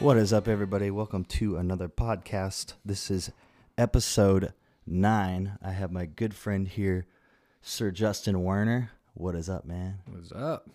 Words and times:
What 0.00 0.16
is 0.16 0.32
up, 0.32 0.48
everybody? 0.48 0.90
Welcome 0.90 1.24
to 1.26 1.56
another 1.56 1.88
podcast. 1.88 2.72
This 2.84 3.10
is 3.10 3.30
episode 3.76 4.54
nine. 4.86 5.58
I 5.62 5.72
have 5.72 5.92
my 5.92 6.06
good 6.06 6.34
friend 6.34 6.66
here, 6.66 7.06
Sir 7.60 7.90
Justin 7.90 8.42
Werner. 8.42 8.90
What 9.14 9.34
is 9.34 9.48
up, 9.50 9.64
man? 9.66 9.98
What's 10.10 10.32
up? 10.32 10.68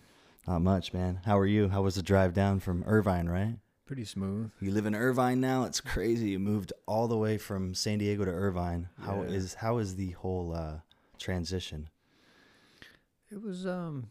Not 0.46 0.62
much, 0.62 0.92
man. 0.92 1.20
How 1.24 1.38
are 1.38 1.46
you? 1.46 1.68
How 1.68 1.82
was 1.82 1.96
the 1.96 2.02
drive 2.02 2.34
down 2.34 2.60
from 2.60 2.84
Irvine, 2.86 3.28
right? 3.28 3.58
Pretty 3.84 4.04
smooth. 4.04 4.50
You 4.60 4.70
live 4.70 4.86
in 4.86 4.94
Irvine 4.94 5.40
now. 5.40 5.64
It's 5.64 5.80
crazy. 5.80 6.30
You 6.30 6.38
moved 6.38 6.72
all 6.86 7.08
the 7.08 7.16
way 7.16 7.36
from 7.36 7.74
San 7.74 7.98
Diego 7.98 8.24
to 8.24 8.30
Irvine. 8.30 8.88
How 9.00 9.22
Yeah. 9.22 9.28
is 9.30 9.54
how 9.54 9.78
is 9.78 9.96
the 9.96 10.12
whole 10.12 10.52
uh, 10.54 10.78
transition? 11.18 11.88
It 13.30 13.42
was 13.42 13.66
um 13.66 14.10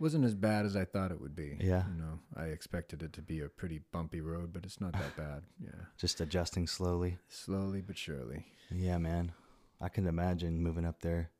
wasn't 0.00 0.24
as 0.24 0.34
bad 0.34 0.64
as 0.66 0.76
I 0.76 0.84
thought 0.84 1.10
it 1.10 1.20
would 1.20 1.34
be. 1.36 1.56
Yeah. 1.60 1.84
You 1.88 2.00
know, 2.02 2.18
I 2.36 2.44
expected 2.46 3.02
it 3.02 3.12
to 3.14 3.22
be 3.22 3.40
a 3.40 3.48
pretty 3.48 3.80
bumpy 3.92 4.20
road, 4.20 4.52
but 4.52 4.64
it's 4.64 4.80
not 4.80 4.92
that 4.92 5.16
bad. 5.16 5.42
Yeah. 5.62 5.70
Just 5.98 6.20
adjusting 6.20 6.66
slowly. 6.66 7.18
Slowly 7.28 7.80
but 7.80 7.96
surely. 7.98 8.46
Yeah, 8.70 8.98
man. 8.98 9.32
I 9.80 9.88
can 9.88 10.06
imagine 10.06 10.62
moving 10.62 10.84
up 10.84 11.00
there. 11.00 11.30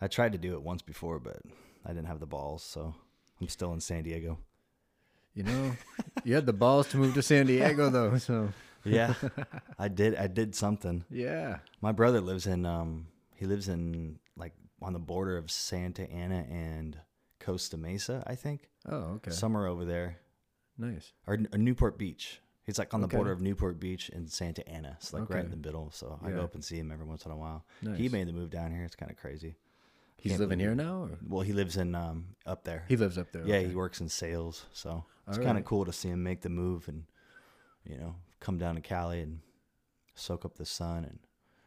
I 0.00 0.06
tried 0.08 0.32
to 0.32 0.38
do 0.38 0.54
it 0.54 0.62
once 0.62 0.82
before, 0.82 1.18
but 1.18 1.38
I 1.84 1.88
didn't 1.88 2.06
have 2.06 2.20
the 2.20 2.26
balls, 2.26 2.62
so 2.62 2.94
I'm 3.40 3.48
still 3.48 3.72
in 3.72 3.80
San 3.80 4.04
Diego. 4.04 4.38
You 5.34 5.42
know, 5.44 5.72
you 6.24 6.34
had 6.34 6.46
the 6.46 6.52
balls 6.52 6.88
to 6.88 6.96
move 6.96 7.14
to 7.14 7.22
San 7.22 7.46
Diego 7.46 7.90
though, 7.96 8.16
so 8.18 8.48
Yeah, 8.84 9.14
I 9.78 9.88
did. 9.88 10.14
I 10.16 10.26
did 10.26 10.54
something. 10.54 11.04
yeah. 11.10 11.58
My 11.80 11.92
brother 11.92 12.20
lives 12.20 12.46
in 12.46 12.64
um 12.66 13.06
he 13.36 13.46
lives 13.46 13.68
in 13.68 14.18
like 14.36 14.52
on 14.82 14.92
the 14.92 14.98
border 15.00 15.36
of 15.36 15.50
Santa 15.50 16.08
Ana 16.10 16.44
and 16.50 16.96
Costa 17.48 17.76
Mesa, 17.78 18.22
I 18.26 18.34
think, 18.34 18.68
Oh, 18.86 19.14
okay. 19.16 19.30
somewhere 19.30 19.66
over 19.66 19.84
there, 19.86 20.18
nice. 20.76 21.12
or, 21.26 21.38
or 21.52 21.58
Newport 21.58 21.96
Beach. 21.98 22.40
He's 22.64 22.78
like 22.78 22.92
on 22.92 23.00
the 23.00 23.06
Okay. 23.06 23.16
border 23.16 23.32
of 23.32 23.40
Newport 23.40 23.80
Beach 23.80 24.10
and 24.10 24.30
Santa 24.30 24.68
Ana. 24.68 24.98
It's 25.00 25.14
like 25.14 25.30
right 25.30 25.42
in 25.44 25.50
the 25.50 25.56
middle. 25.56 25.90
So 25.90 26.18
I 26.22 26.30
go 26.30 26.42
up 26.44 26.52
and 26.54 26.62
see 26.62 26.76
him 26.78 26.92
every 26.92 27.06
once 27.06 27.24
in 27.24 27.32
a 27.32 27.36
while. 27.36 27.64
Nice. 27.80 27.96
He 27.96 28.10
made 28.10 28.28
the 28.28 28.34
move 28.34 28.50
down 28.50 28.70
here. 28.70 28.84
It's 28.84 28.94
kind 28.94 29.10
of 29.10 29.16
crazy. 29.16 29.56
He's 30.18 30.32
can't 30.32 30.40
living 30.40 30.58
here 30.60 30.74
now 30.74 31.04
or 31.04 31.18
Well, 31.26 31.40
he 31.40 31.54
lives 31.54 31.78
in 31.78 31.94
um 31.94 32.36
up 32.44 32.64
there. 32.64 32.84
he 32.86 32.96
lives 32.96 33.16
up 33.16 33.32
there. 33.32 33.46
yeah, 33.46 33.56
okay. 33.56 33.68
he 33.68 33.74
works 33.74 34.00
in 34.02 34.08
sales, 34.10 34.66
so 34.74 35.06
it's 35.26 35.38
All 35.38 35.44
kind 35.44 35.56
of 35.56 35.64
cool 35.64 35.86
to 35.86 35.92
see 35.92 36.08
him 36.10 36.22
make 36.22 36.42
the 36.42 36.50
move 36.50 36.88
and 36.88 37.04
you 37.84 37.96
know 37.96 38.16
come 38.40 38.58
down 38.58 38.74
to 38.74 38.82
Cali 38.82 39.20
and 39.22 39.40
soak 40.14 40.44
up 40.44 40.56
the 40.58 40.66
sun 40.66 41.04
and 41.06 41.18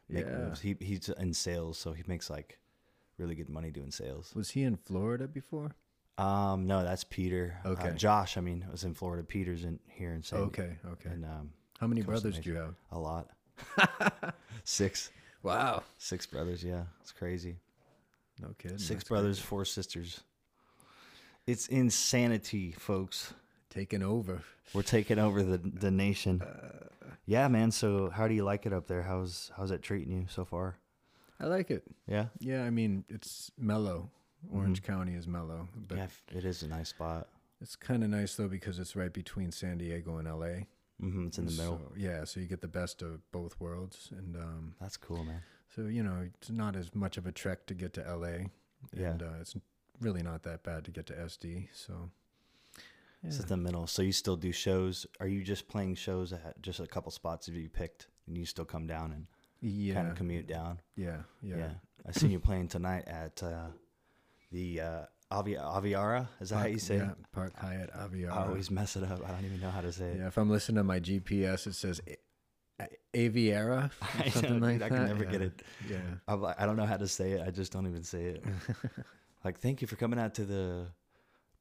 make 0.10 0.26
Yeah. 0.28 0.38
moves. 0.38 0.60
He 0.60 0.76
he's 0.80 1.10
in 1.10 1.34
sales, 1.34 1.80
so 1.80 1.94
he 1.94 2.04
makes 2.06 2.30
like 2.30 2.60
really 3.22 3.36
good 3.36 3.50
money 3.50 3.72
doing 3.72 3.92
sales. 3.92 4.32
Was 4.36 4.50
he 4.52 4.64
in 4.64 4.76
Florida 4.76 5.28
before? 5.28 5.72
Um, 6.18 6.68
no, 6.68 6.84
that's 6.84 7.04
Peter. 7.06 7.58
Uh, 7.64 7.70
Okay. 7.70 7.94
Josh. 7.96 8.36
I 8.38 8.42
mean, 8.42 8.66
I 8.68 8.72
was 8.72 8.84
in 8.84 8.94
Florida. 8.94 9.24
Peter's 9.24 9.64
in 9.64 9.80
here 9.88 10.14
in 10.14 10.22
San. 10.24 10.40
Okay, 10.40 10.78
okay. 10.94 11.10
And 11.10 11.24
um, 11.26 11.52
How 11.80 11.88
many 11.88 12.02
brothers 12.02 12.38
do 12.40 12.50
you 12.50 12.56
have? 12.58 12.76
a 12.92 13.00
lot. 13.00 13.30
six, 14.64 15.12
Wow. 15.44 15.84
six 15.98 16.26
brothers. 16.26 16.64
Yeah, 16.64 16.84
it's 17.02 17.12
crazy. 17.12 17.56
No 18.42 18.50
kidding. 18.58 18.78
Six 18.78 18.90
That's 18.90 19.10
brothers, 19.10 19.40
four 19.40 19.66
sisters. 19.66 20.22
It's 21.48 21.68
insanity, 21.68 22.72
folks. 22.72 23.34
taking 23.70 24.04
over. 24.04 24.42
We're 24.74 24.84
taking 24.84 25.20
over 25.20 25.44
the 25.44 25.58
the 25.58 25.92
nation. 25.92 26.42
Uh. 26.52 26.88
Yeah, 27.26 27.48
man. 27.50 27.72
So, 27.72 28.10
how 28.10 28.28
do 28.28 28.34
you 28.34 28.44
like 28.44 28.66
it 28.66 28.74
up 28.74 28.88
there? 28.88 29.04
How's 29.04 29.52
how's 29.56 29.70
it 29.72 29.82
treating 29.84 30.12
you 30.12 30.26
so 30.28 30.44
far? 30.44 30.78
I 31.42 31.46
like 31.48 31.72
it. 31.72 31.84
Yeah, 32.08 32.28
Yeah, 32.40 32.64
I 32.64 32.70
mean, 32.70 33.04
it's 33.10 33.52
mellow. 33.58 34.10
Orange 34.54 34.82
County 34.84 35.14
is 35.16 35.28
mellow, 35.28 35.68
but 35.88 35.98
yeah. 35.98 36.08
It 36.36 36.46
is 36.46 36.64
a 36.64 36.68
nice 36.68 36.90
spot. 36.90 37.28
it's 37.62 37.76
kind 37.76 38.04
of 38.04 38.10
nice 38.10 38.36
though 38.36 38.48
because 38.48 38.80
it's 38.80 38.96
right 38.96 39.14
between 39.14 39.52
San 39.52 39.78
Diego 39.78 40.18
and 40.18 40.28
LA. 40.28 40.66
hmm 41.00 41.28
It's 41.28 41.38
in 41.38 41.46
the 41.46 41.52
middle. 41.52 41.78
So, 41.78 41.94
yeah, 41.96 42.24
so 42.26 42.40
you 42.40 42.48
get 42.48 42.62
the 42.62 42.68
best 42.68 43.02
of 43.02 43.20
both 43.32 43.60
worlds, 43.60 44.10
and 44.18 44.36
um, 44.36 44.76
That's 44.80 44.98
cool, 44.98 45.24
man. 45.24 45.42
so 45.76 45.82
you 45.84 46.04
know 46.04 46.28
it's 46.40 46.50
not 46.50 46.76
as 46.76 46.94
much 46.96 47.18
of 47.18 47.26
a 47.28 47.32
trek 47.32 47.66
to 47.68 47.74
get 47.76 47.94
to 47.94 48.02
LA, 48.02 48.48
Yeah. 48.94 49.12
and 49.12 49.22
uh, 49.24 49.40
it's 49.42 49.56
really 50.00 50.24
not 50.24 50.42
that 50.44 50.64
bad 50.64 50.86
to 50.86 50.92
get 50.92 51.06
to 51.08 51.14
SD. 51.14 51.68
So 51.74 52.10
yeah, 53.22 53.28
It's 53.30 53.40
in 53.40 53.48
the 53.48 53.58
middle. 53.58 53.86
So 53.88 54.02
you 54.02 54.12
still 54.12 54.38
do 54.38 54.52
shows? 54.52 55.06
Are 55.20 55.28
you 55.28 55.44
just 55.44 55.68
playing 55.68 55.96
shows 55.96 56.34
at 56.34 56.60
just 56.64 56.80
a 56.80 56.88
couple 56.88 57.12
spots 57.12 57.46
that 57.46 57.54
you 57.54 57.70
picked, 57.70 58.08
and 58.28 58.36
you 58.38 58.46
still 58.46 58.66
come 58.66 58.88
down 58.88 59.12
and 59.12 59.28
yeah, 59.62 59.94
kind 59.96 60.08
of 60.10 60.16
commute 60.16 60.48
down? 60.48 60.80
yeah, 60.96 61.18
yeah, 61.42 61.56
Yeah. 61.58 61.70
I 62.08 62.12
seen 62.12 62.32
you 62.32 62.40
playing 62.40 62.68
tonight 62.68 63.04
at 63.08 63.42
uh, 63.44 63.68
the 64.52 64.82
uh, 64.82 65.02
Avi- 65.30 65.54
Aviara. 65.56 66.28
Is 66.40 66.50
that 66.50 66.58
how 66.58 66.66
you 66.66 66.80
say 66.80 66.98
yeah, 66.98 67.12
it? 67.12 67.32
Park 67.32 67.54
Hyatt 67.58 67.92
Aviara. 67.94 68.32
I 68.32 68.48
always 68.48 68.72
mess 68.72 68.96
it 68.96 69.04
up. 69.04 69.22
I 69.24 69.32
don't 69.32 69.46
even 69.46 69.62
know 69.62 69.70
how 69.70 69.82
to 69.82 69.92
say 69.92 70.06
it. 70.06 70.18
yeah, 70.18 70.28
if 70.28 70.38
I'm 70.38 70.50
listening 70.50 70.78
to 70.78 70.84
my 70.84 71.00
GPS, 71.00 71.68
it 71.68 71.76
says 71.76 72.02
A- 72.08 72.84
A- 73.14 73.30
Aviara, 73.30 73.92
know, 74.20 74.30
something 74.32 74.54
dude, 74.54 74.62
like 74.64 74.76
I 74.82 74.90
that. 74.90 74.96
can 74.96 75.06
never 75.06 75.24
yeah. 75.26 75.30
get 75.32 75.42
it. 75.44 75.62
Yeah. 75.88 75.98
I'm 76.28 76.42
like, 76.42 76.60
I 76.60 76.66
don't 76.66 76.76
know 76.76 76.86
how 76.88 76.98
to 76.98 77.08
say 77.08 77.34
it. 77.34 77.42
I 77.46 77.52
just 77.52 77.72
don't 77.72 77.86
even 77.88 78.04
say 78.04 78.24
it. 78.24 78.44
like, 79.46 79.60
thank 79.60 79.82
you 79.82 79.88
for 79.88 79.96
coming 79.96 80.20
out 80.20 80.34
to 80.36 80.46
the 80.46 80.88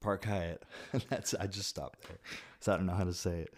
Park 0.01 0.25
Hyatt. 0.25 0.63
That's 1.09 1.35
I 1.35 1.45
just 1.45 1.69
stopped 1.69 2.01
there, 2.07 2.17
so 2.59 2.73
I 2.73 2.77
don't 2.77 2.87
know 2.87 2.93
how 2.95 3.03
to 3.03 3.13
say 3.13 3.41
it. 3.41 3.53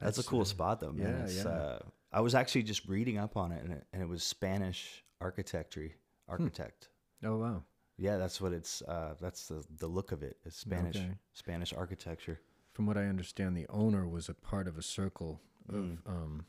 That's, 0.00 0.16
That's, 0.16 0.26
a 0.26 0.30
cool 0.30 0.42
uh, 0.42 0.44
spot 0.46 0.80
though, 0.80 0.92
man. 0.92 1.14
yeah, 1.18 1.24
It's, 1.24 1.36
yeah. 1.44 1.48
Uh, 1.48 1.78
I 2.12 2.20
was 2.20 2.34
actually 2.34 2.62
just 2.62 2.86
reading 2.88 3.18
up 3.18 3.36
on 3.36 3.52
it, 3.52 3.62
and 3.62 3.72
it, 3.72 3.84
and 3.92 4.02
it 4.02 4.08
was 4.08 4.22
Spanish 4.22 5.04
architecture. 5.20 5.90
Architect. 6.28 6.88
Oh 7.24 7.36
wow. 7.38 7.62
Yeah, 7.96 8.16
that's 8.16 8.40
what 8.40 8.52
it's. 8.52 8.82
Uh, 8.82 9.14
that's 9.20 9.48
the 9.48 9.64
the 9.78 9.86
look 9.86 10.12
of 10.12 10.22
it. 10.22 10.36
It's 10.44 10.56
Spanish 10.56 10.96
Okay. 10.96 11.10
Spanish 11.32 11.72
architecture. 11.72 12.40
From 12.72 12.86
what 12.86 12.96
I 12.96 13.06
understand, 13.06 13.56
the 13.56 13.66
owner 13.68 14.06
was 14.06 14.28
a 14.28 14.34
part 14.34 14.68
of 14.68 14.78
a 14.78 14.82
circle 14.82 15.40
of 15.68 15.74
Mm. 15.74 15.98
um, 16.06 16.44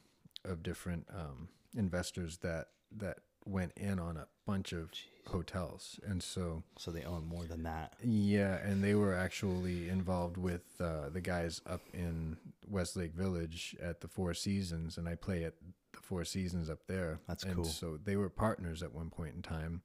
of 0.45 0.63
different 0.63 1.05
um, 1.13 1.49
investors 1.75 2.37
that 2.37 2.67
that 2.97 3.19
went 3.45 3.71
in 3.75 3.99
on 3.99 4.17
a 4.17 4.27
bunch 4.45 4.71
of 4.73 4.89
hotels, 5.27 5.99
and 6.05 6.21
so 6.23 6.63
So 6.77 6.91
they 6.91 7.03
own 7.03 7.25
more 7.27 7.43
than 7.45 7.63
that. 7.63 7.93
yeah, 8.03 8.55
and 8.57 8.83
they 8.83 8.95
were 8.95 9.13
actually 9.15 9.89
involved 9.89 10.37
with 10.37 10.63
uh, 10.79 11.09
the 11.09 11.21
guys 11.21 11.61
up 11.67 11.81
in 11.93 12.37
Westlake 12.67 13.13
Village 13.13 13.75
at 13.81 14.01
the 14.01 14.07
Four 14.07 14.33
Seasons, 14.33 14.97
and 14.97 15.07
I 15.07 15.15
play 15.15 15.43
at 15.43 15.53
the 15.93 15.99
Four 16.01 16.25
Seasons 16.25 16.69
up 16.69 16.79
there. 16.87 17.19
That's 17.27 17.43
and 17.43 17.55
cool. 17.55 17.65
So 17.65 17.97
they 18.03 18.15
were 18.15 18.29
partners 18.29 18.81
at 18.83 18.93
one 18.93 19.09
point 19.09 19.35
in 19.35 19.41
time, 19.41 19.81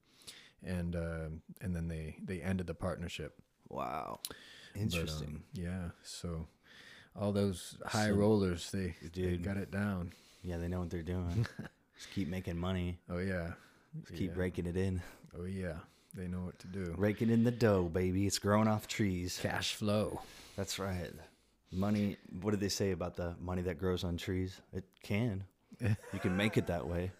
and 0.62 0.96
uh, 0.96 1.28
and 1.60 1.74
then 1.76 1.88
they 1.88 2.16
they 2.24 2.40
ended 2.40 2.66
the 2.66 2.74
partnership. 2.74 3.34
Wow, 3.68 4.20
But, 4.28 4.80
interesting. 4.82 5.26
um, 5.28 5.42
yeah. 5.52 5.88
So 6.02 6.46
all 7.16 7.32
those 7.32 7.76
high 7.86 8.08
So- 8.08 8.14
rollers, 8.14 8.70
they, 8.70 8.94
they 9.14 9.36
got 9.36 9.56
it 9.56 9.70
down. 9.70 10.12
yeah, 10.42 10.56
they 10.58 10.68
know 10.68 10.80
what 10.80 10.90
they're 10.90 11.02
doing. 11.02 11.46
just 12.04 12.14
keep 12.14 12.28
making 12.28 12.58
money. 12.58 12.98
Oh 13.08 13.18
yeah. 13.18 13.52
Just 14.00 14.14
keep 14.14 14.32
Yeah. 14.32 14.40
raking 14.40 14.66
it 14.66 14.76
in. 14.76 15.02
Oh 15.38 15.44
yeah. 15.44 15.76
They 16.14 16.28
know 16.28 16.42
what 16.42 16.58
to 16.60 16.66
do. 16.68 16.94
Raking 16.96 17.30
in 17.30 17.44
the 17.44 17.50
dough, 17.50 17.84
baby. 17.84 18.26
It's 18.26 18.38
growing 18.38 18.68
off 18.68 18.86
trees. 18.86 19.38
Cash 19.42 19.74
flow. 19.74 20.20
That's 20.56 20.78
right. 20.78 21.10
Money. 21.72 22.16
What 22.40 22.52
did 22.52 22.60
they 22.60 22.68
say 22.68 22.92
about 22.92 23.16
the 23.16 23.34
money 23.40 23.62
that 23.62 23.78
grows 23.78 24.04
on 24.04 24.16
trees? 24.16 24.60
It 24.72 24.84
can. 25.02 25.44
You 25.80 26.20
can 26.20 26.36
make 26.36 26.56
it 26.56 26.68
that 26.68 26.86
way. 26.86 27.10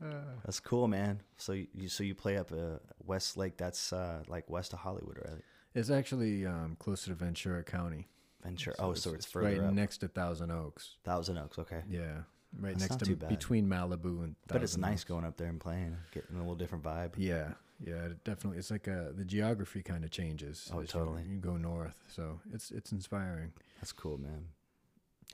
That's 0.44 0.60
cool, 0.60 0.86
man. 0.86 1.20
So 1.38 1.52
you 1.52 1.88
so 1.88 2.04
you 2.04 2.14
play 2.14 2.36
up 2.36 2.52
uh, 2.52 2.78
Westlake. 3.04 3.56
That's 3.56 3.92
uh, 3.92 4.22
like 4.28 4.48
west 4.50 4.72
of 4.74 4.80
Hollywood, 4.80 5.18
right? 5.24 5.42
It's 5.74 5.90
actually 5.90 6.46
um, 6.46 6.76
closer 6.78 7.08
to 7.08 7.14
Ventura 7.14 7.64
County. 7.64 8.06
Venture. 8.44 8.74
oh, 8.78 8.92
so 8.92 9.14
it's, 9.14 9.24
further 9.24 9.46
right 9.48 9.68
up. 9.68 9.72
next 9.72 9.98
to 9.98 10.08
Thousand 10.08 10.50
Oaks. 10.50 10.96
Thousand 11.02 11.38
Oaks. 11.38 11.58
Okay. 11.58 11.82
Yeah. 11.88 12.18
Right 12.60 12.78
That's 12.78 12.90
next 12.90 13.04
to 13.04 13.16
between 13.16 13.66
Malibu 13.66 14.22
and. 14.24 14.36
But 14.46 14.62
it's 14.62 14.76
nice 14.76 15.04
going 15.04 15.24
up 15.24 15.36
there 15.36 15.48
and 15.48 15.60
playing, 15.60 15.96
getting 16.12 16.36
a 16.36 16.38
little 16.38 16.54
different 16.54 16.84
vibe. 16.84 17.12
Yeah, 17.16 17.48
yeah, 17.84 18.04
it 18.06 18.22
definitely. 18.24 18.58
It's 18.58 18.70
like 18.70 18.86
uh 18.86 19.12
the 19.14 19.24
geography 19.24 19.82
kind 19.82 20.04
of 20.04 20.10
changes. 20.10 20.70
Oh, 20.72 20.78
as 20.78 20.82
you- 20.82 20.86
totally. 21.00 21.22
You, 21.28 21.38
go 21.38 21.56
north, 21.56 22.00
so 22.08 22.40
it's 22.52 22.70
it's 22.70 22.92
inspiring. 22.92 23.52
That's 23.80 23.92
cool, 23.92 24.18
man. 24.18 24.46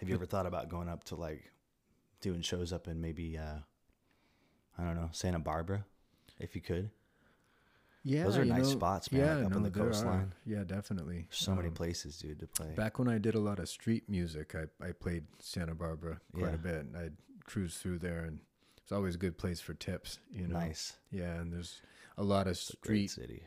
Have 0.01 0.09
you 0.09 0.15
ever 0.15 0.25
thought 0.27 0.47
about 0.47 0.69
going 0.71 0.89
up 0.89 1.05
to 1.05 1.15
like 1.15 1.51
doing 2.23 2.41
shows 2.41 2.73
up 2.73 2.89
in 2.89 3.01
maybe 3.01 3.37
uh 3.37 3.59
I 4.79 4.85
don't 4.85 4.95
know, 4.97 5.11
Santa 5.13 5.39
Barbara, 5.39 5.85
if 6.39 6.55
you 6.55 6.63
could? 6.63 6.91
Yeah, 8.03 8.25
Those 8.25 8.39
are 8.39 8.45
nice 8.47 8.63
know- 8.65 8.71
spots, 8.71 9.13
man, 9.13 9.39
like 9.45 9.47
up 9.53 9.57
on 9.57 9.63
the 9.63 9.71
there 9.71 9.85
are. 9.85 9.87
coastline. 9.91 10.33
Yeah, 10.47 10.65
definitely. 10.65 11.27
So 11.31 11.55
many 11.55 11.69
Um, 11.69 11.75
places, 11.75 12.19
dude, 12.19 12.41
to 12.41 12.47
play. 12.47 12.73
Back 12.75 12.99
when 12.99 13.09
I 13.09 13.19
did 13.19 13.35
a 13.35 13.41
lot 13.41 13.59
of 13.59 13.69
street 13.69 14.09
music, 14.09 14.55
I, 14.55 14.65
I 14.85 14.93
played 14.93 15.27
Santa 15.39 15.75
Barbara 15.75 16.21
quite 16.33 16.49
Yeah. 16.49 16.55
a 16.55 16.59
bit. 16.59 16.87
I'd 16.97 17.17
cruise 17.45 17.77
through 17.77 17.99
there, 17.99 18.25
and 18.25 18.41
it's 18.79 18.91
always 18.93 19.17
a 19.17 19.19
good 19.19 19.37
place 19.37 19.61
for 19.61 19.75
tips. 19.75 20.19
You 20.33 20.49
know, 20.49 20.59
Nice. 20.59 20.97
yeah, 21.11 21.35
and 21.41 21.53
there's 21.53 21.83
a 22.17 22.23
lot 22.25 22.47
of 22.47 22.53
It's 22.53 22.71
a 22.73 22.77
great 22.79 23.11
street 23.11 23.23
city. 23.27 23.43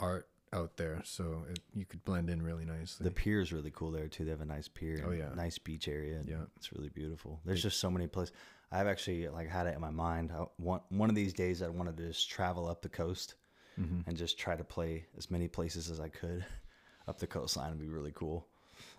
art 0.00 0.28
out 0.52 0.76
there, 0.78 1.00
so 1.04 1.44
it, 1.50 1.60
you 1.74 1.84
could 1.84 2.04
blend 2.04 2.28
in 2.30 2.42
really 2.42 2.64
nicely. 2.64 3.04
The 3.04 3.10
pier 3.12 3.40
is 3.40 3.52
really 3.52 3.70
cool 3.70 3.90
there 3.92 4.08
too. 4.08 4.24
They 4.24 4.30
have 4.30 4.40
a 4.40 4.44
nice 4.46 4.68
pier. 4.68 5.00
Oh, 5.06 5.10
and 5.10 5.18
yeah. 5.18 5.28
nice 5.34 5.58
beach 5.58 5.86
area. 5.86 6.18
and 6.18 6.28
Yeah. 6.28 6.44
it's 6.56 6.72
really 6.72 6.88
beautiful. 6.88 7.40
There's 7.44 7.62
just 7.62 7.78
so 7.78 7.90
many 7.90 8.06
places. 8.08 8.34
I've 8.72 8.86
actually 8.88 9.28
like 9.28 9.48
had 9.48 9.66
it 9.68 9.74
in 9.74 9.80
my 9.80 9.90
mind. 9.90 10.32
I 10.32 10.46
want 10.58 10.82
one 10.88 11.08
of 11.08 11.14
these 11.14 11.32
days. 11.32 11.62
I 11.62 11.68
wanted 11.68 11.96
to 11.98 12.08
just 12.08 12.28
travel 12.28 12.66
up 12.66 12.82
the 12.82 12.88
coast 12.88 13.34
Mhm. 13.78 14.06
and 14.06 14.16
just 14.16 14.38
try 14.38 14.56
to 14.56 14.64
play 14.64 15.04
as 15.18 15.30
many 15.30 15.48
places 15.48 15.90
as 15.90 16.00
I 16.00 16.08
could 16.08 16.44
up 17.08 17.18
the 17.18 17.26
coastline. 17.26 17.70
Would 17.70 17.80
be 17.80 17.88
really 17.88 18.12
cool. 18.14 18.46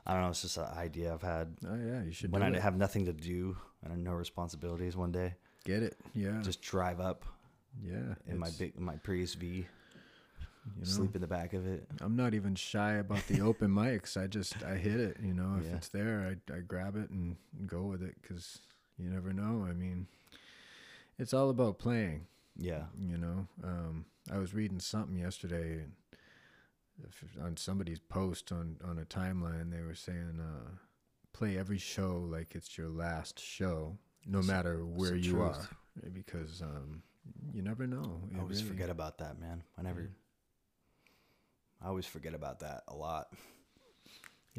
I 0.06 0.13
don't 0.13 0.21
know. 0.24 0.29
It's 0.29 0.41
just 0.41 0.57
an 0.57 0.65
idea 0.77 1.13
I've 1.13 1.21
had 1.21 1.56
Oh 1.68 1.75
yeah, 1.75 2.03
you 2.03 2.12
should 2.12 2.31
when 2.31 2.41
I 2.44 2.50
it. 2.50 2.62
have 2.62 2.75
nothing 2.77 3.06
to 3.06 3.13
do 3.13 3.57
and 3.83 4.03
no 4.03 4.13
responsibilities. 4.13 4.95
One 4.95 5.12
day, 5.12 5.35
Get 5.65 5.83
it? 5.83 5.97
Yeah. 6.13 6.41
just 6.41 6.62
drive 6.62 7.00
up 7.00 7.25
yeah. 7.83 8.15
in 8.27 8.38
my 8.39 8.50
big 8.57 8.79
my 8.79 8.95
Prius 8.97 9.33
V, 9.35 9.47
you 9.47 9.65
know, 10.77 10.83
sleep 10.83 11.13
in 11.15 11.21
the 11.21 11.27
back 11.27 11.53
of 11.53 11.65
it. 11.68 11.88
I'm 12.01 12.15
not 12.15 12.33
even 12.33 12.56
shy 12.56 12.94
about 12.94 13.25
the 13.27 13.41
open 13.41 13.69
mics. 13.81 14.15
I 14.15 14.27
just 14.27 14.63
I 14.63 14.75
hit 14.75 15.00
it. 15.00 15.18
You 15.21 15.33
know, 15.33 15.57
if 15.59 15.65
Yeah. 15.68 15.75
it's 15.75 15.89
there, 15.89 16.38
I 16.50 16.53
I 16.53 16.59
grab 16.59 16.95
it 16.95 17.09
and 17.09 17.35
go 17.68 17.83
with 17.83 18.01
it 18.01 18.15
because 18.21 18.59
you 18.97 19.09
never 19.09 19.33
know. 19.33 19.65
I 19.69 19.73
mean, 19.73 20.07
it's 21.19 21.33
all 21.33 21.50
about 21.50 21.77
playing. 21.80 22.27
Yeah, 22.59 22.86
You 22.98 23.18
know, 23.18 23.48
um, 23.63 24.06
I 24.31 24.38
was 24.39 24.54
reading 24.54 24.80
something 24.80 25.15
yesterday 25.15 25.74
and 25.83 25.92
if, 27.04 27.24
on 27.42 27.56
somebody's 27.57 28.00
post 28.00 28.51
on 28.51 28.77
on 28.83 28.98
a 28.98 29.06
timeline. 29.06 29.71
They 29.71 29.81
were 29.83 29.94
saying, 29.95 30.39
uh, 30.42 30.71
play 31.33 31.57
every 31.57 31.77
show 31.77 32.18
like 32.30 32.56
it's 32.56 32.75
your 32.77 32.89
last 32.89 33.39
show, 33.39 33.98
no 34.25 34.39
It's- 34.39 34.48
matter 34.48 34.83
where 34.83 35.15
you 35.15 35.33
truth. 35.33 35.42
are, 36.04 36.09
because 36.12 36.62
um, 36.63 37.04
you 37.54 37.62
never 37.62 37.86
know. 37.86 38.21
I 38.36 38.39
always 38.39 38.57
really- 38.63 38.69
forget 38.74 38.89
about 38.89 39.19
that, 39.19 39.39
man. 39.39 39.63
I 39.77 39.83
never. 39.83 40.09
I 41.80 41.88
always 41.89 42.07
forget 42.07 42.33
about 42.33 42.62
that 42.62 42.83
a 42.88 42.95
lot. 42.95 43.31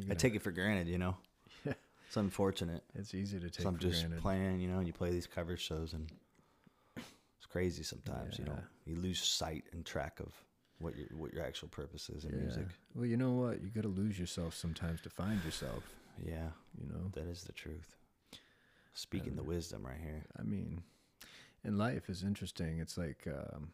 I 0.08 0.14
take 0.14 0.36
it 0.36 0.42
for 0.42 0.52
granted, 0.52 0.86
you 0.88 0.98
know. 0.98 1.16
Yeah. 1.64 1.72
It's 2.06 2.16
unfortunate. 2.16 2.84
It's 2.94 3.12
easy 3.14 3.40
to 3.40 3.50
take 3.50 3.62
So 3.64 3.68
I'm 3.68 3.78
just 3.78 4.00
granted. 4.02 4.22
playing, 4.22 4.60
you 4.60 4.68
know, 4.68 4.78
and 4.78 4.86
you 4.86 4.92
play 4.92 5.10
these 5.10 5.26
cover 5.26 5.56
shows, 5.56 5.92
and 5.92 6.08
crazy 7.48 7.82
sometimes. 7.82 8.38
You 8.38 8.44
know, 8.46 8.58
you 8.84 8.96
lose 8.96 9.20
sight 9.22 9.64
and 9.72 9.84
track 9.84 10.20
of 10.20 10.32
what 10.78 10.96
your 10.96 11.06
what 11.16 11.32
your 11.32 11.44
actual 11.44 11.68
purpose 11.68 12.08
is 12.08 12.24
in 12.24 12.36
music. 12.38 12.66
Well, 12.94 13.06
you 13.06 13.16
know 13.16 13.32
what? 13.32 13.62
You 13.62 13.68
got 13.70 13.82
to 13.82 13.88
lose 13.88 14.18
yourself 14.18 14.54
sometimes 14.54 15.00
to 15.02 15.10
find 15.10 15.44
yourself. 15.44 15.84
Yeah, 16.22 16.50
You 16.80 16.86
know, 16.88 17.10
that 17.14 17.26
is 17.28 17.44
the 17.44 17.52
truth. 17.52 17.96
Speaking 18.94 19.36
the 19.36 19.44
wisdom 19.44 19.86
right 19.86 20.00
here. 20.00 20.24
I 20.38 20.42
mean, 20.42 20.82
and 21.62 21.78
life 21.78 22.08
is 22.10 22.22
interesting. 22.24 22.78
It's 22.80 22.98
like, 22.98 23.26
um, 23.28 23.70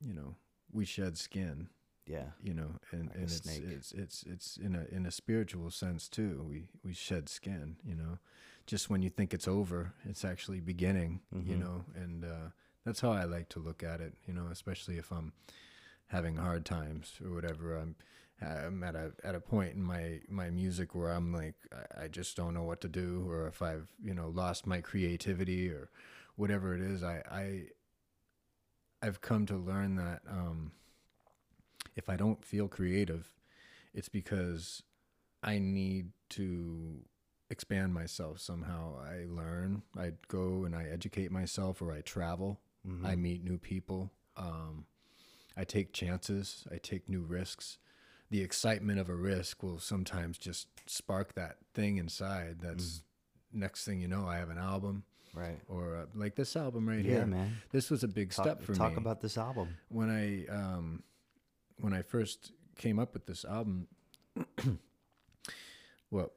you 0.00 0.14
know, 0.14 0.34
we 0.72 0.84
shed 0.86 1.18
skin. 1.18 1.68
Yeah, 2.06 2.30
You 2.42 2.54
know, 2.54 2.70
and, 2.90 3.08
Like 3.08 3.14
and 3.16 3.24
it's, 3.24 3.46
it's 3.58 3.92
it's 3.92 4.24
it's 4.24 4.56
in 4.56 4.74
a 4.74 4.84
in 4.94 5.06
a 5.06 5.10
spiritual 5.12 5.70
sense 5.70 6.08
too. 6.08 6.44
We 6.48 6.68
we 6.82 6.94
shed 6.94 7.28
skin. 7.28 7.76
You 7.84 7.94
know, 7.94 8.18
just 8.66 8.90
when 8.90 9.02
you 9.02 9.08
think 9.10 9.32
it's 9.32 9.46
over, 9.46 9.92
it's 10.04 10.24
actually 10.24 10.60
beginning. 10.60 11.20
You 11.32 11.56
Mhm. 11.56 11.60
know, 11.60 11.84
and 11.94 12.24
uh, 12.24 12.48
that's 12.84 13.00
how 13.00 13.12
I 13.12 13.24
like 13.24 13.48
to 13.50 13.58
look 13.58 13.82
at 13.82 14.00
it. 14.00 14.14
You 14.26 14.34
know, 14.34 14.48
especially 14.50 14.98
if 14.98 15.10
I'm 15.10 15.32
having 16.08 16.36
hard 16.36 16.64
times 16.64 17.14
or 17.24 17.34
whatever. 17.34 17.76
I'm 17.76 17.96
I'm 18.40 18.82
at 18.82 18.94
a 18.94 19.12
at 19.24 19.34
a 19.34 19.40
point 19.40 19.74
in 19.74 19.82
my 19.82 20.20
my 20.28 20.50
music 20.50 20.94
where 20.94 21.10
I'm 21.10 21.32
like 21.32 21.54
I, 21.98 22.08
just 22.08 22.36
don't 22.36 22.54
know 22.54 22.64
what 22.64 22.80
to 22.82 22.88
do, 22.88 23.24
or 23.28 23.46
if 23.46 23.62
I've 23.62 23.88
you 24.02 24.14
know 24.14 24.28
lost 24.28 24.66
my 24.66 24.80
creativity 24.80 25.70
or 25.70 25.90
whatever 26.36 26.74
it 26.74 26.80
is. 26.80 27.02
I 27.02 27.22
I 27.30 27.62
I've 29.02 29.20
come 29.20 29.46
to 29.46 29.56
learn 29.56 29.96
that 29.96 30.22
um, 30.28 30.72
if 31.96 32.08
I 32.08 32.16
don't 32.16 32.44
feel 32.44 32.68
creative, 32.68 33.34
it's 33.94 34.08
because 34.08 34.82
I 35.42 35.58
need 35.58 36.10
to 36.30 37.00
expand 37.50 37.94
myself 37.94 38.40
somehow. 38.40 38.96
I 39.04 39.24
learn, 39.28 39.82
I 39.98 40.12
go 40.28 40.64
and 40.64 40.74
I 40.74 40.84
educate 40.84 41.30
myself, 41.30 41.82
or 41.82 41.92
I 41.92 42.00
travel. 42.00 42.60
Mhm. 42.86 43.04
I 43.06 43.14
meet 43.16 43.44
new 43.44 43.58
people. 43.58 44.10
Um, 44.36 44.86
I 45.56 45.64
take 45.64 45.92
chances. 45.92 46.66
I 46.72 46.78
take 46.78 47.08
new 47.08 47.22
risks. 47.22 47.78
The 48.30 48.40
excitement 48.40 48.98
of 48.98 49.08
a 49.08 49.14
risk 49.14 49.62
will 49.62 49.78
sometimes 49.78 50.38
just 50.38 50.68
spark 50.86 51.34
that 51.34 51.58
thing 51.74 51.98
inside. 51.98 52.60
That's 52.60 53.02
next 53.52 53.84
thing 53.84 54.00
you 54.00 54.08
know, 54.08 54.26
I 54.26 54.36
have 54.38 54.48
an 54.48 54.56
album 54.58 55.04
right. 55.34 55.60
or 55.68 55.96
uh, 55.96 56.06
like 56.14 56.34
this 56.36 56.56
album 56.56 56.88
right 56.88 57.04
Yeah, 57.04 57.10
here. 57.18 57.26
man. 57.26 57.58
This 57.70 57.90
was 57.90 58.02
a 58.02 58.08
big 58.08 58.30
Talk, 58.30 58.46
step 58.46 58.62
for 58.62 58.74
talk 58.74 58.88
me 58.90 58.94
Talk 58.94 59.00
about 59.00 59.20
this 59.20 59.36
album. 59.36 59.76
when 59.88 60.08
I 60.08 60.46
um, 60.46 61.02
when 61.78 61.92
I 61.92 62.00
first 62.02 62.52
came 62.76 62.98
up 62.98 63.12
with 63.12 63.26
this 63.26 63.44
album. 63.44 63.86
well, 66.10 66.32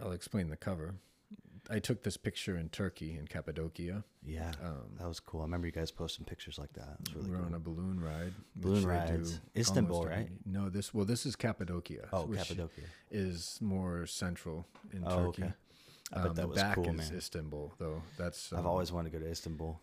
I'll 0.00 0.12
explain 0.12 0.48
the 0.50 0.56
cover. 0.56 0.94
I 1.70 1.78
took 1.80 2.02
this 2.02 2.16
picture 2.16 2.56
in 2.56 2.70
Turkey 2.70 3.16
in 3.18 3.26
Cappadocia. 3.26 4.02
Yeah, 4.24 4.52
Um, 4.62 4.96
that 4.98 5.06
was 5.06 5.20
cool. 5.20 5.40
I 5.40 5.44
remember 5.44 5.66
you 5.66 5.72
guys 5.72 5.90
posting 5.90 6.24
pictures 6.24 6.58
like 6.58 6.72
that. 6.72 6.96
It 7.10 7.14
was 7.16 7.26
really 7.26 7.30
we're 7.30 7.36
cool. 7.38 7.46
on 7.46 7.54
a 7.54 7.58
balloon 7.58 8.00
ride. 8.00 8.32
Balloon 8.56 8.86
rides. 8.86 9.40
Istanbul, 9.56 9.96
almost 9.98 10.12
every- 10.12 10.24
right? 10.24 10.32
No, 10.46 10.70
this 10.70 10.94
well, 10.94 11.04
this 11.04 11.26
is 11.26 11.36
Cappadocia. 11.36 12.08
oh, 12.12 12.26
Cappadocia. 12.26 12.82
is 13.10 13.58
more 13.60 14.06
central 14.06 14.66
in 14.92 15.04
Oh, 15.06 15.26
Turkey. 15.26 15.42
okay. 15.44 15.52
I 16.10 16.16
bet 16.16 16.26
Um, 16.30 16.34
that 16.36 16.40
the 16.42 16.48
was 16.48 16.56
back 16.56 16.74
cool, 16.76 16.88
is 16.88 17.10
man. 17.10 17.18
Istanbul, 17.18 17.74
though. 17.78 18.02
That's 18.16 18.50
I've 18.52 18.60
um, 18.60 18.66
always 18.66 18.90
wanted 18.90 19.12
to 19.12 19.18
go 19.18 19.24
to 19.24 19.30
Istanbul. 19.30 19.78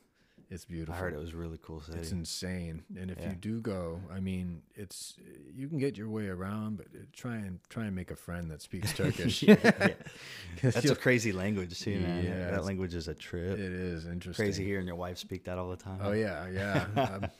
It's 0.49 0.65
beautiful. 0.65 0.93
I 0.95 0.97
heard 0.97 1.13
it 1.13 1.19
was 1.19 1.33
really 1.33 1.59
cool 1.61 1.81
city. 1.81 1.97
It's 1.99 2.11
insane, 2.11 2.83
and 2.99 3.09
if 3.11 3.19
Yeah. 3.19 3.29
you 3.29 3.35
do 3.35 3.61
go, 3.61 4.01
I 4.11 4.19
mean, 4.19 4.61
it's 4.75 5.15
you 5.53 5.67
can 5.67 5.77
get 5.77 5.97
your 5.97 6.09
way 6.09 6.27
around, 6.27 6.77
but 6.77 6.87
uh, 6.87 7.03
try 7.13 7.35
and 7.37 7.59
try 7.69 7.85
and 7.85 7.95
make 7.95 8.11
a 8.11 8.15
friend 8.15 8.49
that 8.51 8.61
speaks 8.61 8.93
Turkish. 8.97 9.43
Yeah, 9.43 9.55
That's 10.61 10.85
a 10.85 10.95
crazy 10.95 11.31
language 11.31 11.79
too, 11.79 11.99
man. 11.99 12.23
Yeah, 12.23 12.51
that 12.51 12.65
language 12.65 12.93
is 12.93 13.07
a 13.07 13.15
trip. 13.15 13.53
it 13.57 13.59
is 13.59 14.05
interesting. 14.05 14.45
Crazy 14.45 14.63
hearing 14.63 14.87
your 14.87 14.95
wife 14.95 15.17
speak 15.17 15.45
that 15.45 15.57
all 15.57 15.69
the 15.69 15.77
time. 15.77 15.99
Oh 16.01 16.11
yeah, 16.13 16.47
yeah. 16.47 17.19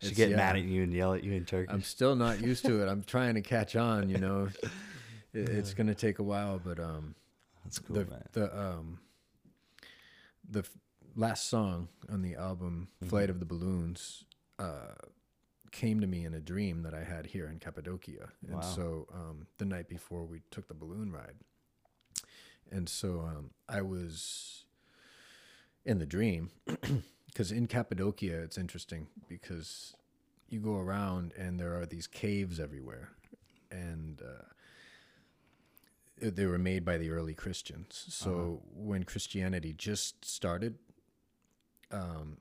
She 0.00 0.14
get 0.14 0.30
mad 0.30 0.54
at 0.54 0.62
you 0.62 0.84
and 0.84 0.92
yell 0.94 1.12
at 1.14 1.24
you 1.24 1.32
in 1.32 1.44
Turkish. 1.44 1.74
I'm 1.74 1.82
still 1.82 2.14
not 2.14 2.40
used 2.40 2.64
to 2.66 2.80
it. 2.82 2.88
I'm 2.88 3.02
trying 3.02 3.34
to 3.34 3.40
catch 3.40 3.74
on. 3.74 4.08
You 4.08 4.18
know, 4.18 4.48
it, 5.34 5.48
it's 5.48 5.74
gonna 5.74 5.96
take 5.96 6.20
a 6.20 6.22
while, 6.22 6.60
but 6.64 6.78
um, 6.78 7.16
That's 7.64 7.80
cool, 7.80 7.96
the 7.96 8.04
man. 8.04 8.22
the 8.32 8.56
um, 8.56 9.00
the 10.48 10.62
last 11.18 11.48
song 11.48 11.88
on 12.08 12.22
the 12.22 12.34
album, 12.34 12.88
Mm-hmm. 13.02 13.08
"Flight 13.10 13.30
of 13.30 13.40
the 13.40 13.46
Balloons," 13.46 14.24
uh, 14.58 14.94
came 15.70 16.00
to 16.00 16.06
me 16.06 16.24
in 16.24 16.32
a 16.34 16.40
dream 16.40 16.82
that 16.82 16.94
I 16.94 17.04
had 17.04 17.26
here 17.26 17.46
in 17.48 17.58
Cappadocia, 17.58 18.30
and 18.48 18.64
so 18.64 19.06
um, 19.12 19.46
the 19.58 19.64
night 19.66 19.88
before 19.88 20.24
we 20.24 20.40
took 20.50 20.68
the 20.68 20.74
balloon 20.74 21.12
ride, 21.12 21.36
and 22.70 22.88
so 22.88 23.20
um, 23.20 23.50
I 23.68 23.82
was 23.82 24.64
in 25.84 25.98
the 25.98 26.06
dream 26.06 26.50
because 27.26 27.52
in 27.52 27.66
Cappadocia 27.66 28.42
it's 28.42 28.58
interesting 28.58 29.08
because 29.28 29.94
you 30.48 30.60
go 30.60 30.76
around 30.76 31.32
and 31.36 31.58
there 31.60 31.78
are 31.78 31.86
these 31.86 32.06
caves 32.06 32.58
everywhere, 32.58 33.10
and 33.70 34.22
uh, 34.22 34.44
uh, 36.26 36.30
they 36.32 36.46
were 36.46 36.58
made 36.58 36.84
by 36.84 36.96
the 36.98 37.10
early 37.10 37.34
Christians. 37.34 38.04
So 38.08 38.30
Uh-huh. 38.30 38.56
when 38.74 39.02
Christianity 39.04 39.72
just 39.74 40.24
started, 40.24 40.78
um, 41.90 42.38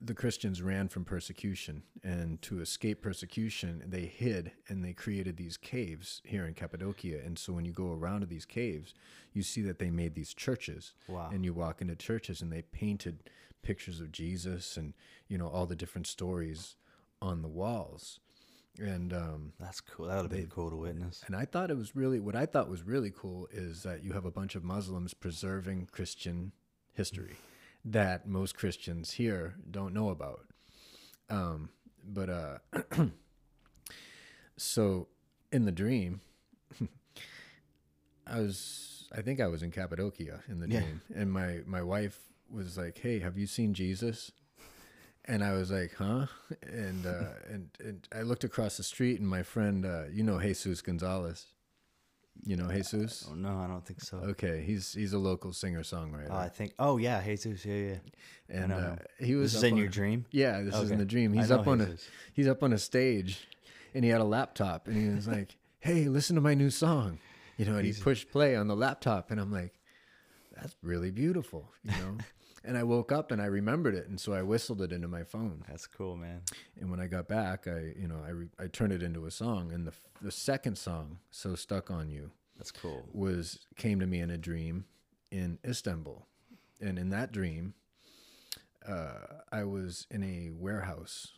the 0.00 0.14
Christians 0.14 0.60
ran 0.62 0.88
from 0.88 1.04
persecution, 1.04 1.82
and 2.04 2.40
to 2.42 2.60
escape 2.60 3.02
persecution, 3.02 3.82
they 3.86 4.02
hid 4.04 4.52
and 4.68 4.84
they 4.84 4.92
created 4.92 5.36
these 5.36 5.56
caves 5.56 6.20
here 6.24 6.44
in 6.46 6.54
Cappadocia. 6.54 7.20
And 7.24 7.38
so 7.38 7.52
when 7.54 7.64
you 7.64 7.72
go 7.72 7.92
around 7.92 8.20
to 8.20 8.26
these 8.26 8.44
caves, 8.44 8.94
you 9.32 9.42
see 9.42 9.62
that 9.62 9.78
they 9.78 9.90
made 9.90 10.14
these 10.14 10.34
churches, 10.34 10.92
Wow. 11.08 11.30
and 11.32 11.44
you 11.44 11.54
walk 11.54 11.80
into 11.80 11.96
churches 11.96 12.42
and 12.42 12.52
they 12.52 12.62
painted 12.62 13.30
pictures 13.62 13.98
of 14.00 14.12
Jesus 14.12 14.76
and 14.76 14.94
you 15.28 15.36
know 15.38 15.48
all 15.48 15.66
the 15.66 15.74
different 15.74 16.06
stories 16.06 16.76
on 17.20 17.42
the 17.42 17.48
walls. 17.48 18.20
And 18.78 19.12
um, 19.14 19.54
That's 19.58 19.80
cool. 19.80 20.06
That 20.06 20.20
would 20.20 20.30
be 20.30 20.46
cool 20.50 20.68
to 20.70 20.76
witness. 20.76 21.24
and 21.26 21.34
I 21.34 21.46
thought 21.46 21.70
it 21.70 21.76
was 21.78 21.96
really 21.96 22.20
what 22.20 22.36
I 22.36 22.44
thought 22.44 22.68
was 22.68 22.82
really 22.82 23.10
cool 23.10 23.48
is 23.50 23.82
that 23.82 24.04
you 24.04 24.12
have 24.12 24.26
a 24.26 24.30
bunch 24.30 24.54
of 24.54 24.62
Muslims 24.62 25.14
preserving 25.14 25.88
Christian 25.90 26.52
history 26.96 27.36
that 27.84 28.26
most 28.26 28.56
Christians 28.56 29.12
here 29.12 29.54
don't 29.70 29.94
know 29.94 30.08
about. 30.10 30.46
Um, 31.30 31.70
but 32.04 32.28
uh, 32.30 32.58
so 34.56 35.08
in 35.52 35.64
the 35.64 35.72
dream, 35.72 36.20
I 38.26 38.40
was 38.40 39.08
I 39.16 39.22
think 39.22 39.40
I 39.40 39.46
was 39.46 39.62
in 39.62 39.70
Cappadocia 39.70 40.42
in 40.48 40.60
the 40.60 40.66
Yeah. 40.66 40.80
dream, 40.80 41.00
and 41.14 41.32
my 41.32 41.60
my 41.66 41.82
wife 41.82 42.18
was 42.50 42.76
like, 42.76 42.98
"Hey, 42.98 43.20
have 43.20 43.36
you 43.38 43.46
seen 43.46 43.74
Jesus?" 43.74 44.32
And 45.24 45.42
I 45.42 45.52
was 45.52 45.70
like, 45.70 45.94
"Huh?" 45.94 46.26
And 46.62 47.06
uh, 47.06 47.30
and 47.48 47.68
and 47.80 48.08
I 48.14 48.22
looked 48.22 48.44
across 48.44 48.76
the 48.76 48.82
street, 48.84 49.20
and 49.20 49.28
my 49.28 49.42
friend, 49.42 49.84
uh, 49.84 50.04
you 50.12 50.22
know, 50.22 50.38
Jesus 50.38 50.82
Gonzalez. 50.82 51.46
You 52.44 52.56
know 52.56 52.68
Jesus? 52.68 53.26
Oh 53.30 53.34
no, 53.34 53.58
I 53.58 53.66
don't 53.66 53.84
think 53.84 54.00
so. 54.00 54.18
Okay, 54.18 54.62
he's 54.64 54.92
he's 54.92 55.12
a 55.12 55.18
local 55.18 55.52
singer 55.52 55.82
songwriter, 55.82 56.30
Oh, 56.30 56.36
I 56.36 56.48
think. 56.48 56.74
Oh 56.78 56.96
yeah, 56.96 57.22
Jesus. 57.24 57.64
Yeah, 57.64 57.74
yeah. 57.74 57.94
and 58.48 58.72
uh, 58.72 58.96
he 59.18 59.34
was 59.34 59.52
This 59.52 59.58
is 59.58 59.64
in 59.64 59.72
on 59.74 59.78
your 59.78 59.88
dream. 59.88 60.26
Yeah, 60.30 60.62
this 60.62 60.74
is 60.74 60.82
in 60.90 60.96
Okay. 60.96 60.96
the 60.98 61.04
dream. 61.04 61.32
He's 61.32 61.50
up 61.50 61.66
on 61.66 61.80
a 61.80 61.88
he's 62.32 62.46
up 62.48 62.62
on 62.62 62.72
a 62.72 62.78
stage, 62.78 63.46
and 63.94 64.04
he 64.04 64.10
had 64.10 64.20
a 64.20 64.24
laptop, 64.24 64.86
and 64.88 64.96
he 64.96 65.08
was 65.14 65.26
like, 65.26 65.56
"Hey, 65.80 66.08
listen 66.08 66.36
to 66.36 66.42
my 66.42 66.54
new 66.54 66.70
song," 66.70 67.18
you 67.56 67.64
know, 67.64 67.76
and 67.76 67.86
he 67.86 67.92
pushed 67.92 68.30
play 68.30 68.54
on 68.56 68.68
the 68.68 68.76
laptop, 68.76 69.30
and 69.30 69.40
I'm 69.40 69.50
like, 69.52 69.72
that's 70.54 70.76
really 70.82 71.10
beautiful, 71.10 71.68
you 71.84 71.90
know. 71.92 72.18
and 72.66 72.76
I 72.76 72.82
woke 72.82 73.12
up 73.12 73.30
and 73.30 73.40
I 73.40 73.46
remembered 73.46 73.94
it, 73.94 74.08
and 74.08 74.20
so 74.20 74.32
I 74.32 74.42
whistled 74.42 74.82
it 74.82 74.92
into 74.92 75.08
my 75.08 75.22
phone. 75.24 75.64
That's 75.68 75.86
cool, 75.86 76.16
man. 76.16 76.42
And 76.80 76.90
when 76.90 77.00
I 77.00 77.06
got 77.06 77.28
back, 77.28 77.66
I 77.66 77.92
you 77.98 78.08
know 78.08 78.20
I 78.26 78.30
re- 78.30 78.50
I 78.58 78.66
turned 78.66 78.92
it 78.92 79.02
into 79.02 79.26
a 79.26 79.30
song, 79.30 79.72
and 79.72 79.86
the 79.86 79.92
f- 79.92 80.02
the 80.20 80.30
second 80.32 80.76
song, 80.76 81.18
"So 81.30 81.54
Stuck 81.54 81.90
on 81.90 82.08
You," 82.10 82.30
That's 82.56 82.70
cool. 82.72 83.08
was 83.12 83.58
came 83.76 84.00
to 84.00 84.06
me 84.06 84.20
in 84.20 84.30
a 84.30 84.38
dream 84.38 84.84
in 85.30 85.58
Istanbul, 85.64 86.26
and 86.80 86.98
in 86.98 87.10
that 87.10 87.32
dream, 87.32 87.74
uh, 88.86 89.42
I 89.52 89.64
was 89.64 90.06
in 90.10 90.22
a 90.22 90.50
warehouse. 90.50 91.32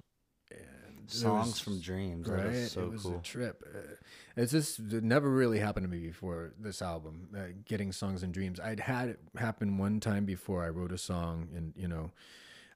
And 1.10 1.20
Songs 1.20 1.46
was- 1.48 1.60
from 1.60 1.80
dreams. 1.80 2.28
Right? 2.28 2.66
so 2.68 2.82
it 2.82 2.90
was 2.90 3.02
cool. 3.02 3.16
a 3.16 3.22
trip. 3.22 3.62
Uh, 3.74 3.94
it's 4.36 4.52
just 4.52 4.78
it 4.78 5.02
never 5.02 5.28
really 5.30 5.58
happened 5.58 5.84
to 5.84 5.90
me 5.90 5.98
before 6.06 6.52
this 6.58 6.82
album. 6.82 7.28
Uh, 7.36 7.40
getting 7.64 7.92
songs 7.92 8.22
in 8.22 8.30
dreams. 8.30 8.60
I'd 8.60 8.80
had 8.80 9.08
it 9.08 9.20
happen 9.36 9.78
one 9.78 10.00
time 10.00 10.24
before. 10.26 10.64
I 10.64 10.68
wrote 10.68 10.92
a 10.92 10.98
song, 10.98 11.48
and 11.56 11.72
you 11.76 11.88
know, 11.88 12.12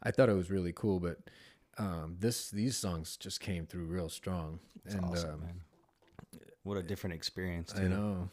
I 0.03 0.11
thought 0.11 0.29
it 0.29 0.35
was 0.35 0.51
really 0.51 0.73
cool. 0.75 0.99
But 0.99 1.19
um, 1.79 2.17
this 2.21 2.51
these 2.51 2.77
songs 2.77 3.17
just 3.17 3.41
came 3.41 3.67
through 3.67 3.85
real 3.85 4.09
strong. 4.09 4.61
That's 4.85 4.97
and 4.97 5.05
awesome, 5.05 5.31
um, 5.35 5.41
man. 5.41 5.61
What 6.65 6.79
a 6.79 6.83
different 6.83 7.15
experience. 7.15 7.75
I 7.77 7.83
know. 7.85 8.31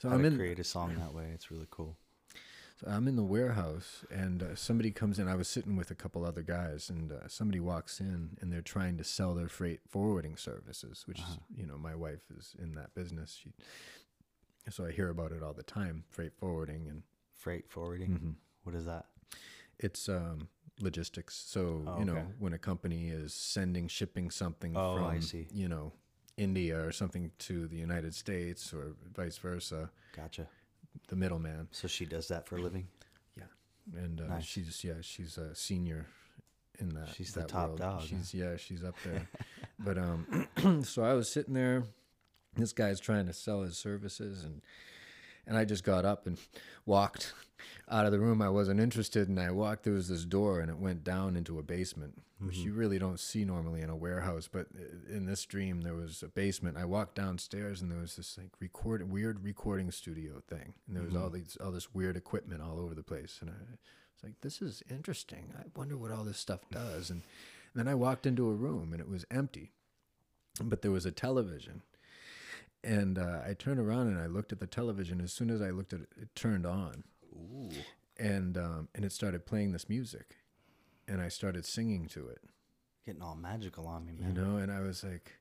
So 0.00 0.08
How 0.08 0.14
I'm 0.14 0.22
to 0.22 0.28
in. 0.28 0.36
create 0.36 0.58
a 0.58 0.64
song 0.64 0.94
that 0.98 1.12
way. 1.14 1.30
It's 1.34 1.50
really 1.50 1.66
cool. 1.70 1.96
So 2.80 2.86
I'm 2.88 3.08
in 3.08 3.16
the 3.16 3.24
warehouse, 3.24 4.04
and 4.10 4.40
uh, 4.42 4.54
somebody 4.54 4.92
comes 4.92 5.18
in. 5.18 5.26
I 5.26 5.34
was 5.34 5.48
sitting 5.48 5.74
with 5.74 5.90
a 5.90 5.96
couple 5.96 6.24
other 6.24 6.42
guys, 6.42 6.88
and 6.90 7.10
uh, 7.10 7.26
somebody 7.26 7.58
walks 7.58 7.98
in, 7.98 8.36
and 8.40 8.52
they're 8.52 8.60
trying 8.62 8.96
to 8.98 9.04
sell 9.04 9.34
their 9.34 9.48
freight 9.48 9.80
forwarding 9.88 10.36
services, 10.36 11.02
which 11.06 11.18
Uh-huh. 11.20 11.32
is, 11.32 11.58
you 11.58 11.66
know, 11.66 11.76
my 11.76 11.96
wife 11.96 12.30
is 12.38 12.54
in 12.62 12.74
that 12.76 12.94
business. 12.94 13.40
She, 13.42 13.50
so 14.70 14.86
I 14.86 14.92
hear 14.92 15.08
about 15.08 15.32
it 15.32 15.42
all 15.42 15.54
the 15.54 15.64
time, 15.64 16.04
freight 16.08 16.32
forwarding, 16.36 16.86
and 16.88 17.02
Freight 17.32 17.68
forwarding. 17.70 18.10
Mhm. 18.18 18.34
What 18.64 18.74
is 18.74 18.84
that? 18.86 19.06
it's 19.80 20.08
um, 20.08 20.48
logistics. 20.80 21.36
So 21.36 21.84
Oh, 21.86 21.98
you 22.00 22.04
know, 22.04 22.16
okay. 22.16 22.26
when 22.40 22.52
a 22.52 22.58
company 22.58 23.10
is 23.10 23.32
sending, 23.32 23.86
shipping 23.86 24.28
something 24.30 24.76
Oh, 24.76 24.94
from, 24.96 25.04
I 25.04 25.20
see. 25.20 25.46
you 25.52 25.68
know, 25.68 25.92
India 26.36 26.84
or 26.84 26.90
something 26.90 27.30
to 27.38 27.68
the 27.68 27.76
United 27.76 28.12
States, 28.14 28.72
or 28.74 28.96
vice 29.14 29.38
versa, 29.38 29.90
Gotcha. 30.16 30.48
The 31.08 31.16
middleman. 31.16 31.68
So 31.70 31.88
she 31.88 32.04
does 32.04 32.28
that 32.28 32.46
for 32.46 32.56
a 32.56 32.60
living. 32.60 32.88
Yeah, 33.36 33.44
and 33.96 34.20
uh, 34.20 34.26
Nice. 34.26 34.44
she's 34.44 34.82
yeah 34.84 34.94
she's 35.00 35.38
a 35.38 35.54
senior 35.54 36.06
in 36.80 36.90
that 36.90 37.08
She's 37.16 37.32
the 37.32 37.44
top 37.44 37.68
world. 37.68 37.78
dog, 37.80 38.00
huh? 38.00 38.06
she's 38.06 38.34
yeah 38.34 38.56
she's 38.56 38.84
up 38.84 38.94
there 39.04 39.28
but 39.80 39.98
um 39.98 40.82
so 40.84 41.02
i 41.02 41.12
was 41.12 41.28
sitting 41.32 41.54
there 41.54 41.82
this 42.56 42.72
guy's 42.72 43.00
trying 43.00 43.26
to 43.26 43.32
sell 43.32 43.62
his 43.62 43.76
services 43.76 44.44
and 44.44 44.60
and 45.48 45.56
i 45.56 45.64
just 45.64 45.82
got 45.82 46.04
up 46.04 46.26
and 46.28 46.38
walked 46.86 47.32
out 47.90 48.06
of 48.06 48.12
the 48.12 48.20
room 48.20 48.40
i 48.40 48.48
wasn't 48.48 48.78
interested 48.78 49.28
and 49.28 49.40
i 49.40 49.50
walked 49.50 49.82
there 49.82 49.92
was 49.94 50.08
this 50.08 50.24
door 50.24 50.60
and 50.60 50.70
it 50.70 50.78
went 50.78 51.02
down 51.02 51.34
into 51.36 51.58
a 51.58 51.62
basement 51.62 52.14
which 52.40 52.58
Mm-hmm. 52.58 52.66
you 52.66 52.72
really 52.74 52.98
don't 53.00 53.18
see 53.18 53.44
normally 53.44 53.80
in 53.80 53.90
a 53.90 53.96
warehouse 53.96 54.48
but 54.52 54.68
in 55.10 55.26
this 55.26 55.44
dream 55.44 55.80
there 55.80 55.94
was 55.96 56.22
a 56.22 56.28
basement. 56.28 56.76
I 56.76 56.84
walked 56.84 57.16
downstairs 57.16 57.82
and 57.82 57.90
there 57.90 57.98
was 57.98 58.14
this 58.14 58.38
like 58.38 58.50
record 58.60 59.10
weird 59.10 59.42
recording 59.42 59.90
studio 59.90 60.40
thing. 60.46 60.74
And 60.86 60.96
there 60.96 61.02
was 61.02 61.16
all 61.16 61.30
Mm-hmm. 61.30 61.34
these 61.34 61.56
all 61.60 61.72
this 61.72 61.92
weird 61.92 62.16
equipment 62.16 62.62
all 62.62 62.78
over 62.78 62.94
the 62.94 63.02
place. 63.02 63.38
And 63.40 63.50
i 63.50 63.54
was 63.54 64.22
like 64.22 64.40
this 64.40 64.62
is 64.62 64.84
interesting. 64.88 65.52
I 65.58 65.64
wonder 65.76 65.96
what 65.96 66.12
all 66.12 66.22
this 66.22 66.38
stuff 66.38 66.60
does. 66.70 67.10
And, 67.10 67.22
then 67.74 67.88
i 67.88 67.94
walked 67.96 68.24
into 68.24 68.48
a 68.48 68.54
room 68.54 68.92
and 68.92 69.00
it 69.00 69.08
was 69.08 69.24
empty 69.32 69.72
but 70.62 70.82
there 70.82 70.92
was 70.92 71.06
a 71.06 71.10
television 71.10 71.82
and 72.84 73.18
uh, 73.18 73.40
i 73.46 73.54
turned 73.54 73.80
around 73.80 74.06
and 74.08 74.18
i 74.20 74.26
looked 74.26 74.52
at 74.52 74.60
the 74.60 74.66
television 74.66 75.20
as 75.20 75.32
soon 75.32 75.50
as 75.50 75.60
i 75.60 75.70
looked 75.70 75.92
at 75.92 76.00
it 76.00 76.08
it 76.20 76.34
turned 76.34 76.64
on 76.66 77.04
Ooh. 77.34 77.70
and 78.18 78.56
um, 78.56 78.88
and 78.94 79.04
it 79.04 79.12
started 79.12 79.46
playing 79.46 79.72
this 79.72 79.88
music 79.88 80.36
and 81.06 81.20
i 81.20 81.28
started 81.28 81.64
singing 81.66 82.06
to 82.08 82.28
it 82.28 82.40
Getting 83.06 83.22
all 83.22 83.36
magical 83.36 83.86
on 83.86 84.04
me, 84.04 84.16
man. 84.18 84.34
you 84.34 84.42
know 84.42 84.56
and 84.58 84.70
i 84.70 84.80
was 84.80 85.02
like 85.02 85.32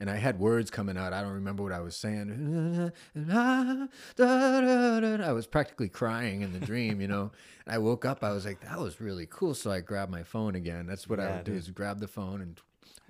and 0.00 0.10
i 0.10 0.16
had 0.16 0.38
words 0.38 0.70
coming 0.70 0.96
out. 0.96 1.12
I 1.12 1.20
don't 1.22 1.32
remember 1.34 1.62
what 1.62 1.72
i 1.72 1.80
was 1.80 1.96
saying. 1.96 2.92
I 4.18 5.32
was 5.32 5.46
practically 5.46 5.88
crying 5.88 6.42
in 6.42 6.52
the 6.52 6.60
dream 6.60 7.00
you 7.00 7.08
know. 7.08 7.30
And 7.66 7.74
i 7.74 7.78
woke 7.78 8.04
up 8.04 8.22
i 8.24 8.32
was 8.32 8.44
like 8.46 8.60
that 8.60 8.78
was 8.78 9.00
really 9.00 9.26
cool. 9.26 9.54
So 9.54 9.70
i 9.70 9.80
grabbed 9.80 10.10
my 10.10 10.22
phone 10.22 10.54
again. 10.54 10.86
That's 10.86 11.08
what 11.08 11.20
i 11.20 11.24
Yeah, 11.24 11.36
would 11.36 11.44
do 11.44 11.52
is 11.52 11.70
grab 11.70 12.00
the 12.00 12.08
phone 12.08 12.40
and 12.40 12.60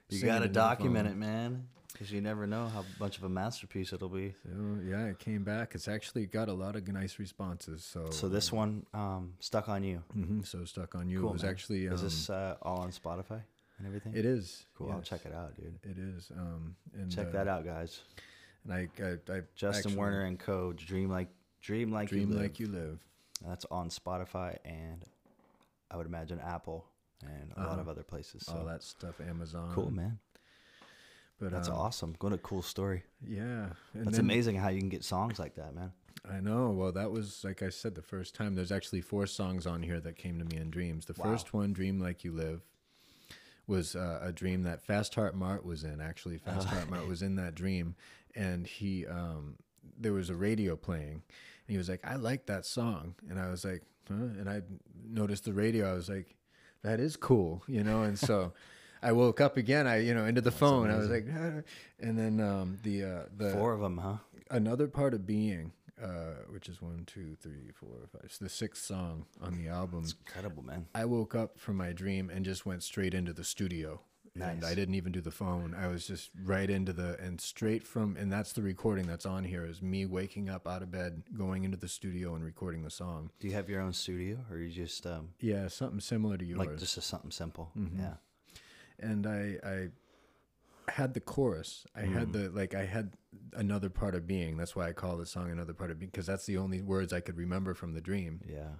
You 0.08 0.24
got 0.24 0.40
to 0.40 0.48
document 0.48 1.08
it, 1.08 1.16
man. 1.16 1.68
Because 1.92 2.12
you 2.12 2.21
never 2.21 2.47
know 2.47 2.66
how 2.66 2.85
much 3.00 3.16
of 3.16 3.25
a 3.25 3.28
masterpiece 3.28 3.92
it'll 3.92 4.11
be. 4.11 4.35
So 4.45 4.78
yeah, 4.87 5.07
it 5.07 5.18
came 5.18 5.42
back. 5.42 5.75
It's 5.75 5.88
actually 5.88 6.26
got 6.26 6.49
a 6.49 6.52
lot 6.52 6.76
of 6.76 6.87
nice 6.88 7.18
responses. 7.18 7.83
So 7.83 8.11
So 8.11 8.28
this 8.28 8.52
one, 8.52 8.85
um, 8.92 9.35
stuck 9.40 9.68
on 9.68 9.83
you. 9.83 10.02
hmm 10.12 10.42
so 10.42 10.64
stuck 10.64 10.95
on 10.95 11.09
you. 11.09 11.21
Cool, 11.21 11.30
it 11.30 11.33
was 11.33 11.42
man. 11.42 11.50
actually 11.50 11.88
um, 11.88 11.95
is 11.95 12.02
this 12.02 12.30
uh, 12.30 12.57
all 12.62 12.78
on 12.80 12.90
Spotify 12.90 13.40
and 13.78 13.87
everything? 13.87 14.12
it 14.14 14.26
is 14.26 14.66
Cool. 14.76 14.92
I'll 14.92 15.00
check 15.00 15.25
it 15.25 15.33
out, 15.35 15.57
dude. 15.57 15.78
It 15.83 15.99
is. 15.99 16.30
Um, 16.37 16.76
and 16.95 17.11
Check 17.11 17.28
uh, 17.28 17.33
that 17.33 17.49
out, 17.49 17.64
guys. 17.64 18.00
And 18.64 18.73
I, 18.75 18.88
I, 19.02 19.37
I 19.38 19.40
Justin 19.57 19.92
actually- 19.92 19.97
Werner 19.97 20.23
and 20.25 20.38
Co. 20.38 20.75
Dream 20.75 21.09
like, 21.11 21.28
dream 21.62 21.90
like, 21.90 22.11
Dream 22.11 22.28
you 22.28 22.35
live. 22.35 22.42
like 22.42 22.61
you 22.61 22.66
live. 22.66 22.99
That's 23.47 23.64
on 23.71 23.88
Spotify 23.88 24.59
and 24.64 25.04
I 25.90 25.97
would 25.97 26.07
imagine 26.07 26.38
Apple 26.40 26.85
and 27.23 27.52
a 27.57 27.61
lot 27.61 27.68
Uh-huh. 27.71 27.80
of 27.80 27.88
other 27.88 28.02
places. 28.02 28.45
So 28.47 28.52
All 28.59 28.64
that 28.66 28.83
stuff. 28.83 29.21
Amazon. 29.26 29.73
cool, 29.75 29.90
man. 29.90 30.18
But 31.40 31.52
That's 31.52 31.68
um, 31.68 31.76
awesome. 31.76 32.16
What 32.21 32.33
a 32.33 32.38
cool 32.38 32.62
story. 32.62 33.04
Yeah. 33.26 33.66
And 33.95 34.07
That's 34.07 34.16
then- 34.16 34.25
amazing 34.26 34.57
how 34.57 34.68
you 34.71 34.80
can 34.80 34.88
get 34.88 35.04
songs 35.04 35.38
like 35.38 35.54
that, 35.54 35.75
man. 35.75 35.92
I 36.28 36.40
know. 36.40 36.71
Well, 36.71 36.92
that 36.92 37.11
was 37.12 37.42
like 37.45 37.62
I 37.62 37.68
said 37.71 37.95
the 37.95 38.02
first 38.02 38.35
time. 38.35 38.54
There's 38.54 38.73
actually 38.73 39.00
four 39.02 39.26
songs 39.26 39.66
on 39.66 39.83
here 39.83 40.00
that 40.00 40.16
came 40.16 40.38
to 40.40 40.45
me 40.45 40.57
in 40.61 40.71
dreams. 40.71 41.07
The 41.07 41.14
Wow. 41.16 41.26
first 41.30 41.54
one, 41.54 41.73
"Dream 41.73 42.00
Like 42.00 42.25
You 42.25 42.33
Live," 42.33 42.61
was 43.66 43.95
uh, 43.95 44.21
a 44.23 44.33
dream 44.33 44.64
that 44.64 44.83
Fast 44.83 45.14
Heart 45.14 45.37
Mart 45.37 45.64
was 45.64 45.85
in. 45.85 46.00
Actually, 46.00 46.38
Fast. 46.38 46.66
Heart 46.68 46.90
Mart 46.90 47.07
was 47.07 47.23
in 47.23 47.37
that 47.37 47.54
dream, 47.54 47.95
and 48.35 48.66
he 48.66 49.07
um, 49.07 49.57
there 49.99 50.12
was 50.12 50.28
a 50.28 50.35
radio 50.35 50.76
playing, 50.76 51.23
and 51.23 51.23
he 51.68 51.76
was 51.78 51.88
like, 51.88 52.00
"I 52.04 52.16
like 52.16 52.47
that 52.47 52.66
song," 52.66 53.14
and 53.30 53.38
I 53.38 53.49
was 53.49 53.64
like, 53.64 53.83
huh? 54.09 54.14
and 54.14 54.50
I 54.50 54.62
noticed 55.09 55.45
the 55.45 55.52
radio. 55.54 55.88
I 55.88 55.95
was 55.95 56.09
like, 56.11 56.35
"That 56.83 56.99
is 57.00 57.16
cool," 57.16 57.62
you 57.68 57.85
know, 57.85 58.02
and 58.02 58.18
so. 58.18 58.52
I 59.02 59.12
woke 59.12 59.40
up 59.40 59.56
again. 59.56 59.86
I, 59.86 59.98
you 60.00 60.14
know, 60.14 60.24
into 60.24 60.40
the 60.40 60.50
phone. 60.50 60.90
I 60.90 60.96
was 60.96 61.08
like, 61.08 61.26
and 62.00 62.18
then 62.18 62.40
um, 62.40 62.78
the 62.82 63.04
uh, 63.04 63.22
the 63.36 63.50
Four 63.50 63.72
of 63.72 63.80
them, 63.80 63.98
huh? 63.98 64.16
another 64.50 64.88
part 64.88 65.14
of 65.14 65.26
being 65.26 65.72
uh, 66.02 66.34
which 66.50 66.68
is 66.68 66.80
one 66.80 67.02
two 67.06 67.36
three 67.40 67.70
four 67.74 68.08
five 68.12 68.22
it's 68.24 68.38
the 68.38 68.48
sixth 68.48 68.84
song 68.84 69.26
on 69.42 69.56
the 69.58 69.68
album 69.68 70.00
It's 70.04 70.14
incredible, 70.26 70.62
man. 70.62 70.86
i 70.94 71.04
woke 71.04 71.34
up 71.34 71.58
from 71.58 71.76
my 71.76 71.92
dream 71.92 72.30
and 72.30 72.44
just 72.44 72.64
went 72.64 72.82
straight 72.82 73.14
into 73.14 73.32
the 73.32 73.44
studio 73.44 74.00
and 74.40 74.64
i 74.64 74.72
didn't 74.74 74.94
even 74.94 75.10
do 75.10 75.20
the 75.20 75.32
phone 75.32 75.74
i 75.74 75.88
was 75.88 76.06
just 76.06 76.30
right 76.44 76.70
into 76.70 76.92
the 76.92 77.18
and 77.20 77.40
straight 77.40 77.84
from 77.84 78.16
and 78.16 78.32
that's 78.32 78.52
the 78.52 78.62
recording 78.62 79.06
that's 79.06 79.26
on 79.26 79.42
here 79.44 79.66
is 79.66 79.82
me 79.82 80.06
waking 80.06 80.48
up 80.48 80.68
out 80.68 80.80
of 80.82 80.90
bed 80.92 81.24
going 81.36 81.64
into 81.64 81.76
the 81.76 81.88
studio 81.88 82.36
and 82.36 82.44
recording 82.44 82.84
the 82.84 82.90
song 82.90 83.30
Do 83.40 83.48
you 83.48 83.54
have 83.54 83.68
your 83.68 83.80
own 83.80 83.92
studio, 83.92 84.38
or 84.50 84.58
you 84.58 84.70
just 84.70 85.04
um, 85.06 85.30
yeah 85.40 85.66
something 85.68 86.00
similar 86.00 86.38
to 86.38 86.44
yours 86.44 86.58
like 86.58 86.78
just 86.78 86.96
a 86.96 87.00
something 87.02 87.32
simple? 87.32 87.70
Mm-hmm. 87.76 88.00
Yeah. 88.00 88.14
And 89.00 89.26
I 89.26 89.56
I 89.64 89.88
had 90.90 91.14
the 91.14 91.20
chorus. 91.20 91.86
I 91.94 92.02
Mm. 92.02 92.12
had 92.12 92.32
the 92.32 92.48
like 92.50 92.74
I 92.74 92.84
had 92.86 93.12
another 93.54 93.90
part 93.90 94.14
of 94.14 94.26
being. 94.26 94.56
That's 94.56 94.74
why 94.74 94.88
I 94.88 94.92
call 94.92 95.16
the 95.16 95.26
song 95.26 95.50
another 95.50 95.74
part 95.74 95.90
of 95.90 95.98
being 95.98 96.10
because 96.10 96.26
that's 96.26 96.46
the 96.46 96.56
only 96.58 96.80
words 96.82 97.12
I 97.12 97.20
could 97.20 97.36
remember 97.36 97.74
from 97.74 97.92
the 97.94 98.00
dream. 98.00 98.40
Yeah. 98.48 98.72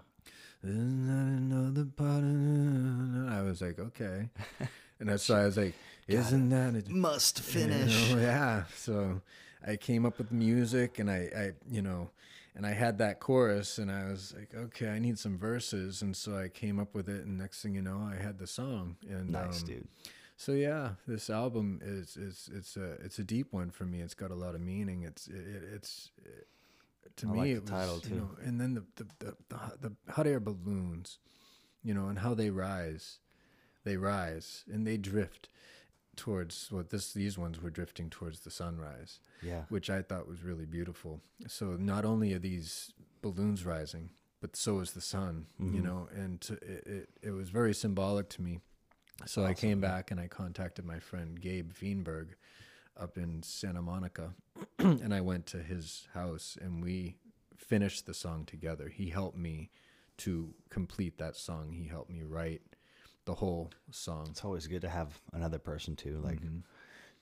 Isn't 0.64 1.06
that 1.06 1.38
another 1.38 1.84
part 1.84 2.25
of 2.25 3.28
I 3.32 3.42
was 3.42 3.60
like, 3.62 3.78
okay. 3.78 4.30
And 5.00 5.08
that's 5.08 5.28
why 5.28 5.42
I 5.42 5.44
was 5.44 5.56
like, 5.56 5.75
isn't 6.08 6.48
that 6.48 6.75
a 6.75 6.90
Must 6.92 7.38
you 7.38 7.44
finish. 7.44 8.10
know, 8.10 8.18
yeah. 8.20 8.64
So 8.75 9.20
I 9.64 9.76
came 9.76 10.04
up 10.04 10.18
with 10.18 10.32
music 10.32 10.98
and 10.98 11.08
I, 11.08 11.30
I, 11.37 11.52
you 11.70 11.82
know, 11.82 12.10
and 12.59 12.67
I 12.67 12.73
had 12.73 12.99
that 12.99 13.21
chorus 13.21 13.79
and 13.79 13.88
I 13.88 14.11
was 14.11 14.35
like, 14.37 14.53
okay, 14.53 14.88
I 14.88 14.99
need 14.99 15.17
some 15.17 15.38
verses. 15.38 16.03
And 16.03 16.17
so 16.17 16.37
I 16.37 16.49
came 16.49 16.81
up 16.81 16.93
with 16.93 17.09
it. 17.09 17.25
And 17.25 17.38
next 17.38 17.62
thing 17.62 17.73
you 17.73 17.83
know, 17.83 18.00
I 18.12 18.21
had 18.21 18.37
the 18.41 18.49
song. 18.49 18.97
And 19.09 19.31
Nice, 19.31 19.62
um, 19.62 19.69
dude. 19.69 19.88
So 20.37 20.53
yeah, 20.53 20.91
this 21.07 21.31
album 21.31 21.81
is 21.85 22.17
is 22.17 22.50
it's 22.53 22.77
a 22.77 22.95
it's 23.05 23.21
a 23.21 23.25
deep 23.25 23.53
one 23.53 23.71
for 23.71 23.85
me. 23.85 24.00
It's 24.00 24.15
got 24.15 24.33
a 24.33 24.35
lot 24.35 24.57
of 24.57 24.61
meaning. 24.61 25.05
It's 25.05 25.29
it, 25.29 25.45
it's 25.73 26.11
it, 26.25 26.49
to 27.19 27.29
I 27.29 27.31
me 27.31 27.38
like 27.38 27.49
it 27.50 27.55
the 27.55 27.61
was 27.62 27.71
title, 27.71 27.95
you 28.03 28.09
too. 28.09 28.15
know, 28.17 28.31
and 28.45 28.61
then 28.61 28.75
the 28.75 28.85
the, 28.97 29.07
the 29.21 29.37
the 29.49 29.88
the 30.07 30.12
hot 30.12 30.27
air 30.27 30.41
balloons, 30.41 31.19
you 31.85 31.95
know, 31.95 32.09
and 32.09 32.19
how 32.19 32.35
they 32.35 32.50
rise, 32.50 33.19
they 33.85 33.97
rise 33.97 34.65
and 34.73 34.85
they 34.85 34.97
drift 34.97 35.49
towards 36.18 36.70
what 36.70 36.90
this 36.90 37.12
these 37.14 37.38
ones 37.38 37.60
were 37.62 37.70
drifting 37.70 38.10
towards 38.10 38.40
the 38.40 38.50
sunrise, 38.50 39.20
Yeah. 39.42 39.64
which 39.70 39.88
I 39.88 40.02
thought 40.02 40.28
was 40.28 40.42
really 40.42 40.66
beautiful. 40.66 41.22
So 41.46 41.76
not 41.76 42.04
only 42.04 42.34
are 42.34 42.38
these 42.38 42.92
balloons 43.22 43.64
rising, 43.64 44.10
but 44.40 44.54
so 44.56 44.80
is 44.80 44.92
the 44.92 45.00
sun, 45.00 45.46
you 45.58 45.80
Mhm. 45.80 45.82
know, 45.84 46.08
and 46.12 46.40
to, 46.42 46.52
it, 46.54 46.87
it 46.87 47.08
it 47.22 47.30
was 47.30 47.48
very 47.50 47.72
symbolic 47.75 48.28
to 48.30 48.42
me. 48.42 48.60
So 49.26 49.44
I 49.44 49.54
came 49.54 49.80
back 49.80 50.10
and 50.12 50.20
I 50.20 50.28
contacted 50.28 50.84
my 50.84 51.00
friend 51.00 51.40
Gabe 51.40 51.72
Feenberg 51.72 52.37
up 52.96 53.16
in 53.18 53.42
Santa 53.42 53.82
Monica, 53.82 54.34
and 54.78 55.12
I 55.14 55.20
went 55.20 55.46
to 55.46 55.62
his 55.62 56.06
house 56.14 56.56
and 56.60 56.82
we 56.82 57.16
finished 57.56 58.06
the 58.06 58.14
song 58.14 58.44
together. 58.44 58.88
He 58.88 59.10
helped 59.10 59.37
me 59.38 59.70
to 60.18 60.54
complete 60.70 61.18
that 61.18 61.37
song. 61.37 61.72
He 61.72 61.87
helped 61.88 62.10
me 62.10 62.22
write 62.22 62.62
the 63.28 63.35
whole 63.35 63.70
song. 63.90 64.26
It's 64.30 64.42
always 64.42 64.66
good 64.66 64.80
to 64.80 64.88
have 64.88 65.20
another 65.35 65.58
person 65.58 65.94
too, 65.94 66.18
like 66.25 66.40
Mm-hmm. 66.40 66.61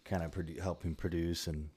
kind 0.05 0.23
of 0.23 0.31
produ- 0.31 0.61
help 0.61 0.85
him 0.85 0.95
produce 0.95 1.49
and 1.49 1.69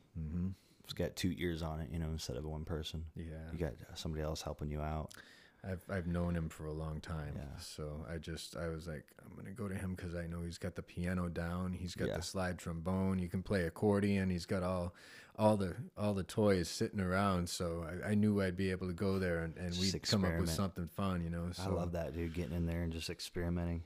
just 0.84 0.96
get 0.96 1.16
two 1.16 1.34
ears 1.38 1.64
on 1.64 1.80
it, 1.80 1.90
you 1.92 1.98
know, 1.98 2.10
instead 2.12 2.38
of 2.38 2.46
one 2.46 2.64
person. 2.64 3.06
Yeah. 3.16 3.26
You 3.52 3.58
got 3.58 3.74
somebody 3.96 4.24
else 4.24 4.42
helping 4.44 4.70
you 4.70 4.82
out. 4.82 5.14
I've 5.64 5.82
I've 5.90 6.08
known 6.08 6.36
him 6.36 6.48
for 6.48 6.68
a 6.68 6.72
long 6.74 7.02
time, 7.02 7.34
Yeah. 7.36 7.60
so 7.60 8.06
I 8.10 8.18
just 8.18 8.56
I 8.56 8.68
was 8.70 8.88
like 8.88 9.06
I'm 9.26 9.36
gonna 9.36 9.52
go 9.52 9.68
to 9.68 9.76
him 9.76 9.96
because 9.96 10.14
I 10.16 10.26
know 10.28 10.42
he's 10.44 10.58
got 10.60 10.76
the 10.76 10.82
piano 10.84 11.28
down, 11.28 11.74
he's 11.74 11.96
got 11.96 12.08
Yeah. 12.08 12.18
the 12.18 12.22
slide 12.24 12.58
trombone, 12.60 13.18
you 13.20 13.28
can 13.28 13.42
play 13.44 13.64
accordion, 13.64 14.30
he's 14.30 14.46
got 14.46 14.62
all 14.64 14.94
all 15.38 15.58
the 15.58 15.76
all 15.98 16.14
the 16.14 16.24
toys 16.24 16.70
sitting 16.70 17.02
around. 17.02 17.50
So 17.50 17.84
I, 18.06 18.12
I 18.12 18.14
knew 18.16 18.42
I'd 18.42 18.56
be 18.56 18.72
able 18.72 18.88
to 18.88 18.94
go 18.94 19.20
there 19.20 19.40
and, 19.44 19.58
and 19.58 19.74
Just 19.74 19.94
we'd 19.94 20.02
come 20.04 20.24
up 20.24 20.40
with 20.40 20.50
something 20.50 20.88
fun, 20.88 21.22
you 21.24 21.30
know. 21.30 21.50
So 21.52 21.64
I 21.64 21.68
love 21.74 21.92
that, 21.94 22.14
dude, 22.14 22.34
getting 22.34 22.56
in 22.56 22.66
there 22.66 22.84
and 22.84 22.94
just 22.94 23.10
experimenting. 23.10 23.84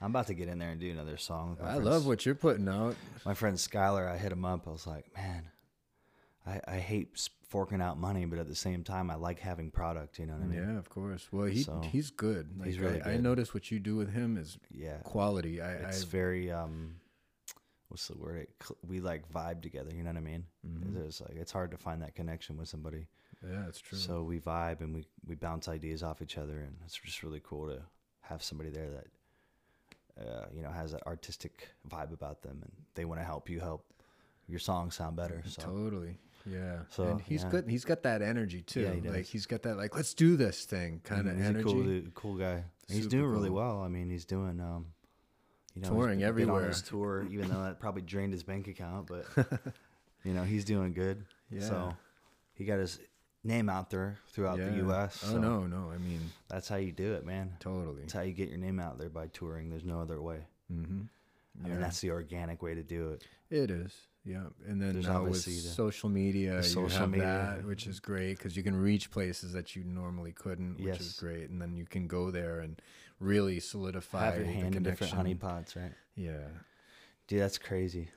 I'm 0.00 0.10
about 0.10 0.28
to 0.28 0.34
get 0.34 0.48
in 0.48 0.58
there 0.58 0.70
and 0.70 0.80
do 0.80 0.90
another 0.90 1.16
song. 1.18 1.58
I 1.60 1.72
friend 1.74 1.84
love 1.84 2.06
what 2.06 2.24
you're 2.24 2.34
putting 2.34 2.68
out. 2.68 2.96
my 3.26 3.34
friend 3.34 3.56
Skylar. 3.56 4.08
I 4.10 4.16
hit 4.16 4.32
him 4.32 4.44
up. 4.44 4.66
I 4.66 4.70
was 4.70 4.86
like, 4.86 5.04
man, 5.14 5.50
I, 6.46 6.60
I 6.66 6.76
hate 6.78 7.28
forking 7.48 7.82
out 7.82 7.98
money, 7.98 8.24
but 8.24 8.38
at 8.38 8.48
the 8.48 8.54
same 8.54 8.82
time, 8.82 9.10
I 9.10 9.16
like 9.16 9.40
having 9.40 9.70
product. 9.70 10.18
You 10.18 10.26
know 10.26 10.34
what 10.34 10.42
I 10.42 10.46
mean? 10.46 10.58
Yeah, 10.72 10.78
of 10.78 10.88
course. 10.88 11.28
Well, 11.30 11.46
he 11.46 11.62
So, 11.64 11.80
he's 11.84 12.10
good. 12.10 12.48
Like, 12.58 12.68
he's 12.68 12.78
really 12.78 13.02
I, 13.02 13.12
I 13.12 13.16
notice 13.18 13.52
what 13.52 13.70
you 13.70 13.78
do 13.78 13.96
with 13.96 14.10
him 14.12 14.38
is 14.38 14.56
Yeah. 14.70 14.98
quality. 15.04 15.60
I, 15.60 15.72
It's 15.72 16.02
I 16.02 16.06
very 16.06 16.50
um, 16.50 16.94
what's 17.88 18.08
the 18.08 18.16
word? 18.16 18.38
It, 18.42 18.50
we 18.86 19.00
like 19.00 19.30
vibe 19.30 19.60
together. 19.60 19.90
You 19.94 20.02
know 20.02 20.10
what 20.10 20.16
I 20.16 20.20
mean? 20.20 20.44
Mm-hmm. 20.66 21.04
It's 21.06 21.20
like 21.20 21.36
it's 21.36 21.52
hard 21.52 21.72
to 21.72 21.76
find 21.76 22.00
that 22.02 22.14
connection 22.14 22.56
with 22.56 22.68
somebody. 22.68 23.06
yeah, 23.46 23.66
it's 23.68 23.80
true. 23.80 23.98
So 23.98 24.22
we 24.22 24.38
vibe 24.40 24.80
and 24.80 24.94
we 24.94 25.04
we 25.26 25.34
bounce 25.34 25.68
ideas 25.68 26.02
off 26.02 26.22
each 26.22 26.38
other, 26.38 26.60
and 26.60 26.76
it's 26.86 26.96
just 26.96 27.22
really 27.22 27.40
cool 27.44 27.66
to 27.68 27.82
have 28.22 28.42
somebody 28.42 28.70
there 28.70 28.88
that 28.90 29.06
uh, 30.20 30.46
you 30.54 30.62
know 30.62 30.70
has 30.70 30.92
that 30.92 31.06
artistic 31.06 31.68
vibe 31.88 32.12
about 32.12 32.42
them, 32.42 32.58
and 32.62 32.72
they 32.94 33.04
want 33.04 33.20
to 33.20 33.24
help 33.24 33.48
you 33.48 33.60
help 33.60 33.84
your 34.48 34.58
song 34.58 34.90
sound 34.90 35.16
better. 35.16 35.42
So 35.46 35.62
Totally. 35.62 36.18
Yeah. 36.46 36.80
So, 36.88 37.04
and 37.04 37.20
he's 37.20 37.42
yeah. 37.42 37.50
good. 37.50 37.68
He's 37.68 37.84
got 37.84 38.02
that 38.04 38.22
energy 38.22 38.62
too. 38.62 38.80
Yeah, 38.82 38.94
he 38.94 39.00
Like 39.02 39.18
does. 39.18 39.30
he's 39.30 39.46
got 39.46 39.62
that 39.62 39.76
like 39.76 39.94
let's 39.94 40.14
do 40.14 40.36
this 40.36 40.64
thing 40.64 41.00
kind 41.04 41.28
of 41.28 41.40
energy. 41.40 41.64
cool, 41.64 41.82
dude, 41.82 42.14
cool 42.14 42.34
guy. 42.36 42.64
He's 42.88 43.06
doing 43.06 43.26
really 43.26 43.50
well. 43.50 43.80
I 43.82 43.88
mean, 43.88 44.10
he's 44.10 44.24
doing 44.24 44.58
um, 44.60 44.86
you 45.74 45.82
know, 45.82 45.90
Touring 45.90 46.22
everywhere. 46.22 46.62
on 46.62 46.68
his 46.68 46.82
tour, 46.82 47.26
even 47.30 47.48
though 47.48 47.62
that 47.62 47.78
probably 47.78 48.02
drained 48.02 48.32
his 48.32 48.42
bank 48.42 48.66
account, 48.68 49.06
but 49.08 49.26
you 50.24 50.32
know 50.32 50.42
he's 50.42 50.64
doing 50.64 50.92
good. 50.92 51.24
Yeah. 51.50 51.60
So 51.60 51.94
he 52.54 52.64
got 52.64 52.78
his 52.78 52.98
name 53.42 53.68
out 53.68 53.90
there 53.90 54.18
throughout 54.28 54.58
the 54.58 54.64
Yeah. 54.64 54.76
U.S. 54.84 55.24
Oh 55.28 55.38
no, 55.38 55.66
no. 55.66 55.90
I 55.94 55.98
mean, 55.98 56.20
that's 56.48 56.68
how 56.68 56.76
you 56.76 56.92
do 56.92 57.14
it, 57.14 57.24
man. 57.24 57.52
totally. 57.60 58.02
That's 58.02 58.12
how 58.12 58.20
you 58.22 58.32
get 58.32 58.48
your 58.48 58.58
name 58.58 58.78
out 58.80 58.98
there 58.98 59.08
by 59.08 59.28
touring. 59.28 59.70
There's 59.70 59.84
no 59.84 60.00
other 60.00 60.20
way. 60.20 60.40
Mm-hmm. 60.72 61.00
I 61.64 61.68
mean, 61.68 61.80
that's 61.80 62.00
the 62.00 62.10
organic 62.10 62.62
way 62.62 62.74
to 62.74 62.82
do 62.82 63.10
it. 63.10 63.24
It 63.50 63.70
is, 63.70 63.92
yeah. 64.24 64.44
And 64.66 64.80
then 64.80 64.92
There's 64.92 65.06
now 65.06 65.22
with 65.22 65.28
obviously 65.30 65.54
the- 65.54 65.74
social 65.74 66.08
media, 66.08 66.56
you 66.58 66.62
social 66.62 67.00
have 67.00 67.10
media. 67.10 67.56
that, 67.58 67.66
which 67.66 67.86
is 67.86 67.98
great 67.98 68.38
because 68.38 68.56
you 68.56 68.62
can 68.62 68.76
reach 68.76 69.10
places 69.10 69.52
that 69.54 69.74
you 69.74 69.82
normally 69.84 70.32
couldn't, 70.32 70.74
which 70.78 71.00
is 71.00 71.06
Yes. 71.08 71.18
great. 71.18 71.50
And 71.50 71.60
then 71.60 71.74
you 71.74 71.84
can 71.86 72.06
go 72.06 72.30
there 72.30 72.60
and 72.60 72.80
really 73.18 73.58
solidify 73.60 74.26
Have 74.26 74.36
your 74.36 74.44
the 74.46 74.52
hand 74.52 74.76
in 74.76 74.82
different 74.84 75.12
honey 75.12 75.34
connection. 75.34 75.38
pots, 75.58 75.76
right? 75.76 75.92
Yeah, 76.14 76.46
Dude, 77.26 77.40
that's 77.40 77.58
crazy. 77.58 78.10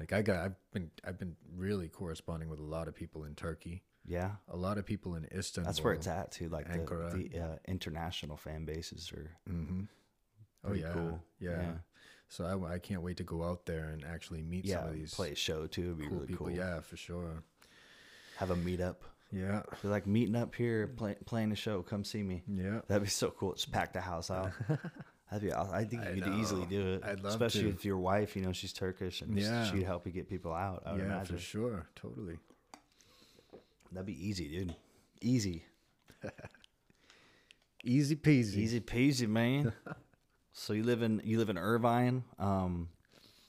like 0.00 0.12
I 0.12 0.22
got, 0.22 0.44
I've 0.44 0.70
been, 0.72 0.90
I've 1.06 1.18
been 1.18 1.36
really 1.56 1.88
corresponding 1.88 2.48
with 2.48 2.58
a 2.60 2.64
lot 2.64 2.88
of 2.88 2.94
people 2.94 3.24
in 3.24 3.34
Turkey, 3.34 3.82
Yeah, 4.06 4.32
a 4.48 4.56
lot 4.56 4.78
of 4.78 4.86
people 4.86 5.16
in 5.16 5.26
Istanbul. 5.34 5.68
that's 5.68 5.82
where 5.82 5.92
it's 5.92 6.06
at 6.06 6.30
too. 6.32 6.48
Like 6.48 6.70
the, 6.70 6.78
Ankara. 6.78 7.12
the 7.32 7.40
uh, 7.40 7.56
international 7.66 8.36
fan 8.36 8.64
bases 8.64 9.12
are 9.12 9.30
Mm-hmm. 9.50 9.82
Oh 10.64 10.72
yeah, 10.72 10.92
cool. 10.92 11.20
yeah. 11.40 11.72
So 12.28 12.44
I, 12.44 12.74
I 12.74 12.78
can't 12.78 13.02
wait 13.02 13.16
to 13.18 13.22
go 13.24 13.44
out 13.44 13.66
there 13.66 13.90
and 13.90 14.04
actually 14.04 14.42
meet 14.42 14.64
yeah. 14.64 14.78
some 14.80 14.88
of 14.88 14.94
these 14.94 15.14
play 15.14 15.30
a 15.32 15.34
show 15.36 15.66
too. 15.66 15.82
It'd 15.82 15.98
be 15.98 16.04
cool 16.06 16.14
really 16.16 16.26
people. 16.26 16.46
cool. 16.46 16.56
Yeah, 16.56 16.80
for 16.80 16.96
sure. 16.96 17.42
Have 18.38 18.50
a 18.50 18.56
meetup. 18.56 18.96
Yeah, 19.32 19.62
Be 19.82 19.88
like 19.88 20.06
meeting 20.06 20.36
up 20.36 20.54
here, 20.54 20.86
play, 20.86 21.16
playing 21.26 21.50
a 21.50 21.56
show. 21.56 21.82
Come 21.82 22.04
see 22.04 22.22
me. 22.22 22.42
yeah. 22.48 22.80
That'd 22.86 23.02
be 23.02 23.08
so 23.08 23.30
cool. 23.30 23.54
Just 23.54 23.72
pack 23.72 23.92
the 23.92 24.00
house 24.00 24.30
out. 24.30 24.52
That'd 25.30 25.48
be. 25.48 25.52
aw- 25.52 25.70
I 25.72 25.84
think 25.84 26.02
I 26.02 26.10
you 26.12 26.22
could 26.22 26.34
easily 26.34 26.64
do 26.66 26.94
it. 26.94 27.02
I'd 27.04 27.20
love 27.24 27.32
especially 27.32 27.64
to. 27.64 27.68
if 27.70 27.84
your 27.84 27.98
wife, 27.98 28.36
you 28.36 28.42
know, 28.42 28.52
she's 28.52 28.72
Turkish 28.72 29.22
and 29.22 29.36
Yeah. 29.36 29.64
she'd 29.70 29.82
help 29.82 30.06
you 30.06 30.12
get 30.12 30.28
people 30.28 30.52
out. 30.52 30.84
I 30.86 30.92
would 30.92 31.00
yeah, 31.00 31.06
imagine 31.06 31.36
for 31.36 31.42
sure. 31.42 31.86
Totally. 31.96 32.38
That'd 33.92 34.06
be 34.06 34.26
easy, 34.28 34.48
dude. 34.48 34.74
Easy, 35.20 35.64
Easy 37.84 38.16
peasy. 38.16 38.56
easy 38.56 38.80
peasy, 38.80 39.28
man. 39.28 39.72
so 40.52 40.72
you 40.72 40.82
live 40.82 41.02
in 41.02 41.20
you 41.24 41.38
live 41.38 41.50
in 41.50 41.58
Irvine. 41.58 42.24
Um, 42.38 42.88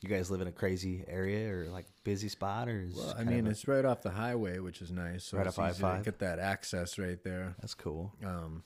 you 0.02 0.10
guys 0.10 0.30
live 0.30 0.42
in 0.42 0.48
a 0.48 0.52
crazy 0.52 1.04
area 1.08 1.52
or 1.52 1.70
like 1.70 1.88
busy 2.04 2.30
spot 2.30 2.70
or? 2.70 2.82
Is 2.84 2.96
Well, 2.96 3.16
I 3.18 3.24
mean, 3.24 3.48
a- 3.48 3.50
it's 3.50 3.68
right 3.68 3.84
off 3.84 4.04
the 4.04 4.12
highway, 4.12 4.60
which 4.60 4.82
is 4.82 4.92
nice. 4.92 5.24
So 5.26 5.38
Right 5.38 5.48
it's 5.48 5.58
off 5.58 5.72
easy 5.72 5.82
to 5.82 5.88
I-5. 5.88 6.04
get 6.04 6.20
that 6.20 6.38
access 6.40 7.00
right 7.00 7.22
there. 7.24 7.56
that's 7.60 7.74
cool. 7.74 8.14
Um, 8.24 8.64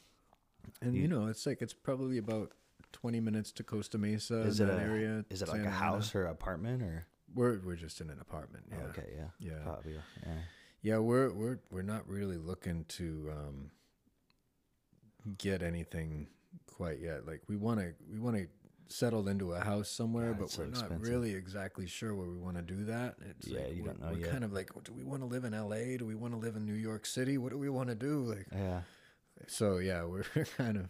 and 0.82 0.94
you, 0.96 1.08
know, 1.08 1.28
it's 1.28 1.46
like 1.46 1.62
it's 1.62 1.74
probably 1.74 2.18
about 2.18 2.52
twenty 2.92 3.22
minutes 3.22 3.52
to 3.54 3.64
Costa 3.64 3.98
Mesa. 3.98 4.42
Is 4.42 4.60
in 4.60 4.68
it 4.70 4.74
that 4.74 4.82
area. 4.82 5.24
is 5.30 5.42
it 5.42 5.48
like 5.48 5.58
Santa 5.58 5.70
a 5.70 5.72
Ana. 5.72 5.78
house 5.78 6.14
or 6.14 6.26
apartment 6.26 6.84
or? 6.84 7.08
We're 7.34 7.60
we're 7.64 7.78
just 7.78 8.02
in 8.02 8.10
an 8.10 8.20
apartment. 8.20 8.66
Yeah. 8.70 8.84
Okay, 8.90 9.08
yeah, 9.16 9.28
Yeah. 9.40 9.64
probably. 9.64 9.94
Yeah. 9.94 10.32
Yeah, 10.82 10.98
we're 10.98 11.32
we're 11.32 11.60
we're 11.72 11.82
not 11.84 12.08
really 12.08 12.38
looking 12.38 12.86
to 12.90 13.30
um, 13.32 13.72
get 15.38 15.62
anything 15.62 16.28
quite 16.68 17.00
yet. 17.00 17.26
Like 17.28 17.42
we 17.48 17.56
want 17.58 17.80
to 17.80 17.94
we 18.12 18.20
want 18.20 18.38
to 18.38 18.48
settle 18.88 19.28
into 19.30 19.54
a 19.54 19.60
house 19.60 19.90
somewhere, 19.90 20.32
Yeah, 20.32 20.38
but 20.40 20.56
we're 20.58 20.66
not 20.66 20.80
expensive. 20.82 21.08
really 21.08 21.34
exactly 21.34 21.88
sure 21.88 22.14
where 22.16 22.28
we 22.28 22.38
want 22.38 22.58
to 22.58 22.64
do 22.64 22.86
that. 22.86 23.16
It's 23.30 23.48
Yeah, 23.48 23.60
like 23.62 23.76
you 23.76 23.84
don't 23.84 24.02
know 24.02 24.12
we're 24.12 24.20
yet. 24.20 24.32
kind 24.32 24.44
of 24.44 24.52
like, 24.52 24.70
do 24.84 24.92
we 24.92 25.04
want 25.04 25.22
to 25.22 25.28
live 25.28 25.46
in 25.46 25.54
L.A.? 25.54 25.98
Do 25.98 26.06
we 26.06 26.16
want 26.16 26.34
to 26.34 26.40
live 26.40 26.56
in 26.58 26.66
New 26.66 26.74
York 26.74 27.06
City? 27.06 27.38
What 27.38 27.52
do 27.52 27.58
we 27.58 27.70
want 27.70 27.88
to 27.90 27.96
do? 27.96 28.20
Like, 28.26 28.48
Yeah. 28.52 28.82
so 29.48 29.78
yeah, 29.78 30.04
we're 30.06 30.24
kind 30.58 30.78
of 30.78 30.90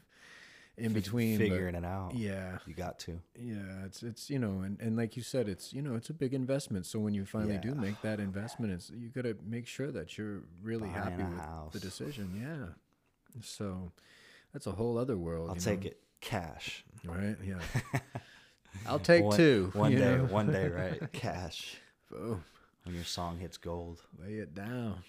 in 0.78 0.94
between, 0.94 1.38
but 1.38 1.50
figuring 1.50 1.76
it 1.76 1.86
out. 1.86 2.14
Yeah, 2.16 2.58
You 2.66 2.74
got 2.74 2.98
to. 3.00 3.20
yeah, 3.40 3.86
it's 3.86 4.02
it's 4.04 4.30
you 4.30 4.40
know, 4.40 4.62
and, 4.62 4.80
and 4.80 4.96
like 4.98 5.16
you 5.18 5.24
said, 5.24 5.48
it's 5.50 5.74
you 5.74 5.82
know, 5.82 5.96
it's 5.96 6.10
a 6.10 6.14
big 6.14 6.34
investment. 6.34 6.86
So 6.86 7.00
when 7.00 7.14
you 7.14 7.26
finally 7.26 7.58
do 7.58 7.76
make 7.76 8.02
that 8.02 8.20
investment, 8.20 8.72
it's 8.74 8.90
you 8.90 9.10
got 9.10 9.24
to 9.24 9.36
make 9.46 9.68
sure 9.68 9.92
that 9.92 10.18
you're 10.18 10.42
really 10.62 10.90
Buying 10.90 10.94
happy 10.94 11.24
with 11.24 11.40
house. 11.40 11.74
the 11.74 11.80
decision. 11.80 12.32
Yeah. 12.42 12.74
So 13.42 13.92
that's 14.54 14.68
a 14.68 14.72
whole 14.72 14.98
other 14.98 15.18
world. 15.18 15.50
I'll 15.50 15.56
take 15.56 15.82
know? 15.84 15.88
it 15.88 16.00
cash. 16.22 16.84
Right? 17.06 17.36
Yeah. 17.46 17.60
I'll 18.88 19.00
take 19.00 19.24
one, 19.24 19.38
two. 19.38 19.70
One 19.74 19.92
day, 19.96 20.00
know? 20.18 20.26
one 20.26 20.52
day, 20.52 20.68
right? 20.70 21.12
Cash. 21.12 21.76
Boom. 22.10 22.44
When 22.84 22.96
your 22.96 23.04
song 23.04 23.38
hits 23.38 23.58
gold. 23.58 24.02
Lay 24.18 24.36
it 24.36 24.56
down. 24.56 25.04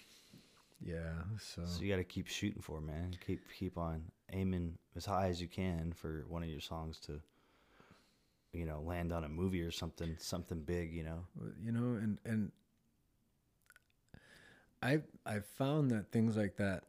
Yeah. 0.85 1.13
So, 1.39 1.61
So 1.65 1.81
you 1.81 1.89
got 1.89 1.97
to 1.97 2.03
keep 2.03 2.27
shooting 2.27 2.61
for, 2.61 2.79
it, 2.79 2.81
man. 2.81 3.15
Keep 3.25 3.41
keep 3.57 3.77
on 3.77 4.03
aiming 4.33 4.77
as 4.95 5.05
high 5.05 5.27
as 5.27 5.41
you 5.41 5.47
can 5.47 5.93
for 5.93 6.25
one 6.27 6.43
of 6.43 6.49
your 6.49 6.59
songs 6.61 6.99
to, 7.01 7.21
you 8.51 8.65
know, 8.65 8.81
land 8.81 9.11
on 9.11 9.23
a 9.23 9.29
movie 9.29 9.61
or 9.61 9.71
something, 9.71 10.15
something 10.19 10.61
big. 10.61 10.93
You 10.93 11.03
know. 11.03 11.25
you 11.63 11.71
know, 11.71 11.97
and 12.01 12.19
and 12.25 12.51
I 14.81 15.01
I 15.25 15.39
found 15.39 15.91
that 15.91 16.11
things 16.11 16.35
like 16.35 16.57
that 16.57 16.83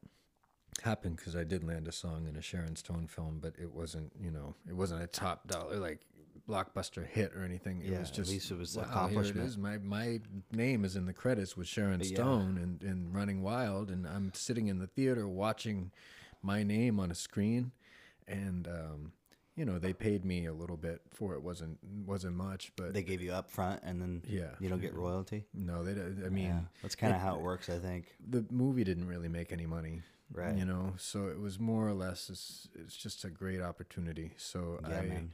happen 0.83 1.15
because 1.15 1.37
I 1.37 1.45
did 1.45 1.63
land 1.65 1.87
a 1.87 1.93
song 1.93 2.27
in 2.29 2.37
a 2.37 2.43
Sharon 2.43 2.77
Stone 2.77 3.07
film, 3.09 3.39
but 3.41 3.55
it 3.61 3.73
wasn't 3.73 4.13
you 4.21 4.31
know 4.31 4.55
it 4.69 4.75
wasn't 4.75 5.03
a 5.03 5.07
top 5.07 5.47
dollar 5.47 5.77
like 5.77 6.01
blockbuster 6.49 7.07
hit 7.07 7.33
or 7.35 7.43
anything. 7.45 7.81
It 7.83 7.93
Yeah, 7.93 8.01
was 8.01 8.19
at 8.19 8.29
least 8.29 8.51
it 8.51 8.59
was 8.59 8.77
wow, 8.77 8.83
Here 8.83 8.91
it 8.91 8.91
accomplishment. 8.97 9.59
My 9.59 9.79
my 9.79 10.21
name 10.53 10.85
is 10.85 10.97
in 10.97 11.07
the 11.07 11.13
credits 11.13 11.57
with 11.57 11.69
Sharon 11.69 12.01
Yeah. 12.01 12.09
Stone 12.09 12.59
and 12.59 12.83
and 12.83 13.15
Running 13.15 13.43
Wild, 13.43 13.91
and 13.91 14.07
I'm 14.07 14.33
sitting 14.35 14.67
in 14.67 14.79
the 14.79 14.87
theater 14.89 15.29
watching 15.29 15.93
my 16.45 16.63
name 16.63 17.01
on 17.01 17.11
a 17.11 17.15
screen, 17.15 17.73
and 18.29 18.69
um, 18.69 19.13
you 19.57 19.65
know 19.65 19.79
they 19.79 19.93
paid 19.93 20.25
me 20.25 20.47
a 20.47 20.53
little 20.53 20.77
bit 20.77 21.01
for 21.13 21.35
it. 21.35 21.43
wasn't 21.43 21.79
wasn't 22.07 22.37
much, 22.37 22.73
but 22.77 22.93
They 22.93 23.03
gave 23.03 23.21
you 23.23 23.33
up 23.33 23.51
front, 23.51 23.83
and 23.83 24.01
then 24.01 24.23
Yeah. 24.29 24.51
you 24.61 24.69
don't 24.69 24.81
get 24.81 24.95
royalty. 24.95 25.45
no, 25.55 25.83
they. 25.85 25.95
don't- 25.95 26.23
I 26.25 26.29
mean. 26.29 26.47
yeah, 26.47 26.61
that's 26.83 26.95
kind 26.97 27.15
of 27.15 27.21
how 27.21 27.37
it 27.37 27.41
works, 27.43 27.69
I 27.69 27.79
think. 27.79 28.15
the 28.29 28.45
movie 28.51 28.85
didn't 28.85 29.09
really 29.09 29.29
make 29.29 29.53
any 29.53 29.67
money 29.67 30.03
Right. 30.33 30.57
you 30.57 30.65
know 30.65 30.95
so 30.97 31.29
it 31.29 31.39
was 31.39 31.61
more 31.61 31.87
or 31.87 31.93
less 31.93 32.29
it's, 32.31 32.67
it's 32.75 32.97
just 32.97 33.25
a 33.25 33.31
great 33.31 33.61
opportunity 33.61 34.33
so 34.37 34.81
Yeah, 34.89 34.99
I, 34.99 35.03
man. 35.07 35.33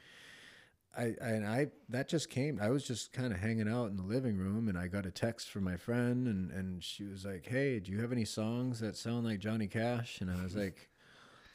I 0.99 1.03
I 1.03 1.07
and 1.37 1.47
I 1.47 1.69
that 1.89 2.09
just 2.09 2.29
came 2.29 2.59
I 2.61 2.69
was 2.71 2.85
just 2.85 3.13
kind 3.13 3.33
of 3.33 3.39
hanging 3.39 3.69
out 3.69 3.87
in 3.91 3.97
the 3.97 4.03
living 4.03 4.37
room 4.37 4.69
and 4.69 4.77
I 4.77 4.89
got 4.89 5.07
a 5.07 5.11
text 5.13 5.49
from 5.49 5.63
my 5.65 5.77
friend 5.77 6.27
and 6.27 6.51
and 6.51 6.83
she 6.85 7.05
was 7.05 7.25
like 7.25 7.47
hey 7.47 7.79
do 7.79 7.93
you 7.93 8.01
have 8.01 8.11
any 8.13 8.25
songs 8.27 8.81
that 8.81 8.97
sound 8.97 9.25
like 9.25 9.39
Johnny 9.39 9.69
Cash 9.69 10.21
and 10.21 10.29
I 10.31 10.43
was 10.43 10.57
like 10.57 10.90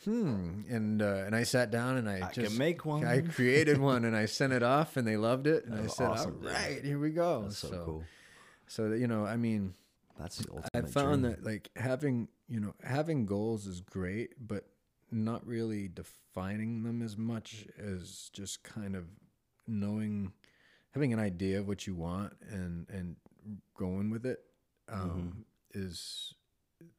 hmm 0.03 0.62
and 0.69 1.01
uh, 1.01 1.23
and 1.25 1.36
I 1.36 1.43
sat 1.43 1.71
down 1.71 1.97
and 1.97 2.10
I, 2.10 2.27
I 2.27 2.31
just 2.31 2.49
can 2.49 2.58
make 2.58 2.86
one. 2.86 3.05
I 3.05 3.21
created 3.21 3.79
one 3.79 4.05
and 4.05 4.15
I 4.15 4.25
sent 4.25 4.53
it 4.53 4.63
off 4.63 4.97
and 4.97 5.08
they 5.08 5.17
loved 5.17 5.47
it 5.47 5.65
and 5.65 5.79
I 5.79 5.88
said 5.88 6.10
awesome, 6.10 6.45
all 6.45 6.69
dude. 6.69 6.84
here 6.84 6.99
we 6.99 7.10
go 7.10 7.43
That's 7.43 7.58
so, 7.58 7.81
cool. 7.86 8.03
So 8.67 8.89
that, 8.89 8.99
you 8.99 9.08
know, 9.08 9.25
I 9.25 9.38
mean, 9.38 9.73
That's 10.19 10.38
the 10.38 10.49
ultimate. 10.51 10.69
I 10.73 10.81
found 10.81 11.21
dream. 11.21 11.31
that 11.34 11.43
like 11.43 11.69
having 11.75 12.27
you 12.47 12.60
know 12.60 12.73
having 12.84 13.25
goals 13.25 13.65
is 13.67 13.81
great, 13.81 14.34
but 14.39 14.65
not 15.12 15.45
really 15.45 15.88
defining 15.88 16.84
them 16.84 17.01
as 17.01 17.17
much 17.17 17.67
as 17.77 18.29
just 18.34 18.63
kind 18.63 18.95
of 18.95 19.05
knowing, 19.67 20.34
having 20.91 21.13
an 21.13 21.19
idea 21.19 21.60
of 21.60 21.67
what 21.67 21.88
you 21.88 21.95
want 21.95 22.34
and 22.49 22.88
and 22.89 23.15
going 23.77 24.10
with 24.10 24.25
it 24.25 24.39
um, 24.91 25.45
is 25.73 26.34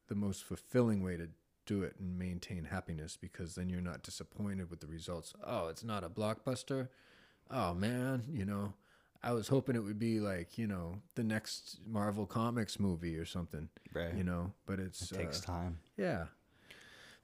the 0.09 0.15
most 0.15 0.45
fulfilling 0.45 1.03
way 1.03 1.17
to 1.17 1.29
do 1.67 1.83
it 1.83 1.97
and 1.99 2.19
maintain 2.19 2.65
happiness 2.65 3.17
because 3.21 3.55
then 3.55 3.69
you're 3.69 3.81
not 3.81 4.03
disappointed 4.03 4.71
with 4.71 4.81
the 4.81 4.87
results. 4.87 5.35
Oh, 5.45 5.69
it's 5.69 5.85
not 5.85 6.05
a 6.05 6.09
blockbuster. 6.09 6.89
Oh 7.51 7.75
man, 7.75 8.25
you 8.31 8.45
know. 8.45 8.73
I 9.23 9.33
was 9.33 9.49
hoping 9.49 9.75
it 9.75 9.83
would 9.83 9.99
be 9.99 10.21
like 10.21 10.57
you 10.57 10.67
know 10.67 10.97
the 11.17 11.25
next 11.25 11.79
Marvel 11.87 12.27
Comics 12.27 12.79
movie 12.79 13.17
or 13.17 13.25
something, 13.25 13.69
right. 13.93 14.15
you 14.15 14.23
know. 14.25 14.53
But 14.67 14.79
it's 14.79 15.11
it 15.11 15.17
takes 15.17 15.43
uh, 15.43 15.47
time. 15.47 15.79
yeah. 15.97 16.27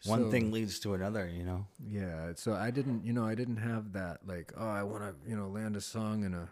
One 0.04 0.24
So- 0.24 0.30
thing 0.32 0.50
leads 0.50 0.80
to 0.80 0.94
another. 0.94 1.28
You 1.28 1.44
know. 1.44 1.66
Yeah. 1.86 2.32
So 2.34 2.54
I 2.54 2.70
didn't, 2.72 3.04
you 3.04 3.12
know, 3.12 3.24
I 3.24 3.36
didn't 3.36 3.58
have 3.58 3.92
that 3.92 4.26
like, 4.26 4.52
oh, 4.56 4.68
I 4.68 4.82
want 4.82 5.02
to, 5.04 5.30
you 5.30 5.36
know, 5.36 5.46
land 5.48 5.76
a 5.76 5.80
song 5.80 6.24
in 6.24 6.34
a 6.34 6.48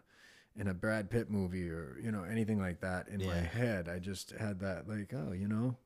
in 0.56 0.68
a 0.68 0.74
Brad 0.74 1.10
Pitt 1.10 1.30
movie 1.30 1.68
or 1.68 1.96
you 2.02 2.12
know 2.12 2.24
anything 2.24 2.60
like 2.60 2.80
that 2.80 3.08
in 3.08 3.26
my 3.26 3.34
head. 3.36 3.88
I 3.88 3.98
just 3.98 4.30
had 4.32 4.60
that 4.60 4.88
like, 4.88 5.12
oh, 5.14 5.32
you 5.32 5.48
know, 5.48 5.76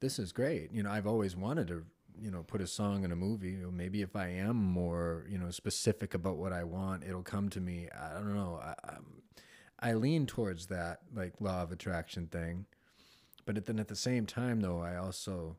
this 0.00 0.18
is 0.18 0.32
great. 0.32 0.72
You 0.72 0.82
know, 0.82 0.90
I've 0.90 1.06
always 1.06 1.36
wanted 1.36 1.68
to, 1.68 1.84
you 2.20 2.30
know, 2.30 2.42
put 2.42 2.60
a 2.60 2.66
song 2.66 3.04
in 3.04 3.12
a 3.12 3.16
movie. 3.16 3.56
Maybe 3.72 4.02
if 4.02 4.14
I 4.16 4.28
am 4.28 4.56
more, 4.56 5.24
you 5.28 5.38
know, 5.38 5.50
specific 5.50 6.14
about 6.14 6.36
what 6.36 6.52
I 6.52 6.64
want, 6.64 7.04
it'll 7.04 7.22
come 7.22 7.48
to 7.50 7.60
me. 7.60 7.88
I 7.98 8.14
don't 8.14 8.34
know. 8.34 8.60
I, 8.62 8.74
I'm, 8.88 9.22
I 9.78 9.92
lean 9.94 10.26
towards 10.26 10.66
that 10.66 11.00
like 11.14 11.34
law 11.40 11.62
of 11.62 11.72
attraction 11.72 12.26
thing, 12.26 12.66
but 13.44 13.66
then 13.66 13.78
at 13.78 13.88
the 13.88 13.96
same 13.96 14.26
time, 14.26 14.60
though, 14.60 14.80
I 14.80 14.96
also 14.96 15.56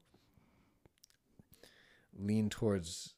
lean 2.17 2.49
towards 2.49 3.13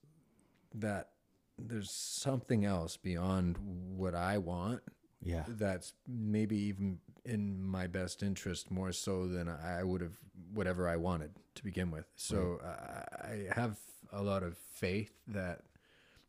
that 0.74 1.10
there's 1.58 1.92
something 1.92 2.66
else 2.66 2.98
beyond 2.98 3.58
what 3.96 4.14
I 4.16 4.38
want 4.38 4.82
Yeah. 5.22 5.44
that's 5.48 5.94
maybe 6.08 6.58
even 6.58 7.00
in 7.26 7.64
my 7.64 7.88
best 7.88 8.24
interest 8.24 8.72
more 8.72 8.92
so 8.92 9.28
than 9.28 9.50
I 9.50 9.84
would 9.84 10.02
have 10.02 10.18
whatever 10.54 10.88
I 10.88 10.96
wanted 10.96 11.32
to 11.56 11.64
begin 11.64 11.92
with. 11.92 12.06
So 12.16 12.60
I, 12.64 13.28
I 13.28 13.48
have 13.56 13.78
a 14.12 14.22
lot 14.24 14.44
of 14.44 14.58
faith 14.58 15.12
that 15.28 15.62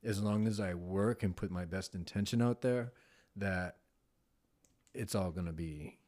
as 0.04 0.20
long 0.22 0.46
as 0.46 0.60
I 0.60 0.74
work 0.74 1.22
and 1.22 1.36
put 1.36 1.50
my 1.50 1.64
best 1.64 1.94
intention 1.94 2.40
out 2.42 2.62
there, 2.62 2.92
that 3.36 3.76
it's 4.94 5.14
all 5.14 5.30
gonna 5.30 5.52
be 5.52 5.98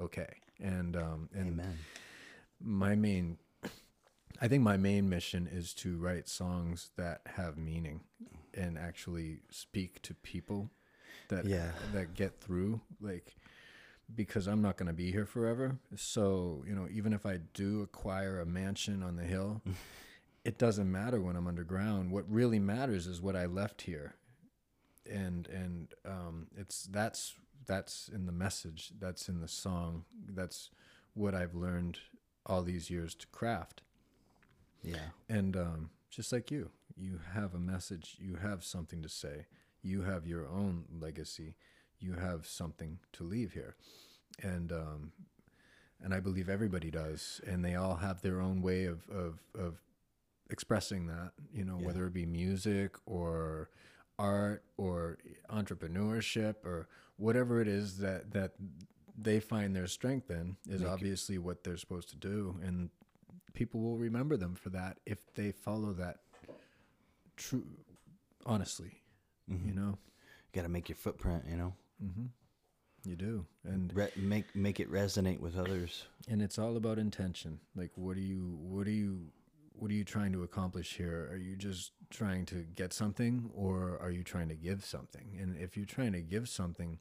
okay. 0.00 0.36
And 0.60 0.96
um 0.96 1.28
and 1.34 1.60
Amen. 1.60 1.78
my 2.60 2.94
main 2.94 3.38
I 4.40 4.48
think 4.48 4.62
my 4.64 4.76
main 4.76 5.08
mission 5.08 5.46
is 5.50 5.72
to 5.74 5.96
write 5.98 6.28
songs 6.28 6.90
that 6.96 7.20
have 7.36 7.56
meaning 7.56 8.00
and 8.54 8.76
actually 8.76 9.40
speak 9.50 10.02
to 10.02 10.14
people 10.14 10.70
that 11.28 11.44
Yeah. 11.44 11.70
that 11.92 12.14
get 12.14 12.40
through 12.40 12.80
like 13.00 13.36
because 14.14 14.46
I'm 14.46 14.62
not 14.62 14.76
going 14.76 14.88
to 14.88 14.92
be 14.92 15.10
here 15.10 15.26
forever. 15.26 15.78
So, 15.96 16.64
you 16.66 16.74
know, 16.74 16.88
even 16.90 17.12
if 17.12 17.24
I 17.26 17.38
do 17.54 17.82
acquire 17.82 18.40
a 18.40 18.46
mansion 18.46 19.02
on 19.02 19.16
the 19.16 19.24
hill, 19.24 19.62
it 20.44 20.58
doesn't 20.58 20.90
matter 20.90 21.20
when 21.20 21.36
I'm 21.36 21.46
underground. 21.46 22.10
What 22.10 22.30
really 22.30 22.58
matters 22.58 23.06
is 23.06 23.20
what 23.20 23.36
I 23.36 23.46
left 23.46 23.82
here. 23.82 24.14
And 25.10 25.48
and 25.48 25.92
um 26.06 26.46
it's 26.56 26.84
that's 26.84 27.34
that's 27.66 28.08
in 28.12 28.26
the 28.26 28.32
message, 28.32 28.92
that's 28.98 29.28
in 29.28 29.40
the 29.40 29.48
song. 29.48 30.04
That's 30.28 30.70
what 31.14 31.34
I've 31.34 31.54
learned 31.54 31.98
all 32.46 32.62
these 32.62 32.90
years 32.90 33.14
to 33.16 33.26
craft. 33.28 33.82
Yeah. 34.82 35.10
And 35.28 35.56
um, 35.56 35.90
just 36.10 36.32
like 36.32 36.50
you, 36.50 36.70
you 36.96 37.20
have 37.34 37.54
a 37.54 37.58
message, 37.58 38.16
you 38.18 38.36
have 38.36 38.64
something 38.64 39.02
to 39.02 39.08
say, 39.08 39.46
you 39.82 40.02
have 40.02 40.26
your 40.26 40.46
own 40.46 40.84
legacy, 41.00 41.54
you 42.02 42.14
have 42.14 42.46
something 42.46 42.98
to 43.14 43.24
leave 43.24 43.52
here, 43.52 43.76
and 44.42 44.72
um, 44.72 45.12
and 46.02 46.12
I 46.12 46.20
believe 46.20 46.48
everybody 46.48 46.90
does, 46.90 47.40
and 47.46 47.64
they 47.64 47.74
all 47.76 47.96
have 47.96 48.20
their 48.22 48.40
own 48.40 48.60
way 48.62 48.84
of 48.86 49.08
of, 49.08 49.40
of 49.58 49.78
expressing 50.50 51.06
that. 51.06 51.32
You 51.52 51.64
know, 51.64 51.78
Yeah. 51.80 51.86
whether 51.86 52.06
it 52.06 52.12
be 52.12 52.26
music 52.26 52.96
or 53.06 53.70
art 54.18 54.62
or 54.76 55.18
entrepreneurship 55.50 56.64
or 56.64 56.88
whatever 57.16 57.60
it 57.60 57.68
is 57.68 57.98
that 57.98 58.30
that 58.32 58.52
they 59.16 59.40
find 59.40 59.74
their 59.76 59.86
strength 59.86 60.30
in 60.30 60.56
is 60.68 60.80
Make 60.80 60.88
it- 60.88 60.92
obviously 60.92 61.38
what 61.38 61.64
they're 61.64 61.76
supposed 61.76 62.08
to 62.10 62.16
do 62.16 62.58
and 62.62 62.90
people 63.52 63.80
will 63.80 63.98
remember 63.98 64.36
them 64.36 64.54
for 64.54 64.70
that 64.70 64.98
if 65.06 65.32
they 65.34 65.52
follow 65.52 65.92
that 65.92 66.18
true 67.36 67.64
honestly 68.46 68.98
Mm-hmm. 69.50 69.68
you 69.68 69.74
know 69.74 69.98
Got 70.54 70.62
to 70.62 70.68
make 70.68 70.88
your 70.90 70.96
footprint. 70.96 71.44
You 71.50 71.56
know. 71.56 71.72
Mm-hmm. 72.02 72.26
you 73.04 73.16
do 73.16 73.44
and 73.64 73.94
Re- 73.94 74.10
make 74.16 74.54
make 74.56 74.80
it 74.80 74.90
resonate 74.90 75.40
with 75.40 75.56
others. 75.56 76.04
and 76.28 76.40
it's 76.42 76.58
all 76.58 76.76
about 76.76 76.98
intention 76.98 77.60
like 77.76 77.90
what 77.96 78.16
are 78.16 78.20
you 78.20 78.58
what 78.60 78.86
are 78.86 78.90
you 78.92 79.20
what 79.74 79.90
are 79.90 79.94
you 79.94 80.04
trying 80.04 80.32
to 80.32 80.42
accomplish 80.42 80.96
here 80.96 81.28
are 81.32 81.36
you 81.36 81.56
just 81.56 81.92
trying 82.10 82.44
to 82.46 82.64
get 82.74 82.92
something 82.92 83.50
or 83.54 83.98
are 84.00 84.10
you 84.10 84.22
trying 84.22 84.48
to 84.48 84.54
give 84.54 84.84
something 84.84 85.36
and 85.40 85.56
if 85.56 85.76
you're 85.76 85.86
trying 85.86 86.12
to 86.12 86.20
give 86.20 86.48
something 86.48 86.98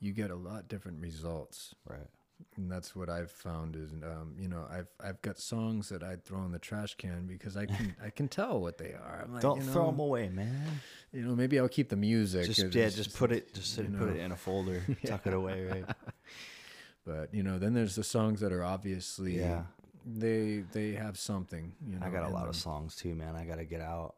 you 0.00 0.12
get 0.12 0.30
a 0.30 0.34
lot 0.36 0.68
different 0.68 1.00
results 1.00 1.74
Right. 1.88 2.08
And 2.56 2.70
that's 2.70 2.94
what 2.94 3.08
I've 3.08 3.30
found 3.30 3.76
is 3.76 3.92
um, 3.92 4.34
you 4.38 4.48
know 4.48 4.66
I've 4.70 4.88
I've 5.02 5.20
got 5.22 5.38
songs 5.38 5.88
that 5.88 6.02
I'd 6.02 6.24
throw 6.24 6.44
in 6.44 6.52
the 6.52 6.58
trash 6.58 6.94
can 6.94 7.26
because 7.26 7.56
I 7.56 7.66
can 7.66 7.94
I 8.04 8.10
can 8.10 8.28
tell 8.28 8.60
what 8.60 8.78
they 8.78 8.92
are. 8.92 9.22
I'm 9.24 9.32
like, 9.34 9.42
Don't 9.42 9.60
you 9.60 9.66
know, 9.66 9.72
throw 9.72 9.86
them 9.86 10.00
away, 10.00 10.28
man. 10.28 10.80
You 11.12 11.22
know, 11.22 11.34
maybe 11.34 11.58
I'll 11.58 11.68
keep 11.68 11.88
the 11.88 11.96
music. 11.96 12.46
Just 12.46 12.74
yeah, 12.74 12.88
just 12.88 13.16
put 13.16 13.32
it, 13.32 13.54
just 13.54 13.76
put 13.76 13.90
know. 13.90 14.08
it 14.08 14.16
in 14.16 14.32
a 14.32 14.36
folder, 14.36 14.82
tuck 15.06 15.26
it 15.26 15.34
away, 15.34 15.64
right? 15.64 15.84
But 17.06 17.34
you 17.34 17.42
know, 17.42 17.58
then 17.58 17.74
there's 17.74 17.96
the 17.96 18.04
songs 18.04 18.40
that 18.40 18.50
are 18.52 18.64
obviously 18.64 19.38
Yeah. 19.38 19.64
they 20.06 20.64
they 20.72 20.92
have 20.92 21.18
something. 21.18 21.72
You 21.86 21.98
know, 21.98 22.06
I 22.06 22.10
got 22.10 22.24
a 22.24 22.32
lot 22.32 22.48
of 22.48 22.56
songs 22.56 22.96
too, 22.96 23.14
man. 23.14 23.36
I 23.36 23.44
got 23.44 23.58
to 23.58 23.64
get 23.64 23.82
out. 23.82 24.14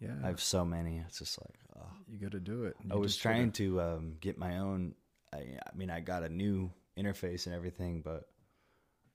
Yeah, 0.00 0.14
I 0.22 0.26
have 0.26 0.40
so 0.40 0.64
many. 0.64 0.98
It's 1.06 1.20
just 1.20 1.38
like, 1.40 1.54
oh. 1.78 1.86
you 2.10 2.18
got 2.18 2.32
to 2.32 2.40
do 2.40 2.64
it. 2.64 2.76
I 2.90 2.96
was 2.96 3.12
just 3.12 3.22
gotta- 3.22 3.36
trying 3.36 3.52
to 3.52 3.80
um, 3.80 4.16
get 4.20 4.38
my 4.38 4.58
own. 4.58 4.94
I, 5.32 5.38
I 5.38 5.76
mean, 5.76 5.88
I 5.88 6.00
got 6.00 6.24
a 6.24 6.28
new 6.28 6.70
interface 6.98 7.46
and 7.46 7.54
everything, 7.54 8.02
but 8.02 8.24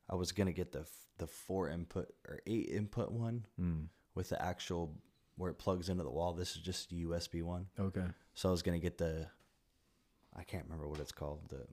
I 0.09 0.15
was 0.15 0.31
gonna 0.31 0.51
get 0.53 0.71
the 0.71 0.85
the 1.17 1.27
four 1.27 1.69
input 1.69 2.07
or 2.27 2.39
eight 2.47 2.69
input 2.69 3.11
one 3.11 3.45
Mm, 3.59 3.87
with 4.15 4.29
the 4.29 4.41
actual 4.41 4.95
where 5.37 5.51
it 5.51 5.55
plugs 5.59 5.89
into 5.89 6.03
the 6.03 6.09
wall. 6.11 6.33
This 6.33 6.55
is 6.55 6.61
just 6.61 6.91
a 6.91 6.95
USB 6.95 7.41
one, 7.43 7.67
okay. 7.79 8.05
so 8.33 8.49
I 8.49 8.51
was 8.51 8.61
gonna 8.61 8.79
get 8.79 8.97
the. 8.97 9.27
I 10.35 10.43
can't 10.43 10.63
remember 10.65 10.87
what 10.87 10.99
it's 10.99 11.11
called. 11.11 11.41
The 11.49 11.65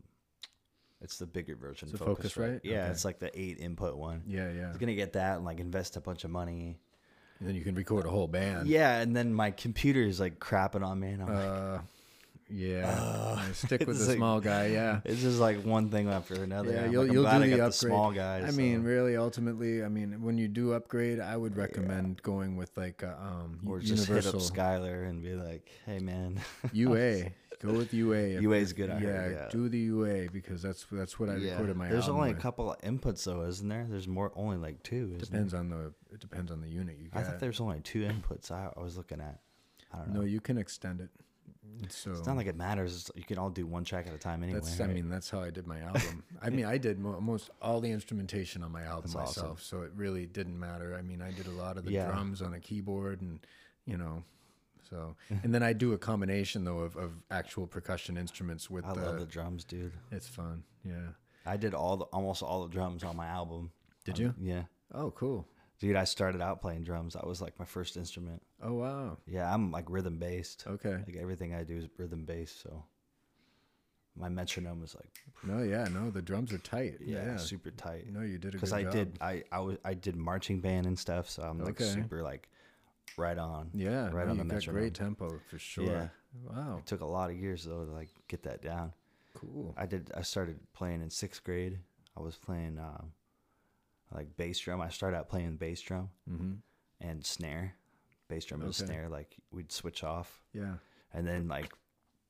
it's 1.01 1.17
the 1.19 1.27
bigger 1.27 1.55
version. 1.55 1.89
It's 1.93 2.01
a 2.01 2.05
Focusrite? 2.05 2.61
Yeah, 2.65 2.83
Okay. 2.83 2.91
it's 2.91 3.05
like 3.05 3.21
the 3.21 3.31
eight 3.41 3.59
input 3.61 3.97
one. 3.97 4.23
Yeah, 4.27 4.51
yeah. 4.53 4.65
I 4.65 4.69
was 4.69 4.79
gonna 4.79 4.95
get 4.97 5.13
that 5.13 5.37
and 5.37 5.45
like 5.45 5.61
invest 5.61 5.97
a 5.97 6.01
bunch 6.01 6.25
of 6.25 6.31
money. 6.31 6.81
And 7.39 7.49
then 7.49 7.55
you 7.55 7.63
can 7.63 7.77
record 7.77 8.05
a 8.05 8.11
whole 8.11 8.27
band. 8.27 8.67
Yeah, 8.67 8.99
and 9.01 9.15
then 9.15 9.33
my 9.33 9.53
computer 9.53 10.03
is 10.03 10.19
like 10.19 10.41
crapping 10.41 10.85
on 10.85 10.99
me, 10.99 11.11
and 11.11 11.23
I'm 11.23 11.29
like, 11.33 11.45
Uh, 11.79 11.79
yeah. 12.51 13.37
I 13.39 13.53
stick 13.53 13.87
with 13.87 13.99
the 13.99 14.07
like- 14.07 14.17
small 14.17 14.41
guy. 14.41 14.67
Yeah. 14.69 15.01
It's 15.05 15.21
just 15.21 15.39
like 15.39 15.65
one 15.65 15.91
thing 15.91 16.09
after 16.09 16.35
another. 16.43 16.73
Yeah, 16.73 16.85
I'm 16.85 16.93
you'll 16.93 17.03
like, 17.05 17.13
you'll 17.13 17.23
do 17.25 17.29
I 17.29 17.39
the 17.39 17.45
upgrade. 17.55 17.61
the 17.69 17.73
small 17.73 18.13
guys. 18.13 18.45
I 18.49 18.51
mean, 18.57 18.83
really, 18.83 19.17
ultimately, 19.17 19.85
I 19.85 19.89
mean, 19.89 20.23
when 20.23 20.39
you 20.39 20.49
do 20.49 20.73
upgrade, 20.73 21.21
I 21.21 21.37
would 21.37 21.57
recommend 21.57 22.23
going 22.23 22.57
with 22.57 22.77
like 22.77 23.03
a, 23.03 23.19
um 23.21 23.61
or 23.67 23.81
just 23.81 24.07
hit 24.09 24.19
up 24.19 24.25
universal 24.25 24.41
Skylar 24.41 25.09
and 25.09 25.23
be 25.23 25.35
like, 25.35 25.71
"Hey, 25.87 25.99
man, 25.99 26.41
UA. 26.73 27.31
Go 27.61 27.73
with 27.73 27.93
UA. 27.93 28.41
UA 28.41 28.57
is 28.59 28.73
good. 28.73 28.89
I 28.89 29.01
yeah, 29.01 29.07
heard, 29.09 29.33
yeah, 29.33 29.49
do 29.51 29.69
the 29.69 29.79
UA 29.79 30.29
because 30.33 30.63
that's 30.63 30.87
that's 30.93 31.19
what 31.19 31.29
I 31.29 31.35
Yeah. 31.39 31.51
recorded 31.55 31.77
my 31.77 31.89
There's 31.89 32.09
only 32.09 32.31
a 32.31 32.35
couple 32.35 32.71
of 32.73 32.81
inputs 32.83 33.25
though, 33.25 33.43
isn't 33.47 33.69
there? 33.69 33.85
There's 33.91 34.07
more, 34.07 34.31
only 34.37 34.59
like 34.59 34.81
two. 34.85 35.11
Isn't 35.17 35.19
Depends 35.33 35.55
on 35.55 35.69
the 35.69 35.93
it 36.13 36.21
depends 36.21 36.53
on 36.53 36.61
the 36.61 36.69
unit 36.69 36.97
you 37.01 37.09
There? 37.13 37.21
I 37.21 37.25
got. 37.25 37.33
thought 37.33 37.41
there's 37.41 37.61
only 37.61 37.81
two 37.81 38.03
inputs. 38.03 38.53
I, 38.53 38.71
I 38.77 38.81
was 38.81 38.97
looking 38.97 39.21
at. 39.21 39.41
I 39.93 39.99
don't 39.99 40.15
know. 40.15 40.21
no, 40.21 40.27
you 40.27 40.41
can 40.41 40.57
extend 40.57 41.01
it. 41.01 41.09
So 41.89 42.11
it's 42.11 42.27
not 42.27 42.37
like 42.37 42.47
it 42.47 42.57
matters. 42.57 43.11
You 43.15 43.23
can 43.25 43.39
all 43.39 43.51
do 43.51 43.67
one 43.67 43.85
track 43.85 44.07
at 44.07 44.15
a 44.15 44.19
time 44.19 44.43
anyway. 44.43 44.59
that's 44.61 44.81
I 44.81 44.87
mean 44.89 45.09
that's 45.09 45.31
how 45.31 45.41
I 45.41 45.51
did 45.51 45.67
my 45.67 45.81
album. 45.91 46.25
I 46.43 46.51
mean 46.51 46.65
I 46.65 46.77
did 46.79 46.99
mo- 46.99 47.21
most 47.21 47.51
all 47.63 47.81
the 47.81 47.91
instrumentation 47.91 48.63
on 48.63 48.73
my 48.73 48.83
album 48.83 49.03
That's 49.05 49.15
awesome. 49.15 49.43
myself, 49.45 49.63
so 49.63 49.83
it 49.83 49.93
really 49.97 50.27
didn't 50.27 50.59
matter. 50.59 50.97
I 50.99 51.03
mean 51.03 51.23
I 51.23 51.31
did 51.31 51.47
a 51.47 51.51
lot 51.53 51.77
of 51.79 51.85
the 51.85 51.93
Yeah. 51.93 52.07
drums 52.07 52.43
on 52.43 52.55
a 52.55 52.61
keyboard 52.61 53.21
and 53.21 53.39
you 53.87 53.97
know 53.97 54.25
so 54.91 55.15
and 55.43 55.55
then 55.55 55.63
I 55.63 55.73
do 55.73 55.93
a 55.93 55.99
combination 55.99 56.65
though 56.65 56.79
of, 56.81 56.97
of 56.97 57.13
actual 57.31 57.67
percussion 57.67 58.17
instruments 58.17 58.69
with 58.71 58.85
I 58.85 58.95
the, 58.95 59.01
love 59.01 59.19
the 59.21 59.27
drums, 59.27 59.65
dude. 59.65 59.93
it's 60.11 60.27
fun. 60.29 60.65
Yeah. 60.85 61.09
I 61.47 61.57
did 61.57 61.75
all 61.75 61.97
the 61.97 62.05
almost 62.07 62.43
all 62.43 62.63
the 62.65 62.71
drums 62.73 63.05
on 63.05 63.17
my 63.17 63.27
album. 63.27 63.71
Did 64.05 64.17
Um, 64.17 64.21
you? 64.23 64.35
Yeah, 64.41 64.63
Oh 64.93 65.11
cool. 65.13 65.47
Dude. 65.79 65.97
I 65.97 66.05
started 66.05 66.41
out 66.41 66.61
playing 66.61 66.85
drums. 66.85 67.15
That 67.15 67.27
was 67.27 67.41
like 67.41 67.59
my 67.59 67.65
first 67.65 67.97
instrument. 67.97 68.43
Oh 68.63 68.75
wow. 68.75 69.17
Yeah, 69.27 69.53
I'm 69.53 69.71
like 69.71 69.85
rhythm 69.89 70.19
based. 70.19 70.65
Okay. 70.67 70.97
Like 71.07 71.17
everything 71.21 71.55
I 71.55 71.63
do 71.65 71.77
is 71.77 71.87
rhythm 71.97 72.25
based. 72.25 72.61
So 72.63 72.85
my 74.17 74.29
metronome 74.29 74.81
was 74.81 74.95
like 74.95 75.11
No, 75.45 75.63
yeah, 75.63 75.87
no, 75.89 76.11
the 76.11 76.23
drums 76.23 76.53
are 76.53 76.59
tight. 76.59 76.99
yeah, 77.01 77.25
Yeah, 77.25 77.37
super 77.37 77.71
tight. 77.71 78.13
No, 78.13 78.23
you 78.23 78.39
did 78.39 78.49
a 78.49 78.51
good 78.53 78.53
Because 78.53 78.73
I 78.73 78.83
job. 78.83 78.93
did 78.93 79.19
I 79.21 79.45
I 79.53 79.61
was 79.61 79.77
I 79.85 79.95
did 79.95 80.17
marching 80.17 80.61
band 80.61 80.87
and 80.87 80.99
stuff, 80.99 81.31
so 81.31 81.43
I'm 81.43 81.59
like 81.59 81.81
Okay. 81.81 81.85
super 81.85 82.23
like 82.23 82.49
right 83.17 83.39
on. 83.39 83.71
Yeah, 83.75 84.11
right 84.11 84.27
no, 84.27 84.33
on 84.33 84.37
you 84.39 84.43
the 84.43 84.49
got 84.49 84.55
metronome. 84.55 84.81
great 84.83 84.95
tempo 84.95 85.41
for 85.49 85.59
sure. 85.59 85.85
Yeah. 85.85 86.09
Wow, 86.45 86.77
It 86.79 86.87
took 86.87 87.01
a 87.01 87.07
lot 87.07 87.31
of 87.31 87.37
years 87.37 87.65
though 87.65 87.85
to 87.85 87.91
like 87.91 88.11
get 88.29 88.43
that 88.43 88.61
down. 88.63 88.93
cool. 89.35 89.75
I 89.77 89.87
did. 89.87 90.11
I 90.15 90.23
started 90.23 90.59
playing 90.75 91.01
in 91.01 91.11
sixth 91.11 91.43
grade. 91.43 91.79
I 92.17 92.21
was 92.21 92.37
playing 92.37 92.79
um, 92.79 93.13
like 94.13 94.37
bass 94.37 94.59
drum. 94.59 94.81
I 94.81 94.89
started 94.91 95.17
out 95.17 95.29
playing 95.29 95.57
bass 95.57 95.81
drum 95.81 96.11
Mm-hmm. 96.31 96.53
and 97.01 97.25
snare, 97.25 97.75
bass 98.29 98.45
drum 98.45 98.61
and 98.63 98.71
Okay. 98.71 98.85
snare. 98.87 99.09
Like 99.09 99.37
we'd 99.51 99.73
switch 99.73 100.03
off, 100.05 100.43
Yeah. 100.53 100.75
and 101.13 101.27
then 101.27 101.49
like 101.49 101.73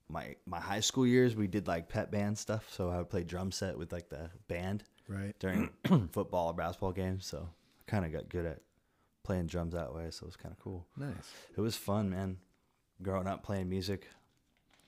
my 0.08 0.36
my 0.46 0.58
high 0.60 0.80
school 0.80 1.06
years, 1.06 1.36
we 1.36 1.46
did 1.46 1.66
like 1.68 1.88
pep 1.88 2.10
band 2.10 2.38
stuff. 2.38 2.72
So 2.72 2.88
I 2.90 2.98
would 2.98 3.10
play 3.10 3.24
drum 3.24 3.52
set 3.52 3.76
with 3.78 3.92
like 3.92 4.08
the 4.08 4.30
band 4.48 4.84
Right. 5.08 5.34
during 5.38 5.70
football 6.12 6.48
or 6.48 6.54
basketball 6.54 6.92
games. 6.92 7.26
So 7.26 7.48
I 7.48 7.90
kind 7.90 8.04
of 8.04 8.12
got 8.12 8.28
good 8.28 8.46
at 8.46 8.60
playing 9.22 9.46
drums 9.46 9.74
that 9.74 9.94
way. 9.94 10.10
So 10.10 10.24
it 10.24 10.28
was 10.28 10.36
kind 10.36 10.52
of 10.54 10.58
cool. 10.62 10.86
Nice. 10.96 11.32
It 11.56 11.60
was 11.60 11.76
fun, 11.76 12.08
man. 12.10 12.38
Growing 13.02 13.26
up 13.26 13.42
playing 13.42 13.68
music 13.68 14.08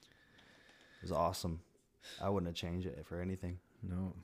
it 0.02 1.02
was 1.04 1.12
awesome. 1.12 1.60
I 2.20 2.28
wouldn't 2.28 2.48
have 2.48 2.56
changed 2.56 2.86
it 2.86 3.06
for 3.06 3.20
anything. 3.20 3.58
No, 3.82 4.14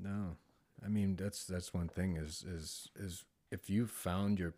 no. 0.00 0.36
I 0.84 0.88
mean, 0.88 1.16
that's 1.16 1.44
that's 1.44 1.72
one 1.72 1.88
thing 1.88 2.16
is 2.16 2.44
is 2.46 2.88
is 2.96 3.24
if 3.50 3.68
you 3.70 3.86
found 3.86 4.38
your 4.38 4.54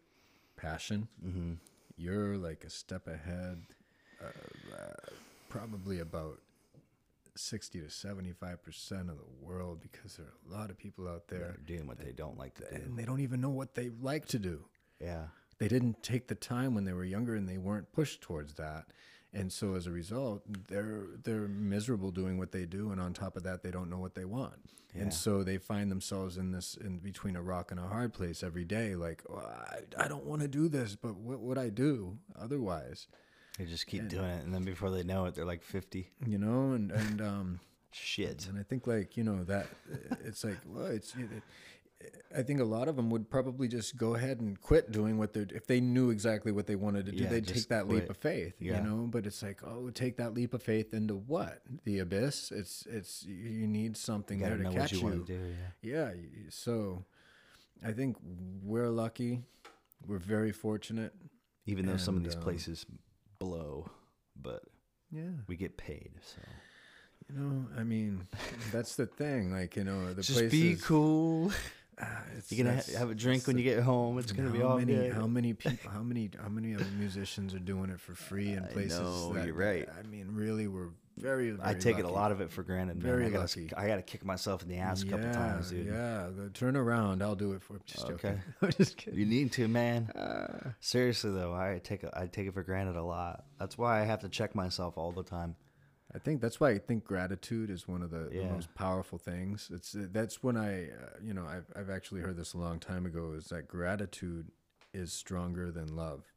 passion, 0.56 1.08
Mm-hmm. 1.24 1.52
you're 1.96 2.36
like 2.36 2.64
a 2.64 2.70
step 2.70 3.06
ahead, 3.08 3.62
uh, 4.22 4.26
uh, 4.74 5.10
probably 5.48 5.98
about 6.00 6.38
sixty 7.36 7.80
to 7.80 7.90
seventy 7.90 8.32
five 8.32 8.62
percent 8.62 9.10
of 9.10 9.16
the 9.18 9.44
world 9.46 9.80
because 9.82 10.16
there 10.16 10.26
are 10.26 10.54
a 10.54 10.58
lot 10.60 10.70
of 10.70 10.78
people 10.78 11.08
out 11.08 11.26
They're 11.28 11.38
there 11.40 11.56
doing 11.66 11.86
what 11.86 11.98
they 11.98 12.12
don't 12.12 12.38
like 12.38 12.54
to 12.56 12.62
do. 12.62 12.68
and 12.76 12.98
they 12.98 13.04
don't 13.04 13.20
even 13.20 13.40
know 13.40 13.50
what 13.50 13.74
they 13.74 13.90
like 14.00 14.26
to 14.26 14.38
do. 14.38 14.64
Yeah. 15.00 15.24
They 15.58 15.68
didn't 15.68 16.02
take 16.02 16.26
the 16.28 16.34
time 16.34 16.74
when 16.74 16.84
they 16.84 16.92
were 16.92 17.04
younger 17.04 17.34
and 17.36 17.48
they 17.48 17.58
weren't 17.58 17.92
pushed 17.92 18.20
towards 18.20 18.54
that. 18.54 18.86
And 19.34 19.52
so 19.52 19.74
as 19.74 19.86
a 19.86 19.90
result, 19.90 20.42
they're 20.68 21.04
they're 21.22 21.48
miserable 21.48 22.10
doing 22.10 22.38
what 22.38 22.52
they 22.52 22.66
do 22.66 22.90
and 22.92 23.00
on 23.00 23.12
top 23.12 23.36
of 23.36 23.42
that 23.42 23.62
they 23.62 23.70
don't 23.70 23.90
know 23.90 23.98
what 23.98 24.14
they 24.14 24.24
want. 24.24 24.54
Yeah. 24.94 25.02
And 25.02 25.14
so 25.14 25.42
they 25.42 25.58
find 25.58 25.90
themselves 25.90 26.36
in 26.36 26.52
this 26.52 26.76
in 26.76 26.98
between 26.98 27.34
a 27.36 27.42
rock 27.42 27.70
and 27.70 27.80
a 27.80 27.88
hard 27.88 28.12
place 28.14 28.42
every 28.42 28.64
day 28.64 28.94
like 28.94 29.22
oh, 29.28 29.38
I, 29.38 30.04
I 30.04 30.08
don't 30.08 30.24
want 30.24 30.42
to 30.42 30.48
do 30.48 30.68
this, 30.68 30.94
but 30.96 31.16
what 31.16 31.40
would 31.40 31.58
I 31.58 31.68
do 31.68 32.18
otherwise? 32.38 33.08
They 33.58 33.66
just 33.66 33.86
keep 33.86 34.08
doing 34.08 34.24
it, 34.24 34.44
and 34.44 34.52
then 34.52 34.64
before 34.64 34.90
they 34.90 35.04
know 35.04 35.26
it, 35.26 35.36
they're 35.36 35.44
like 35.44 35.62
fifty. 35.62 36.10
You 36.26 36.38
know, 36.38 36.72
and 36.72 36.90
and 36.90 37.20
um 37.20 37.60
Shit. 37.94 38.48
and 38.48 38.58
I 38.58 38.64
think 38.64 38.88
like, 38.88 39.16
you 39.16 39.22
know, 39.22 39.44
that 39.44 39.68
it's 40.24 40.42
like, 40.42 40.58
well, 40.66 40.86
it's 40.86 41.14
it, 41.14 41.28
I 42.36 42.42
think 42.42 42.60
a 42.60 42.64
lot 42.64 42.88
of 42.88 42.96
them 42.96 43.10
would 43.10 43.30
probably 43.30 43.68
just 43.68 43.96
go 43.96 44.14
ahead 44.14 44.40
and 44.40 44.60
quit 44.60 44.90
doing 44.90 45.18
what 45.18 45.32
they're 45.32 45.46
if 45.54 45.66
they 45.66 45.80
knew 45.80 46.10
exactly 46.10 46.50
what 46.52 46.66
they 46.66 46.74
wanted 46.76 47.06
to 47.06 47.12
do. 47.12 47.22
Yeah, 47.24 47.28
they'd 47.30 47.46
take 47.46 47.68
that 47.68 47.88
leap 47.88 48.10
of 48.10 48.16
faith, 48.16 48.54
Yeah. 48.60 48.78
you 48.78 48.88
know. 48.88 49.06
But 49.08 49.26
it's 49.26 49.42
like, 49.42 49.62
oh, 49.64 49.90
take 49.90 50.16
that 50.16 50.34
leap 50.34 50.52
of 50.54 50.62
faith 50.62 50.92
into 50.94 51.14
what? 51.14 51.62
The 51.84 52.00
abyss. 52.00 52.50
It's 52.50 52.86
it's 52.86 53.24
you 53.24 53.66
need 53.66 53.96
something 53.96 54.40
You 54.40 54.46
there 54.46 54.56
know 54.58 54.72
catch 54.72 54.92
you, 54.92 55.08
you. 55.08 55.24
do. 55.26 55.54
Yeah. 55.82 56.10
Yeah. 56.12 56.14
So, 56.50 57.04
I 57.84 57.92
think 57.92 58.16
we're 58.62 58.90
lucky. 58.90 59.42
We're 60.06 60.18
very 60.18 60.52
fortunate. 60.52 61.14
Even 61.66 61.86
though 61.86 61.96
some 61.96 62.16
of 62.16 62.24
these 62.24 62.34
um, 62.36 62.42
places 62.42 62.84
blow, 63.38 63.88
but 64.40 64.64
Yeah. 65.10 65.30
we 65.46 65.56
get 65.56 65.76
paid. 65.76 66.10
So 66.22 66.42
You 67.30 67.38
know, 67.40 67.66
I 67.78 67.84
mean, 67.84 68.26
that's 68.70 68.96
the 68.96 69.06
thing. 69.06 69.50
Like, 69.50 69.76
you 69.76 69.84
know, 69.84 70.12
the 70.12 70.20
just 70.22 70.38
places. 70.38 70.50
be 70.50 70.76
cool. 70.76 71.52
ah, 72.00 72.22
it's- 72.32 72.50
You're 72.52 72.64
gonna 72.64 72.76
ha- 72.76 72.98
have 72.98 73.10
a 73.10 73.14
drink 73.14 73.46
when 73.46 73.56
the 73.56 73.62
you 73.62 73.70
get 73.74 73.82
home. 73.82 74.18
It's 74.18 74.32
gonna 74.32 74.50
be 74.50 74.62
all 74.62 74.78
many, 74.78 74.94
good. 74.94 75.12
How 75.12 75.26
many 75.26 75.52
people? 75.54 75.90
How 75.90 76.02
many? 76.02 76.30
How 76.40 76.48
many 76.48 76.74
other 76.74 76.86
musicians 76.98 77.54
are 77.54 77.58
doing 77.58 77.90
it 77.90 78.00
for 78.00 78.14
free 78.14 78.52
in 78.52 78.64
places? 78.66 78.98
that, 79.32 79.46
you're 79.46 79.54
right. 79.54 79.88
I 79.98 80.02
mean, 80.06 80.28
really, 80.32 80.66
we're 80.68 80.88
very. 81.16 81.50
very 81.52 81.68
I 81.68 81.74
take 81.74 81.98
it 81.98 82.04
a 82.04 82.10
lot 82.10 82.32
of 82.32 82.40
it 82.40 82.50
for 82.50 82.62
granted, 82.62 82.96
man. 82.96 83.04
Very 83.04 83.26
I 83.26 83.30
gotta, 83.30 83.42
lucky. 83.42 83.70
I 83.76 83.86
gotta 83.86 84.02
kick 84.02 84.24
myself 84.24 84.62
in 84.62 84.68
the 84.68 84.78
ass 84.78 85.02
a 85.02 85.06
couple 85.06 85.26
yeah, 85.26 85.32
times, 85.32 85.70
dude. 85.70 85.86
Yeah, 85.86 86.28
turn 86.52 86.76
around. 86.76 87.22
I'll 87.22 87.36
do 87.36 87.52
it 87.52 87.62
for. 87.62 87.78
Just. 87.86 88.06
Okay. 88.10 88.36
I'm 88.62 88.70
just 88.72 88.96
kidding. 88.96 89.18
You 89.18 89.26
need 89.26 89.52
to, 89.52 89.68
man. 89.68 90.08
Uh, 90.10 90.70
Seriously 90.80 91.30
though, 91.30 91.54
I 91.54 91.80
take 91.82 92.04
I 92.14 92.26
take 92.26 92.48
it 92.48 92.54
for 92.54 92.62
granted 92.62 92.96
a 92.96 93.02
lot. 93.04 93.44
That's 93.58 93.78
why 93.78 94.00
I 94.00 94.04
have 94.04 94.20
to 94.20 94.28
check 94.28 94.54
myself 94.54 94.98
all 94.98 95.12
the 95.12 95.22
time. 95.22 95.54
I 96.14 96.18
think 96.18 96.40
that's 96.40 96.60
why 96.60 96.70
I 96.70 96.78
think 96.78 97.04
gratitude 97.04 97.70
is 97.70 97.88
one 97.88 98.00
of 98.02 98.10
the, 98.10 98.28
the 98.30 98.44
most 98.52 98.72
powerful 98.74 99.18
things. 99.18 99.68
It's 99.72 99.96
that's 99.96 100.42
when 100.42 100.56
I, 100.56 100.84
uh, 100.84 101.18
you 101.22 101.34
know, 101.34 101.44
I've 101.44 101.66
I've 101.74 101.90
actually 101.90 102.20
heard 102.20 102.36
this 102.36 102.54
a 102.54 102.58
long 102.58 102.78
time 102.78 103.04
ago. 103.04 103.32
Is 103.36 103.46
that 103.46 103.66
gratitude 103.68 104.52
is 104.92 105.12
stronger 105.12 105.72
than 105.72 105.96
love. 105.96 106.32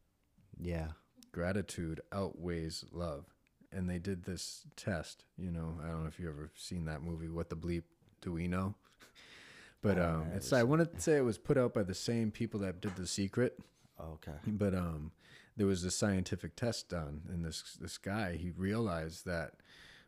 Yeah. 0.59 0.87
gratitude 1.31 2.01
outweighs 2.11 2.85
love. 2.91 3.25
And 3.71 3.87
they 3.87 3.99
did 3.99 4.23
this 4.23 4.63
test, 4.75 5.25
you 5.37 5.51
know, 5.51 5.77
I 5.83 5.89
don't 5.89 6.01
know 6.01 6.07
if 6.07 6.19
you 6.19 6.27
ever 6.29 6.49
seen 6.55 6.85
that 6.85 7.03
movie, 7.03 7.27
What 7.29 7.49
the 7.49 7.55
Bleep 7.57 7.83
Do 8.21 8.31
We 8.31 8.47
Know? 8.47 8.73
But 9.83 9.99
Oh, 9.99 10.21
um, 10.25 10.31
it's 10.35 10.51
I 10.53 10.63
want 10.63 10.91
to 10.91 10.99
say 10.99 11.17
it 11.17 11.21
was 11.21 11.37
put 11.37 11.55
out 11.57 11.73
by 11.75 11.83
the 11.83 11.93
same 11.93 12.31
people 12.31 12.61
that 12.61 12.81
did 12.81 12.95
The 12.95 13.05
Secret. 13.05 13.59
Okay. 14.01 14.31
But 14.47 14.73
um, 14.73 15.11
there 15.57 15.67
was 15.67 15.83
a 15.83 15.91
scientific 15.91 16.55
test 16.55 16.89
done, 16.89 17.23
and 17.27 17.43
this 17.43 17.77
this 17.81 17.97
guy 17.97 18.37
he 18.37 18.51
realized 18.51 19.25
that 19.25 19.53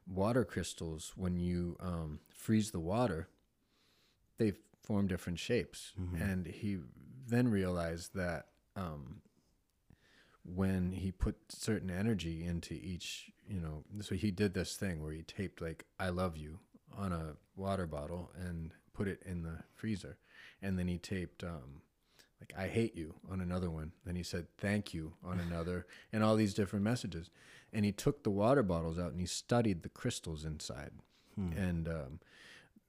water 0.08 0.46
crystals, 0.46 1.14
when 1.16 1.38
you 1.38 1.76
um, 1.80 2.20
freeze 2.30 2.72
the 2.72 2.80
water, 2.80 3.28
they 4.38 4.54
form 4.84 5.08
different 5.08 5.40
shapes, 5.40 5.94
and 6.22 6.46
he 6.48 6.78
then 7.28 7.48
realized 7.50 8.16
that 8.16 8.46
um, 8.76 9.22
when 10.44 10.92
he 10.94 11.12
put 11.12 11.36
certain 11.50 11.92
energy 11.92 12.44
into 12.44 12.74
each, 12.74 13.32
you 13.48 13.60
know, 13.60 13.84
so 14.02 14.16
he 14.16 14.32
did 14.32 14.54
this 14.54 14.76
thing 14.76 15.04
where 15.04 15.12
he 15.14 15.24
taped 15.24 15.62
like 15.62 15.86
"I 16.00 16.10
love 16.10 16.38
you" 16.38 16.60
on 16.98 17.12
a 17.12 17.36
water 17.56 17.88
bottle 17.88 18.32
and 18.36 18.72
put 18.94 19.08
it 19.08 19.22
in 19.26 19.44
the 19.44 19.64
freezer, 19.74 20.18
and 20.62 20.78
then 20.78 20.88
he 20.88 20.98
taped 20.98 21.44
um, 21.44 21.82
like 22.40 22.54
I 22.58 22.68
hate 22.68 22.96
you 22.96 23.16
on 23.30 23.42
another 23.42 23.70
one. 23.70 23.92
Then 24.06 24.16
he 24.16 24.24
said 24.24 24.48
thank 24.58 24.94
you 24.94 25.14
on 25.24 25.40
another, 25.52 25.86
and 26.12 26.24
all 26.24 26.36
these 26.36 26.54
different 26.54 26.84
messages. 26.84 27.30
And 27.72 27.86
he 27.86 27.92
took 27.92 28.24
the 28.24 28.32
water 28.32 28.64
bottles 28.64 28.98
out 28.98 29.12
and 29.12 29.20
he 29.20 29.28
studied 29.28 29.84
the 29.84 29.90
crystals 29.90 30.44
inside. 30.44 30.92
And 31.58 31.88
um, 31.88 32.20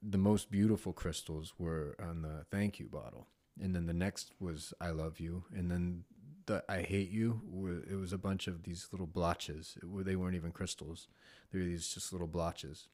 the 0.01 0.17
most 0.17 0.49
beautiful 0.49 0.93
crystals 0.93 1.53
were 1.57 1.95
on 2.01 2.21
the 2.23 2.45
thank 2.49 2.79
you 2.79 2.87
bottle. 2.87 3.27
And 3.61 3.75
then 3.75 3.85
the 3.85 3.93
next 3.93 4.31
was 4.39 4.73
I 4.81 4.89
love 4.89 5.19
you. 5.19 5.43
And 5.55 5.69
then 5.69 6.03
the 6.47 6.63
I 6.67 6.81
hate 6.81 7.11
you, 7.11 7.41
were, 7.45 7.83
it 7.89 7.99
was 7.99 8.13
a 8.13 8.17
bunch 8.17 8.47
of 8.47 8.63
these 8.63 8.87
little 8.91 9.07
blotches. 9.07 9.77
It, 9.81 10.05
they 10.05 10.15
weren't 10.15 10.35
even 10.35 10.51
crystals, 10.51 11.07
they 11.51 11.59
were 11.59 11.65
these 11.65 11.93
just 11.93 12.11
little 12.11 12.27
blotches. 12.27 12.87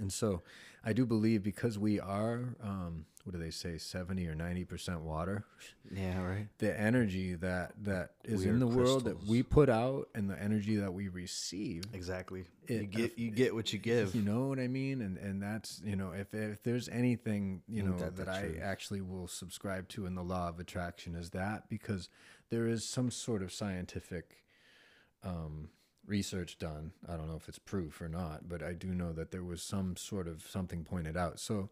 And 0.00 0.12
so 0.12 0.42
I 0.84 0.92
do 0.92 1.06
believe 1.06 1.42
because 1.42 1.78
we 1.78 1.98
are, 2.00 2.56
um, 2.62 3.06
what 3.24 3.32
do 3.32 3.38
they 3.38 3.50
say, 3.50 3.78
70 3.78 4.26
or 4.28 4.34
90% 4.34 5.00
water, 5.00 5.44
Yeah. 5.90 6.20
Right. 6.22 6.48
the 6.58 6.78
energy 6.78 7.34
that, 7.36 7.72
that 7.84 8.10
is 8.24 8.44
in 8.44 8.58
the 8.58 8.66
world 8.66 9.04
that 9.04 9.24
we 9.24 9.42
put 9.42 9.70
out 9.70 10.08
and 10.14 10.28
the 10.28 10.38
energy 10.40 10.76
that 10.76 10.92
we 10.92 11.08
receive. 11.08 11.84
Exactly. 11.94 12.44
It- 12.66 12.82
you 12.82 12.86
get 12.86 13.18
you 13.18 13.30
get 13.30 13.54
what 13.54 13.72
you 13.72 13.78
give. 13.78 14.14
You 14.14 14.22
know 14.22 14.48
what 14.48 14.58
I 14.58 14.68
mean? 14.68 15.00
And 15.00 15.16
and 15.16 15.42
that's, 15.42 15.80
you 15.84 15.96
know, 15.96 16.12
if, 16.12 16.34
if 16.34 16.62
there's 16.62 16.88
anything, 16.90 17.62
you 17.68 17.82
know, 17.82 17.96
that 17.98 18.16
that, 18.16 18.28
I 18.28 18.56
actually 18.62 19.00
will 19.00 19.26
subscribe 19.28 19.88
to 19.90 20.04
in 20.06 20.14
the 20.14 20.22
law 20.24 20.48
of 20.48 20.60
attraction 20.60 21.14
is 21.14 21.30
that 21.30 21.68
because 21.70 22.08
there 22.50 22.66
is 22.66 22.86
some 22.86 23.10
sort 23.10 23.42
of 23.42 23.52
scientific 23.52 24.44
um, 25.22 25.70
research 26.06 26.58
done. 26.58 26.92
I 27.08 27.16
don't 27.16 27.28
know 27.28 27.36
if 27.36 27.48
it's 27.48 27.58
proof 27.58 28.00
or 28.00 28.08
not, 28.08 28.48
but 28.48 28.62
I 28.62 28.72
do 28.72 28.88
know 28.94 29.12
that 29.12 29.30
there 29.30 29.44
was 29.44 29.62
some 29.62 29.96
sort 29.96 30.28
of 30.28 30.46
something 30.48 30.84
pointed 30.84 31.16
out. 31.16 31.40
So 31.40 31.70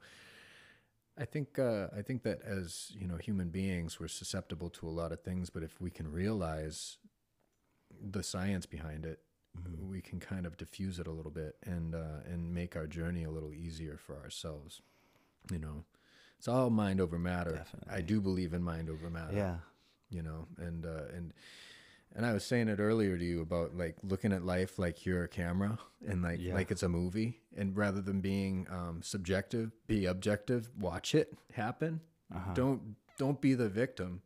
I 1.18 1.25
think 1.27 1.59
uh, 1.59 1.88
I 1.97 2.03
think 2.03 2.23
that 2.23 2.40
as 2.42 2.92
you 2.99 3.07
know, 3.07 3.16
human 3.16 3.51
beings, 3.51 4.01
we're 4.01 4.09
susceptible 4.09 4.71
to 4.71 4.88
a 4.88 4.90
lot 4.90 5.12
of 5.12 5.21
things. 5.23 5.51
But 5.51 5.62
if 5.62 5.81
we 5.81 5.90
can 5.90 6.11
realize 6.11 6.97
the 8.01 8.23
science 8.23 8.66
behind 8.66 9.05
it, 9.05 9.21
Mm-hmm. 9.55 9.90
we 9.90 10.01
can 10.01 10.18
kind 10.18 10.47
of 10.47 10.57
diffuse 10.57 10.99
it 10.99 11.07
a 11.07 11.11
little 11.11 11.31
bit 11.31 11.57
and 11.66 11.95
uh, 11.95 12.21
and 12.25 12.55
make 12.55 12.75
our 12.75 12.87
journey 12.87 13.23
a 13.25 13.31
little 13.31 13.53
easier 13.53 13.99
for 13.99 14.16
ourselves. 14.16 14.81
You 15.51 15.59
know, 15.59 15.85
it's 16.38 16.49
all 16.49 16.71
mind 16.71 17.03
over 17.03 17.18
matter. 17.18 17.66
I 17.87 18.01
do 18.01 18.23
believe 18.23 18.55
in 18.55 18.62
mind 18.62 18.88
over 18.88 19.11
matter 19.11 19.37
Yeah. 19.37 19.57
you 20.09 20.23
know 20.23 20.47
and 20.57 20.87
uh, 20.87 21.05
and 21.14 21.35
and 22.14 22.27
I 22.27 22.33
was 22.33 22.44
saying 22.44 22.68
it 22.68 22.79
earlier 22.79 23.16
to 23.16 23.25
you 23.25 23.40
about 23.40 23.77
like 23.77 23.96
looking 24.03 24.33
at 24.33 24.44
life 24.44 24.79
like 24.79 25.05
you're 25.07 25.25
a 25.25 25.29
camera 25.29 25.79
and 26.07 26.22
like 26.22 26.40
Yeah. 26.40 26.55
like 26.55 26.70
it's 26.70 26.83
a 26.83 26.88
movie 26.88 27.40
and 27.57 27.77
rather 27.77 28.01
than 28.01 28.20
being 28.20 28.66
um, 28.70 29.01
subjective 29.03 29.70
be 29.87 30.07
objective 30.07 30.70
watch 30.79 31.14
it 31.14 31.33
happen 31.55 32.01
Uh-huh. 32.35 32.53
don't 32.55 32.96
don't 33.18 33.40
be 33.40 33.55
the 33.55 33.68
victim 33.68 34.22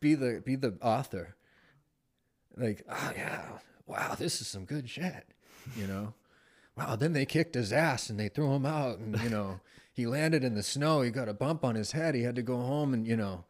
be 0.00 0.14
the 0.14 0.42
be 0.44 0.56
the 0.56 0.76
author 0.82 1.36
like 2.56 2.82
oh 2.88 3.12
yeah 3.16 3.42
wow 3.86 4.14
this 4.18 4.40
is 4.40 4.46
some 4.48 4.64
good 4.64 4.88
shit 4.88 5.26
you 5.76 5.86
know 5.86 6.14
wow, 6.74 6.96
then 6.96 7.12
they 7.12 7.26
kicked 7.26 7.54
his 7.54 7.70
ass 7.70 8.08
and 8.08 8.18
they 8.18 8.28
threw 8.30 8.50
him 8.54 8.64
out. 8.64 8.98
And, 8.98 9.20
you 9.20 9.28
know, 9.28 9.60
he 9.92 10.06
landed 10.06 10.42
in 10.42 10.54
the 10.54 10.62
snow. 10.62 11.02
He 11.02 11.10
got 11.10 11.28
a 11.28 11.34
bump 11.34 11.66
on 11.66 11.74
his 11.74 11.92
head. 11.92 12.14
He 12.14 12.22
had 12.22 12.34
to 12.36 12.42
go 12.42 12.56
home 12.56 12.94
and, 12.94 13.06
you 13.06 13.14
know, 13.14 13.44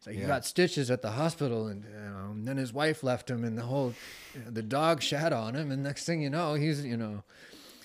so 0.00 0.10
he 0.10 0.20
Yeah. 0.20 0.26
got 0.26 0.44
stitches 0.44 0.90
at 0.90 1.02
the 1.02 1.12
hospital, 1.12 1.66
and, 1.66 1.84
you 1.84 1.90
know, 1.90 2.30
and 2.32 2.46
then 2.46 2.56
his 2.56 2.72
wife 2.72 3.02
left 3.02 3.28
him, 3.30 3.44
and 3.44 3.56
the 3.58 3.62
whole, 3.64 3.94
you 4.34 4.40
know, 4.40 4.50
the 4.50 4.62
dog 4.62 5.02
shat 5.02 5.32
on 5.32 5.54
him, 5.54 5.70
and 5.70 5.82
next 5.82 6.04
thing 6.04 6.22
you 6.22 6.30
know, 6.30 6.54
he's, 6.54 6.84
you 6.84 6.96
know, 6.96 7.24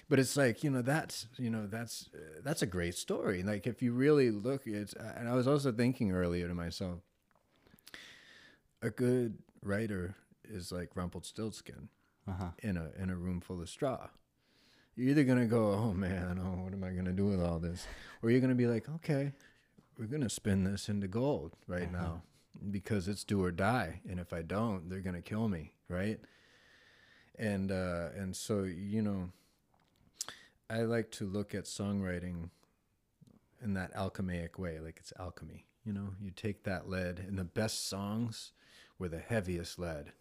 but 0.10 0.20
it's 0.20 0.36
like 0.38 0.64
you 0.64 0.70
know 0.70 0.82
that's 0.84 1.28
you 1.38 1.50
know 1.50 1.66
that's 1.66 2.10
uh, 2.14 2.42
that's 2.44 2.62
a 2.62 2.68
great 2.68 2.94
story. 2.96 3.42
Like 3.42 3.66
if 3.66 3.82
you 3.82 3.94
really 3.94 4.30
look, 4.32 4.68
it's 4.68 4.94
and 4.94 5.28
I 5.28 5.34
was 5.34 5.48
also 5.48 5.72
thinking 5.72 6.12
earlier 6.12 6.48
to 6.48 6.54
myself, 6.54 7.00
a 8.82 8.90
good 8.90 9.38
writer 9.64 10.16
is 10.44 10.72
like 10.72 10.96
Rumpelstiltskin 10.96 11.90
Uh-huh. 12.28 12.52
in 12.62 12.78
a 12.78 12.92
in 13.02 13.10
a 13.10 13.16
room 13.16 13.40
full 13.42 13.62
of 13.62 13.70
straw. 13.70 14.10
You're 14.96 15.10
either 15.10 15.24
gonna 15.24 15.48
go, 15.48 15.72
oh 15.72 15.94
man, 15.94 16.40
oh 16.40 16.62
what 16.64 16.74
am 16.74 16.84
I 16.84 16.92
gonna 16.92 17.14
do 17.14 17.26
with 17.26 17.42
all 17.42 17.60
this, 17.60 17.88
or 18.22 18.30
you're 18.30 18.42
gonna 18.42 18.54
be 18.56 18.68
like, 18.68 18.88
okay, 18.98 19.32
we're 19.98 20.06
gonna 20.06 20.30
spin 20.30 20.64
this 20.64 20.90
into 20.90 21.08
gold 21.08 21.54
right 21.68 21.92
now 21.92 22.22
because 22.72 23.08
it's 23.08 23.24
do 23.24 23.44
or 23.44 23.52
die, 23.52 24.02
and 24.10 24.20
if 24.20 24.34
I 24.34 24.42
don't, 24.42 24.90
they're 24.90 25.00
gonna 25.00 25.22
kill 25.22 25.48
me, 25.48 25.74
right? 25.90 26.20
And 27.38 27.72
uh, 27.72 28.10
and 28.16 28.36
so 28.36 28.64
you 28.64 29.02
know, 29.02 29.30
I 30.70 30.82
like 30.82 31.12
to 31.12 31.26
look 31.26 31.54
at 31.56 31.66
songwriting 31.66 32.50
in 33.62 33.74
that 33.76 33.94
alchemaic 33.96 34.58
way, 34.60 34.80
like 34.80 34.98
it's 35.00 35.14
alchemy. 35.20 35.66
You 35.86 35.94
know, 35.94 36.10
you 36.22 36.32
take 36.32 36.64
that 36.64 36.90
lead, 36.90 37.20
and 37.20 37.38
the 37.38 37.44
best 37.44 37.88
songs 37.88 38.52
were 38.98 39.10
the 39.10 39.20
heaviest 39.20 39.80
lead 39.80 40.14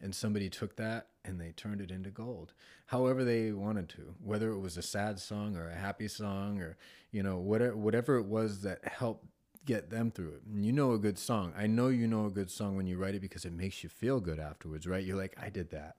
and 0.00 0.14
somebody 0.14 0.48
took 0.48 0.76
that 0.76 1.08
and 1.24 1.40
they 1.40 1.52
turned 1.52 1.80
it 1.80 1.90
into 1.90 2.10
gold 2.10 2.52
however 2.86 3.24
they 3.24 3.52
wanted 3.52 3.88
to 3.88 4.14
whether 4.22 4.50
it 4.50 4.58
was 4.58 4.76
a 4.76 4.82
sad 4.82 5.18
song 5.18 5.56
or 5.56 5.68
a 5.68 5.74
happy 5.74 6.08
song 6.08 6.60
or 6.60 6.76
you 7.12 7.22
know 7.22 7.36
whatever 7.38 7.76
whatever 7.76 8.16
it 8.16 8.24
was 8.26 8.62
that 8.62 8.84
helped 8.86 9.26
get 9.66 9.90
them 9.90 10.10
through 10.10 10.30
it 10.30 10.42
and 10.50 10.64
you 10.64 10.72
know 10.72 10.92
a 10.92 10.98
good 10.98 11.18
song 11.18 11.52
i 11.56 11.66
know 11.66 11.88
you 11.88 12.06
know 12.06 12.24
a 12.26 12.30
good 12.30 12.50
song 12.50 12.76
when 12.76 12.86
you 12.86 12.96
write 12.96 13.14
it 13.14 13.20
because 13.20 13.44
it 13.44 13.52
makes 13.52 13.82
you 13.82 13.88
feel 13.90 14.18
good 14.18 14.38
afterwards 14.38 14.86
right 14.86 15.04
you're 15.04 15.16
like 15.18 15.36
i 15.40 15.48
did 15.50 15.70
that 15.70 15.96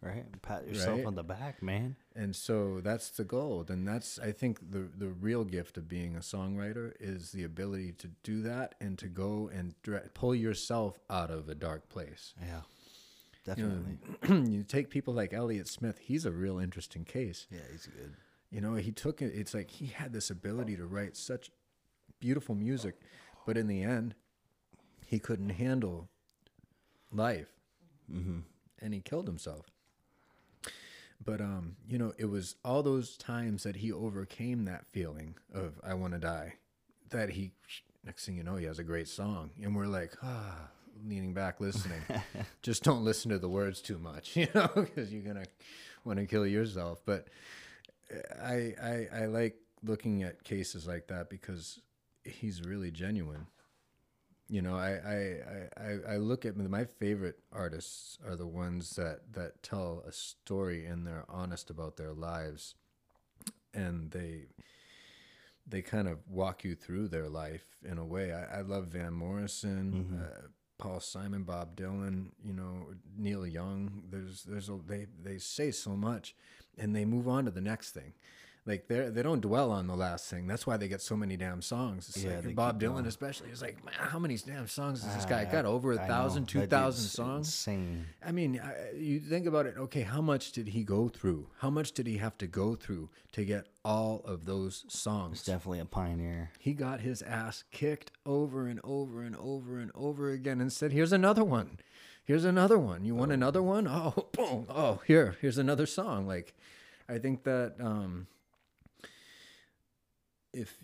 Right? 0.00 0.24
Pat 0.42 0.66
yourself 0.66 0.96
Right? 0.98 1.06
on 1.06 1.14
the 1.14 1.22
back, 1.22 1.62
man. 1.62 1.94
and 2.16 2.34
so 2.34 2.80
that's 2.82 3.10
the 3.10 3.22
gold 3.24 3.70
and 3.70 3.86
that's 3.86 4.18
i 4.18 4.32
think 4.32 4.58
the 4.72 4.88
the 4.98 5.08
real 5.08 5.44
gift 5.44 5.76
of 5.76 5.88
being 5.88 6.16
a 6.16 6.20
songwriter 6.20 6.92
is 6.98 7.30
the 7.30 7.44
ability 7.44 7.92
to 7.98 8.08
do 8.24 8.42
that 8.42 8.74
and 8.80 8.98
to 8.98 9.06
go 9.06 9.48
and 9.54 9.74
pull 10.14 10.34
yourself 10.34 10.98
out 11.08 11.30
of 11.30 11.48
a 11.48 11.54
dark 11.54 11.88
place 11.88 12.34
Yeah. 12.40 12.62
You 13.46 13.54
know, 13.66 13.82
Definitely. 14.22 14.50
you 14.56 14.62
take 14.62 14.88
people 14.90 15.14
like 15.14 15.32
Elliott 15.32 15.68
Smith, 15.68 15.98
he's 15.98 16.24
a 16.24 16.30
real 16.30 16.58
interesting 16.58 17.04
case. 17.04 17.46
yeah, 17.50 17.60
he's 17.70 17.86
good. 17.86 18.14
You 18.50 18.60
know, 18.60 18.74
he 18.74 18.92
took 18.92 19.20
it, 19.22 19.32
it's 19.34 19.54
like 19.54 19.70
he 19.70 19.86
had 19.86 20.12
this 20.12 20.30
ability 20.30 20.76
to 20.76 20.86
write 20.86 21.16
such 21.16 21.50
beautiful 22.20 22.54
music, 22.54 23.00
but 23.46 23.56
in 23.56 23.66
the 23.66 23.82
end, 23.82 24.14
he 25.06 25.18
couldn't 25.18 25.50
handle 25.50 26.08
life 27.10 27.48
Mm-hmm. 28.12 28.40
and 28.80 28.92
he 28.94 29.00
killed 29.00 29.26
himself. 29.26 29.66
But 31.24 31.40
um, 31.40 31.76
you 31.88 31.98
know, 31.98 32.12
it 32.18 32.26
was 32.26 32.56
all 32.64 32.82
those 32.82 33.16
times 33.16 33.62
that 33.62 33.76
he 33.76 33.92
overcame 33.92 34.64
that 34.66 34.84
feeling 34.92 35.36
of 35.54 35.80
I 35.84 35.94
want 35.94 36.12
to 36.14 36.18
die, 36.18 36.54
that 37.10 37.30
he 37.30 37.52
next 38.04 38.26
thing 38.26 38.36
you 38.36 38.42
know 38.42 38.56
he 38.56 38.66
has 38.66 38.78
a 38.80 38.84
great 38.84 39.08
song, 39.08 39.50
and 39.62 39.74
we're 39.76 39.86
like 39.86 40.14
ah, 40.22 40.68
leaning 41.04 41.34
back 41.34 41.60
listening. 41.60 42.00
Just 42.62 42.82
don't 42.84 43.04
listen 43.04 43.30
to 43.30 43.38
the 43.38 43.48
words 43.48 43.80
too 43.80 43.98
much, 43.98 44.36
you 44.36 44.48
know, 44.54 44.68
because 44.74 45.12
you're 45.12 45.22
gonna 45.22 45.46
want 46.04 46.18
to 46.18 46.26
kill 46.26 46.46
yourself. 46.46 47.00
But 47.04 47.28
I, 48.40 48.74
I 48.82 49.08
I 49.22 49.26
like 49.26 49.56
looking 49.82 50.22
at 50.22 50.44
cases 50.44 50.86
like 50.86 51.08
that 51.08 51.28
because 51.30 51.80
he's 52.24 52.62
really 52.62 52.90
genuine. 52.90 53.46
You 54.48 54.60
know, 54.62 54.76
I 54.76 54.90
I, 54.90 55.82
I, 55.82 56.14
I- 56.14 56.16
look 56.18 56.44
at 56.44 56.56
my 56.56 56.84
favorite 56.84 57.38
artists 57.52 58.18
are 58.26 58.36
the 58.36 58.46
ones 58.46 58.90
that, 58.96 59.32
that 59.32 59.62
tell 59.62 60.04
a 60.06 60.12
story 60.12 60.84
and 60.84 61.06
they're 61.06 61.24
honest 61.28 61.70
about 61.70 61.96
their 61.96 62.12
lives 62.12 62.74
and 63.72 64.10
they 64.10 64.48
they 65.66 65.80
kind 65.80 66.08
of 66.08 66.18
walk 66.28 66.64
you 66.64 66.74
through 66.74 67.08
their 67.08 67.28
life 67.28 67.64
in 67.84 67.96
a 67.96 68.04
way. 68.04 68.32
I, 68.32 68.58
I 68.58 68.60
love 68.62 68.88
Van 68.88 69.14
Morrison, 69.14 70.20
uh, 70.20 70.46
Paul 70.82 70.98
Simon, 70.98 71.44
Bob 71.44 71.76
Dylan, 71.76 72.32
you 72.44 72.52
know, 72.52 72.88
Neil 73.16 73.46
Young. 73.46 74.02
There's 74.10 74.42
there's 74.42 74.68
a, 74.68 74.78
they 74.84 75.06
they 75.22 75.38
say 75.38 75.70
so 75.70 75.90
much 75.90 76.34
and 76.76 76.94
they 76.94 77.04
move 77.04 77.28
on 77.28 77.44
to 77.44 77.52
the 77.52 77.60
next 77.60 77.92
thing. 77.92 78.14
Like 78.64 78.86
they 78.86 79.08
they 79.08 79.22
don't 79.24 79.40
dwell 79.40 79.72
on 79.72 79.88
the 79.88 79.96
last 79.96 80.30
thing. 80.30 80.46
That's 80.46 80.64
why 80.68 80.76
they 80.76 80.86
get 80.86 81.00
so 81.02 81.16
many 81.16 81.36
damn 81.36 81.62
songs. 81.62 82.08
It's 82.08 82.22
Yeah, 82.22 82.40
like, 82.44 82.54
Bob 82.54 82.78
Dylan 82.80 82.92
going. 82.92 83.06
especially 83.06 83.50
is 83.50 83.60
like, 83.60 83.84
man, 83.84 83.94
how 83.98 84.20
many 84.20 84.36
damn 84.36 84.68
songs 84.68 85.02
has 85.02 85.16
this 85.16 85.24
guy 85.24 85.44
Ah, 85.48 85.50
got? 85.50 85.64
Over 85.64 85.92
a 85.94 85.98
I 85.98 86.02
know. 86.02 86.06
thousand, 86.06 86.46
two 86.46 86.60
That 86.60 86.70
thousand 86.70 87.08
songs. 87.08 87.48
Insane. 87.48 88.06
I 88.24 88.30
mean, 88.30 88.60
I- 88.60 88.92
you 88.96 89.18
think 89.18 89.46
about 89.46 89.66
it. 89.66 89.74
Okay, 89.76 90.02
how 90.02 90.20
much 90.20 90.52
did 90.52 90.68
he 90.68 90.84
go 90.84 91.08
through? 91.08 91.48
How 91.58 91.70
much 91.70 91.90
did 91.90 92.06
he 92.06 92.18
have 92.18 92.38
to 92.38 92.46
go 92.46 92.76
through 92.76 93.10
to 93.32 93.44
get 93.44 93.66
all 93.84 94.20
of 94.24 94.44
those 94.44 94.84
songs? 94.86 95.38
He's 95.40 95.46
definitely 95.46 95.80
a 95.80 95.84
pioneer. 95.84 96.52
He 96.60 96.72
got 96.72 97.00
his 97.00 97.20
ass 97.22 97.64
kicked 97.72 98.12
over 98.24 98.68
and 98.68 98.78
over 98.84 99.22
and 99.22 99.34
over 99.34 99.80
and 99.80 99.90
over 99.96 100.30
again, 100.30 100.60
and 100.60 100.72
said, 100.72 100.92
"Here's 100.92 101.12
another 101.12 101.42
one. 101.42 101.80
Here's 102.24 102.44
another 102.44 102.78
one. 102.78 103.04
You 103.04 103.16
want 103.16 103.32
another 103.32 103.60
one? 103.60 103.88
Oh, 103.88 104.28
boom. 104.32 104.66
Oh, 104.68 105.00
here, 105.04 105.36
here's 105.40 105.58
another 105.58 105.84
song." 105.86 106.28
Like, 106.28 106.54
I 107.08 107.18
think 107.18 107.42
that 107.42 107.74
um, 107.80 108.28
if 110.52 110.76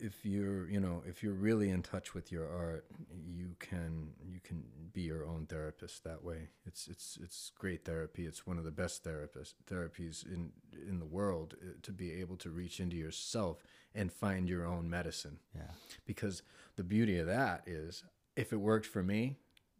if 0.00 0.24
you're 0.24 0.68
you 0.68 0.80
know 0.80 1.02
if 1.06 1.22
you're 1.22 1.34
really 1.34 1.70
in 1.70 1.80
touch 1.82 2.12
with 2.12 2.32
your 2.32 2.48
art 2.48 2.84
you 3.24 3.54
can 3.60 4.08
you 4.26 4.40
can 4.42 4.64
be 4.92 5.02
your 5.02 5.24
own 5.24 5.46
therapist 5.46 6.04
that 6.04 6.22
way. 6.22 6.48
It's 6.66 6.88
it's 6.88 7.18
it's 7.22 7.50
great 7.58 7.84
therapy. 7.84 8.26
It's 8.26 8.46
one 8.46 8.58
of 8.58 8.64
the 8.64 8.70
best 8.70 9.04
therapist 9.04 9.54
therapies 9.66 10.26
in 10.26 10.50
in 10.88 10.98
the 10.98 11.06
world 11.06 11.54
uh, 11.62 11.72
to 11.82 11.92
be 11.92 12.12
able 12.12 12.36
to 12.38 12.50
reach 12.50 12.80
into 12.80 12.96
yourself 12.96 13.62
and 13.94 14.12
find 14.12 14.48
your 14.48 14.66
own 14.66 14.88
medicine. 14.90 15.38
Yeah. 15.54 15.72
because 16.06 16.42
the 16.76 16.84
beauty 16.84 17.18
of 17.18 17.26
that 17.26 17.62
is 17.66 18.04
if 18.36 18.52
it 18.52 18.56
worked 18.56 18.86
for 18.86 19.02
me 19.02 19.36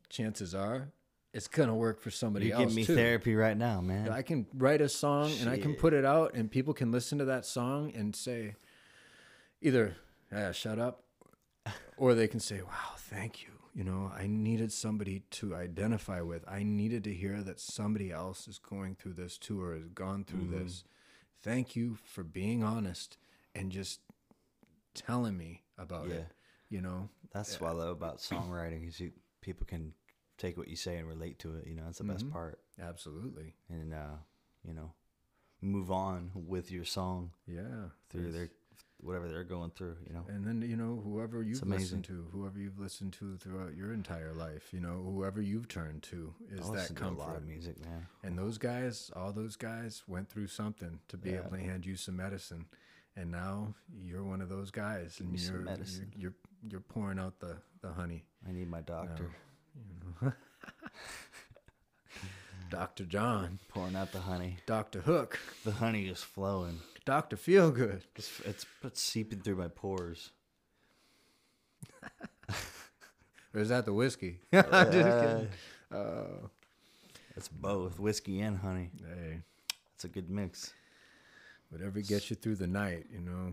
chances 0.08 0.54
are 0.54 0.92
it's 1.34 1.48
gonna 1.48 1.74
work 1.74 2.00
for 2.00 2.10
somebody 2.10 2.46
You're 2.46 2.56
else 2.56 2.62
giving 2.64 2.76
me 2.76 2.84
too. 2.84 2.94
therapy 2.94 3.34
right 3.34 3.56
now, 3.56 3.80
man. 3.80 4.10
I 4.10 4.22
can 4.22 4.46
write 4.54 4.82
a 4.82 4.88
song 4.88 5.32
and 5.40 5.48
I 5.48 5.58
can 5.58 5.74
put 5.74 5.94
it 5.94 6.04
out, 6.04 6.34
and 6.34 6.50
people 6.50 6.74
can 6.74 6.92
listen 6.92 7.18
to 7.18 7.24
that 7.24 7.46
song 7.46 7.92
and 7.94 8.14
say, 8.14 8.54
either 9.62 9.96
ah, 10.34 10.52
"shut 10.52 10.78
up," 10.78 11.04
or 11.96 12.14
they 12.14 12.28
can 12.28 12.40
say, 12.40 12.60
"Wow, 12.62 12.94
thank 12.96 13.42
you." 13.42 13.48
You 13.74 13.84
know, 13.84 14.12
I 14.14 14.26
needed 14.26 14.70
somebody 14.72 15.20
to 15.30 15.54
identify 15.54 16.20
with. 16.20 16.44
I 16.46 16.62
needed 16.62 17.04
to 17.04 17.14
hear 17.14 17.42
that 17.42 17.58
somebody 17.58 18.10
else 18.12 18.46
is 18.46 18.58
going 18.58 18.96
through 18.96 19.14
this 19.14 19.38
too, 19.38 19.62
or 19.62 19.74
has 19.74 19.88
gone 19.88 20.24
through 20.24 20.40
Mm-hmm. 20.42 20.64
this. 20.64 20.84
Thank 21.42 21.74
you 21.74 21.96
for 22.04 22.22
being 22.22 22.62
honest 22.62 23.16
and 23.54 23.72
just 23.72 24.00
telling 24.94 25.36
me 25.38 25.62
about 25.78 26.08
Yeah. 26.08 26.14
it. 26.16 26.26
You 26.68 26.80
know, 26.82 27.08
That's 27.32 27.60
what 27.60 27.70
I 27.70 27.74
love 27.74 27.88
about 27.90 28.18
songwriting 28.18 28.86
is 28.86 29.00
you 29.00 29.12
people 29.40 29.66
can 29.66 29.94
take 30.38 30.56
what 30.56 30.68
you 30.68 30.76
say 30.76 30.96
and 30.96 31.08
relate 31.08 31.38
to 31.40 31.56
it. 31.56 31.66
You 31.66 31.74
know, 31.74 31.84
that's 31.84 31.98
the 31.98 32.04
best 32.04 32.26
Mhm. 32.26 32.32
part. 32.32 32.60
absolutely, 32.80 33.54
And 33.68 33.92
uh, 33.94 34.16
you 34.64 34.74
know, 34.74 34.92
move 35.60 35.90
on 35.90 36.30
with 36.34 36.70
your 36.70 36.84
song 36.84 37.32
yeah. 37.46 37.88
through 38.10 38.32
their 38.32 38.50
whatever 39.02 39.28
they're 39.28 39.44
going 39.44 39.70
through. 39.70 39.96
You 40.06 40.14
know. 40.14 40.24
And 40.28 40.46
then 40.46 40.62
you 40.68 40.76
know 40.76 41.00
whoever 41.04 41.42
you've 41.42 41.66
listened 41.66 42.04
to, 42.04 42.26
whoever 42.32 42.58
you've 42.58 42.78
listened 42.78 43.12
to 43.14 43.36
throughout 43.36 43.74
your 43.76 43.92
entire 43.92 44.32
life, 44.32 44.68
you 44.72 44.80
know 44.80 45.02
whoever 45.04 45.40
you've 45.42 45.68
turned 45.68 46.02
to 46.04 46.32
is 46.50 46.60
I 46.60 46.64
that 46.64 46.72
listen 46.72 46.96
to 46.96 47.08
a 47.08 47.10
lot 47.10 47.36
of 47.36 47.44
music, 47.46 47.78
man. 47.84 48.06
And 48.22 48.38
those 48.38 48.58
guys, 48.58 49.10
all 49.14 49.32
those 49.32 49.56
guys, 49.56 50.02
went 50.06 50.28
through 50.30 50.46
something 50.48 51.00
to 51.08 51.16
be 51.16 51.30
Yeah. 51.30 51.40
able 51.40 51.50
to 51.50 51.58
hand 51.62 51.84
you 51.86 51.96
some 51.96 52.16
medicine. 52.16 52.66
And 53.16 53.30
now 53.30 53.74
you're 54.02 54.24
one 54.24 54.40
of 54.40 54.48
those 54.48 54.70
guys, 54.70 55.16
Give 55.18 55.26
and 55.26 55.38
you're, 55.38 55.52
medicine. 55.60 56.12
you're 56.16 56.32
you're 56.62 56.70
you're 56.70 56.80
pouring 56.80 57.18
out 57.18 57.40
the 57.40 57.56
the 57.82 57.92
honey. 57.92 58.24
I 58.48 58.52
need 58.52 58.70
my 58.70 58.80
doctor 58.80 59.30
You 59.74 60.26
know? 60.28 60.32
Doctor 62.70 63.04
John, 63.04 63.58
pouring 63.68 63.96
out 63.96 64.12
the 64.12 64.20
honey. 64.20 64.56
Doctor 64.64 65.02
Hook, 65.02 65.38
The 65.64 65.72
honey 65.72 66.06
is 66.06 66.22
flowing. 66.22 66.80
Doctor 67.04 67.36
Feelgood. 67.36 68.02
It's 68.16 68.40
it's, 68.44 68.66
it's 68.82 69.00
seeping 69.00 69.40
through 69.40 69.56
my 69.56 69.68
pores. 69.68 70.30
Or 73.54 73.60
is 73.60 73.68
that 73.68 73.84
the 73.84 73.92
whiskey? 73.92 74.38
Uh, 74.52 74.84
Just 74.90 74.92
kidding. 74.94 75.48
Oh, 75.92 76.48
it's 77.36 77.48
both 77.48 77.98
whiskey 77.98 78.40
and 78.40 78.56
honey. 78.56 78.88
hey. 79.06 79.40
It's 79.94 80.04
a 80.04 80.08
good 80.08 80.30
mix. 80.30 80.72
whatever 81.68 82.00
gets 82.00 82.30
you 82.30 82.36
through 82.36 82.56
the 82.56 82.66
night, 82.66 83.04
you 83.12 83.20
know. 83.20 83.52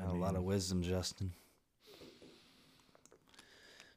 I 0.00 0.06
Got 0.06 0.14
a 0.14 0.18
lot 0.18 0.34
of 0.34 0.42
wisdom, 0.42 0.82
Justin. 0.82 1.30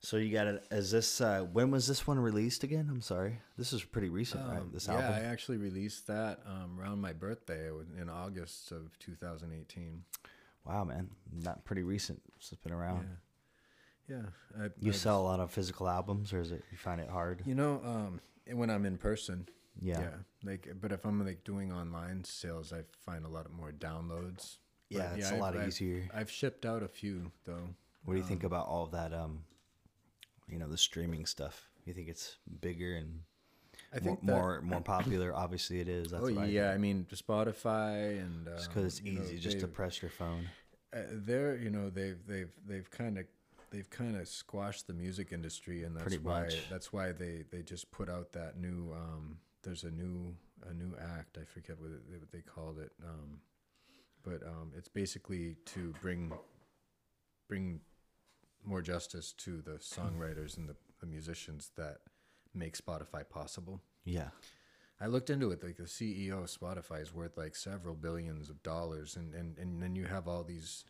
So 0.02 0.16
you 0.18 0.32
got 0.32 0.48
it. 0.48 0.64
Is 0.72 0.92
this 0.92 1.20
uh, 1.20 1.42
when 1.52 1.72
was 1.72 1.86
this 1.88 2.08
one 2.08 2.20
released 2.20 2.64
again? 2.64 2.88
I'm 2.90 3.02
sorry. 3.02 3.40
This 3.58 3.74
is 3.74 3.84
pretty 3.84 4.10
recent, 4.10 4.48
right? 4.48 4.60
Um, 4.60 4.70
This 4.74 4.88
yeah, 4.88 4.94
album. 4.96 5.12
I 5.14 5.20
actually 5.26 5.58
released 5.58 6.08
that 6.08 6.40
um, 6.46 6.80
around 6.80 7.02
my 7.02 7.12
birthday 7.12 7.68
in 8.00 8.10
August 8.10 8.72
of 8.72 8.98
2018. 9.00 10.04
Wow, 10.66 10.86
man, 10.86 11.10
not 11.34 11.66
pretty 11.66 11.84
recent. 11.84 12.22
It's 12.38 12.50
been 12.64 12.72
around. 12.72 13.08
Yeah, 14.08 14.16
yeah. 14.16 14.24
I, 14.58 14.64
You 14.80 14.92
I've- 14.92 14.98
sell 14.98 15.22
a 15.22 15.24
lot 15.24 15.40
of 15.42 15.52
physical 15.52 15.90
albums, 15.90 16.32
or 16.32 16.40
is 16.40 16.52
it 16.52 16.64
you 16.72 16.78
find 16.78 17.02
it 17.02 17.10
hard? 17.10 17.44
You 17.46 17.56
know, 17.56 17.82
um, 17.84 18.22
when 18.58 18.70
I'm 18.70 18.86
in 18.86 18.98
person, 18.98 19.50
Yeah. 19.82 20.00
yeah. 20.00 20.10
Like, 20.44 20.70
but 20.80 20.94
if 20.94 21.06
I'm 21.06 21.26
like 21.26 21.44
doing 21.44 21.74
online 21.74 22.24
sales, 22.24 22.72
I 22.72 22.84
find 23.06 23.26
a 23.26 23.30
lot 23.30 23.52
more 23.52 23.72
downloads. 23.74 24.58
But, 24.92 24.98
Yeah, 24.98 25.14
it's 25.16 25.28
a 25.30 25.34
I've- 25.34 25.42
lot 25.42 25.58
I've- 25.58 25.68
easier. 25.68 26.08
I've 26.14 26.32
shipped 26.32 26.66
out 26.66 26.84
a 26.84 26.88
few 26.88 27.32
though. 27.46 27.76
What 28.06 28.14
do 28.14 28.20
you 28.20 28.26
think 28.26 28.44
Um, 28.44 28.48
about 28.48 28.68
all 28.68 28.88
that? 28.88 29.14
Um, 29.14 29.44
you 30.50 30.60
know, 30.60 30.68
the 30.68 30.78
streaming 30.78 31.26
stuff. 31.26 31.70
You 31.86 31.94
think 31.94 32.08
it's 32.10 32.38
bigger 32.62 32.96
and 32.96 33.22
I 33.94 34.00
more 34.02 34.16
that, 34.16 34.24
more, 34.24 34.62
more 34.62 34.82
popular? 34.82 35.34
Obviously, 35.36 35.80
it 35.80 35.88
is. 35.88 36.12
That's 36.12 36.24
oh 36.24 36.40
I 36.40 36.46
yeah, 36.46 36.70
I 36.70 36.72
think. 36.74 36.82
mean 36.82 37.08
Spotify 37.14 38.20
and 38.20 38.46
just 38.46 38.70
because 38.70 38.86
it's 38.86 39.02
you 39.02 39.14
know, 39.14 39.22
easy 39.22 39.40
just 39.40 39.60
to 39.62 39.68
press 39.68 40.02
your 40.02 40.12
phone. 40.12 40.50
uh, 40.94 41.00
they're 41.12 41.58
you 41.58 41.70
know 41.70 41.90
they've 41.90 42.20
they've 42.28 42.52
they've 42.68 42.90
kind 42.92 43.18
of 43.18 43.26
they've 43.72 43.90
kind 43.90 44.16
of 44.18 44.28
squashed 44.28 44.88
the 44.88 44.94
music 44.94 45.30
industry 45.32 45.84
and 45.84 45.96
that's 45.96 46.04
Pretty 46.04 46.18
why 46.24 46.42
much. 46.42 46.70
that's 46.70 46.92
why 46.92 47.12
they 47.12 47.44
they 47.52 47.62
just 47.62 47.92
put 47.92 48.10
out 48.10 48.32
that 48.34 48.58
new 48.58 48.92
um 48.94 49.38
there's 49.64 49.84
a 49.84 49.92
new 49.92 50.36
a 50.68 50.74
new 50.74 50.96
act 51.18 51.38
i 51.40 51.46
forget 51.46 51.80
what, 51.80 51.92
it, 51.92 52.02
what 52.20 52.32
they 52.32 52.42
called 52.42 52.80
it 52.80 52.92
um 53.08 53.40
but 54.24 54.42
um 54.48 54.72
it's 54.76 54.88
basically 54.88 55.56
to 55.66 55.94
bring 56.02 56.32
bring 57.48 57.80
more 58.66 58.82
justice 58.82 59.34
to 59.34 59.62
the 59.62 59.78
songwriters 59.80 60.58
and 60.58 60.68
the, 60.68 60.76
the 61.00 61.06
musicians 61.06 61.72
that 61.78 61.98
make 62.54 62.78
spotify 62.78 63.28
possible 63.28 63.82
Yeah, 64.06 64.30
I 65.02 65.08
looked 65.08 65.30
into 65.30 65.52
it. 65.52 65.64
Like 65.64 65.78
the 65.78 65.84
CEO 65.84 66.44
of 66.44 66.50
Spotify 66.50 67.02
is 67.02 67.14
worth 67.14 67.38
like 67.38 67.56
several 67.56 67.96
billions 67.96 68.50
of 68.50 68.62
dollars, 68.64 69.16
and 69.16 69.34
and 69.34 69.58
and 69.58 69.82
then 69.82 69.96
you 69.96 70.06
have 70.06 70.28
all 70.28 70.44
these 70.44 70.84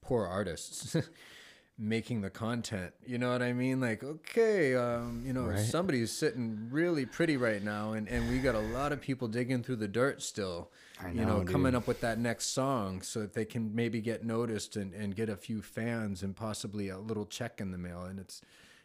poor 0.00 0.26
artists 0.26 0.94
making 1.76 2.20
the 2.20 2.30
content. 2.30 2.92
You 3.04 3.18
know 3.18 3.32
what 3.32 3.42
I 3.42 3.52
mean? 3.52 3.80
Like, 3.80 4.04
okay, 4.04 4.74
um, 4.76 5.22
you 5.26 5.32
know, 5.32 5.46
Right. 5.46 5.58
somebody's 5.58 6.12
sitting 6.12 6.68
really 6.70 7.04
pretty 7.04 7.36
right 7.36 7.62
now, 7.62 7.92
and 7.94 8.08
and 8.08 8.28
we 8.30 8.38
got 8.38 8.54
a 8.54 8.60
lot 8.60 8.92
of 8.92 9.00
people 9.00 9.26
digging 9.28 9.62
through 9.62 9.76
the 9.76 9.88
dirt 9.88 10.22
still. 10.22 10.70
I 11.02 11.08
you 11.10 11.24
know, 11.24 11.38
know, 11.42 11.44
coming 11.44 11.74
up 11.74 11.88
with 11.88 12.00
that 12.02 12.18
next 12.20 12.46
song 12.52 13.02
so 13.02 13.20
that 13.20 13.32
they 13.34 13.44
can 13.44 13.74
maybe 13.74 14.00
get 14.00 14.24
noticed 14.24 14.76
and, 14.76 14.94
and 14.94 15.16
get 15.16 15.28
a 15.28 15.36
few 15.36 15.60
fans 15.60 16.22
and 16.22 16.36
possibly 16.36 16.88
a 16.88 16.98
little 16.98 17.26
check 17.26 17.60
in 17.60 17.72
the 17.72 17.78
mail. 17.78 18.04
And 18.04 18.20
it's 18.20 18.40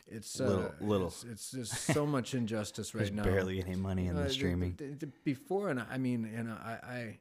it's 0.07 0.41
uh, 0.41 0.45
Little- 0.47 0.73
little. 0.81 1.07
It's, 1.09 1.23
it's 1.23 1.51
just 1.51 1.73
so 1.83 2.07
much 2.07 2.33
injustice 2.33 2.93
right 2.95 3.01
there's 3.01 3.11
now. 3.11 3.21
barely 3.23 3.61
any 3.63 3.75
money 3.75 4.07
in 4.07 4.17
Uh, 4.17 4.23
the 4.23 4.29
streaming. 4.31 4.73
the- 4.77 5.05
the- 5.05 5.11
before, 5.23 5.69
and 5.69 5.79
I 5.79 5.99
mean, 5.99 6.23
know, 6.45 6.57
I, 6.59 6.71
I, 6.71 7.19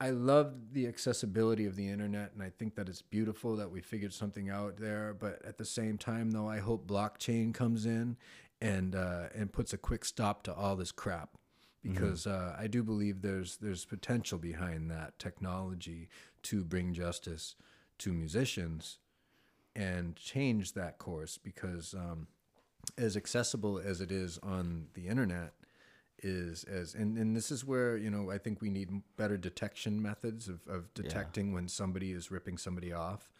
I 0.00 0.10
love 0.10 0.72
the 0.72 0.86
accessibility 0.86 1.66
of 1.66 1.76
the 1.76 1.88
internet, 1.88 2.32
and 2.32 2.42
I 2.42 2.50
think 2.58 2.74
that 2.76 2.88
it's 2.88 3.02
beautiful 3.02 3.56
that 3.56 3.70
we 3.70 3.82
figured 3.82 4.14
something 4.14 4.48
out 4.48 4.78
there. 4.78 5.14
But 5.18 5.44
at 5.44 5.58
the 5.58 5.64
same 5.64 5.98
time, 5.98 6.30
though, 6.30 6.48
I 6.48 6.58
hope 6.58 6.86
blockchain 6.86 7.52
comes 7.52 7.84
in 7.84 8.16
and 8.62 8.94
uh, 8.94 9.24
and 9.34 9.52
puts 9.52 9.74
a 9.74 9.78
quick 9.78 10.06
stop 10.06 10.42
to 10.44 10.54
all 10.54 10.74
this 10.74 10.90
crap, 10.90 11.36
because 11.82 12.26
uh, 12.26 12.56
I 12.58 12.66
do 12.66 12.82
believe 12.82 13.20
there's 13.20 13.58
there's 13.58 13.84
potential 13.84 14.38
behind 14.38 14.90
that 14.90 15.18
technology 15.18 16.08
to 16.44 16.64
bring 16.64 16.94
justice 16.94 17.54
to 17.98 18.12
musicians 18.14 18.98
and 19.76 20.16
change 20.16 20.72
that 20.72 20.98
course 20.98 21.38
because 21.38 21.94
um, 21.94 22.26
as 22.98 23.16
accessible 23.16 23.78
as 23.78 24.00
it 24.00 24.10
is 24.10 24.38
on 24.42 24.86
the 24.94 25.06
internet 25.06 25.52
is 26.22 26.64
as 26.64 26.94
and, 26.94 27.16
and 27.16 27.34
this 27.36 27.50
is 27.50 27.64
where 27.64 27.96
you 27.96 28.10
know 28.10 28.30
i 28.30 28.38
think 28.38 28.60
we 28.60 28.70
need 28.70 28.90
better 29.16 29.36
detection 29.36 30.00
methods 30.00 30.48
of, 30.48 30.60
of 30.68 30.92
detecting 30.94 31.52
when 31.52 31.66
somebody 31.68 32.12
is 32.12 32.30
ripping 32.30 32.58
somebody 32.58 32.92
off 32.92 33.30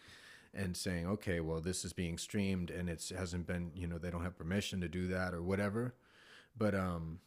and 0.54 0.76
saying 0.76 1.06
okay 1.06 1.40
well 1.40 1.60
this 1.60 1.84
is 1.84 1.92
being 1.92 2.18
streamed 2.18 2.70
and 2.70 2.88
it 2.88 3.12
hasn't 3.16 3.46
been 3.46 3.70
you 3.74 3.86
know 3.86 3.98
they 3.98 4.10
don't 4.10 4.22
have 4.22 4.36
permission 4.36 4.80
to 4.80 4.88
do 4.88 5.06
that 5.08 5.34
or 5.34 5.42
whatever. 5.42 5.94
But 6.56 6.74
um 6.74 7.20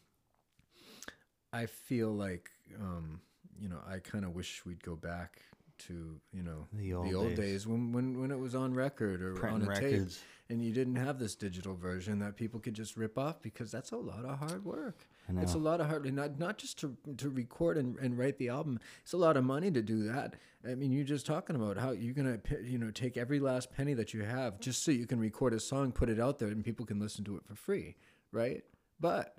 i 1.52 1.66
feel 1.66 2.10
like 2.12 2.50
um 2.80 3.20
you 3.58 3.68
know 3.68 3.78
i 3.88 3.98
kind 3.98 4.24
of 4.24 4.34
wish 4.34 4.64
we'd 4.66 4.82
go 4.82 4.96
back 4.96 5.42
to 5.78 6.20
you 6.32 6.42
know 6.42 6.66
The 6.72 6.94
old 6.94 7.28
days. 7.30 7.38
days 7.38 7.66
when, 7.66 7.92
when 7.92 8.20
when 8.20 8.30
it 8.30 8.38
was 8.38 8.54
on 8.54 8.74
record 8.74 9.22
or 9.22 9.46
on 9.48 9.62
a 9.62 9.74
tape 9.74 10.08
and 10.50 10.62
you 10.62 10.72
didn't 10.72 10.96
have 10.96 11.18
this 11.18 11.34
digital 11.34 11.74
version 11.74 12.18
that 12.18 12.36
people 12.36 12.60
could 12.60 12.74
just 12.74 12.96
rip 12.96 13.18
off 13.18 13.40
because 13.42 13.70
that's 13.70 13.92
a 13.92 13.96
lot 13.96 14.24
of 14.24 14.38
hard 14.38 14.64
work. 14.64 15.06
It's 15.40 15.54
a 15.54 15.58
lot 15.58 15.80
of 15.80 15.86
hard 15.86 16.12
not 16.12 16.38
not 16.38 16.58
just 16.58 16.78
to 16.80 16.96
to 17.16 17.30
record 17.30 17.78
and, 17.78 17.96
and 17.98 18.18
write 18.18 18.38
the 18.38 18.50
album. 18.50 18.78
It's 19.02 19.14
a 19.14 19.18
lot 19.18 19.36
of 19.36 19.44
money 19.44 19.70
to 19.70 19.82
do 19.82 20.04
that. 20.04 20.34
I 20.68 20.74
mean, 20.74 20.92
you're 20.92 21.04
just 21.04 21.26
talking 21.26 21.56
about 21.56 21.76
how 21.78 21.92
you're 21.92 22.14
gonna 22.14 22.40
you 22.62 22.78
know 22.78 22.90
take 22.90 23.16
every 23.16 23.40
last 23.40 23.72
penny 23.72 23.94
that 23.94 24.12
you 24.12 24.22
have 24.22 24.60
just 24.60 24.84
so 24.84 24.90
you 24.90 25.06
can 25.06 25.18
record 25.18 25.54
a 25.54 25.60
song, 25.60 25.92
put 25.92 26.10
it 26.10 26.20
out 26.20 26.38
there, 26.38 26.48
and 26.48 26.64
people 26.64 26.84
can 26.86 26.98
listen 26.98 27.24
to 27.24 27.36
it 27.36 27.44
for 27.46 27.54
free, 27.54 27.96
right? 28.32 28.62
But 29.00 29.34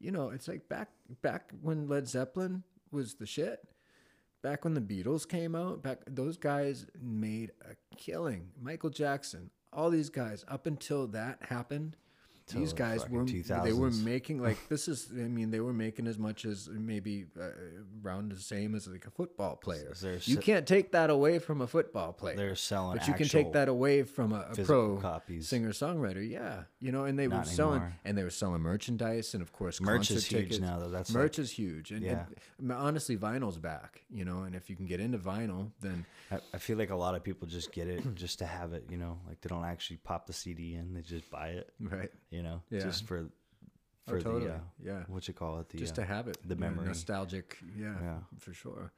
you 0.00 0.10
know, 0.10 0.30
it's 0.30 0.48
like 0.48 0.68
back 0.68 0.88
back 1.22 1.52
when 1.62 1.88
Led 1.88 2.08
Zeppelin 2.08 2.62
was 2.90 3.14
the 3.14 3.26
shit. 3.26 3.60
Back 4.42 4.64
when 4.64 4.74
the 4.74 4.80
Beatles 4.80 5.28
came 5.28 5.56
out, 5.56 5.82
back 5.82 5.98
those 6.06 6.36
guys 6.36 6.86
made 7.02 7.50
a 7.62 7.74
killing. 7.96 8.50
Michael 8.60 8.90
Jackson, 8.90 9.50
all 9.72 9.90
these 9.90 10.10
guys 10.10 10.44
up 10.46 10.66
until 10.66 11.08
that 11.08 11.38
happened, 11.48 11.96
these 12.48 12.72
guys 12.72 13.08
were 13.08 13.24
they 13.24 13.72
were 13.72 13.90
making 13.90 14.42
like 14.42 14.58
this 14.68 14.88
is 14.88 15.08
I 15.12 15.28
mean 15.28 15.50
they 15.50 15.60
were 15.60 15.72
making 15.72 16.06
as 16.06 16.18
much 16.18 16.44
as 16.44 16.68
maybe 16.70 17.26
uh, 17.38 17.48
around 18.04 18.32
the 18.32 18.40
same 18.40 18.74
as 18.74 18.86
like 18.86 19.06
a 19.06 19.10
football 19.10 19.56
player. 19.56 19.92
They're 20.00 20.18
You 20.24 20.36
can't 20.38 20.66
take 20.66 20.92
that 20.92 21.10
away 21.10 21.38
from 21.38 21.60
a 21.60 21.66
football 21.66 22.12
player. 22.12 22.36
They're 22.36 22.54
selling 22.54 22.98
but 22.98 23.08
you 23.08 23.14
can 23.14 23.28
take 23.28 23.52
that 23.52 23.68
away 23.68 24.02
from 24.02 24.32
a, 24.32 24.46
a 24.52 24.64
pro 24.64 24.96
copies. 24.96 25.48
singer 25.48 25.70
songwriter. 25.70 26.28
Yeah, 26.28 26.64
you 26.80 26.92
know, 26.92 27.04
and 27.04 27.18
they 27.18 27.28
were 27.28 27.44
selling 27.44 27.80
anymore. 27.80 27.96
and 28.04 28.18
they 28.18 28.22
were 28.24 28.30
selling 28.30 28.62
merchandise 28.62 29.34
and 29.34 29.42
of 29.42 29.52
course 29.52 29.80
Merch 29.80 29.96
concert 30.08 30.14
is 30.16 30.26
huge 30.26 30.42
tickets. 30.50 30.60
now, 30.60 30.78
though. 30.78 30.88
That's 30.90 31.12
merch 31.12 31.38
like- 31.38 31.44
is 31.44 31.50
huge, 31.52 31.90
and, 31.90 32.02
Yeah. 32.02 32.24
and 32.58 32.72
honestly, 32.72 33.16
vinyl's 33.16 33.58
back. 33.58 34.02
You 34.10 34.24
know, 34.24 34.42
and 34.42 34.54
if 34.54 34.70
you 34.70 34.76
can 34.76 34.86
get 34.86 35.00
into 35.00 35.18
vinyl, 35.18 35.70
then 35.80 36.06
I, 36.30 36.38
I 36.54 36.58
feel 36.58 36.78
like 36.78 36.90
a 36.90 36.96
lot 36.96 37.14
of 37.14 37.22
people 37.22 37.46
just 37.46 37.72
get 37.72 37.88
it 37.88 38.02
just 38.14 38.38
to 38.40 38.46
have 38.46 38.72
it, 38.72 38.84
you 38.90 38.96
know, 38.96 39.18
like 39.26 39.40
they 39.40 39.48
don't 39.48 39.64
actually 39.64 39.98
pop 39.98 40.26
the 40.26 40.32
CD 40.32 40.74
in; 40.74 40.94
they 40.94 41.02
just 41.02 41.30
buy 41.30 41.48
it, 41.48 41.70
right, 41.80 42.10
you 42.30 42.37
know, 42.42 42.62
Yeah. 42.70 42.80
just 42.80 43.04
for 43.06 43.28
Oh, 44.06 44.12
for 44.12 44.20
totally. 44.22 44.46
the 44.46 44.54
uh, 44.54 44.58
yeah, 44.82 45.02
what 45.08 45.28
you 45.28 45.34
call 45.34 45.60
it, 45.60 45.68
the 45.68 45.76
just 45.78 45.92
uh, 45.98 46.02
to 46.02 46.04
have 46.08 46.28
it, 46.28 46.38
the 46.42 46.54
you 46.54 46.60
memory. 46.60 46.86
nostalgic. 46.86 47.58
Yeah, 47.76 47.94
Yeah. 48.00 48.18
for 48.38 48.54
sure. 48.54 48.90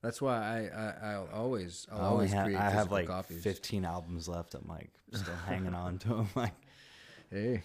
That's 0.00 0.20
why 0.22 0.36
I, 0.36 0.58
I 0.68 1.12
I'll 1.12 1.28
always 1.34 1.86
I'll 1.92 2.00
I 2.00 2.04
always 2.06 2.32
have 2.32 2.44
create 2.46 2.58
I 2.58 2.70
have 2.70 2.90
like 2.90 3.06
copies. 3.08 3.42
15 3.42 3.84
albums 3.84 4.26
left. 4.28 4.54
I'm 4.54 4.66
like 4.68 4.90
still 5.12 5.34
hanging 5.46 5.74
on 5.74 5.98
to 5.98 6.08
them. 6.08 6.28
Like 6.34 6.54
Hey, 7.30 7.62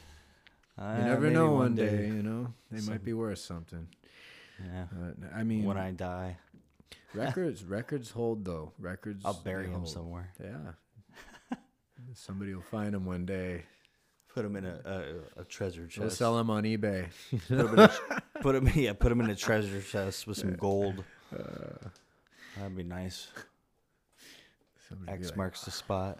uh, 0.77 0.95
you 0.99 1.03
never 1.05 1.29
know. 1.29 1.51
One 1.53 1.75
day, 1.75 2.07
you 2.07 2.21
know, 2.23 2.53
they 2.71 2.79
Some- 2.79 2.93
might 2.93 3.03
be 3.03 3.13
worth 3.13 3.39
something. 3.39 3.87
Yeah. 4.61 4.85
Uh, 4.93 5.27
I 5.35 5.43
mean, 5.43 5.63
when 5.63 5.77
I 5.77 5.91
die, 5.91 6.37
records 7.13 7.63
records 7.77 8.11
hold 8.11 8.43
though. 8.43 8.73
Records. 8.77 9.23
I'll 9.25 9.33
bury 9.41 9.65
them 9.67 9.73
hold. 9.83 9.89
somewhere. 9.89 10.31
Yeah. 10.41 10.73
Somebody 12.13 12.53
will 12.53 12.61
find 12.61 12.93
them 12.93 13.05
one 13.05 13.25
day. 13.25 13.63
Put 14.33 14.43
them 14.43 14.55
in 14.55 14.65
a 14.65 14.79
a, 15.37 15.41
a 15.41 15.43
treasure 15.45 15.85
chest. 15.87 15.99
We'll 15.99 16.09
sell 16.09 16.37
them 16.37 16.49
on 16.49 16.63
eBay. 16.63 17.07
Put 17.47 17.57
them 17.57 17.73
in 17.73 17.79
a, 17.79 17.91
put 18.41 18.55
'em- 18.55 18.69
yeah, 18.75 18.93
put 18.93 19.11
'em 19.11 19.21
in 19.21 19.29
a 19.29 19.35
treasure 19.35 19.81
chest 19.81 20.27
with 20.27 20.37
some 20.37 20.55
gold. 20.55 21.03
Uh, 21.35 21.89
That'd 22.57 22.75
be 22.75 22.83
nice. 22.83 23.27
somebody 24.87 25.11
will 25.11 25.17
be 25.17 25.21
X 25.23 25.27
like, 25.29 25.37
marks 25.37 25.61
the 25.65 25.71
spot. 25.71 26.19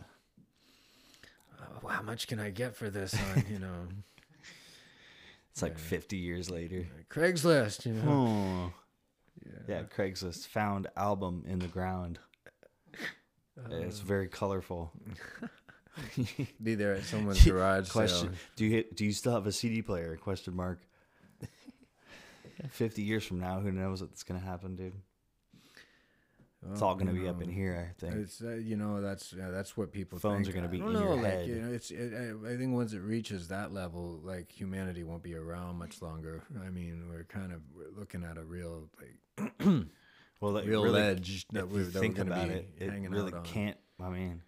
"Oh, 1.83 1.87
how 1.87 2.01
much 2.01 2.27
can 2.27 2.39
I 2.39 2.49
get 2.49 2.75
for 2.75 2.89
this 2.89 3.13
on 3.35 3.45
you 3.49 3.59
know 3.59 3.87
It's 5.51 5.61
like 5.61 5.73
Yeah. 5.77 5.83
50 5.83 6.17
years 6.17 6.49
later. 6.49 6.87
Craigslist? 7.09 7.85
You 7.85 7.93
know. 7.93 8.11
Oh. 8.11 8.73
Yeah, 9.67 9.83
Craigslist 9.83 10.47
found 10.47 10.87
album 10.95 11.43
in 11.47 11.59
the 11.59 11.67
ground. 11.67 12.19
it's 13.71 13.99
very 13.99 14.27
colorful. 14.27 14.91
Be 16.63 16.75
there 16.75 16.93
at 16.95 17.03
someone's 17.03 17.43
garage 17.45 17.89
Question: 17.89 18.29
sale. 18.29 18.37
Do 18.55 18.65
you 18.65 18.71
hit, 18.71 18.95
do 18.95 19.05
you 19.05 19.11
still 19.13 19.33
have 19.33 19.47
a 19.47 19.51
CD 19.51 19.81
player? 19.81 20.15
Question 20.17 20.55
mark. 20.55 20.79
Fifty 22.71 23.03
years 23.03 23.23
from 23.25 23.39
now, 23.39 23.59
who 23.59 23.71
knows 23.71 24.01
what's 24.01 24.23
gonna 24.23 24.39
happen, 24.39 24.75
dude? 24.75 24.93
It's 26.73 26.81
Oh, 26.81 26.87
all 26.87 26.95
gonna 26.95 27.13
be 27.13 27.25
up 27.27 27.41
in 27.41 27.49
here, 27.49 27.89
I 27.89 27.93
think. 28.01 28.15
It's 28.15 28.41
uh, 28.41 28.49
you 28.55 28.75
know 28.75 28.99
that's 29.01 29.31
yeah, 29.31 29.49
that's 29.49 29.77
what 29.77 29.93
people 29.93 30.19
Phones 30.19 30.45
think. 30.47 30.57
are 30.57 30.59
gonna 30.61 30.67
I 30.67 30.71
be 30.71 30.79
don't 30.79 30.87
in 30.89 30.93
know, 30.93 31.03
your 31.03 31.15
like, 31.15 31.23
head. 31.25 31.47
You 31.47 31.55
know, 31.61 31.71
it's 31.71 31.89
it, 31.89 32.13
I, 32.13 32.51
I 32.53 32.57
think 32.57 32.73
once 32.73 32.91
it 32.91 32.99
reaches 32.99 33.47
that 33.47 33.73
level, 33.73 34.19
like 34.23 34.51
humanity 34.51 35.05
won't 35.05 35.23
be 35.23 35.35
around 35.35 35.77
much 35.77 36.01
longer. 36.01 36.41
I 36.61 36.69
mean, 36.69 37.05
we're 37.09 37.23
kind 37.23 37.53
of 37.53 37.61
we're 37.73 37.97
looking 37.97 38.25
at 38.25 38.37
a 38.37 38.43
real 38.43 38.89
like 38.99 39.53
Well, 40.41 40.53
that 40.53 40.65
real 40.65 40.83
really, 40.83 40.99
ledge 40.99 41.47
that 41.53 41.63
if 41.63 41.69
we're, 41.71 41.79
you 41.79 41.85
that 41.85 41.99
think 41.99 42.17
we're 42.17 42.25
gonna 42.25 42.35
about 42.35 42.49
be 42.49 42.53
it, 42.55 42.69
it 42.77 42.89
hanging 42.89 43.11
really 43.11 43.31
out 43.31 43.39
on. 43.39 43.43
can't. 43.45 43.77
I 44.01 44.09
mean, 44.09 44.41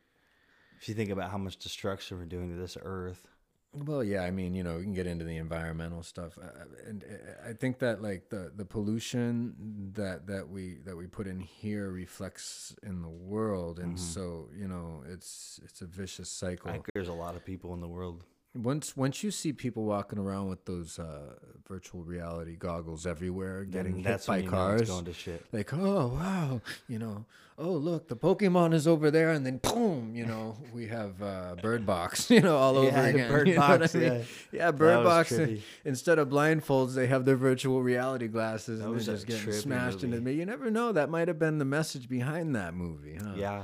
if 0.82 0.90
you 0.90 0.96
think 0.96 1.12
about 1.12 1.30
how 1.30 1.38
much 1.38 1.58
destruction 1.58 2.18
we're 2.18 2.26
doing 2.26 2.50
to 2.50 2.56
this 2.56 2.76
earth, 2.82 3.28
Well, 3.74 4.04
yeah, 4.04 4.24
I 4.24 4.32
mean, 4.32 4.54
you 4.56 4.64
know, 4.64 4.78
we 4.78 4.84
can 4.84 4.94
get 4.94 5.08
into 5.08 5.24
the 5.24 5.38
environmental 5.38 6.04
stuff, 6.04 6.38
uh, 6.38 6.66
and 6.88 7.06
uh, 7.06 7.50
I 7.50 7.54
think 7.54 7.80
that 7.80 8.02
like 8.02 8.30
the 8.30 8.52
the 8.54 8.66
pollution 8.66 9.54
that 9.94 10.28
that 10.28 10.50
we 10.50 10.80
that 10.86 10.98
we 10.98 11.08
put 11.08 11.28
in 11.28 11.40
here 11.40 11.90
reflects 11.90 12.76
in 12.84 13.02
the 13.02 13.08
world, 13.10 13.80
and 13.80 13.98
so 13.98 14.50
you 14.54 14.68
know, 14.68 15.04
it's 15.08 15.62
it's 15.64 15.82
a 15.82 15.86
vicious 15.86 16.30
cycle. 16.30 16.70
I 16.70 16.74
think 16.74 16.88
there's 16.94 17.08
a 17.08 17.14
lot 17.14 17.36
of 17.36 17.46
people 17.46 17.74
in 17.74 17.80
the 17.80 17.88
world. 17.88 18.26
Once 18.54 18.98
once 18.98 19.24
you 19.24 19.32
see 19.32 19.54
people 19.54 19.86
walking 19.86 20.20
around 20.20 20.50
with 20.50 20.66
those 20.66 21.00
uh, 21.00 21.36
virtual 21.68 22.04
reality 22.04 22.58
goggles 22.58 23.08
everywhere, 23.08 23.64
getting 23.64 24.02
then 24.04 24.14
hit 24.14 24.26
by 24.28 24.36
when 24.36 24.44
you 24.44 24.52
know 24.52 24.58
cars, 24.58 24.82
it's 24.82 24.90
going 24.90 25.06
to 25.06 25.14
shit. 25.14 25.46
like 25.54 25.74
oh 25.74 26.08
wow 26.08 26.60
you 26.90 27.00
know 27.00 27.24
oh 27.58 27.72
look 27.72 28.10
the 28.10 28.16
pokemon 28.16 28.74
is 28.74 28.88
over 28.88 29.10
there 29.10 29.30
and 29.32 29.46
then 29.46 29.56
boom 29.58 30.14
you 30.16 30.26
know 30.26 30.58
we 30.74 30.88
have 30.88 31.22
uh, 31.22 31.56
bird 31.62 31.86
box 31.86 32.30
you 32.30 32.42
know 32.42 32.58
all 32.58 32.76
over 32.78 32.88
Yeah, 32.88 33.06
again 33.06 33.30
Bird 33.32 33.48
you 33.48 33.56
Box, 33.56 33.96
I 33.96 34.00
mean? 34.00 34.12
yeah. 34.12 34.22
yeah 34.52 34.72
bird 34.72 35.04
box 35.06 35.32
trippy. 35.32 35.62
instead 35.86 36.20
of 36.20 36.28
blindfolds 36.28 36.94
they 36.94 37.08
have 37.08 37.24
their 37.24 37.38
virtual 37.38 37.82
reality 37.82 38.28
glasses 38.28 38.80
That 38.80 38.86
and 38.88 38.94
was 38.96 39.06
they're 39.06 39.16
just 39.16 39.28
getting 39.28 39.54
smashed 39.54 40.04
into 40.04 40.20
me 40.20 40.34
you 40.34 40.46
never 40.46 40.70
know 40.70 40.92
that 40.92 41.10
might 41.10 41.30
have 41.30 41.40
been 41.40 41.58
the 41.58 41.66
message 41.66 42.10
behind 42.10 42.54
that 42.58 42.74
movie 42.74 43.16
huh 43.22 43.32
Yeah. 43.38 43.64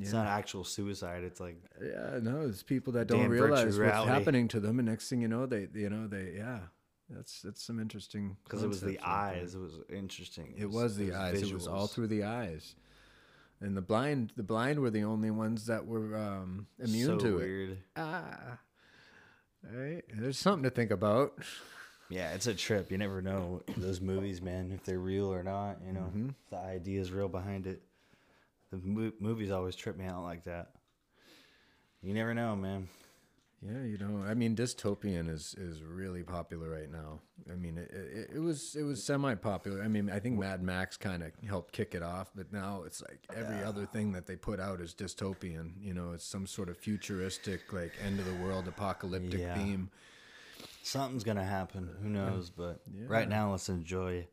It's 0.00 0.12
not 0.12 0.26
actual 0.26 0.64
suicide. 0.64 1.22
It's 1.22 1.38
like 1.40 1.56
yeah 1.82 2.18
no 2.22 2.42
it's 2.48 2.62
people 2.62 2.94
that 2.94 3.06
don't 3.08 3.28
realize 3.28 3.64
what's 3.66 3.76
reality. 3.76 4.10
happening 4.10 4.48
to 4.48 4.60
them 4.60 4.78
and 4.78 4.88
next 4.88 5.08
thing 5.10 5.20
you 5.20 5.28
know 5.28 5.44
they 5.46 5.68
you 5.74 5.90
know 5.90 6.06
they 6.06 6.32
yeah 6.36 6.60
that's 7.10 7.42
that's 7.42 7.62
some 7.62 7.78
interesting 7.78 8.36
because 8.44 8.62
it 8.62 8.68
was 8.68 8.80
the 8.80 8.98
eyes. 9.00 9.54
It 9.54 9.58
was 9.60 9.80
interesting. 9.92 10.54
It 10.56 10.70
was 10.70 10.96
the 10.96 11.12
eyes. 11.12 11.42
It 11.42 11.52
was 11.52 11.66
all 11.68 11.86
through 11.86 12.06
the 12.08 12.24
eyes. 12.24 12.74
And 13.60 13.76
the 13.76 13.82
blind, 13.82 14.32
the 14.36 14.42
blind 14.42 14.80
were 14.80 14.90
the 14.90 15.04
only 15.04 15.30
ones 15.30 15.66
that 15.66 15.86
were 15.86 16.16
um, 16.16 16.66
immune 16.80 17.20
so 17.20 17.26
to 17.26 17.38
it. 17.38 17.44
weird. 17.46 17.78
Ah, 17.96 18.58
right. 19.72 20.02
There's 20.12 20.38
something 20.38 20.64
to 20.64 20.70
think 20.70 20.90
about. 20.90 21.34
Yeah, 22.08 22.32
it's 22.32 22.46
a 22.46 22.54
trip. 22.54 22.90
You 22.90 22.98
never 22.98 23.22
know 23.22 23.62
those 23.76 24.00
movies, 24.00 24.42
man, 24.42 24.72
if 24.72 24.82
they're 24.84 24.98
real 24.98 25.32
or 25.32 25.42
not. 25.42 25.78
You 25.86 25.92
know, 25.92 26.00
Mm-hmm. 26.00 26.28
the 26.50 26.56
idea 26.56 27.00
is 27.00 27.12
real 27.12 27.28
behind 27.28 27.66
it. 27.66 27.82
The 28.72 28.78
mo- 28.78 29.12
movies 29.20 29.50
always 29.52 29.76
trip 29.76 29.96
me 29.96 30.06
out 30.06 30.24
like 30.24 30.44
that. 30.44 30.72
You 32.02 32.14
never 32.14 32.34
know, 32.34 32.56
man. 32.56 32.88
Yeah, 33.64 33.84
you 33.84 33.96
know, 33.96 34.24
I 34.26 34.34
mean, 34.34 34.56
dystopian 34.56 35.28
is 35.30 35.54
is 35.56 35.84
really 35.84 36.24
popular 36.24 36.68
right 36.68 36.90
now. 36.90 37.20
I 37.48 37.54
mean, 37.54 37.78
it 37.78 37.90
it, 37.92 38.30
it 38.34 38.38
was 38.40 38.74
it 38.74 38.82
was 38.82 39.00
semi 39.04 39.36
popular. 39.36 39.84
I 39.84 39.86
mean, 39.88 40.10
I 40.10 40.18
think 40.18 40.36
Mad 40.36 40.64
Max 40.64 40.96
kind 40.96 41.22
of 41.22 41.30
helped 41.48 41.72
kick 41.72 41.94
it 41.94 42.02
off, 42.02 42.32
but 42.34 42.52
now 42.52 42.82
it's 42.84 43.00
like 43.02 43.20
every 43.36 43.62
other 43.62 43.86
thing 43.86 44.10
that 44.12 44.26
they 44.26 44.34
put 44.34 44.58
out 44.58 44.80
is 44.80 44.94
dystopian. 44.94 45.74
You 45.80 45.94
know, 45.94 46.10
it's 46.10 46.24
some 46.24 46.44
sort 46.48 46.70
of 46.70 46.76
futuristic, 46.76 47.72
like 47.72 47.92
end 48.04 48.18
of 48.18 48.26
the 48.26 48.34
world, 48.44 48.66
apocalyptic 48.66 49.38
Yeah. 49.38 49.54
theme. 49.54 49.90
Something's 50.82 51.22
gonna 51.22 51.44
happen. 51.44 51.88
Who 52.02 52.08
knows? 52.08 52.50
But 52.50 52.80
right 53.06 53.28
now, 53.28 53.52
let's 53.52 53.68
enjoy 53.68 54.26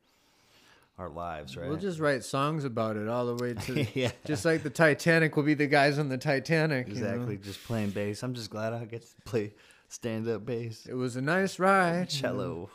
our 1.00 1.10
lives, 1.10 1.56
right? 1.58 1.68
We'll 1.70 1.78
just 1.78 2.00
write 2.00 2.24
songs 2.24 2.66
about 2.66 2.98
it 2.98 3.08
all 3.08 3.26
the 3.26 3.42
way 3.44 3.54
to 3.54 3.88
Yeah. 4.00 4.12
just 4.26 4.44
like 4.46 4.62
the 4.64 4.70
Titanic 4.70 5.36
will 5.36 5.44
be 5.44 5.54
the 5.54 5.66
guys 5.68 5.98
on 5.98 6.10
the 6.10 6.18
Titanic. 6.18 6.88
you 6.90 6.96
know? 6.96 7.00
exactly 7.02 7.38
just 7.38 7.64
playing 7.64 7.92
bass. 7.92 8.22
I'm 8.22 8.34
just 8.34 8.50
glad 8.50 8.74
I 8.74 8.86
get 8.86 9.02
to 9.04 9.08
play 9.26 9.54
stand 9.88 10.28
up 10.28 10.46
bass, 10.46 10.86
It 10.86 10.94
was 10.94 11.16
a 11.16 11.22
nice 11.22 11.58
ride. 11.58 12.10
cello. 12.10 12.70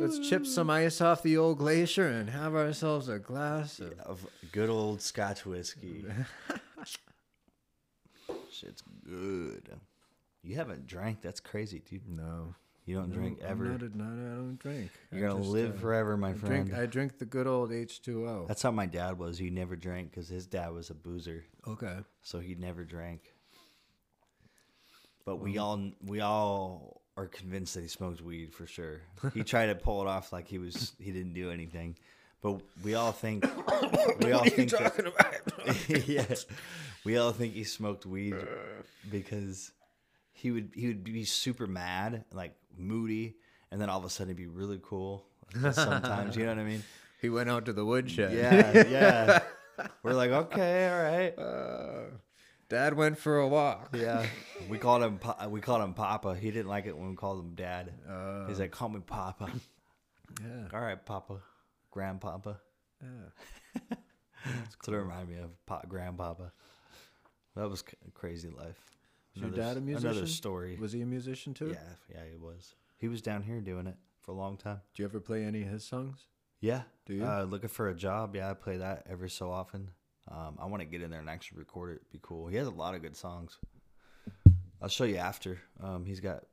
Let's 0.00 0.18
chip 0.28 0.46
some 0.46 0.70
ice 0.70 1.00
off 1.00 1.22
the 1.22 1.36
old 1.36 1.58
glacier 1.58 2.06
and 2.06 2.30
have 2.30 2.54
ourselves 2.54 3.08
a 3.08 3.18
glass 3.18 3.80
of 3.80 3.92
of 4.00 4.26
good 4.52 4.70
old 4.70 5.02
Scotch 5.02 5.44
whiskey. 5.44 6.04
Shit's 8.50 8.82
good. 9.04 9.68
You 10.42 10.54
haven't 10.56 10.86
drank. 10.86 11.20
That's 11.20 11.40
crazy, 11.40 11.82
dude. 11.88 12.08
no. 12.08 12.54
You 12.88 12.96
don't 12.96 13.10
drink 13.10 13.40
I'm 13.44 13.50
ever. 13.50 13.64
Not 13.66 13.82
a, 13.82 13.98
not, 13.98 14.06
I 14.06 14.34
don't 14.36 14.58
drink. 14.58 14.90
You're 15.12 15.26
I 15.26 15.30
gonna 15.32 15.42
just, 15.42 15.52
live 15.52 15.76
uh, 15.76 15.78
forever, 15.78 16.16
my 16.16 16.30
I 16.30 16.32
friend. 16.32 16.66
drink. 16.68 16.80
I 16.80 16.86
drink 16.86 17.18
the 17.18 17.26
good 17.26 17.46
old 17.46 17.70
H 17.70 18.00
two 18.00 18.26
O. 18.26 18.46
That's 18.48 18.62
how 18.62 18.70
my 18.70 18.86
dad 18.86 19.18
was. 19.18 19.36
He 19.36 19.50
never 19.50 19.76
drank 19.76 20.10
because 20.10 20.26
his 20.26 20.46
dad 20.46 20.72
was 20.72 20.88
a 20.88 20.94
boozer, 20.94 21.44
Okay. 21.66 21.98
so 22.22 22.38
he 22.38 22.54
never 22.54 22.84
drank. 22.84 23.34
But 25.26 25.36
we 25.36 25.58
all 25.58 25.90
we 26.02 26.20
all 26.20 27.02
are 27.18 27.26
convinced 27.26 27.74
that 27.74 27.82
he 27.82 27.88
smoked 27.88 28.22
weed 28.22 28.54
for 28.54 28.66
sure. 28.66 29.02
He 29.34 29.42
tried 29.44 29.66
to 29.66 29.74
pull 29.74 30.00
it 30.00 30.08
off 30.08 30.32
like 30.32 30.48
he 30.48 30.56
was 30.56 30.92
he 30.98 31.12
didn't 31.12 31.34
do 31.34 31.50
anything, 31.50 31.94
but 32.40 32.62
we 32.82 32.94
all 32.94 33.12
think 33.12 33.44
we 34.22 34.32
all 34.32 34.44
think 34.44 34.70
that, 34.70 36.04
yeah, 36.06 36.34
we 37.04 37.18
all 37.18 37.32
think 37.32 37.52
he 37.52 37.64
smoked 37.64 38.06
weed 38.06 38.34
because 39.10 39.72
he 40.32 40.50
would 40.52 40.70
he 40.74 40.86
would 40.86 41.04
be 41.04 41.24
super 41.24 41.66
mad, 41.66 42.24
like 42.32 42.54
moody, 42.76 43.36
and 43.70 43.80
then 43.80 43.88
all 43.90 43.98
of 43.98 44.04
a 44.04 44.10
sudden 44.10 44.28
he'd 44.28 44.36
be 44.42 44.46
really 44.46 44.80
cool. 44.82 45.26
Sometimes, 45.72 46.36
you 46.36 46.44
know 46.44 46.50
what 46.54 46.60
I 46.60 46.64
mean? 46.64 46.82
He 47.20 47.30
went 47.30 47.50
out 47.50 47.64
to 47.66 47.72
the 47.72 47.84
woodshed. 47.84 48.32
Yeah, 48.32 48.86
yeah. 48.88 49.40
We're 50.04 50.12
like, 50.12 50.30
okay, 50.30 50.88
all 50.88 51.02
right. 51.02 51.36
Uh, 51.36 52.02
Dad 52.68 52.94
went 52.94 53.18
for 53.18 53.38
a 53.38 53.48
walk. 53.48 53.88
Yeah, 53.92 54.24
we 54.68 54.78
called 54.78 55.02
him 55.02 55.18
we 55.50 55.60
called 55.60 55.82
him 55.82 55.94
Papa. 55.94 56.36
He 56.36 56.52
didn't 56.52 56.68
like 56.68 56.86
it 56.86 56.96
when 56.96 57.10
we 57.10 57.16
called 57.16 57.40
him 57.40 57.56
Dad. 57.56 57.92
He's 58.46 58.60
like, 58.60 58.70
call 58.70 58.88
me 58.88 59.00
Papa. 59.00 59.50
Yeah. 60.40 60.68
All 60.72 60.80
right, 60.80 61.04
Papa, 61.04 61.40
Grandpapa. 61.90 62.60
Yeah. 63.02 63.88
That's 64.46 64.86
what 64.86 64.94
it 64.94 65.00
reminded 65.00 65.28
me 65.36 65.42
of, 65.42 65.50
pa- 65.66 65.82
Grandpapa. 65.88 66.52
That 67.56 67.68
was 67.68 67.82
crazy 68.14 68.48
life. 68.50 68.78
Was 69.42 69.56
your 69.56 69.64
dad 69.64 69.76
a 69.76 69.80
musician? 69.80 70.10
Another 70.10 70.26
story. 70.26 70.76
Was 70.80 70.92
he 70.92 71.02
a 71.02 71.06
musician 71.06 71.54
too? 71.54 71.68
yeah, 71.68 71.94
yeah, 72.14 72.22
he 72.30 72.36
was. 72.36 72.74
He 72.96 73.08
was 73.08 73.22
down 73.22 73.42
here 73.42 73.60
doing 73.60 73.86
it 73.86 73.96
for 74.20 74.32
a 74.32 74.34
long 74.34 74.56
time. 74.56 74.80
Do 74.94 75.02
you 75.02 75.08
ever 75.08 75.20
play 75.20 75.44
any 75.44 75.62
of 75.62 75.68
his 75.68 75.84
songs? 75.84 76.26
Yeah. 76.60 76.82
Do 77.06 77.14
you? 77.14 77.24
Uh, 77.24 77.44
looking 77.48 77.68
for 77.68 77.88
a 77.88 77.94
job. 77.94 78.34
Yeah, 78.34 78.50
I 78.50 78.54
play 78.54 78.78
that 78.78 79.04
every 79.08 79.30
so 79.30 79.50
often. 79.50 79.90
Um, 80.30 80.58
I 80.60 80.66
want 80.66 80.80
to 80.80 80.84
get 80.86 81.00
in 81.02 81.10
there 81.10 81.20
and 81.20 81.30
actually 81.30 81.58
record 81.60 81.96
it. 81.96 82.10
Be 82.10 82.18
cool. 82.20 82.48
He 82.48 82.56
has 82.56 82.66
a 82.66 82.72
lot 82.72 82.94
of 82.94 83.02
good 83.02 83.16
songs. 83.16 83.56
I'll 84.82 84.88
show 84.88 85.04
you 85.04 85.16
after. 85.16 85.58
Um, 85.82 86.04
he's 86.04 86.20
got 86.20 86.44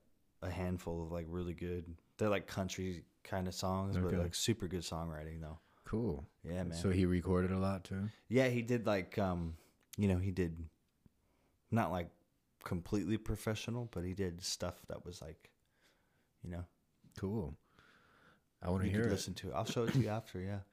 a 0.41 0.49
handful 0.49 1.03
of 1.03 1.11
like 1.11 1.25
really 1.29 1.53
good. 1.53 1.85
They're 2.17 2.29
like 2.29 2.47
country 2.47 3.03
kind 3.23 3.47
of 3.47 3.53
songs, 3.53 3.97
but 3.97 4.13
like 4.13 4.35
super 4.35 4.67
good 4.67 4.81
songwriting 4.81 5.41
though. 5.41 5.59
Cool. 5.83 6.25
Yeah, 6.43 6.63
man. 6.63 6.73
So 6.73 6.89
he 6.89 7.05
recorded 7.05 7.51
a 7.51 7.57
lot 7.59 7.83
too. 7.83 8.09
yeah, 8.29 8.47
he 8.47 8.61
did 8.61 8.85
like 8.85 9.17
um, 9.17 9.55
you 9.97 10.07
know, 10.07 10.17
he 10.17 10.31
did 10.31 10.57
not 11.71 11.91
like 11.91 12.09
completely 12.65 13.17
professional, 13.17 13.87
but 13.93 14.03
he 14.03 14.13
did 14.13 14.43
stuff 14.43 14.75
that 14.89 15.05
was 15.05 15.21
like, 15.21 15.49
you 16.43 16.49
know, 16.51 16.65
Cool. 17.17 17.55
I 18.61 18.69
want 18.69 18.83
to 18.83 18.89
hear 18.89 19.03
could 19.03 19.11
it. 19.11 19.15
listen 19.15 19.33
to. 19.35 19.53
I'll 19.53 19.63
show 19.65 19.83
it 19.83 19.93
to 19.93 19.99
you 19.99 20.09
after. 20.09 20.39
Yeah. 20.39 20.59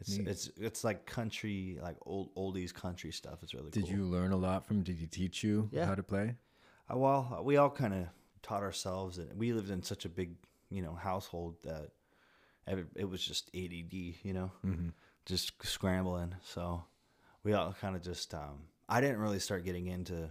It's 0.00 0.18
Neat. 0.18 0.28
it's 0.28 0.50
it's 0.58 0.84
like 0.84 1.06
country, 1.06 1.78
like 1.80 1.96
old 2.04 2.34
oldies 2.34 2.74
country 2.74 3.10
stuff. 3.12 3.38
It's 3.42 3.54
really 3.54 3.70
Did 3.70 3.84
cool. 3.86 3.92
you 3.96 4.04
learn 4.04 4.32
a 4.32 4.36
lot 4.36 4.66
from? 4.66 4.82
Did 4.82 4.96
he 4.96 5.06
teach 5.06 5.42
you 5.42 5.70
Yeah. 5.72 5.86
how 5.86 5.94
to 5.94 6.02
play? 6.02 6.34
Uh, 6.92 6.98
well, 6.98 7.40
we 7.42 7.56
all 7.56 7.70
kind 7.70 7.94
of 7.94 8.06
taught 8.42 8.62
ourselves, 8.62 9.16
and 9.16 9.32
we 9.38 9.54
lived 9.54 9.70
in 9.70 9.82
such 9.82 10.04
a 10.04 10.10
big, 10.10 10.34
you 10.70 10.82
know, 10.82 10.94
household 10.94 11.56
that 11.64 11.92
it 12.94 13.08
was 13.08 13.22
just 13.24 13.48
ADD, 13.54 13.94
you 14.22 14.34
know, 14.34 14.50
Mm-hmm. 14.66 14.88
just 15.24 15.52
scrambling. 15.64 16.34
So 16.44 16.84
we 17.42 17.54
all 17.54 17.74
kind 17.80 17.96
of 17.96 18.02
just. 18.02 18.34
Um, 18.34 18.68
I 18.90 19.00
didn't 19.00 19.18
really 19.20 19.38
start 19.40 19.64
getting 19.64 19.86
into. 19.86 20.28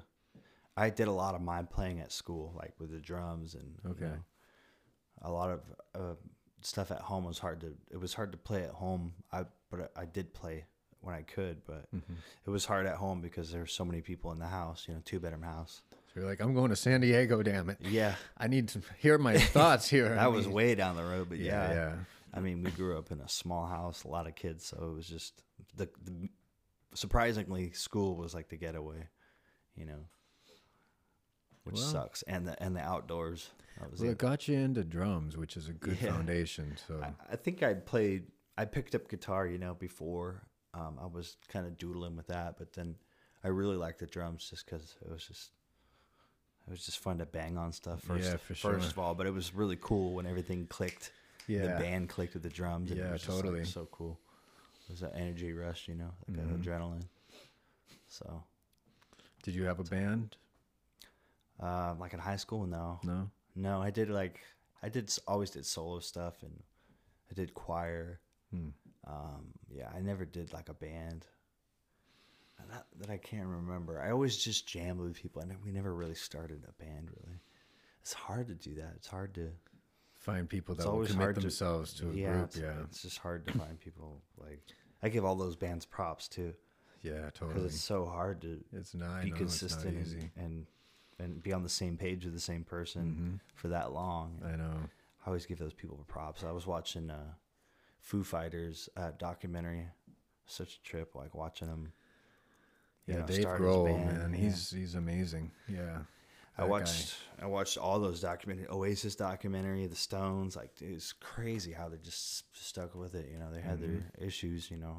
I 0.78 0.90
did 0.90 1.08
a 1.08 1.12
lot 1.12 1.36
of 1.36 1.42
my 1.42 1.62
playing 1.64 2.00
at 2.02 2.12
school, 2.12 2.54
like 2.58 2.74
with 2.80 2.92
the 2.92 3.00
drums 3.00 3.56
and 3.56 3.76
you 3.84 3.92
Okay. 3.92 4.06
know, 4.06 4.24
a 5.22 5.32
lot 5.32 5.50
of 5.50 5.62
uh, 5.94 6.16
stuff 6.62 6.92
at 6.92 7.00
home 7.02 7.24
was 7.26 7.40
hard 7.40 7.62
to. 7.62 7.74
It 7.92 7.98
was 7.98 8.14
hard 8.14 8.32
to 8.34 8.38
play 8.38 8.64
at 8.64 8.72
home. 8.72 9.14
I 9.32 9.46
but 9.72 9.92
I 9.96 10.06
did 10.06 10.34
play 10.34 10.66
when 11.02 11.16
I 11.16 11.22
could, 11.22 11.62
but 11.66 11.88
Mm-hmm. 11.96 12.14
it 12.46 12.50
was 12.50 12.66
hard 12.66 12.86
at 12.88 12.96
home 12.96 13.22
because 13.22 13.52
there 13.52 13.62
were 13.62 13.68
so 13.68 13.86
many 13.86 14.02
people 14.02 14.32
in 14.34 14.40
the 14.40 14.48
house. 14.48 14.86
You 14.88 14.96
know, 14.96 15.02
two 15.06 15.20
bedroom 15.20 15.44
house. 15.44 15.82
So 15.92 16.20
you're 16.20 16.30
like, 16.30 16.42
I'm 16.42 16.54
going 16.54 16.70
to 16.70 16.76
San 16.76 17.00
Diego. 17.02 17.42
Damn 17.42 17.70
it! 17.70 17.78
Yeah, 17.82 18.16
I 18.38 18.48
need 18.48 18.68
to 18.70 18.82
hear 19.00 19.18
my 19.18 19.38
thoughts 19.38 19.88
here. 19.90 20.08
I 20.12 20.16
that 20.16 20.32
was 20.34 20.46
mean- 20.46 20.56
way 20.56 20.76
down 20.76 20.96
the 20.98 21.04
road, 21.04 21.28
but 21.30 21.38
Yeah, 21.40 21.70
yeah, 21.70 21.74
yeah. 21.74 21.96
I 22.34 22.42
mean, 22.42 22.64
we 22.64 22.72
grew 22.72 22.98
up 22.98 23.12
in 23.12 23.22
a 23.22 23.30
small 23.30 23.66
house, 23.66 24.04
a 24.04 24.10
lot 24.10 24.28
of 24.28 24.36
kids, 24.36 24.66
so 24.66 24.78
it 24.92 24.94
was 24.94 25.08
just 25.08 25.42
the, 25.78 25.88
the 26.04 26.28
surprisingly 26.94 27.72
school 27.72 28.16
was 28.18 28.34
like 28.34 28.50
the 28.50 28.58
getaway, 28.58 29.08
you 29.76 29.86
know, 29.86 30.06
which 31.66 31.76
Well. 31.76 31.84
sucks, 31.84 32.22
and 32.24 32.48
the 32.48 32.62
and 32.64 32.76
the 32.76 32.82
outdoors. 32.82 33.50
That 33.80 34.00
Well, 34.00 34.10
it. 34.10 34.12
it 34.14 34.18
got 34.18 34.48
you 34.48 34.58
into 34.58 34.84
drums, 34.86 35.36
which 35.36 35.58
is 35.58 35.68
a 35.68 35.74
good 35.74 36.00
Yeah. 36.00 36.14
foundation. 36.14 36.78
So 36.88 37.02
I, 37.04 37.34
I 37.34 37.36
think 37.36 37.62
I 37.62 37.74
played. 37.74 38.28
I 38.58 38.64
picked 38.66 38.96
up 38.96 39.10
guitar, 39.10 39.46
you 39.46 39.58
know, 39.58 39.74
before. 39.74 40.44
Um, 40.74 40.98
I 41.02 41.06
was 41.08 41.36
kind 41.50 41.66
of 41.68 41.78
doodling 41.78 42.16
with 42.16 42.28
that, 42.28 42.58
but 42.58 42.72
then 42.74 42.96
I 43.44 43.50
really 43.50 43.76
liked 43.76 44.00
the 44.00 44.06
drums 44.06 44.50
just 44.50 44.66
because 44.66 44.96
it 45.02 45.10
was 45.12 45.26
just. 45.28 45.52
It 46.68 46.72
was 46.72 46.84
just 46.84 46.98
fun 46.98 47.20
to 47.20 47.28
bang 47.28 47.58
on 47.60 47.72
stuff 47.74 48.02
first, 48.02 48.26
Yeah, 48.26 48.38
for 48.38 48.56
first 48.56 48.92
of 48.92 48.98
all. 48.98 49.14
But 49.14 49.28
it 49.28 49.34
was 49.34 49.54
really 49.54 49.78
cool 49.80 50.14
when 50.16 50.26
everything 50.26 50.66
clicked. 50.66 51.12
yeah, 51.48 51.62
the 51.62 51.84
band 51.84 52.10
clicked 52.10 52.34
with 52.34 52.42
the 52.42 52.50
drums. 52.50 52.90
And 52.90 53.00
Yeah, 53.00 53.10
it 53.10 53.12
was 53.12 53.22
just, 53.22 53.36
like, 53.36 53.44
totally. 53.44 53.66
so 53.66 53.88
cool. 53.92 54.20
It 54.88 54.92
was 54.94 55.00
that 55.02 55.14
energy 55.16 55.54
rush, 55.54 55.88
you 55.88 55.94
know, 55.96 56.12
like 56.28 56.38
Mhm. 56.40 56.64
adrenaline. 56.64 57.04
So 58.08 58.44
Did 59.44 59.54
you 59.54 59.66
have 59.66 59.80
a 59.80 59.84
band? 59.84 60.38
Uh, 61.60 61.96
like 62.00 62.14
in 62.14 62.20
high 62.20 62.36
school, 62.36 62.66
no, 62.66 63.00
No. 63.04 63.30
no. 63.56 63.82
I 63.82 63.90
did 63.90 64.10
like 64.10 64.40
I 64.84 64.90
did 64.90 65.10
always 65.28 65.50
did 65.52 65.66
solo 65.66 66.00
stuff 66.00 66.44
and 66.44 66.52
I 67.32 67.34
did 67.34 67.54
choir. 67.54 68.20
Hmm. 68.52 68.70
Um, 69.08 69.54
yeah, 69.70 69.90
I 69.96 70.02
never 70.02 70.26
did 70.26 70.52
like 70.54 70.70
a 70.70 70.74
band. 70.74 71.26
And 72.60 72.70
That, 72.72 72.86
that 73.00 73.10
I 73.10 73.18
can't 73.18 73.48
remember. 73.48 74.02
I 74.02 74.12
always 74.12 74.38
just 74.38 74.68
jammed 74.68 75.00
with 75.00 75.14
people, 75.16 75.42
and 75.42 75.54
we 75.64 75.72
never 75.72 75.94
really 75.94 76.16
started 76.16 76.64
a 76.68 76.72
band. 76.84 77.10
Really, 77.10 77.38
it's 78.02 78.14
hard 78.14 78.48
to 78.48 78.56
do 78.56 78.76
that. 78.76 78.94
It's 78.98 79.08
hard 79.08 79.34
to 79.36 79.50
Find 80.18 80.50
people 80.50 80.74
that 80.76 80.86
will 80.92 81.06
commit 81.06 81.22
hard 81.22 81.36
to- 81.36 81.42
themselves 81.42 81.94
to, 81.96 82.10
a 82.10 82.14
yeah, 82.14 82.32
group. 82.34 82.46
it's, 82.46 82.58
Yeah. 82.58 82.82
it's 82.86 83.02
just 83.04 83.20
hard 83.20 83.46
to 83.48 83.54
find 83.60 83.80
people 83.80 84.22
like. 84.38 84.62
I 85.04 85.10
give 85.10 85.24
all 85.24 85.36
those 85.36 85.56
bands 85.56 85.86
props 85.86 86.28
too, 86.28 86.54
Yeah. 87.04 87.30
Totally. 87.30 87.54
Because 87.54 87.66
it's 87.76 87.84
so 87.84 88.06
hard 88.08 88.42
to 88.42 88.64
It's 88.74 88.96
not. 88.96 89.22
Be 89.24 89.30
consistent 89.32 89.98
It's 90.00 90.10
not 90.12 90.18
easy. 90.18 90.32
and, 90.36 90.46
and 90.46 90.68
and 91.20 91.42
be 91.42 91.54
on 91.54 91.64
the 91.64 91.70
same 91.70 91.98
page 91.98 92.26
with 92.26 92.34
the 92.34 92.40
same 92.40 92.64
person 92.64 93.40
Mhm. 93.42 93.58
for 93.58 93.68
that 93.70 93.92
long. 93.94 94.42
I 94.44 94.56
know. 94.56 94.90
I 95.24 95.28
always 95.28 95.46
give 95.46 95.58
those 95.60 95.74
people 95.74 95.98
props. 96.08 96.44
I 96.44 96.52
was 96.52 96.68
watching 96.68 97.10
uh, 97.10 97.34
Foo 98.00 98.24
Fighters 98.24 98.90
uh, 98.96 99.12
documentary. 99.18 99.88
Such 100.48 100.76
a 100.76 100.82
trip, 100.84 101.16
like 101.16 101.34
watching 101.34 101.68
them. 101.68 101.92
Yeah, 103.08 103.20
know, 103.20 103.26
Dave 103.28 103.46
Grohl, 103.46 103.86
man, 104.06 104.32
yeah. 104.32 104.38
he's 104.38 104.70
he's 104.72 104.96
amazing. 104.96 105.52
Yeah. 105.68 106.00
I 106.58 106.62
that 106.62 106.68
guy. 106.68 106.70
watched 106.70 107.16
I 107.42 107.46
watched 107.48 107.78
all 107.78 108.00
those 108.00 108.22
documentary 108.22 108.68
Oasis 108.70 109.16
documentary, 109.16 109.88
The 109.88 109.96
Stones. 109.96 110.56
Like 110.56 110.72
it's 110.82 111.14
crazy 111.14 111.72
how 111.74 111.90
they 111.90 111.98
just 111.98 112.44
stuck 112.56 112.94
with 112.96 113.16
it. 113.16 113.30
You 113.32 113.40
know, 113.40 113.52
they 113.52 113.62
had 113.62 113.80
their 113.82 113.90
Mm-hmm. 113.90 114.24
issues. 114.24 114.70
You 114.72 114.78
know, 114.78 114.98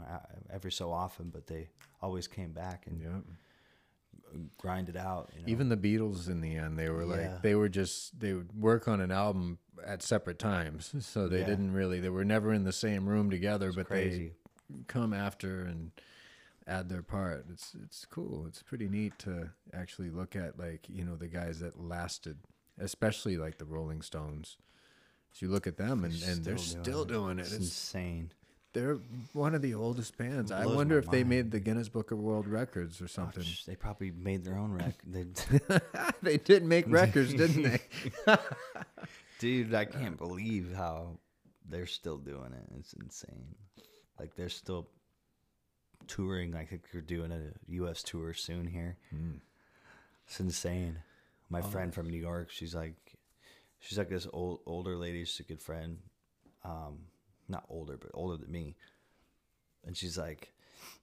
every 0.51 0.73
so 0.73 0.91
often, 0.93 1.31
but 1.31 1.47
they 1.47 1.69
always 2.03 2.27
came 2.27 2.53
back 2.53 2.87
and 2.89 3.01
Yep. 3.01 3.23
Grinded 4.59 4.97
out. 4.97 5.30
You 5.34 5.43
know? 5.43 5.49
Even 5.49 5.68
the 5.68 5.76
Beatles 5.76 6.28
in 6.28 6.41
the 6.41 6.57
end, 6.57 6.78
they 6.78 6.89
were 6.91 7.05
Yeah. 7.05 7.32
like 7.32 7.43
they 7.43 7.55
were 7.55 7.68
just 7.68 8.18
they 8.18 8.32
would 8.32 8.53
work 8.59 8.89
on 8.89 9.01
an 9.01 9.11
album 9.11 9.59
at 9.84 10.03
separate 10.03 10.39
times. 10.39 10.93
So 11.01 11.28
they 11.28 11.41
Yeah. 11.41 11.47
didn't 11.47 11.72
really 11.72 12.01
they 12.01 12.09
were 12.11 12.24
never 12.24 12.53
in 12.53 12.64
the 12.64 12.72
same 12.72 13.09
room 13.09 13.30
together, 13.30 13.72
but 13.72 13.87
crazy. 13.87 14.32
they 14.68 14.76
come 14.89 15.12
after 15.12 15.62
and 15.62 15.91
add 16.66 16.89
their 16.89 17.03
part. 17.03 17.47
It's 17.53 17.74
it's 17.82 18.05
cool. 18.05 18.45
It's 18.47 18.62
pretty 18.62 18.89
neat 18.89 19.18
to 19.20 19.51
actually 19.72 20.11
look 20.11 20.34
at 20.34 20.59
like, 20.59 20.89
you 20.89 21.05
know, 21.05 21.16
the 21.16 21.28
guys 21.28 21.61
that 21.61 21.78
lasted, 21.80 22.39
especially 22.78 23.37
like 23.37 23.59
the 23.59 23.64
Rolling 23.66 24.03
Stones. 24.03 24.57
So 25.32 25.45
you 25.47 25.53
look 25.53 25.66
at 25.66 25.76
them 25.76 26.03
and, 26.03 26.14
and 26.22 26.45
they're 26.45 26.57
still 26.59 27.05
doing 27.05 27.39
it. 27.39 27.43
It's 27.43 27.53
It's, 27.53 27.61
insane. 27.66 28.32
They're 28.77 28.99
one 29.33 29.55
of 29.55 29.62
the 29.62 29.74
oldest 29.74 30.18
bands. 30.18 30.53
I 30.53 30.64
blows 30.64 30.77
wonder 30.77 30.95
my 30.97 30.99
if 30.99 31.11
they 31.11 31.18
mind. 31.24 31.29
made 31.31 31.51
the 31.51 31.61
Guinness 31.61 31.89
Book 31.89 32.11
of 32.11 32.18
World 32.18 32.47
Records 32.47 33.01
or 33.01 33.09
something. 33.09 33.43
Gosh, 33.43 33.64
they 33.64 33.74
probably 33.74 34.11
made 34.11 34.45
their 34.45 34.59
own 34.59 34.70
record. 34.72 34.95
They, 35.07 35.24
they 36.22 36.37
did 36.37 36.62
make 36.62 36.85
records, 36.89 37.33
didn't 37.33 37.62
they? 37.62 37.81
dude, 39.39 39.72
I 39.74 39.87
can't 39.87 40.18
believe 40.18 40.74
how 40.77 41.18
they're 41.68 41.87
still 41.87 42.18
doing 42.18 42.53
it. 42.53 42.68
It's 42.79 42.93
insane. 42.93 43.55
Like 44.20 44.35
they're 44.37 44.51
still 44.51 44.89
touring. 46.07 46.55
I 46.55 46.64
think 46.66 46.83
they're 46.93 47.01
doing 47.01 47.33
a 47.33 47.41
U.S. 47.72 48.03
tour 48.03 48.35
soon 48.35 48.66
here. 48.66 48.99
Hmm. 49.11 49.37
It's 50.27 50.39
insane. 50.39 50.99
My 51.49 51.61
Oh. 51.61 51.62
friend 51.62 51.95
from 51.95 52.11
New 52.11 52.18
York, 52.20 52.51
she's 52.51 52.74
like, 52.74 53.16
she's 53.79 53.97
like 53.97 54.11
this 54.11 54.27
old 54.33 54.61
older 54.66 54.97
lady. 54.97 55.24
She's 55.24 55.41
a 55.41 55.45
good 55.49 55.62
friend. 55.62 55.99
Um, 56.64 56.99
not 57.49 57.65
older, 57.69 57.97
but 57.97 58.11
older 58.15 58.37
than 58.37 58.51
me. 58.51 58.77
And 59.87 59.97
she's 59.97 60.19
like, 60.19 60.53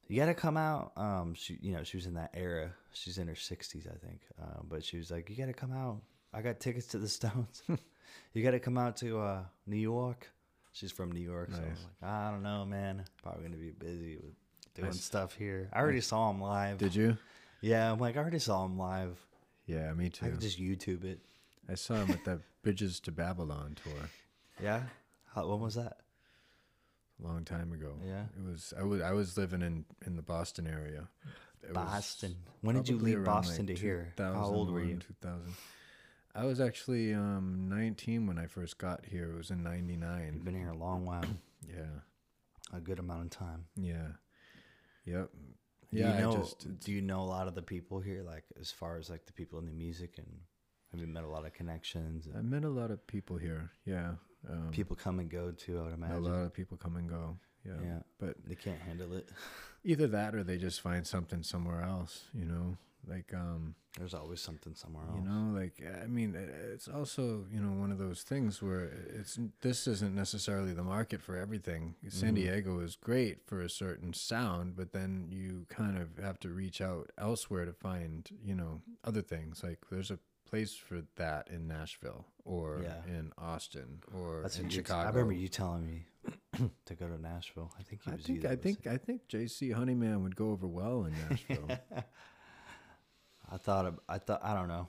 you 0.08 0.20
gotta 0.20 0.34
come 0.34 0.58
out. 0.58 0.92
Um, 0.98 1.34
she, 1.34 1.58
you 1.62 1.72
know, 1.74 1.84
she 1.84 1.98
was 1.98 2.06
in 2.06 2.16
that 2.16 2.32
era. 2.34 2.72
She's 2.92 3.18
in 3.18 3.28
her 3.28 3.36
sixties, 3.36 3.88
I 3.88 3.98
think. 4.06 4.22
Uh, 4.42 4.62
but 4.70 4.84
she 4.84 4.98
was 4.98 5.10
like, 5.12 5.30
you 5.30 5.36
gotta 5.36 5.54
come 5.54 5.72
out. 5.72 6.02
I 6.34 6.42
got 6.42 6.60
tickets 6.60 6.88
to 6.88 6.98
the 6.98 7.08
Stones. 7.08 7.64
you 8.34 8.44
gotta 8.44 8.60
come 8.60 8.78
out 8.78 8.98
to 8.98 9.20
uh, 9.20 9.44
New 9.66 9.78
York. 9.78 10.30
She's 10.74 10.92
from 10.92 11.12
New 11.12 11.22
York, 11.22 11.50
so 11.52 11.58
I 11.58 11.70
was 11.70 11.80
like, 12.02 12.10
I 12.10 12.32
don't 12.32 12.42
know, 12.42 12.66
man. 12.66 13.06
Probably 13.22 13.44
gonna 13.44 13.58
be 13.58 13.70
busy 13.72 14.16
with 14.18 14.34
doing 14.74 14.88
Nice. 14.90 15.02
stuff 15.04 15.36
here. 15.36 15.70
I 15.72 15.80
already 15.80 16.02
saw 16.02 16.32
him 16.32 16.42
live. 16.42 16.80
Did 16.80 16.96
you? 16.96 17.16
Yeah, 17.62 17.92
I'm 17.92 18.00
like, 18.00 18.18
I 18.18 18.20
already 18.20 18.40
saw 18.40 18.66
him 18.66 18.78
live. 18.78 19.18
Yeah, 19.68 19.94
me 19.94 20.10
too. 20.10 20.26
I 20.26 20.30
could 20.30 20.42
just 20.42 20.60
YouTube 20.60 21.04
it. 21.06 21.20
I 21.70 21.76
saw 21.76 21.96
him 21.96 22.10
at 22.12 22.26
the 22.26 22.42
Bridges 22.64 23.00
to 23.02 23.12
Babylon 23.12 23.78
tour 23.84 24.10
Yeah. 24.62 24.84
How, 25.34 25.48
when 25.48 25.60
was 25.62 25.76
that? 25.76 25.98
Long 27.26 27.46
time 27.46 27.72
ago. 27.74 27.94
Yeah. 28.06 28.24
It 28.38 28.44
was 28.46 28.74
I 28.78 28.84
was 28.84 29.02
I 29.02 29.12
was 29.12 29.38
living 29.38 29.62
in 29.62 29.86
in 30.06 30.16
the 30.16 30.22
Boston 30.22 30.68
area. 30.68 31.08
It 31.62 31.74
Boston. 31.74 32.36
When 32.62 32.76
did 32.76 32.90
you 32.90 32.98
leave 32.98 33.24
Boston 33.24 33.68
like, 33.68 33.76
to 33.78 33.82
here? 33.82 34.14
How 34.18 34.46
old 34.46 34.70
were 34.72 34.82
2001, 34.82 34.90
you? 34.90 35.00
2000. 35.00 35.54
I 36.36 36.46
was 36.46 36.60
actually 36.60 37.14
um 37.14 37.68
19 37.70 38.28
when 38.28 38.38
I 38.38 38.48
first 38.48 38.78
got 38.78 39.06
here. 39.06 39.32
It 39.32 39.38
was 39.38 39.52
in 39.52 39.64
'99. 39.64 39.86
You've 39.90 40.00
99. 40.00 40.44
been 40.44 40.56
here 40.56 40.70
a 40.70 40.78
long 40.78 41.06
while, 41.06 41.24
Yeah. 41.68 42.02
a 42.74 42.82
good 42.82 43.00
amount 43.00 43.24
of 43.24 43.30
time. 43.30 43.66
Yeah. 43.76 44.14
Yep. 45.06 45.30
Do 45.94 46.00
Yeah, 46.00 46.16
you 46.16 46.22
know, 46.22 46.38
just 46.38 46.80
do 46.80 46.92
you 46.92 47.02
know 47.02 47.22
a 47.22 47.30
lot 47.38 47.48
of 47.48 47.56
the 47.56 47.62
people 47.62 48.00
here, 48.00 48.24
like 48.24 48.46
as 48.60 48.72
far 48.72 48.98
as 48.98 49.10
like 49.10 49.26
the 49.26 49.34
people 49.34 49.60
in 49.60 49.66
the 49.66 49.72
music, 49.72 50.18
and 50.18 50.28
have 50.92 51.00
you 51.00 51.08
met 51.08 51.24
a 51.24 51.28
lot 51.28 51.46
of 51.46 51.54
connections? 51.54 52.28
I 52.36 52.42
met 52.42 52.64
a 52.64 52.70
lot 52.70 52.90
of 52.92 53.06
people 53.06 53.38
here. 53.38 53.72
Yeah. 53.86 54.14
Um, 54.50 54.70
people 54.72 54.96
come 54.96 55.20
and 55.20 55.30
go 55.30 55.52
too. 55.52 55.80
I 55.80 55.84
would 55.84 55.94
imagine 55.94 56.18
a 56.18 56.20
lot 56.20 56.46
of 56.46 56.54
people 56.54 56.78
come 56.78 56.96
and 56.98 57.10
go. 57.10 57.38
Yeah. 57.66 57.74
Yeah. 57.82 58.00
But 58.20 58.36
They 58.46 58.56
can't 58.56 58.82
handle 58.82 59.14
it. 59.14 59.30
either 59.86 60.08
that 60.08 60.36
or 60.36 60.44
they 60.44 60.58
just 60.58 60.82
find 60.82 61.06
something 61.08 61.44
somewhere 61.44 61.82
else, 61.82 62.26
you 62.34 62.46
know? 62.46 62.78
Like 63.08 63.34
um 63.34 63.76
There's 63.98 64.14
always 64.14 64.40
something 64.42 64.76
somewhere 64.76 65.04
else. 65.06 65.18
you 65.22 65.30
know 65.30 65.60
like 65.60 65.84
i 66.04 66.08
mean 66.08 66.34
it's 66.74 66.88
also 66.88 67.46
you 67.52 67.60
know 67.60 67.74
one 67.80 67.92
of 67.92 67.98
those 67.98 68.24
things 68.24 68.62
where 68.62 68.86
it's 69.20 69.38
this 69.62 69.88
isn't 69.88 70.16
necessarily 70.16 70.74
the 70.74 70.84
market 70.84 71.22
for 71.22 71.36
everything 71.38 71.96
san 72.08 72.32
Mhm. 72.32 72.36
diego 72.36 72.80
is 72.80 72.96
great 72.96 73.46
for 73.46 73.60
a 73.62 73.70
certain 73.70 74.14
sound 74.14 74.76
but 74.78 74.94
then 74.94 75.28
you 75.30 75.66
kind 75.70 75.98
of 75.98 76.18
have 76.24 76.40
to 76.40 76.50
reach 76.50 76.80
out 76.82 77.12
elsewhere 77.18 77.66
to 77.66 77.74
find 77.74 78.30
you 78.42 78.56
know 78.56 78.82
other 79.04 79.22
things 79.22 79.64
like 79.64 79.80
there's 79.92 80.10
a 80.12 80.20
place 80.54 80.76
for 80.76 81.02
that 81.16 81.48
in 81.50 81.68
nashville 81.68 82.26
or 82.46 82.82
Yeah. 82.84 83.02
in 83.18 83.32
austin 83.40 84.04
or 84.14 84.42
That's 84.44 84.60
in 84.60 84.70
chicago 84.70 85.08
I 85.08 85.10
remember 85.12 85.34
you 85.34 85.48
telling 85.48 85.86
me 85.86 86.06
to 86.86 86.94
go 86.96 87.08
to 87.08 87.20
Nashville. 87.22 87.72
I 87.78 87.84
think 87.84 88.02
it 88.08 88.14
I 88.14 88.16
think. 88.18 88.46
I 88.46 88.56
think 88.56 88.88
I 88.88 88.98
think 88.98 89.28
JC 89.28 89.74
Honeyman 89.74 90.24
would 90.24 90.36
go 90.38 90.52
over 90.52 90.68
well 90.68 91.04
in 91.06 91.14
Nashville. 91.30 91.68
I 93.52 93.58
thought 93.58 93.86
of, 93.86 94.00
I 94.08 94.20
thought 94.20 94.40
I 94.44 94.54
don't 94.54 94.68
know. 94.70 94.88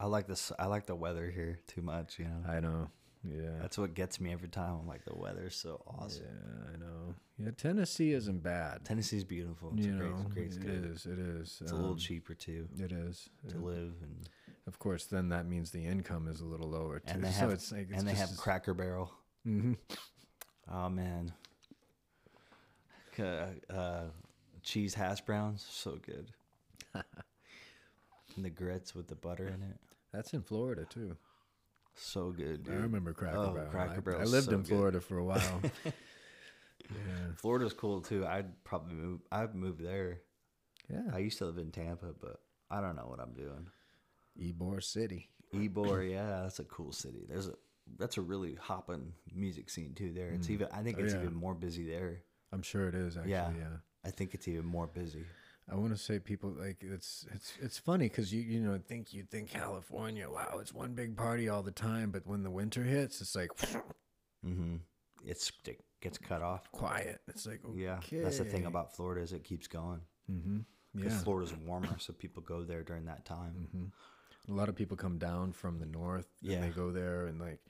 I 0.00 0.06
like 0.06 0.26
this. 0.26 0.50
I 0.58 0.66
like 0.66 0.86
the 0.86 0.96
weather 0.96 1.30
here 1.30 1.60
too 1.68 1.82
much. 1.82 2.18
You 2.18 2.24
know, 2.26 2.50
I 2.50 2.58
know. 2.60 2.90
Yeah. 3.24 3.58
that's 3.60 3.76
what 3.78 3.94
gets 3.94 4.20
me 4.20 4.32
every 4.32 4.48
time. 4.48 4.78
I'm 4.80 4.86
like 4.88 5.04
the 5.04 5.14
weather's 5.16 5.54
so 5.56 5.80
awesome. 5.86 6.24
Yeah, 6.24 6.72
I 6.74 6.76
know. 6.78 7.14
Yeah, 7.38 7.50
Tennessee 7.56 8.12
isn't 8.12 8.42
bad. 8.42 8.84
Tennessee's 8.84 9.24
beautiful. 9.24 9.72
It's 9.76 9.86
you 9.86 9.94
a 9.94 9.98
great, 9.98 10.10
know, 10.10 10.24
great 10.30 10.46
it 10.46 10.52
state. 10.54 10.70
is. 10.70 11.06
It 11.06 11.18
is. 11.20 11.58
It's 11.62 11.70
a 11.70 11.74
little 11.76 11.92
um, 11.92 11.98
cheaper 11.98 12.34
too 12.34 12.66
It 12.80 12.90
is. 12.92 13.28
to 13.50 13.56
Uh, 13.58 13.60
live, 13.60 13.92
and 14.02 14.28
Of 14.68 14.78
course, 14.78 15.06
then 15.06 15.30
that 15.30 15.46
means 15.46 15.70
the 15.70 15.84
income 15.84 16.28
is 16.28 16.40
a 16.40 16.44
little 16.44 16.68
lower 16.68 17.00
too. 17.00 17.14
and 17.14 17.24
they 17.24 17.30
so 17.30 17.40
have 17.40 17.50
it's 17.50 17.72
like 17.72 17.88
it's 17.90 17.98
and 17.98 18.06
they 18.06 18.12
have 18.14 18.36
Cracker 18.36 18.74
Barrel. 18.74 19.10
Mhm. 19.46 19.76
Oh 20.70 20.88
man, 20.90 21.32
uh, 23.18 23.46
uh, 23.72 24.04
cheese 24.62 24.92
hash 24.94 25.22
browns, 25.22 25.66
so 25.68 25.98
good. 26.04 26.30
and 26.94 28.44
the 28.44 28.50
grits 28.50 28.94
with 28.94 29.08
the 29.08 29.14
butter 29.14 29.46
in 29.48 29.62
it, 29.62 29.78
That's 30.12 30.32
in 30.34 30.42
Florida 30.42 30.84
too. 30.88 31.16
so 31.94 32.30
good. 32.30 32.66
I 32.70 32.74
remember 32.74 33.12
Cracker 33.14 33.38
Oh, 33.38 33.50
Barrel. 33.54 33.70
Cracker 33.70 34.16
I- 34.18 34.20
I, 34.20 34.24
lived 34.24 34.46
so 34.46 34.52
in 34.52 34.58
good. 34.58 34.68
Florida 34.68 35.00
for 35.00 35.16
a 35.18 35.24
while. 35.24 35.62
yeah. 35.84 35.90
Florida's 37.36 37.72
cool 37.72 38.00
too. 38.02 38.26
I'd 38.26 38.62
probably 38.64 38.94
move. 38.94 39.20
I'd 39.32 39.54
move 39.54 39.78
there. 39.78 40.20
Yeah. 40.92 41.10
I 41.12 41.18
used 41.18 41.38
to 41.38 41.46
live 41.46 41.58
in 41.58 41.70
Tampa, 41.70 42.12
but 42.20 42.40
I 42.70 42.80
don't 42.80 42.96
know 42.96 43.06
what 43.08 43.20
I'm 43.20 43.32
doing. 43.34 43.66
Ybor 44.40 44.82
City. 44.82 45.30
Ybor, 45.54 46.08
yeah, 46.10 46.42
that's 46.42 46.58
a 46.58 46.64
cool 46.64 46.92
city. 46.92 47.24
There's 47.28 47.48
a 47.48 47.54
that's 47.98 48.18
a 48.18 48.20
really 48.22 48.54
hopping 48.60 49.14
music 49.34 49.70
scene 49.70 49.94
too. 49.94 50.12
There, 50.12 50.28
it's 50.30 50.50
even. 50.50 50.68
I 50.72 50.82
think 50.82 50.98
Oh, 50.98 51.04
it's 51.04 51.14
yeah. 51.14 51.22
even 51.22 51.34
more 51.34 51.54
busy 51.54 51.84
there. 51.88 52.22
I'm 52.52 52.62
sure 52.62 52.88
it 52.88 52.94
is 52.94 53.16
actually. 53.16 53.32
Yeah. 53.32 53.50
yeah. 53.58 53.76
I 54.04 54.10
think 54.10 54.34
it's 54.34 54.46
even 54.48 54.66
more 54.66 54.86
busy. 54.86 55.24
I 55.70 55.74
want 55.74 55.92
to 55.92 55.98
say 55.98 56.18
people 56.18 56.54
like 56.58 56.78
it's 56.82 57.26
it's 57.34 57.52
it's 57.60 57.78
funny 57.78 58.08
because 58.08 58.32
you 58.32 58.40
you 58.40 58.60
know 58.60 58.78
think 58.88 59.12
you 59.12 59.24
think 59.24 59.50
California 59.50 60.26
wow 60.30 60.56
it's 60.60 60.72
one 60.72 60.94
big 60.94 61.14
party 61.14 61.50
all 61.50 61.62
the 61.62 61.70
time 61.70 62.10
but 62.10 62.26
when 62.26 62.42
the 62.42 62.50
winter 62.50 62.82
hits 62.84 63.20
it's 63.20 63.34
like 63.36 63.50
Mm-hmm. 64.46 64.76
It's 65.26 65.50
it 65.66 65.80
gets 66.00 66.16
cut 66.16 66.42
off. 66.42 66.70
quiet 66.72 67.20
it's 67.28 67.46
like 67.46 67.60
okay. 67.68 67.78
Yeah, 67.78 68.22
that's 68.22 68.38
the 68.38 68.44
thing 68.44 68.66
about 68.66 68.94
Florida 68.96 69.20
is 69.20 69.32
it 69.32 69.44
keeps 69.44 69.66
going 69.66 70.00
mm-hmm. 70.30 70.58
because 70.94 71.12
yeah 71.12 71.18
Florida's 71.18 71.54
warmer, 71.66 71.96
so 71.98 72.12
people 72.12 72.42
go 72.42 72.64
there 72.64 72.82
during 72.82 73.04
that 73.06 73.24
time. 73.24 73.68
hmm 73.72 73.84
a 74.48 74.52
lot 74.52 74.68
of 74.68 74.74
people 74.74 74.96
come 74.96 75.18
down 75.18 75.52
from 75.52 75.78
the 75.78 75.86
north 75.86 76.28
and 76.42 76.52
Yeah. 76.52 76.60
they 76.60 76.70
go 76.70 76.90
there 76.90 77.26
and 77.26 77.40
like 77.40 77.60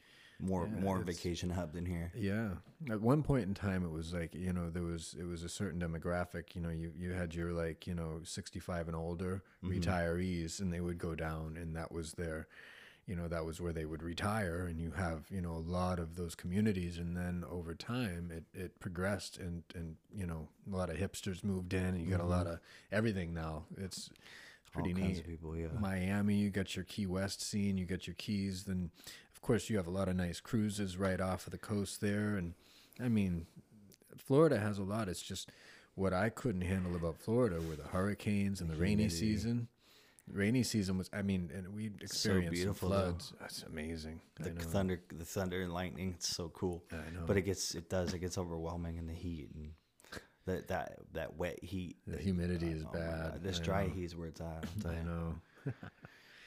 more 0.40 0.68
Yeah, 0.72 0.80
more 0.80 0.98
vacation 1.00 1.50
hub 1.50 1.72
than 1.72 1.84
here. 1.84 2.12
Yeah. 2.14 2.50
At 2.88 3.00
one 3.00 3.22
point 3.22 3.46
in 3.48 3.54
time, 3.54 3.84
it 3.84 3.90
was 3.90 4.12
like 4.12 4.34
you 4.34 4.52
know 4.52 4.70
there 4.70 4.84
was 4.84 5.16
it 5.18 5.24
was 5.24 5.42
a 5.42 5.48
certain 5.48 5.80
demographic. 5.80 6.54
You 6.54 6.60
know, 6.60 6.70
you 6.70 6.92
you 6.96 7.12
had 7.12 7.34
your 7.34 7.52
like 7.52 7.86
you 7.86 7.94
know 7.94 8.20
sixty 8.22 8.60
five 8.60 8.86
and 8.86 8.96
older 8.96 9.42
mm-hmm. 9.64 9.74
retirees, 9.74 10.60
and 10.60 10.72
they 10.72 10.80
would 10.80 10.98
go 10.98 11.14
down, 11.14 11.56
and 11.56 11.74
that 11.74 11.90
was 11.90 12.12
their, 12.12 12.46
you 13.06 13.16
know, 13.16 13.26
that 13.26 13.44
was 13.44 13.60
where 13.60 13.72
they 13.72 13.84
would 13.84 14.02
retire. 14.02 14.66
And 14.66 14.78
you 14.78 14.92
have 14.92 15.24
you 15.28 15.40
know 15.40 15.54
a 15.56 15.66
lot 15.78 15.98
of 15.98 16.14
those 16.14 16.36
communities, 16.36 16.98
and 16.98 17.16
then 17.16 17.44
over 17.50 17.74
time, 17.74 18.30
it 18.30 18.44
it 18.54 18.78
progressed, 18.78 19.38
and 19.38 19.64
and 19.74 19.96
you 20.14 20.26
know 20.26 20.48
a 20.72 20.76
lot 20.76 20.88
of 20.88 20.98
hipsters 20.98 21.42
moved 21.42 21.74
in, 21.74 21.82
and 21.82 22.00
you 22.00 22.10
got 22.10 22.20
a 22.20 22.22
mm-hmm. 22.22 22.30
lot 22.30 22.46
of 22.46 22.60
everything 22.92 23.34
now. 23.34 23.64
It's 23.76 24.08
All 24.74 24.82
pretty 24.82 24.98
kinds 25.00 25.16
neat. 25.16 25.20
of 25.20 25.26
people, 25.26 25.56
yeah. 25.56 25.68
Miami, 25.78 26.34
you 26.34 26.50
got 26.50 26.76
your 26.76 26.84
Key 26.84 27.06
West 27.06 27.42
scene, 27.42 27.78
you 27.78 27.86
got 27.86 28.06
your 28.06 28.14
Keys, 28.14 28.64
then 28.64 28.90
of 29.34 29.40
course 29.40 29.70
you 29.70 29.76
have 29.76 29.86
a 29.86 29.90
lot 29.90 30.08
of 30.08 30.16
nice 30.16 30.40
cruises 30.40 30.96
right 30.96 31.20
off 31.20 31.46
of 31.46 31.52
the 31.52 31.58
coast 31.58 32.00
there, 32.00 32.36
and 32.36 32.54
I 33.00 33.08
mean, 33.08 33.46
Florida 34.16 34.58
has 34.58 34.78
a 34.78 34.82
lot. 34.82 35.08
It's 35.08 35.22
just 35.22 35.50
what 35.94 36.12
I 36.12 36.28
couldn't 36.28 36.62
handle 36.62 36.94
about 36.96 37.18
Florida 37.18 37.60
were 37.60 37.76
the 37.76 37.88
hurricanes 37.88 38.60
and 38.60 38.70
the 38.70 38.76
rainy 38.76 39.08
season. 39.08 39.68
Rainy 40.30 40.62
season 40.62 40.98
was, 40.98 41.08
I 41.12 41.22
mean, 41.22 41.50
and 41.54 41.74
we 41.74 41.86
experienced 41.86 42.48
some 42.48 42.54
beautiful, 42.54 42.88
though. 42.90 42.96
floods. 42.96 43.32
That's 43.40 43.62
amazing. 43.62 44.20
the 44.38 44.50
thunder, 44.50 45.00
the 45.10 45.24
thunder 45.24 45.62
and 45.62 45.72
lightning. 45.72 46.14
It's 46.18 46.28
so 46.36 46.50
cool. 46.50 46.84
I 46.92 46.96
know. 47.14 47.24
But 47.26 47.38
it 47.38 47.42
gets, 47.42 47.74
it 47.74 47.88
does, 47.88 48.12
it 48.12 48.18
gets 48.18 48.36
overwhelming 48.36 48.98
in 48.98 49.06
the 49.06 49.14
heat 49.14 49.48
and 49.54 49.70
that 50.48 50.68
that 50.68 50.98
that 51.12 51.36
wet 51.36 51.62
heat. 51.62 51.96
The 52.06 52.12
that- 52.12 52.20
humidity 52.20 52.68
is 52.68 52.84
oh 52.84 52.92
bad. 52.92 53.42
This 53.42 53.60
I 53.60 53.62
dry 53.62 53.86
know. 53.86 53.94
heat 53.94 54.04
is 54.04 54.16
where 54.16 54.28
it's 54.28 54.40
at. 54.40 54.64
I 54.86 55.02
know. 55.02 55.34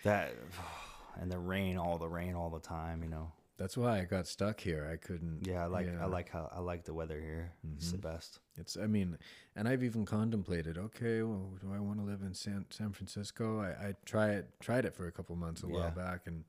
That 0.04 0.34
and 1.22 1.32
the 1.32 1.38
rain, 1.38 1.78
all 1.78 2.00
the 2.00 2.10
rain, 2.10 2.34
all 2.34 2.50
the 2.50 2.60
time. 2.60 3.04
You 3.04 3.10
know. 3.10 3.32
That's 3.62 3.78
why 3.78 4.00
I 4.00 4.06
got 4.06 4.26
stuck 4.26 4.60
here. 4.60 4.90
I 4.92 4.96
couldn't. 4.98 5.46
Yeah, 5.46 5.64
I 5.64 5.68
like 5.68 5.86
yeah. 5.86 6.02
I 6.02 6.06
like 6.08 6.30
how 6.30 6.50
I 6.52 6.62
like 6.62 6.84
the 6.84 6.96
weather 6.96 7.20
here. 7.22 7.52
It's 7.76 7.92
the 7.92 7.98
mm-hmm. 8.00 8.08
best. 8.08 8.40
It's, 8.58 8.76
I 8.76 8.88
mean, 8.88 9.20
and 9.56 9.68
I've 9.68 9.84
even 9.84 10.04
contemplated. 10.04 10.80
Okay, 10.80 11.22
well, 11.22 11.52
do 11.62 11.72
I 11.72 11.80
want 11.80 12.00
to 12.00 12.04
live 12.04 12.24
in 12.24 12.34
San 12.34 12.66
San 12.72 12.92
Francisco? 12.92 13.60
I, 13.60 13.90
I 13.90 13.94
try 14.04 14.30
it, 14.30 14.50
tried 14.60 14.86
it 14.86 14.96
for 14.96 15.06
a 15.06 15.12
couple 15.12 15.36
months 15.36 15.62
a 15.62 15.68
while 15.68 15.94
Yeah. 15.96 16.04
back, 16.04 16.22
and 16.26 16.46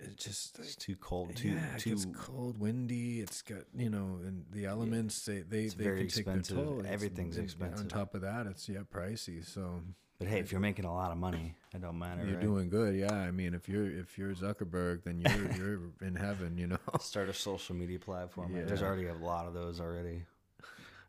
it 0.00 0.16
just 0.16 0.58
It's 0.58 0.76
too 0.76 0.96
cold. 0.96 1.34
Too 1.36 1.50
yeah, 1.50 1.74
it 1.76 1.80
too. 1.80 1.90
gets 1.90 2.06
cold, 2.14 2.58
windy. 2.58 3.20
It's 3.20 3.42
got 3.42 3.62
you 3.76 3.90
know, 3.90 4.18
and 4.24 4.44
the 4.52 4.66
elements 4.66 5.24
they 5.24 5.40
they, 5.40 5.64
It's 5.64 5.74
they 5.74 5.84
very 5.84 6.00
can 6.00 6.08
take 6.08 6.24
their 6.26 6.36
expensive. 6.36 6.56
toll. 6.64 6.78
It's- 6.80 6.92
Everything's 6.92 7.36
and 7.36 7.74
On 7.78 7.88
top 7.88 8.14
of 8.14 8.20
that, 8.22 8.46
it's 8.46 8.68
yeah 8.68 8.80
pricey. 8.92 9.44
So 9.44 9.80
But 10.18 10.28
hey, 10.28 10.38
if 10.40 10.52
you're 10.52 10.60
making 10.60 10.84
a 10.84 10.92
lot 10.94 11.10
of 11.12 11.18
money, 11.18 11.54
it 11.74 11.80
don't 11.80 11.98
matter. 11.98 12.24
you're 12.24 12.34
right? 12.36 12.40
doing 12.42 12.68
good. 12.68 12.94
Yeah, 12.96 13.12
I 13.14 13.30
mean, 13.30 13.54
if 13.54 13.68
you're 13.68 13.90
if 13.90 14.16
you're 14.18 14.34
Zuckerberg, 14.34 15.04
then 15.04 15.20
you're 15.20 15.52
you're 15.58 15.80
in 16.02 16.14
heaven. 16.16 16.58
You 16.58 16.68
know. 16.68 16.78
Start 17.00 17.28
a 17.28 17.34
social 17.34 17.74
media 17.74 17.98
platform. 17.98 18.52
man. 18.52 18.66
There's 18.66 18.82
already 18.82 19.06
a 19.06 19.14
lot 19.14 19.46
of 19.46 19.54
those 19.54 19.80
already. 19.80 20.22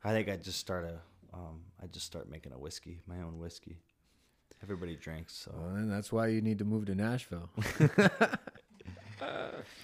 I 0.04 0.12
think 0.12 0.30
I 0.30 0.36
just 0.38 0.60
start 0.60 0.84
a. 0.86 1.00
Um, 1.34 1.62
I 1.84 1.88
just 1.88 2.06
start 2.06 2.30
making 2.30 2.54
a 2.54 2.58
whiskey, 2.60 3.02
my 3.08 3.20
own 3.22 3.40
whiskey. 3.40 3.78
Everybody 4.64 4.96
drinks, 4.96 5.34
so 5.36 5.52
Well, 5.54 5.74
then 5.76 5.90
that's 5.90 6.12
why 6.12 6.28
you 6.28 6.42
need 6.42 6.60
to 6.60 6.66
move 6.66 6.86
to 6.86 6.96
Nashville. 6.96 7.50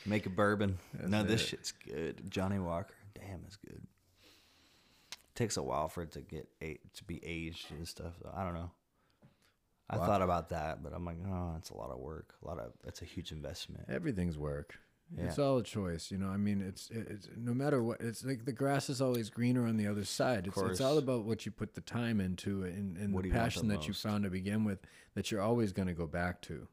make 0.06 0.26
a 0.26 0.30
bourbon. 0.30 0.78
no, 1.08 1.24
this 1.24 1.42
it. 1.42 1.48
shit's 1.48 1.72
good. 1.72 2.30
Johnnie 2.30 2.60
Walker, 2.60 2.96
damn, 3.14 3.42
it's 3.46 3.58
good. 3.58 3.82
Takes 5.36 5.58
a 5.58 5.64
while 5.64 5.88
for 5.88 6.04
it 6.04 6.12
to 6.12 6.22
get 6.22 6.48
a- 6.62 6.80
to 6.94 7.04
be 7.04 7.24
aged 7.24 7.72
and 7.72 7.88
stuff. 7.88 8.14
So 8.22 8.32
I 8.36 8.44
don't 8.44 8.54
know. 8.54 8.72
I 9.90 9.98
thought 9.98 10.22
about 10.22 10.50
that, 10.50 10.82
but 10.82 10.94
I'm 10.94 11.04
like, 11.04 11.18
oh, 11.28 11.56
it's 11.58 11.70
a 11.70 11.76
lot 11.76 11.92
of 11.92 12.00
work. 12.00 12.36
A 12.44 12.48
lot 12.48 12.60
of 12.60 12.72
that's 12.84 13.02
a 13.02 13.06
huge 13.06 13.32
investment. 13.32 13.86
Everything's 13.90 14.38
work. 14.38 14.76
It's 15.18 15.38
all 15.40 15.58
a 15.58 15.64
choice, 15.64 16.10
you 16.10 16.18
know. 16.18 16.30
I 16.30 16.38
mean, 16.38 16.62
it's 16.62 16.90
it's 16.90 17.28
no 17.36 17.54
matter 17.54 17.84
what. 17.84 18.00
It's 18.00 18.24
like 18.24 18.46
the 18.46 18.54
grass 18.54 18.90
is 18.90 19.02
always 19.02 19.30
greener 19.30 19.66
on 19.66 19.78
the 19.78 19.88
other 19.88 20.06
side. 20.06 20.48
It's 20.48 20.58
it's 20.58 20.82
all 20.82 20.98
about 20.98 21.26
what 21.26 21.46
you 21.46 21.52
put 21.52 21.74
the 21.74 21.82
time 21.82 22.22
into 22.22 22.64
and, 22.64 22.98
and 22.98 23.14
What 23.14 23.24
the 23.24 23.28
you 23.28 23.34
the 23.34 23.40
passion 23.40 23.68
that 23.68 23.88
you 23.88 23.94
found 23.94 24.24
to 24.24 24.30
begin 24.30 24.64
with 24.64 24.80
that 25.16 25.30
you're 25.30 25.42
always 25.42 25.74
going 25.74 25.90
to 25.90 25.94
go 25.94 26.08
back 26.08 26.42
to. 26.44 26.68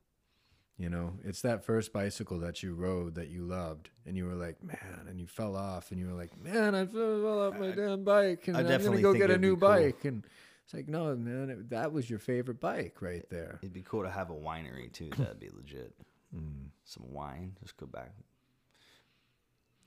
You 0.79 0.89
know, 0.89 1.15
it's 1.25 1.43
that 1.43 1.65
first 1.65 1.93
bicycle 1.93 2.39
that 2.39 2.63
you 2.63 2.73
rode 2.73 3.17
that 3.17 3.29
you 3.29 3.43
loved, 3.43 3.91
and 4.07 4.17
you 4.17 4.27
were 4.27 4.35
like, 4.35 4.63
man, 4.63 5.07
and 5.09 5.19
you 5.19 5.27
fell 5.27 5.57
off, 5.57 5.91
and 5.91 5.99
you 5.99 6.07
were 6.07 6.13
like, 6.13 6.41
man, 6.41 6.77
I 6.77 6.87
fell 6.87 7.41
off 7.41 7.59
my 7.59 7.73
damn 7.73 8.05
bike, 8.05 8.47
and 8.47 8.57
I 8.57 8.61
I'm 8.61 8.85
gonna 8.85 9.03
go 9.03 9.13
get 9.13 9.31
a 9.31 9.39
new 9.39 9.57
cool. 9.57 9.69
bike, 9.69 10.05
and 10.05 10.25
it's 10.65 10.73
like, 10.75 10.87
no, 10.87 11.17
man, 11.17 11.51
it, 11.51 11.71
that 11.71 11.93
was 11.93 12.09
your 12.09 12.21
favorite 12.21 12.61
bike 12.61 13.03
right 13.03 13.29
there. 13.29 13.59
It'd 13.61 13.73
be 13.73 13.83
cool 13.83 14.05
to 14.05 14.11
have 14.11 14.31
a 14.31 14.35
winery 14.35 14.93
too. 14.93 15.11
That'd 15.19 15.41
be 15.41 15.49
legit. 15.53 15.95
Mm. 16.33 16.67
Some 16.85 17.13
wine. 17.13 17.57
Just 17.61 17.77
go 17.77 17.87
back. 17.87 18.13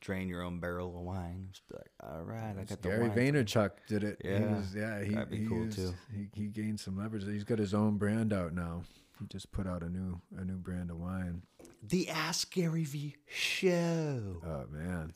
Drain 0.02 0.28
your 0.28 0.42
own 0.42 0.60
barrel 0.60 0.88
of 0.88 1.04
wine. 1.04 1.50
Just 1.52 1.68
be 1.70 1.76
like, 1.76 1.92
all 2.04 2.24
right, 2.24 2.56
I 2.60 2.64
got 2.64 2.82
the 2.82 2.90
Gary. 2.90 3.10
Vaynerchuk 3.10 3.72
did 3.88 4.04
it. 4.04 4.18
He 4.22 4.30
Yeah, 4.30 4.56
was, 4.56 4.76
yeah, 4.76 5.04
he, 5.04 5.14
that'd 5.14 5.30
be 5.30 5.38
he 5.38 5.46
cool, 5.46 5.70
too. 5.70 5.94
He, 6.12 6.28
he 6.34 6.48
gained 6.48 6.80
some 6.80 6.98
leverage. 6.98 7.24
He's 7.26 7.44
got 7.44 7.60
his 7.60 7.76
own 7.76 7.98
brand 7.98 8.34
out 8.34 8.54
now. 8.54 8.82
He 9.22 9.28
just 9.28 9.52
put 9.52 9.68
out 9.68 9.84
a 9.84 9.90
new 9.90 10.20
a 10.36 10.44
new 10.44 10.58
brand 10.58 10.90
of 10.90 10.98
wine. 10.98 11.44
The 11.84 12.10
Ask 12.10 12.52
Gary 12.52 12.84
Vee 12.84 13.16
show. 13.28 14.42
Oh 14.46 14.66
man. 14.72 15.14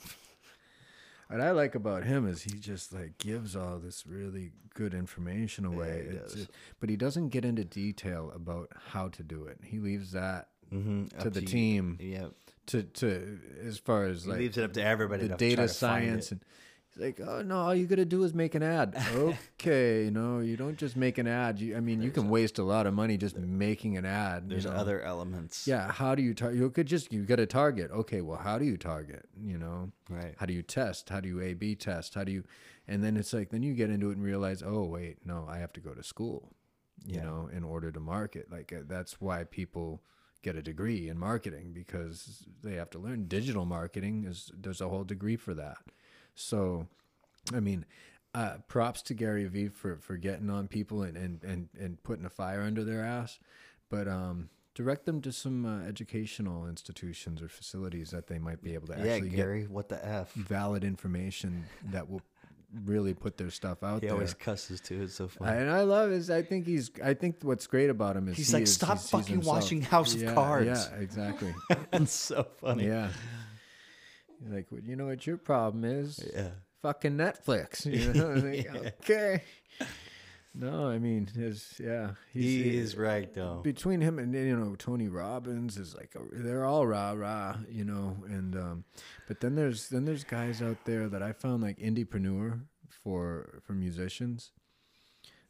What 1.28 1.42
I 1.42 1.52
like 1.52 1.74
about 1.74 2.04
him 2.04 2.28
is 2.28 2.44
he 2.44 2.52
just 2.60 2.94
like 2.94 3.18
gives 3.18 3.56
all 3.56 3.80
this 3.80 4.06
really 4.06 4.52
good 4.76 4.94
information 4.94 5.66
away. 5.66 6.06
he 6.10 6.16
It's 6.18 6.34
does. 6.34 6.46
just- 6.46 6.52
but 6.80 6.90
he 6.90 6.96
doesn't 6.96 7.30
get 7.30 7.44
into 7.44 7.66
detail 7.66 8.32
about 8.36 8.70
how 8.92 9.10
to 9.10 9.24
do 9.24 9.46
it. 9.46 9.60
He 9.64 9.80
leaves 9.80 10.12
that 10.12 10.50
Mm-hmm, 10.74 11.20
to 11.22 11.30
the 11.30 11.42
team 11.42 11.96
Yep. 12.02 12.32
to 12.68 12.84
to 12.84 13.40
as 13.64 13.78
far 13.78 14.06
as 14.06 14.24
He 14.24 14.30
like 14.32 14.40
leaves 14.40 14.58
it 14.58 14.64
up 14.64 14.74
to 14.74 14.84
everybody 14.84 15.24
the 15.24 15.30
to 15.30 15.38
data 15.38 15.62
to 15.64 15.68
science 15.68 16.28
it. 16.28 16.32
and 16.34 16.42
he's 16.96 17.04
like 17.04 17.20
oh 17.26 17.42
no 17.42 17.58
all 17.58 17.76
you 17.76 17.86
gotta 17.88 18.06
do 18.06 18.24
is 18.24 18.34
make 18.34 18.56
an 18.56 18.64
ad. 18.64 18.96
Okay 19.16 20.10
no 20.12 20.40
you 20.40 20.58
don't 20.58 20.78
just 20.78 20.96
make 20.96 21.18
an 21.18 21.28
ad. 21.28 21.60
You, 21.60 21.76
i 21.78 21.80
mean 21.80 22.02
you 22.02 22.12
can 22.12 22.30
waste 22.30 22.60
a 22.60 22.64
lot 22.64 22.88
of 22.88 22.94
money 22.94 23.18
just 23.18 23.38
making 23.38 23.98
an 23.98 24.06
ad 24.06 24.44
you 24.44 24.50
There's 24.50 24.66
know? 24.66 24.72
other 24.72 25.02
elements. 25.02 25.68
yeah 25.68 25.92
how 25.92 26.16
do 26.16 26.22
you 26.24 26.34
target 26.34 26.60
you 26.60 26.70
could 26.70 26.88
just 26.88 27.12
you 27.12 27.24
got 27.24 27.38
to 27.38 27.46
target. 27.46 27.92
Okay 27.92 28.22
well 28.22 28.38
how 28.40 28.58
do 28.58 28.66
you 28.66 28.78
target 28.78 29.26
you 29.42 29.58
know? 29.58 29.92
Right. 30.10 30.36
how 30.38 30.46
do 30.46 30.54
you 30.54 30.62
test? 30.64 31.10
How 31.10 31.20
do 31.20 31.28
you 31.28 31.42
a 31.42 31.54
b 31.54 31.76
test? 31.76 32.16
How 32.16 32.24
do 32.24 32.32
you 32.32 32.44
and 32.88 33.04
then 33.04 33.18
it's 33.18 33.34
like 33.34 33.50
then 33.50 33.64
you 33.64 33.74
get 33.74 33.90
into 33.90 34.10
it 34.12 34.18
and 34.18 34.24
realize 34.24 34.64
oh 34.66 34.84
wait 34.84 35.18
no 35.26 35.46
i 35.50 35.58
have 35.58 35.74
to 35.74 35.80
go 35.80 35.94
to 35.94 36.04
school 36.04 36.52
you 37.06 37.16
Yeah. 37.18 37.24
know 37.26 37.50
in 37.54 37.64
order 37.64 37.92
to 37.92 38.00
market. 38.00 38.52
Like 38.52 38.72
uh, 38.74 38.82
that's 38.88 39.20
why 39.20 39.44
people 39.44 40.02
get 40.42 40.56
a 40.56 40.62
degree 40.62 41.10
in 41.10 41.18
marketing 41.18 41.72
because 41.74 42.46
they 42.64 42.76
have 42.76 42.90
to 42.92 43.00
learn. 43.00 43.26
Digital 43.28 43.66
marketing 43.66 44.26
is 44.28 44.52
there's 44.56 44.80
a 44.82 44.90
whole 44.90 45.04
degree 45.04 45.36
for 45.36 45.54
that 45.56 45.78
so 46.36 46.88
i 47.54 47.60
mean 47.60 47.86
uh, 48.34 48.58
props 48.68 49.02
to 49.02 49.14
Gary 49.14 49.46
Vee 49.46 49.70
for, 49.70 49.96
for 49.96 50.18
getting 50.18 50.50
on 50.50 50.68
people 50.68 51.04
and, 51.04 51.16
and, 51.16 51.42
and, 51.46 51.70
and 51.80 52.04
putting 52.04 52.26
a 52.26 52.30
fire 52.30 52.60
under 52.64 52.84
their 52.84 53.02
ass, 53.02 53.40
but 53.90 54.10
um, 54.10 54.50
direct 54.74 55.06
them 55.06 55.22
to 55.22 55.32
some 55.32 55.66
uh, 55.66 55.88
educational 55.88 56.68
institutions 56.68 57.42
or 57.42 57.48
facilities 57.48 58.12
that 58.12 58.28
they 58.28 58.38
might 58.38 58.62
be 58.62 58.74
able 58.74 58.88
to 58.88 58.96
Yeah, 59.02 59.14
actually 59.14 59.30
Gary. 59.30 59.68
What 59.70 59.88
the 59.88 60.06
f? 60.06 60.34
valid 60.34 60.84
information 60.84 61.64
that 61.94 62.10
will 62.10 62.22
really 62.84 63.14
put 63.14 63.38
their 63.38 63.50
stuff 63.52 63.84
out 63.84 64.02
He 64.02 64.08
there. 64.08 64.10
He 64.10 64.14
always 64.16 64.34
cusses 64.34 64.82
too. 64.82 65.04
It's 65.04 65.14
so 65.16 65.30
funny. 65.30 65.58
and 65.58 65.72
I 65.72 65.84
love 65.84 66.10
his. 66.12 66.30
I 66.30 66.42
think 66.42 66.66
he's. 66.66 66.92
I 67.02 67.14
think 67.14 67.38
what's 67.42 67.68
great 67.68 67.90
about 67.90 68.18
him 68.18 68.28
is 68.28 68.36
He's 68.36 68.48
he 68.50 68.54
like, 68.56 68.64
is- 68.64 68.74
"Stop 68.74 68.98
fucking 69.00 69.36
himself." 69.36 69.56
watching 69.64 69.82
House 69.82 70.14
of 70.14 70.24
Yeah, 70.24 70.34
Cards. 70.34 70.90
Yeah, 70.92 70.98
exactly. 71.00 71.56
It's 71.94 72.12
so 72.14 72.46
funny. 72.60 72.88
yeah. 72.88 73.08
Like, 74.48 74.68
well, 74.72 74.82
you 74.84 74.96
know 74.96 75.08
what 75.08 75.26
your 75.26 75.38
problem 75.38 75.84
is? 75.84 76.24
Yeah. 76.36 76.50
fucking 76.82 77.18
Netflix. 77.18 77.86
You 77.92 78.14
know, 78.14 78.34
Like, 78.36 78.66
Yeah. 78.84 78.90
okay. 79.02 79.44
No, 80.58 80.88
I 80.88 81.00
mean, 81.00 81.28
his 81.28 81.74
yeah, 81.84 82.12
He 82.32 82.64
he- 82.64 82.78
is 82.78 82.96
right 82.96 83.34
though. 83.34 83.60
between 83.62 84.00
him 84.00 84.20
and 84.20 84.34
you 84.34 84.56
know 84.56 84.76
Tony 84.76 85.10
Robbins 85.10 85.76
is 85.78 85.94
like 85.94 86.16
a, 86.16 86.20
they're 86.32 86.64
all 86.64 86.88
rah 86.88 87.12
rah, 87.12 87.58
you 87.70 87.84
know, 87.84 88.16
and 88.28 88.56
um, 88.56 88.84
but 89.28 89.42
then 89.42 89.56
there's 89.56 89.90
then 89.90 90.06
there's 90.06 90.24
guys 90.24 90.62
out 90.62 90.78
there 90.86 91.10
that 91.10 91.22
I 91.22 91.34
found 91.34 91.62
like 91.62 91.78
Indepreneur 91.80 92.62
for 92.88 93.60
for 93.66 93.74
musicians. 93.74 94.52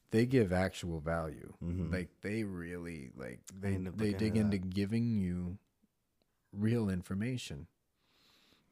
They 0.10 0.26
give 0.26 0.52
actual 0.52 1.02
value, 1.02 1.54
Mhm. 1.64 1.92
like 1.92 2.10
they 2.22 2.44
really 2.44 3.12
like 3.16 3.42
they 3.54 3.78
they 3.96 4.14
dig 4.14 4.38
into 4.38 4.58
giving 4.58 5.12
you 5.20 5.60
real 6.52 6.90
information. 6.90 7.68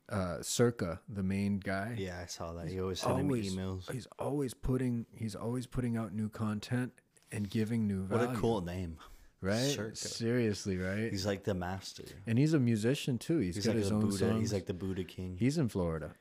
Uh, 0.10 0.42
Circa, 0.42 1.00
the 1.08 1.24
main 1.24 1.60
guy, 1.60 1.96
yeah, 1.98 2.20
I 2.22 2.26
saw 2.26 2.54
that. 2.54 2.68
He 2.68 2.80
always 2.80 3.00
sent 3.00 3.20
him 3.20 3.26
always- 3.28 3.56
emails. 3.56 3.92
he's 3.92 4.08
always 4.20 4.54
putting 4.54 5.06
he's 5.16 5.34
always 5.36 5.66
putting 5.66 5.96
out 5.98 6.14
new 6.14 6.28
content 6.30 6.92
and 7.32 7.50
giving 7.50 7.88
new 7.88 8.04
What 8.06 8.22
a 8.22 8.34
cool 8.36 8.62
name. 8.62 8.98
right? 9.42 9.56
Circa. 9.72 9.96
Seriously, 9.96 10.78
right? 10.78 11.10
He's 11.10 11.26
like 11.26 11.46
the 11.46 11.54
master. 11.54 12.04
and 12.28 12.38
he's 12.38 12.54
a 12.54 12.60
musician 12.60 13.18
too. 13.18 13.40
He's 13.40 13.56
He's 13.56 13.66
got 13.66 13.76
like 13.76 13.84
his 13.84 13.92
own 13.94 14.02
Buddha. 14.02 14.18
songs. 14.18 14.40
He's 14.42 14.54
like 14.54 14.66
the 14.66 14.74
Buddha 14.74 15.04
king. 15.06 15.38
he's 15.40 15.58
in 15.58 15.70
Florida. 15.70 16.12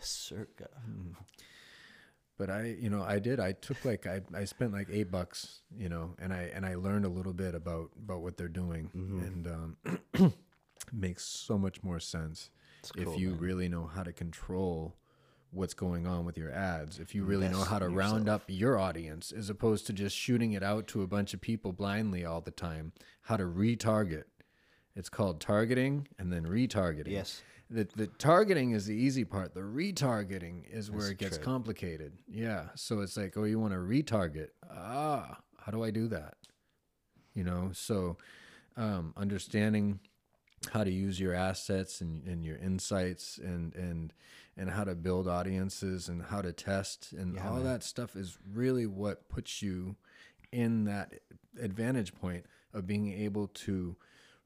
Circa. 0.00 0.68
But 2.38 2.50
I, 2.50 2.76
you 2.78 2.90
know, 2.90 3.02
I 3.02 3.18
did. 3.18 3.38
I 3.40 3.52
took 3.52 3.84
like 3.84 4.06
I, 4.06 4.20
I 4.34 4.44
spent 4.44 4.72
like 4.72 4.88
eight 4.90 5.10
bucks, 5.10 5.60
you 5.76 5.88
know, 5.88 6.14
and 6.18 6.32
I 6.32 6.50
and 6.54 6.66
I 6.66 6.74
learned 6.74 7.04
a 7.04 7.08
little 7.08 7.32
bit 7.34 7.54
about 7.54 7.90
about 8.02 8.20
what 8.22 8.36
they're 8.36 8.48
doing, 8.48 8.90
Mm-hmm. 8.96 9.20
and 9.20 9.46
um, 9.46 10.34
makes 10.92 11.24
so 11.24 11.56
much 11.56 11.82
more 11.82 12.00
sense. 12.00 12.50
If 12.96 13.04
cool, 13.04 13.18
you 13.18 13.30
man. 13.30 13.38
really 13.38 13.68
know 13.68 13.86
how 13.86 14.02
to 14.02 14.12
control 14.12 14.96
what's 15.50 15.74
going 15.74 16.06
on 16.06 16.24
with 16.24 16.38
your 16.38 16.50
ads, 16.50 16.98
if 16.98 17.14
you 17.14 17.24
really 17.24 17.48
know 17.48 17.62
how 17.62 17.78
to 17.78 17.88
round 17.88 18.24
yourself. 18.24 18.42
up 18.42 18.44
your 18.48 18.78
audience 18.78 19.32
as 19.32 19.50
opposed 19.50 19.86
to 19.86 19.92
just 19.92 20.16
shooting 20.16 20.52
it 20.52 20.62
out 20.62 20.86
to 20.88 21.02
a 21.02 21.06
bunch 21.06 21.34
of 21.34 21.40
people 21.42 21.72
blindly 21.72 22.24
all 22.24 22.40
the 22.40 22.50
time, 22.50 22.92
how 23.22 23.36
to 23.36 23.44
retarget. 23.44 24.24
It's 24.96 25.10
called 25.10 25.40
targeting 25.40 26.08
and 26.18 26.32
then 26.32 26.44
retargeting. 26.44 27.10
Yes. 27.10 27.42
The, 27.68 27.86
the 27.96 28.06
targeting 28.06 28.72
is 28.72 28.86
the 28.86 28.94
easy 28.94 29.24
part. 29.24 29.54
The 29.54 29.60
retargeting 29.60 30.64
is 30.70 30.90
where 30.90 31.00
That's 31.00 31.10
it 31.12 31.18
gets 31.18 31.36
true. 31.36 31.44
complicated. 31.44 32.12
Yeah. 32.28 32.68
So 32.74 33.00
it's 33.00 33.16
like, 33.16 33.36
oh, 33.36 33.44
you 33.44 33.58
want 33.58 33.72
to 33.72 33.78
retarget. 33.78 34.48
Ah, 34.70 35.38
how 35.58 35.72
do 35.72 35.82
I 35.82 35.90
do 35.90 36.08
that? 36.08 36.34
You 37.34 37.44
know, 37.44 37.70
so 37.72 38.18
um, 38.76 39.14
understanding 39.16 40.00
how 40.70 40.84
to 40.84 40.90
use 40.90 41.18
your 41.18 41.34
assets 41.34 42.00
and, 42.00 42.22
and 42.26 42.44
your 42.44 42.56
insights 42.56 43.38
and, 43.38 43.74
and 43.74 44.12
and 44.56 44.68
how 44.70 44.84
to 44.84 44.94
build 44.94 45.26
audiences 45.26 46.08
and 46.08 46.22
how 46.24 46.42
to 46.42 46.52
test 46.52 47.12
and 47.12 47.36
Yeah, 47.36 47.48
all 47.48 47.54
man. 47.54 47.64
that 47.64 47.82
stuff 47.82 48.14
is 48.16 48.36
really 48.52 48.84
what 48.86 49.28
puts 49.30 49.62
you 49.62 49.96
in 50.52 50.84
that 50.84 51.14
advantage 51.60 52.14
point 52.14 52.44
of 52.74 52.86
being 52.86 53.10
able 53.12 53.48
to 53.48 53.96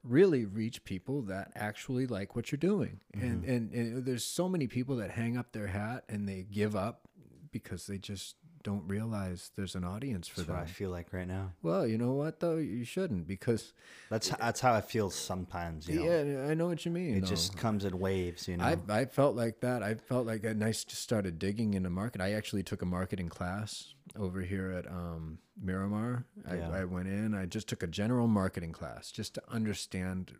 really 0.03 0.45
reach 0.45 0.85
people 0.85 1.21
that 1.23 1.51
actually 1.55 2.07
like 2.07 2.35
what 2.37 2.51
you're 2.51 2.57
doing. 2.57 3.01
Mm-hmm. 3.17 3.49
and 3.49 3.71
and 3.73 4.05
there's 4.05 4.23
so 4.23 4.47
many 4.47 4.67
people 4.67 4.95
that 4.97 5.11
hang 5.11 5.37
up 5.37 5.51
their 5.51 5.67
hat 5.67 6.05
and 6.07 6.27
they 6.27 6.45
give 6.49 6.73
up 6.75 7.01
because 7.51 7.85
they 7.87 7.97
just 7.97 8.35
don't 8.67 8.83
realize 8.85 9.51
there's 9.55 9.75
an 9.75 9.85
audience 9.85 10.27
for 10.27 10.41
That's 10.41 10.49
what 10.49 10.59
I 10.59 10.65
feel 10.65 10.89
like 10.89 11.13
right 11.13 11.25
now. 11.27 11.53
Well, 11.61 11.87
you 11.87 11.97
know 11.97 12.11
what 12.11 12.41
though, 12.41 12.57
you 12.57 12.83
shouldn't 12.83 13.25
because 13.25 13.71
That's 14.09 14.27
that's 14.27 14.59
how 14.59 14.73
I 14.73 14.81
feel 14.81 15.09
sometimes. 15.09 15.87
You 15.87 16.01
know, 16.01 16.05
yeah, 16.05 16.51
I 16.51 16.53
know 16.53 16.67
what 16.67 16.83
you 16.83 16.91
mean. 16.91 17.15
it 17.15 17.21
though. 17.21 17.27
just 17.27 17.55
comes 17.55 17.85
in 17.85 17.97
waves. 17.97 18.45
You 18.45 18.57
know, 18.57 18.65
I 18.65 18.77
I 18.89 19.05
felt 19.05 19.37
like 19.37 19.61
that. 19.61 19.83
I 19.83 19.95
felt 19.95 20.27
like 20.27 20.43
and 20.43 20.61
I 20.65 20.71
just 20.71 20.91
started 20.91 21.39
digging 21.39 21.75
into 21.75 21.89
market. 21.89 22.19
I 22.19 22.33
actually 22.33 22.63
took 22.63 22.81
a 22.81 22.85
marketing 22.85 23.29
class 23.29 23.93
over 24.17 24.41
here 24.41 24.71
at 24.71 24.85
um, 24.87 25.37
Miramar. 25.57 26.25
I, 26.45 26.55
Yeah. 26.55 26.69
I 26.69 26.83
went 26.83 27.07
in. 27.07 27.33
I 27.33 27.45
just 27.45 27.69
took 27.69 27.83
a 27.83 27.87
general 27.87 28.27
marketing 28.27 28.73
class 28.73 29.11
just 29.11 29.33
to 29.35 29.41
understand 29.49 30.33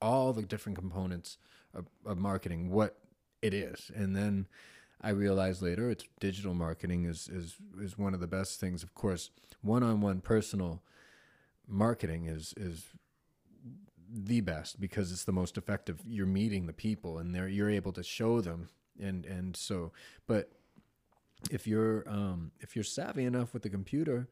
all 0.00 0.32
the 0.32 0.42
different 0.42 0.78
components 0.78 1.38
of, 1.74 1.86
of 2.06 2.18
marketing, 2.18 2.70
what 2.70 2.98
it 3.42 3.52
is, 3.52 3.90
and 3.96 4.14
then 4.14 4.46
I 5.00 5.10
realized 5.10 5.62
later 5.62 5.90
it's 5.90 6.04
digital 6.20 6.54
marketing 6.54 7.04
is 7.04 7.28
is 7.28 7.56
is 7.80 7.98
one 7.98 8.14
of 8.14 8.20
the 8.20 8.26
best 8.26 8.60
things. 8.60 8.82
Of 8.82 8.94
course, 8.94 9.30
one-on-one 9.62 10.20
personal 10.20 10.82
marketing 11.68 12.26
is 12.26 12.54
is 12.56 12.86
the 14.10 14.40
best 14.40 14.80
because 14.80 15.12
it's 15.12 15.24
the 15.24 15.32
most 15.32 15.58
effective. 15.58 16.00
You're 16.06 16.26
meeting 16.26 16.66
the 16.66 16.72
people 16.72 17.18
and 17.18 17.34
they're 17.34 17.48
you're 17.48 17.70
able 17.70 17.92
to 17.92 18.02
show 18.02 18.40
them 18.40 18.68
and 19.00 19.26
and 19.26 19.56
so 19.56 19.92
but 20.26 20.50
if 21.50 21.66
you're 21.66 22.04
um 22.08 22.52
if 22.60 22.76
you're 22.76 22.84
savvy 22.84 23.24
enough 23.24 23.52
with 23.52 23.62
the 23.62 23.68
computer 23.70 24.28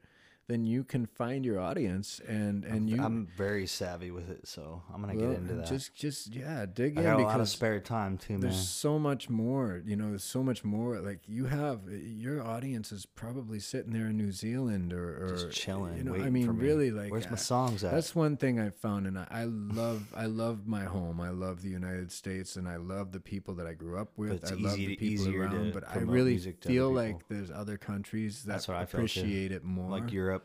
then 0.52 0.64
you 0.64 0.84
can 0.84 1.06
find 1.06 1.44
your 1.44 1.58
audience 1.58 2.20
and 2.28 2.64
and 2.64 2.88
you 2.90 3.02
I'm 3.02 3.26
very 3.36 3.66
savvy 3.66 4.10
with 4.10 4.28
it, 4.30 4.46
so 4.46 4.82
I'm 4.92 5.00
gonna 5.00 5.14
well, 5.14 5.28
get 5.30 5.38
into 5.38 5.54
that. 5.54 5.66
just 5.66 5.94
just 5.94 6.34
yeah 6.34 6.66
dig 6.72 6.98
I 6.98 7.00
in 7.00 7.06
got 7.06 7.20
a 7.20 7.22
lot 7.22 7.40
of 7.40 7.48
spare 7.48 7.80
time 7.80 8.18
too, 8.18 8.34
man. 8.34 8.40
there's 8.40 8.68
so 8.68 8.98
much 8.98 9.30
more 9.30 9.82
you 9.86 9.96
know 9.96 10.10
there's 10.10 10.24
so 10.24 10.42
much 10.42 10.62
more 10.64 11.00
like 11.00 11.20
you 11.26 11.46
have 11.46 11.80
your 11.90 12.42
audience 12.42 12.92
is 12.92 13.06
probably 13.06 13.58
sitting 13.60 13.92
there 13.92 14.06
in 14.08 14.16
new 14.16 14.32
zealand 14.32 14.92
or, 14.92 15.24
or 15.24 15.28
Just 15.30 15.50
chilling, 15.52 15.96
you 15.96 16.04
know 16.04 16.14
i 16.14 16.28
mean 16.30 16.46
me. 16.46 16.66
really 16.66 16.90
like 16.90 17.10
Where's 17.10 17.30
my 17.30 17.36
songs 17.36 17.82
at? 17.84 17.92
that's 17.92 18.14
one 18.14 18.36
thing 18.36 18.60
i 18.60 18.70
found 18.70 19.06
and 19.06 19.18
I, 19.18 19.26
I 19.30 19.44
love 19.44 20.12
i 20.14 20.26
love 20.26 20.66
my 20.66 20.84
home 20.84 21.20
i 21.20 21.30
love 21.30 21.62
the 21.62 21.70
united 21.70 22.12
states 22.12 22.56
and 22.56 22.68
i 22.68 22.76
love 22.76 23.12
the 23.12 23.20
people 23.20 23.54
that 23.54 23.66
i 23.66 23.72
grew 23.72 23.98
up 23.98 24.10
with 24.16 24.32
it's 24.42 24.52
i 24.52 24.54
love 24.54 24.76
the 24.76 24.96
people 24.96 25.34
around 25.34 25.72
but 25.72 25.84
i 25.88 25.98
really 25.98 26.30
music 26.32 26.60
to 26.60 26.68
other 26.68 26.74
feel 26.74 26.90
like 26.92 27.28
there's 27.28 27.50
other 27.50 27.76
countries 27.76 28.42
that 28.44 28.52
That's 28.52 28.68
what 28.68 28.76
I 28.76 28.82
appreciate 28.82 29.52
it 29.52 29.64
more 29.64 29.90
like 29.90 30.12
Europe. 30.12 30.41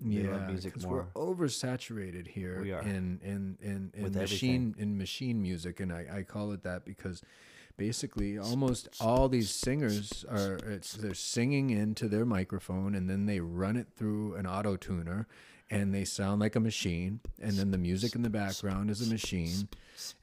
They 0.00 0.22
yeah, 0.22 0.30
love 0.30 0.48
music 0.48 0.72
because 0.74 0.86
more. 0.86 1.08
we're 1.14 1.34
oversaturated 1.34 2.28
here 2.28 2.60
We 2.62 2.72
are. 2.72 2.82
in 2.82 3.20
in 3.22 3.58
in, 3.60 3.90
in 3.94 4.02
With 4.04 4.14
machine 4.16 4.74
in 4.78 4.96
machine 4.96 5.42
music, 5.42 5.80
and 5.80 5.92
I, 5.92 6.06
I 6.18 6.22
call 6.22 6.52
it 6.52 6.62
that 6.62 6.84
because 6.84 7.22
basically 7.76 8.38
almost 8.38 8.88
all 9.00 9.28
these 9.28 9.50
singers 9.50 10.24
are 10.28 10.58
it's 10.66 10.92
they're 10.94 11.14
singing 11.14 11.70
into 11.70 12.08
their 12.08 12.24
microphone 12.26 12.94
and 12.94 13.08
then 13.08 13.24
they 13.26 13.40
run 13.40 13.76
it 13.76 13.86
through 13.96 14.34
an 14.34 14.46
auto 14.46 14.76
tuner 14.76 15.26
and 15.70 15.94
they 15.94 16.04
sound 16.04 16.40
like 16.40 16.56
a 16.56 16.60
machine 16.60 17.20
and 17.40 17.52
then 17.52 17.70
the 17.70 17.78
music 17.78 18.14
in 18.16 18.22
the 18.22 18.30
background 18.30 18.90
is 18.90 19.06
a 19.06 19.10
machine 19.10 19.68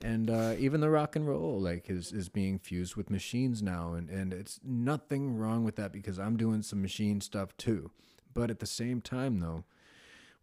and 0.03 0.29
uh, 0.29 0.53
even 0.59 0.81
the 0.81 0.89
rock 0.89 1.15
and 1.15 1.27
roll 1.27 1.59
like 1.59 1.89
is, 1.89 2.11
is 2.11 2.27
being 2.27 2.59
fused 2.59 2.95
with 2.97 3.09
machines 3.09 3.63
now 3.63 3.93
and, 3.93 4.09
and 4.09 4.33
it's 4.33 4.59
nothing 4.63 5.37
wrong 5.37 5.63
with 5.63 5.77
that 5.77 5.91
because 5.93 6.19
i'm 6.19 6.35
doing 6.35 6.61
some 6.61 6.81
machine 6.81 7.21
stuff 7.21 7.55
too 7.57 7.89
but 8.35 8.51
at 8.51 8.59
the 8.59 8.67
same 8.67 9.01
time 9.01 9.39
though 9.39 9.63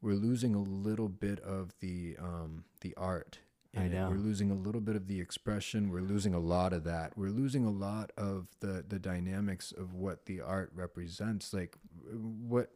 we're 0.01 0.15
losing 0.15 0.53
a 0.55 0.61
little 0.61 1.09
bit 1.09 1.39
of 1.41 1.75
the 1.79 2.17
um, 2.21 2.65
the 2.81 2.93
art. 2.97 3.39
I 3.77 3.85
it. 3.85 3.93
know. 3.93 4.11
We're 4.11 4.17
losing 4.17 4.51
a 4.51 4.55
little 4.55 4.81
bit 4.81 4.97
of 4.97 5.07
the 5.07 5.21
expression. 5.21 5.91
We're 5.91 6.01
losing 6.01 6.35
a 6.35 6.41
lot 6.41 6.73
of 6.73 6.83
that. 6.85 7.17
We're 7.17 7.31
losing 7.31 7.65
a 7.65 7.71
lot 7.71 8.11
of 8.19 8.49
the 8.61 8.85
the 8.87 8.99
dynamics 8.99 9.73
of 9.73 9.95
what 9.95 10.27
the 10.27 10.41
art 10.41 10.73
represents. 10.75 11.55
Like 11.55 11.77
what 12.13 12.73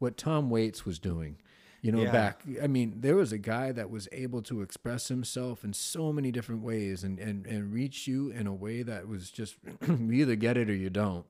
what 0.00 0.16
Tom 0.16 0.50
Waits 0.50 0.84
was 0.84 0.98
doing. 0.98 1.36
You 1.80 1.92
know, 1.92 2.02
Yeah. 2.02 2.12
back. 2.12 2.40
I 2.62 2.66
mean, 2.66 2.94
there 3.02 3.14
was 3.14 3.30
a 3.30 3.38
guy 3.38 3.70
that 3.70 3.88
was 3.90 4.08
able 4.10 4.40
to 4.42 4.62
express 4.62 5.08
himself 5.08 5.64
in 5.64 5.74
so 5.74 6.12
many 6.12 6.32
different 6.32 6.62
ways 6.62 7.04
and 7.04 7.18
and 7.20 7.46
and 7.46 7.72
reach 7.72 8.08
you 8.08 8.30
in 8.30 8.46
a 8.46 8.54
way 8.54 8.82
that 8.82 9.06
was 9.06 9.30
just 9.30 9.56
you 9.88 10.10
either 10.12 10.34
get 10.34 10.56
it 10.56 10.68
or 10.68 10.74
you 10.74 10.90
don't. 10.90 11.26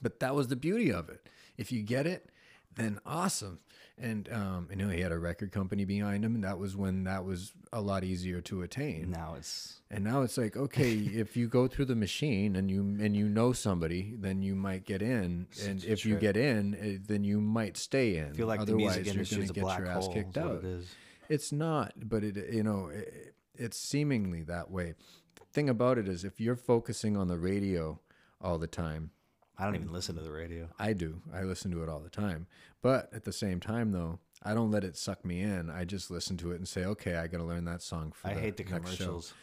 But 0.00 0.20
that 0.20 0.34
was 0.34 0.46
the 0.48 0.56
beauty 0.56 0.92
of 0.92 1.08
it. 1.08 1.26
If 1.56 1.72
you 1.72 1.82
get 1.82 2.06
it, 2.06 2.30
then 2.76 3.00
awesome. 3.04 3.58
And 3.98 4.30
um, 4.30 4.68
you 4.70 4.76
know, 4.76 4.88
he 4.88 5.00
had 5.00 5.10
a 5.10 5.18
record 5.18 5.52
company 5.52 5.86
behind 5.86 6.22
him, 6.22 6.34
and 6.34 6.44
that 6.44 6.58
was 6.58 6.76
when 6.76 7.04
that 7.04 7.24
was 7.24 7.52
a 7.72 7.80
lot 7.80 8.04
easier 8.04 8.42
to 8.42 8.60
attain. 8.62 9.10
Now 9.10 9.34
it's 9.38 9.80
And 9.90 10.04
now 10.04 10.20
it's 10.20 10.36
like, 10.36 10.54
okay, 10.54 10.92
if 10.94 11.34
you 11.36 11.48
go 11.48 11.66
through 11.66 11.86
the 11.86 11.96
machine 11.96 12.56
and 12.56 12.70
you 12.70 12.82
and 13.00 13.16
you 13.16 13.26
know 13.26 13.52
somebody, 13.54 14.14
then 14.18 14.42
you 14.42 14.54
might 14.54 14.84
get 14.84 15.00
in, 15.00 15.46
and 15.66 15.82
if 15.82 16.04
you 16.04 16.16
get 16.16 16.36
in, 16.36 16.74
eh, 16.74 16.98
then 17.06 17.24
you 17.24 17.40
might 17.40 17.78
stay 17.78 18.18
in. 18.18 18.28
I 18.28 18.32
feel 18.32 18.46
like 18.46 18.66
the 18.66 18.74
music 18.74 19.06
you're 19.06 19.22
is 19.22 19.32
a 19.32 19.52
get 19.54 19.62
black 19.62 19.78
your 19.78 19.88
ass 19.88 20.04
hole. 20.04 20.12
kicked 20.14 20.36
out. 20.36 20.56
it 20.56 20.64
is. 20.64 20.94
It's 21.30 21.50
not, 21.50 21.94
but 21.96 22.22
it 22.22 22.36
you 22.52 22.62
know 22.62 22.90
it, 22.92 23.34
it's 23.54 23.78
seemingly 23.78 24.42
that 24.42 24.70
way. 24.70 24.94
The 25.36 25.44
Thing 25.52 25.70
about 25.70 25.96
it 25.96 26.06
is, 26.06 26.22
if 26.22 26.38
you're 26.38 26.54
focusing 26.54 27.16
on 27.16 27.28
the 27.28 27.38
radio 27.38 27.98
all 28.42 28.58
the 28.58 28.66
time, 28.66 29.10
I 29.58 29.64
don't 29.64 29.74
even 29.74 29.92
listen 29.92 30.14
to 30.16 30.20
the 30.22 30.30
radio. 30.30 30.68
I 30.78 30.92
do. 30.92 31.20
I 31.32 31.42
listen 31.42 31.70
to 31.72 31.82
it 31.82 31.88
all 31.88 32.00
the 32.00 32.10
time. 32.10 32.46
But 32.82 33.08
at 33.14 33.24
the 33.24 33.32
same 33.32 33.58
time, 33.60 33.90
though, 33.92 34.18
I 34.42 34.52
don't 34.54 34.70
let 34.70 34.84
it 34.84 34.96
suck 34.96 35.24
me 35.24 35.40
in. 35.40 35.70
I 35.70 35.84
just 35.84 36.10
listen 36.10 36.36
to 36.38 36.52
it 36.52 36.56
and 36.56 36.68
say, 36.68 36.84
okay, 36.84 37.16
I 37.16 37.26
got 37.26 37.38
to 37.38 37.44
learn 37.44 37.64
that 37.64 37.82
song 37.82 38.12
for 38.12 38.28
I 38.28 38.34
the 38.34 38.40
hate 38.40 38.56
the 38.56 38.64
next 38.64 38.74
show. 38.96 38.96
commercials. 39.04 39.34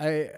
I, 0.00 0.30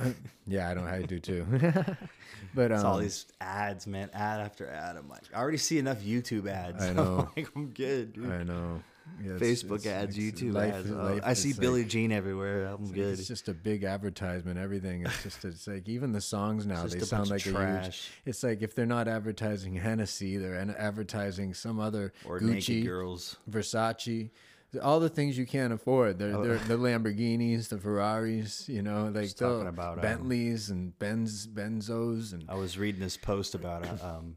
yeah, 0.46 0.68
I 0.70 0.74
don't. 0.74 0.86
I 0.86 1.02
do 1.02 1.18
too. 1.18 1.46
but 2.54 2.70
um, 2.72 2.76
It's 2.76 2.84
all 2.84 2.98
these 2.98 3.26
ads, 3.40 3.86
man, 3.86 4.10
ad 4.12 4.40
after 4.40 4.68
ad. 4.68 4.96
I'm 4.96 5.08
like, 5.08 5.22
I 5.34 5.38
already 5.38 5.56
see 5.58 5.78
enough 5.78 6.02
YouTube 6.02 6.48
ads. 6.50 6.82
I 6.82 6.88
I'm 6.90 6.96
know. 6.96 7.28
like, 7.36 7.48
I'm 7.56 7.68
good, 7.68 8.12
dude. 8.12 8.30
I 8.30 8.42
know. 8.42 8.82
It's- 9.24 9.40
Facebook 9.40 9.80
it's- 9.80 9.86
ads, 9.86 10.16
it's- 10.18 10.40
YouTube 10.40 10.52
life- 10.54 10.74
ads. 10.74 10.90
Oh, 10.90 10.94
life 10.94 11.22
I 11.24 11.32
see 11.34 11.52
Billie 11.52 11.82
like- 11.82 11.90
Jean 11.90 12.12
everywhere. 12.12 12.66
I'm 12.66 12.92
good. 12.92 13.18
It's 13.18 13.26
just 13.28 13.48
a 13.48 13.54
big 13.54 13.84
advertisement. 13.84 14.58
Everything. 14.58 15.04
It's 15.06 15.22
just. 15.22 15.44
It's 15.44 15.66
like 15.66 15.88
even 15.88 16.12
the 16.12 16.20
songs 16.20 16.66
now. 16.66 16.86
They 16.86 17.00
sound 17.00 17.30
like 17.30 17.40
a 17.40 17.44
huge. 17.44 17.54
trash. 17.56 18.10
It's 18.24 18.42
like 18.42 18.62
if 18.62 18.74
they're 18.74 18.86
not 18.86 19.08
advertising 19.08 19.74
Hennessy, 19.74 20.36
they're 20.36 20.54
an- 20.54 20.74
advertising 20.76 21.54
some 21.54 21.80
other 21.80 22.12
or 22.24 22.38
naked 22.40 22.62
Gucci, 22.62 22.84
girls. 22.84 23.36
Versace, 23.50 24.30
all 24.82 25.00
the 25.00 25.08
things 25.08 25.36
you 25.38 25.46
can't 25.46 25.72
afford. 25.72 26.18
They're, 26.18 26.36
Oh. 26.36 26.44
they're 26.44 26.58
the 26.58 26.76
Lamborghinis, 26.76 27.68
the 27.70 27.78
Ferraris, 27.78 28.68
you 28.68 28.82
know, 28.82 29.10
like 29.14 29.34
talking 29.34 29.60
the 29.64 29.68
about, 29.70 29.94
um, 29.98 30.02
Bentleys 30.02 30.68
and 30.70 30.96
Benz, 30.98 31.46
Benzos, 31.46 32.32
and 32.34 32.44
I 32.48 32.54
was 32.54 32.76
reading 32.78 33.00
this 33.00 33.16
post 33.16 33.54
about 33.54 33.84
a 33.86 34.06
um, 34.06 34.36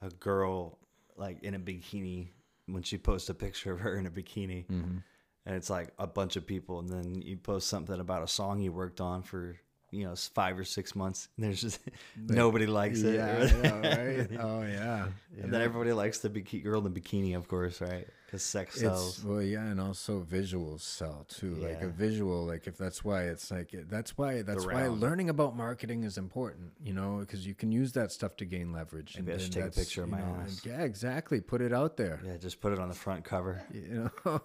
a 0.00 0.08
girl 0.10 0.78
like 1.16 1.42
in 1.42 1.54
a 1.54 1.58
bikini 1.58 2.28
when 2.72 2.82
she 2.82 2.98
posts 2.98 3.28
a 3.28 3.34
picture 3.34 3.72
of 3.72 3.80
her 3.80 3.96
in 3.96 4.06
a 4.06 4.10
bikini, 4.10 4.66
Mm-hmm. 4.66 4.98
and 5.46 5.56
it's 5.56 5.70
like 5.70 5.90
a 5.98 6.06
bunch 6.06 6.36
of 6.36 6.46
people, 6.46 6.78
and 6.78 6.88
then 6.88 7.22
you 7.22 7.36
post 7.36 7.68
something 7.68 7.98
about 8.00 8.22
a 8.22 8.28
song 8.28 8.60
you 8.60 8.72
worked 8.72 9.00
on 9.00 9.22
for 9.22 9.56
you 9.92 10.04
know 10.04 10.14
five 10.16 10.58
or 10.58 10.64
six 10.64 10.96
months, 10.96 11.28
and 11.36 11.44
there's 11.44 11.60
just 11.60 11.78
nobody 12.16 12.66
likes 12.66 13.02
it. 13.02 13.14
yeah, 13.14 13.62
know, 13.62 13.80
right? 13.80 14.28
Oh 14.40 14.62
yeah, 14.62 15.06
And 15.40 15.52
then 15.52 15.60
everybody 15.60 15.92
likes 15.92 16.18
the 16.18 16.30
bikini 16.30 16.64
girl 16.64 16.84
in 16.84 16.92
the 16.92 17.00
bikini, 17.00 17.36
of 17.36 17.46
course, 17.46 17.80
right? 17.80 18.06
Because 18.26 18.42
sex 18.42 18.80
sells. 18.80 19.18
It's 19.18 19.24
well, 19.24 19.42
yeah, 19.42 19.66
and 19.66 19.78
also 19.78 20.22
visuals 20.22 20.80
sell 20.80 21.26
too. 21.28 21.54
Like 21.56 21.82
a 21.82 21.88
visual, 21.88 22.46
like 22.46 22.66
if 22.66 22.78
that's 22.78 23.04
why 23.04 23.24
it's 23.24 23.50
like 23.50 23.74
that's 23.90 24.16
why 24.16 24.40
that's 24.40 24.64
why 24.64 24.88
learning 24.88 25.28
about 25.28 25.54
marketing 25.54 26.04
is 26.04 26.16
important. 26.16 26.72
You 26.82 26.94
know, 26.94 27.18
because 27.20 27.46
you 27.46 27.54
can 27.54 27.70
use 27.70 27.92
that 27.92 28.10
stuff 28.10 28.34
to 28.38 28.46
gain 28.46 28.72
leverage. 28.72 29.16
Maybe 29.16 29.34
I 29.34 29.38
should 29.38 29.52
take 29.52 29.64
a 29.66 29.70
picture 29.70 30.04
of 30.04 30.08
my 30.08 30.20
know, 30.20 30.36
and 30.40 30.46
ass. 30.48 30.62
yeah, 30.64 30.80
exactly. 30.82 31.42
Put 31.42 31.60
it 31.60 31.74
out 31.74 31.98
there. 31.98 32.18
yeah, 32.24 32.38
just 32.38 32.62
put 32.62 32.72
it 32.72 32.78
on 32.78 32.88
the 32.88 32.94
front 32.94 33.24
cover. 33.24 33.62
You 33.74 34.10
know, 34.24 34.40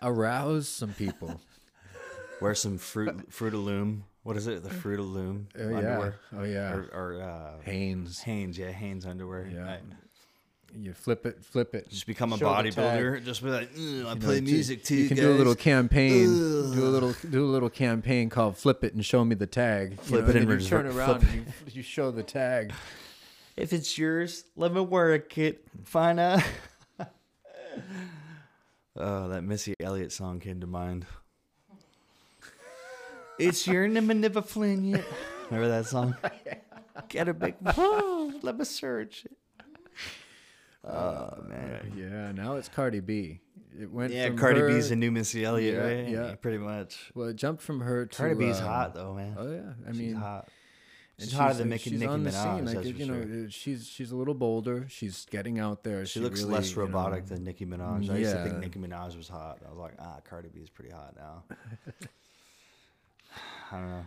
arouse 0.00 0.68
some 0.68 0.92
people. 0.92 1.40
Wear 2.40 2.54
some 2.54 2.78
fruit 2.78 3.32
Fruit 3.32 3.52
of 3.52 3.60
Loom 3.60 4.04
what 4.22 4.36
is 4.36 4.46
it? 4.46 4.62
The 4.62 4.70
Fruit 4.70 5.00
of 5.00 5.06
Loom 5.06 5.48
Oh 5.58 5.68
yeah. 5.68 5.76
underwear, 5.76 6.14
Oh 6.36 6.44
yeah. 6.44 6.72
or, 6.72 6.88
or 6.92 7.22
uh, 7.22 7.62
Hanes. 7.62 8.20
Hanes, 8.20 8.58
yeah, 8.58 8.70
Hanes 8.70 9.06
underwear. 9.06 9.48
Yeah. 9.52 9.60
Right. 9.62 9.80
You 10.78 10.92
flip 10.94 11.26
it, 11.26 11.44
flip 11.44 11.74
it. 11.74 11.88
Just 11.90 12.06
become 12.06 12.32
a 12.32 12.38
show 12.38 12.62
the 12.62 12.70
tag. 12.70 12.74
bodybuilder. 13.02 13.24
Just 13.24 13.42
be 13.42 13.48
like, 13.50 13.70
I 13.74 13.78
You 13.80 14.16
play 14.20 14.38
do- 14.40 14.46
music 14.52 14.84
too. 14.84 14.94
You 14.94 15.08
can 15.08 15.16
guys. 15.16 15.26
do 15.26 15.32
a 15.32 15.34
little 15.34 15.56
campaign. 15.56 16.26
Do 16.26 16.84
a 16.84 16.92
little 16.92 17.12
do 17.28 17.44
a 17.44 17.50
little 17.50 17.70
campaign 17.70 18.28
called 18.30 18.56
"Flip 18.56 18.84
It" 18.84 18.94
and 18.94 19.04
show 19.04 19.24
me 19.24 19.34
the 19.34 19.48
tag. 19.48 19.90
You 19.92 19.96
Flip 19.96 20.22
know, 20.24 20.30
it 20.30 20.36
and 20.36 20.48
and 20.50 20.62
you 20.62 20.68
turn 20.68 20.86
around 20.86 21.22
and 21.24 21.34
you, 21.34 21.44
you 21.72 21.82
show 21.82 22.12
the 22.12 22.22
tag. 22.22 22.72
If 23.56 23.72
it's 23.72 23.98
yours, 23.98 24.44
let 24.54 24.72
me 24.72 24.80
work 24.80 25.36
it. 25.38 25.64
Find 25.84 26.20
out. 26.20 26.40
oh, 28.96 29.28
that 29.28 29.42
Missy 29.42 29.74
Elliott 29.80 30.12
song 30.12 30.38
came 30.40 30.60
to 30.60 30.66
mind. 30.68 31.04
It's 33.40 33.66
your 33.66 33.88
never 33.88 34.42
Flynn 34.42 34.84
yet. 34.84 35.04
Remember 35.50 35.68
that 35.68 35.86
song? 35.86 36.14
Get 37.08 37.28
a 37.28 37.34
big. 37.34 37.56
let 38.42 38.58
me 38.58 38.64
search 38.64 39.24
it. 39.24 39.36
Oh 40.84 41.42
man. 41.48 41.92
Yeah, 41.96 42.32
now 42.32 42.56
it's 42.56 42.68
Cardi 42.68 43.00
B. 43.00 43.40
It 43.78 43.90
went 43.90 44.12
Yeah, 44.12 44.28
from 44.28 44.38
Cardi 44.38 44.60
her, 44.60 44.68
B's 44.68 44.88
the 44.88 44.96
new 44.96 45.10
Missy 45.10 45.44
Elliott, 45.44 45.74
Yeah, 45.74 45.80
right? 45.80 46.08
yeah. 46.08 46.34
pretty 46.36 46.58
much. 46.58 47.10
Well, 47.14 47.28
it 47.28 47.36
jumped 47.36 47.62
from 47.62 47.80
her 47.80 48.06
to 48.06 48.16
Cardi 48.16 48.34
B's 48.34 48.58
um, 48.60 48.66
hot 48.66 48.94
though, 48.94 49.14
man. 49.14 49.36
Oh 49.38 49.50
yeah, 49.50 49.72
I 49.86 49.92
mean 49.92 49.94
she's 49.94 50.00
mean, 50.00 50.14
hot. 50.14 50.48
She's 51.18 51.32
hotter 51.34 51.54
than 51.54 51.68
Nicki, 51.68 51.90
she's 51.90 52.00
Nicki 52.00 52.10
on 52.10 52.24
the 52.24 52.30
Minaj. 52.30 52.74
Like 52.74 52.84
you 52.86 52.94
for 52.94 53.12
know, 53.12 53.22
sure. 53.22 53.44
uh, 53.44 53.50
she's 53.50 53.86
she's 53.86 54.10
a 54.10 54.16
little 54.16 54.32
bolder. 54.32 54.86
She's 54.88 55.26
getting 55.30 55.58
out 55.58 55.84
there. 55.84 56.06
She, 56.06 56.18
looks 56.18 56.42
less 56.42 56.74
really, 56.74 56.88
you 56.88 56.92
know, 56.92 56.98
robotic 56.98 57.26
than 57.26 57.44
Nicki 57.44 57.66
Minaj. 57.66 58.10
I 58.10 58.16
used 58.16 58.34
to 58.34 58.42
think 58.42 58.58
Nicki 58.58 58.78
Minaj 58.78 59.16
was 59.18 59.28
hot. 59.28 59.58
I 59.66 59.68
was 59.68 59.78
like, 59.78 59.94
ah, 59.98 60.20
Cardi 60.28 60.48
B 60.48 60.60
is 60.60 60.70
pretty 60.70 60.90
hot 60.92 61.14
now. 61.16 61.44
I 63.72 63.76
don't 63.76 63.90
know. 63.90 64.06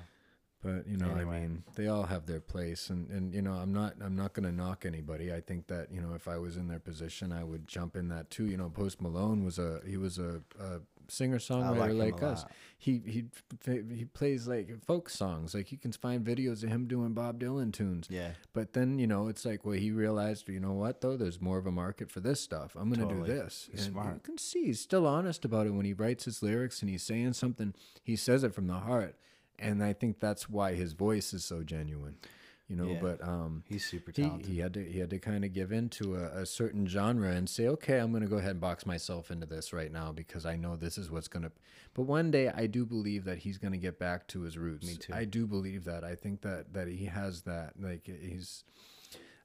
But 0.63 0.87
you 0.87 0.95
know, 0.95 1.11
Anyway. 1.11 1.37
I 1.37 1.39
mean, 1.41 1.63
they 1.75 1.87
all 1.87 2.03
have 2.03 2.25
their 2.25 2.39
place, 2.39 2.89
and 2.89 3.09
and 3.09 3.33
you 3.33 3.41
know, 3.41 3.51
I'm 3.53 3.73
not 3.73 3.95
I'm 4.01 4.15
not 4.15 4.33
gonna 4.33 4.51
knock 4.51 4.85
anybody. 4.85 5.33
I 5.33 5.41
think 5.41 5.67
that 5.67 5.91
you 5.91 6.01
know, 6.01 6.13
if 6.13 6.27
I 6.27 6.37
was 6.37 6.55
in 6.55 6.69
their 6.69 6.79
position, 6.79 7.33
I 7.33 7.43
would 7.43 7.67
jump 7.67 7.97
in 7.97 8.07
that 8.09 8.29
too. 8.29 8.45
You 8.45 8.55
know, 8.55 8.69
Post 8.69 9.01
Malone 9.01 9.43
was 9.43 9.59
a 9.59 9.81
he 9.85 9.97
was 9.97 10.17
a, 10.17 10.41
a 10.59 10.79
singer 11.07 11.37
songwriter 11.37 11.97
like 11.97 12.13
like, 12.13 12.23
us. 12.23 12.45
He 12.77 13.01
he 13.05 13.25
he 13.65 14.05
plays 14.05 14.47
like 14.47 14.83
folk 14.85 15.09
songs. 15.09 15.53
Like 15.53 15.71
you 15.71 15.77
can 15.77 15.91
find 15.91 16.25
videos 16.25 16.63
of 16.63 16.69
him 16.69 16.87
doing 16.87 17.13
Bob 17.13 17.39
Dylan 17.39 17.71
tunes. 17.71 18.07
Yeah, 18.09 18.31
But 18.53 18.73
then 18.73 18.99
you 18.99 19.07
know, 19.07 19.27
it's 19.27 19.45
like 19.45 19.65
well, 19.65 19.77
he 19.77 19.91
realized 19.91 20.49
you 20.49 20.59
know 20.59 20.73
what 20.73 21.01
though, 21.01 21.15
there's 21.15 21.39
more 21.41 21.57
of 21.57 21.65
a 21.65 21.71
market 21.71 22.11
for 22.11 22.19
this 22.19 22.41
stuff. 22.41 22.75
I'm 22.75 22.89
gonna 22.91 23.03
Totally. 23.03 23.27
do 23.29 23.33
this. 23.35 23.69
He's 23.71 23.85
and 23.85 23.93
smart. 23.93 24.13
You 24.15 24.19
can 24.21 24.37
see 24.37 24.65
he's 24.65 24.81
still 24.81 25.07
honest 25.07 25.45
about 25.45 25.67
it 25.67 25.71
when 25.71 25.85
he 25.85 25.93
writes 25.93 26.25
his 26.25 26.43
lyrics 26.43 26.81
and 26.81 26.89
he's 26.89 27.03
saying 27.03 27.33
something. 27.33 27.73
He 28.03 28.15
says 28.15 28.43
it 28.43 28.53
from 28.53 28.67
the 28.67 28.73
heart, 28.79 29.15
and 29.57 29.83
I 29.83 29.93
think 29.93 30.19
that's 30.19 30.49
why 30.49 30.73
his 30.73 30.93
voice 30.93 31.33
is 31.33 31.45
so 31.45 31.63
genuine. 31.63 32.17
You 32.69 32.77
know, 32.77 32.87
Yeah. 32.93 32.99
but 33.01 33.21
um, 33.21 33.63
he's 33.67 33.85
super 33.85 34.11
he, 34.15 34.23
talented. 34.23 34.47
he 34.49 34.59
had 34.59 34.73
to 34.75 34.83
he 34.83 34.99
had 34.99 35.09
to 35.09 35.19
kind 35.19 35.43
of 35.43 35.51
give 35.53 35.71
in 35.71 35.89
to 35.89 36.15
a, 36.15 36.41
a 36.41 36.45
certain 36.45 36.87
genre 36.87 37.29
and 37.31 37.49
say, 37.49 37.67
okay, 37.67 37.97
I'm 37.99 38.11
going 38.11 38.23
to 38.23 38.29
go 38.29 38.37
ahead 38.37 38.51
and 38.51 38.61
box 38.61 38.85
myself 38.85 39.29
into 39.31 39.45
this 39.45 39.73
right 39.73 39.91
now 39.91 40.11
because 40.11 40.45
I 40.45 40.55
know 40.55 40.75
this 40.75 40.97
is 40.97 41.11
what's 41.11 41.27
going 41.27 41.43
to. 41.43 41.51
But 41.93 42.03
one 42.03 42.31
day, 42.31 42.47
I 42.49 42.65
do 42.67 42.85
believe 42.85 43.25
that 43.25 43.39
he's 43.39 43.57
going 43.57 43.73
to 43.73 43.77
get 43.77 43.99
back 43.99 44.27
to 44.29 44.41
his 44.41 44.57
roots. 44.57 44.87
Me 44.87 44.95
too. 44.95 45.13
I 45.13 45.25
do 45.25 45.45
believe 45.45 45.83
that. 45.85 46.03
I 46.03 46.15
think 46.15 46.41
that 46.41 46.73
that 46.73 46.87
he 46.87 47.05
has 47.05 47.41
that. 47.43 47.73
Like 47.79 48.05
he's. 48.05 48.63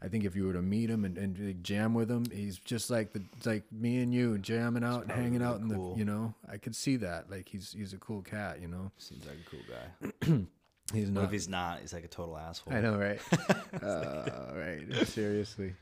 I 0.00 0.06
think 0.06 0.24
if 0.24 0.36
you 0.36 0.46
were 0.46 0.52
to 0.52 0.62
meet 0.62 0.88
him 0.88 1.04
and, 1.04 1.18
and 1.18 1.64
jam 1.64 1.92
with 1.92 2.08
him, 2.08 2.24
he's 2.32 2.56
just 2.58 2.88
like 2.88 3.12
the 3.12 3.22
like 3.44 3.64
me 3.72 3.98
and 4.00 4.14
you 4.14 4.38
jamming 4.38 4.84
out 4.84 5.02
and 5.02 5.10
hanging 5.10 5.42
out 5.42 5.58
in 5.60 5.68
cool. 5.68 5.94
the 5.94 5.98
you 5.98 6.04
know. 6.04 6.34
I 6.48 6.56
could 6.56 6.76
see 6.76 6.96
that. 6.98 7.28
Like 7.28 7.48
he's 7.48 7.72
he's 7.76 7.92
a 7.92 7.98
cool 7.98 8.22
cat. 8.22 8.60
You 8.62 8.68
know, 8.68 8.92
Seems 8.96 9.26
like 9.26 9.38
a 9.44 9.50
cool 9.50 10.30
guy. 10.38 10.46
he's 10.92 11.10
What 11.10 11.24
if 11.24 11.30
he's 11.30 11.48
not? 11.48 11.80
He's 11.80 11.92
like 11.92 12.04
a 12.04 12.08
total 12.08 12.36
asshole. 12.36 12.72
I 12.74 12.80
know, 12.80 12.96
right? 12.98 13.20
uh, 13.82 14.52
right. 14.54 15.06
Seriously. 15.06 15.74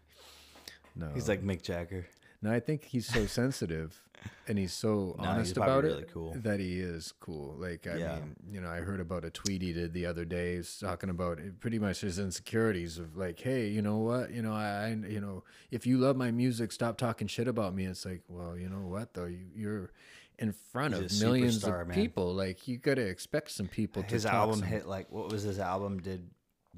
No. 0.95 1.11
He's 1.15 1.29
like 1.29 1.43
Mick 1.43 1.63
Jagger. 1.63 2.07
No, 2.43 2.53
I 2.53 2.61
think 2.61 2.85
he's 2.85 3.07
so 3.07 3.27
sensitive 3.27 4.01
and 4.47 4.59
he's 4.59 4.73
so 4.73 5.17
No, 5.21 5.25
honest 5.29 5.55
probably 5.55 5.73
about 5.73 5.85
really 5.85 6.03
it 6.03 6.13
cool. 6.13 6.35
that 6.43 6.61
he 6.61 6.81
is 6.81 7.13
cool. 7.21 7.55
Like, 7.59 7.87
I 7.87 7.97
Yeah. 7.97 8.15
mean, 8.17 8.37
you 8.51 8.61
know, 8.61 8.69
I 8.69 8.79
heard 8.79 9.01
about 9.01 9.25
a 9.25 9.31
tweet 9.31 9.63
he 9.63 9.73
did 9.73 9.93
the 9.95 10.07
other 10.07 10.25
day 10.25 10.57
he's 10.57 10.79
talking 10.79 11.09
about 11.11 11.39
it- 11.39 11.61
pretty 11.61 11.79
much 11.79 12.01
his 12.03 12.19
insecurities 12.19 12.99
of 12.99 13.17
like, 13.17 13.41
hey, 13.41 13.69
you 13.69 13.81
know 13.83 13.99
what? 13.99 14.31
You 14.33 14.43
know, 14.43 14.53
I, 14.53 14.89
I- 14.89 15.07
you 15.09 15.21
know, 15.21 15.45
if 15.71 15.87
you 15.87 15.99
love 15.99 16.17
my 16.17 16.31
music, 16.31 16.73
stop 16.73 16.99
talking 16.99 17.27
shit 17.27 17.49
about 17.49 17.75
me. 17.75 17.87
It's 17.87 18.05
like, 18.05 18.23
well, 18.29 18.57
you 18.57 18.69
know 18.69 18.87
what 18.87 19.15
though? 19.15 19.27
You, 19.27 19.41
you're 19.55 19.91
in 20.39 20.53
front 20.53 20.95
He's 20.95 21.21
of 21.21 21.27
millions 21.29 21.65
of 21.65 21.89
man. 21.89 21.95
people. 21.95 22.35
Like, 22.35 22.69
you 22.69 22.77
got 22.79 22.95
to 22.97 23.07
expect 23.07 23.51
some 23.51 23.69
people 23.69 24.03
to 24.03 24.09
His 24.09 24.25
talk 24.25 24.33
album 24.35 24.59
some- 24.61 24.69
hit 24.69 24.87
like 24.87 25.11
what 25.11 25.31
was 25.31 25.43
his 25.43 25.59
album? 25.59 26.01
Did 26.01 26.29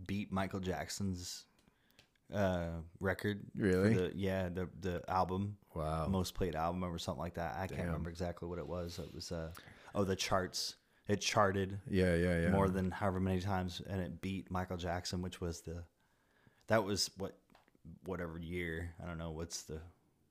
beat 0.06 0.30
Michael 0.32 0.60
Jackson's 0.60 1.44
uh 2.32 2.68
record? 3.00 3.40
Really? 3.56 3.94
The, 3.94 4.12
yeah, 4.14 4.48
the 4.48 4.68
the 4.80 5.02
album 5.08 5.56
Wow. 5.74 6.06
most 6.08 6.34
played 6.34 6.54
album 6.56 6.82
or 6.84 6.98
something 6.98 7.20
like 7.20 7.34
that. 7.34 7.56
I 7.56 7.66
can't 7.66 7.86
remember 7.86 8.10
exactly 8.10 8.48
what 8.48 8.58
it 8.58 8.66
was. 8.66 8.98
It 8.98 9.12
was 9.14 9.32
uh 9.32 9.50
oh 9.94 10.04
the 10.04 10.16
charts. 10.16 10.76
It 11.08 11.20
charted 11.22 11.78
Yeah, 11.88 12.14
yeah, 12.16 12.40
yeah. 12.42 12.50
more 12.50 12.68
than 12.68 12.90
however 12.90 13.18
many 13.18 13.40
times, 13.40 13.80
and 13.88 14.00
it 14.02 14.20
beat 14.20 14.50
Michael 14.50 14.76
Jackson, 14.76 15.22
which 15.22 15.40
was 15.40 15.62
the 15.62 15.84
that 16.66 16.84
was 16.84 17.10
what 17.16 17.38
whatever 18.04 18.38
year 18.38 18.90
I 19.02 19.06
don't 19.06 19.16
know 19.18 19.30
what's 19.30 19.62
the 19.62 19.80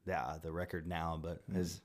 yeah 0.05 0.35
the 0.41 0.51
record 0.51 0.85
now, 0.87 1.19
but 1.21 1.41
his 1.51 1.81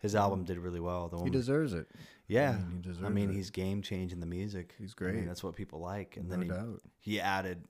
his 0.00 0.14
album 0.14 0.44
did 0.44 0.58
really 0.58 0.80
well. 0.80 1.08
The 1.08 1.16
he 1.18 1.22
one, 1.22 1.30
deserves 1.30 1.72
it. 1.72 1.86
yeah, 2.26 2.52
mean, 2.58 2.82
he 2.98 3.06
I 3.06 3.08
mean 3.08 3.30
it. 3.30 3.34
he's 3.34 3.50
game 3.50 3.82
changing 3.82 4.20
the 4.20 4.26
music. 4.26 4.74
He's 4.78 4.94
I 5.00 5.04
mean, 5.04 5.14
great. 5.14 5.26
that's 5.26 5.42
what 5.44 5.54
people 5.56 5.80
like, 5.80 6.16
and 6.16 6.28
No 6.28 6.36
then 6.36 6.42
he, 6.42 6.48
doubt. 6.48 6.80
he 7.00 7.20
added 7.20 7.64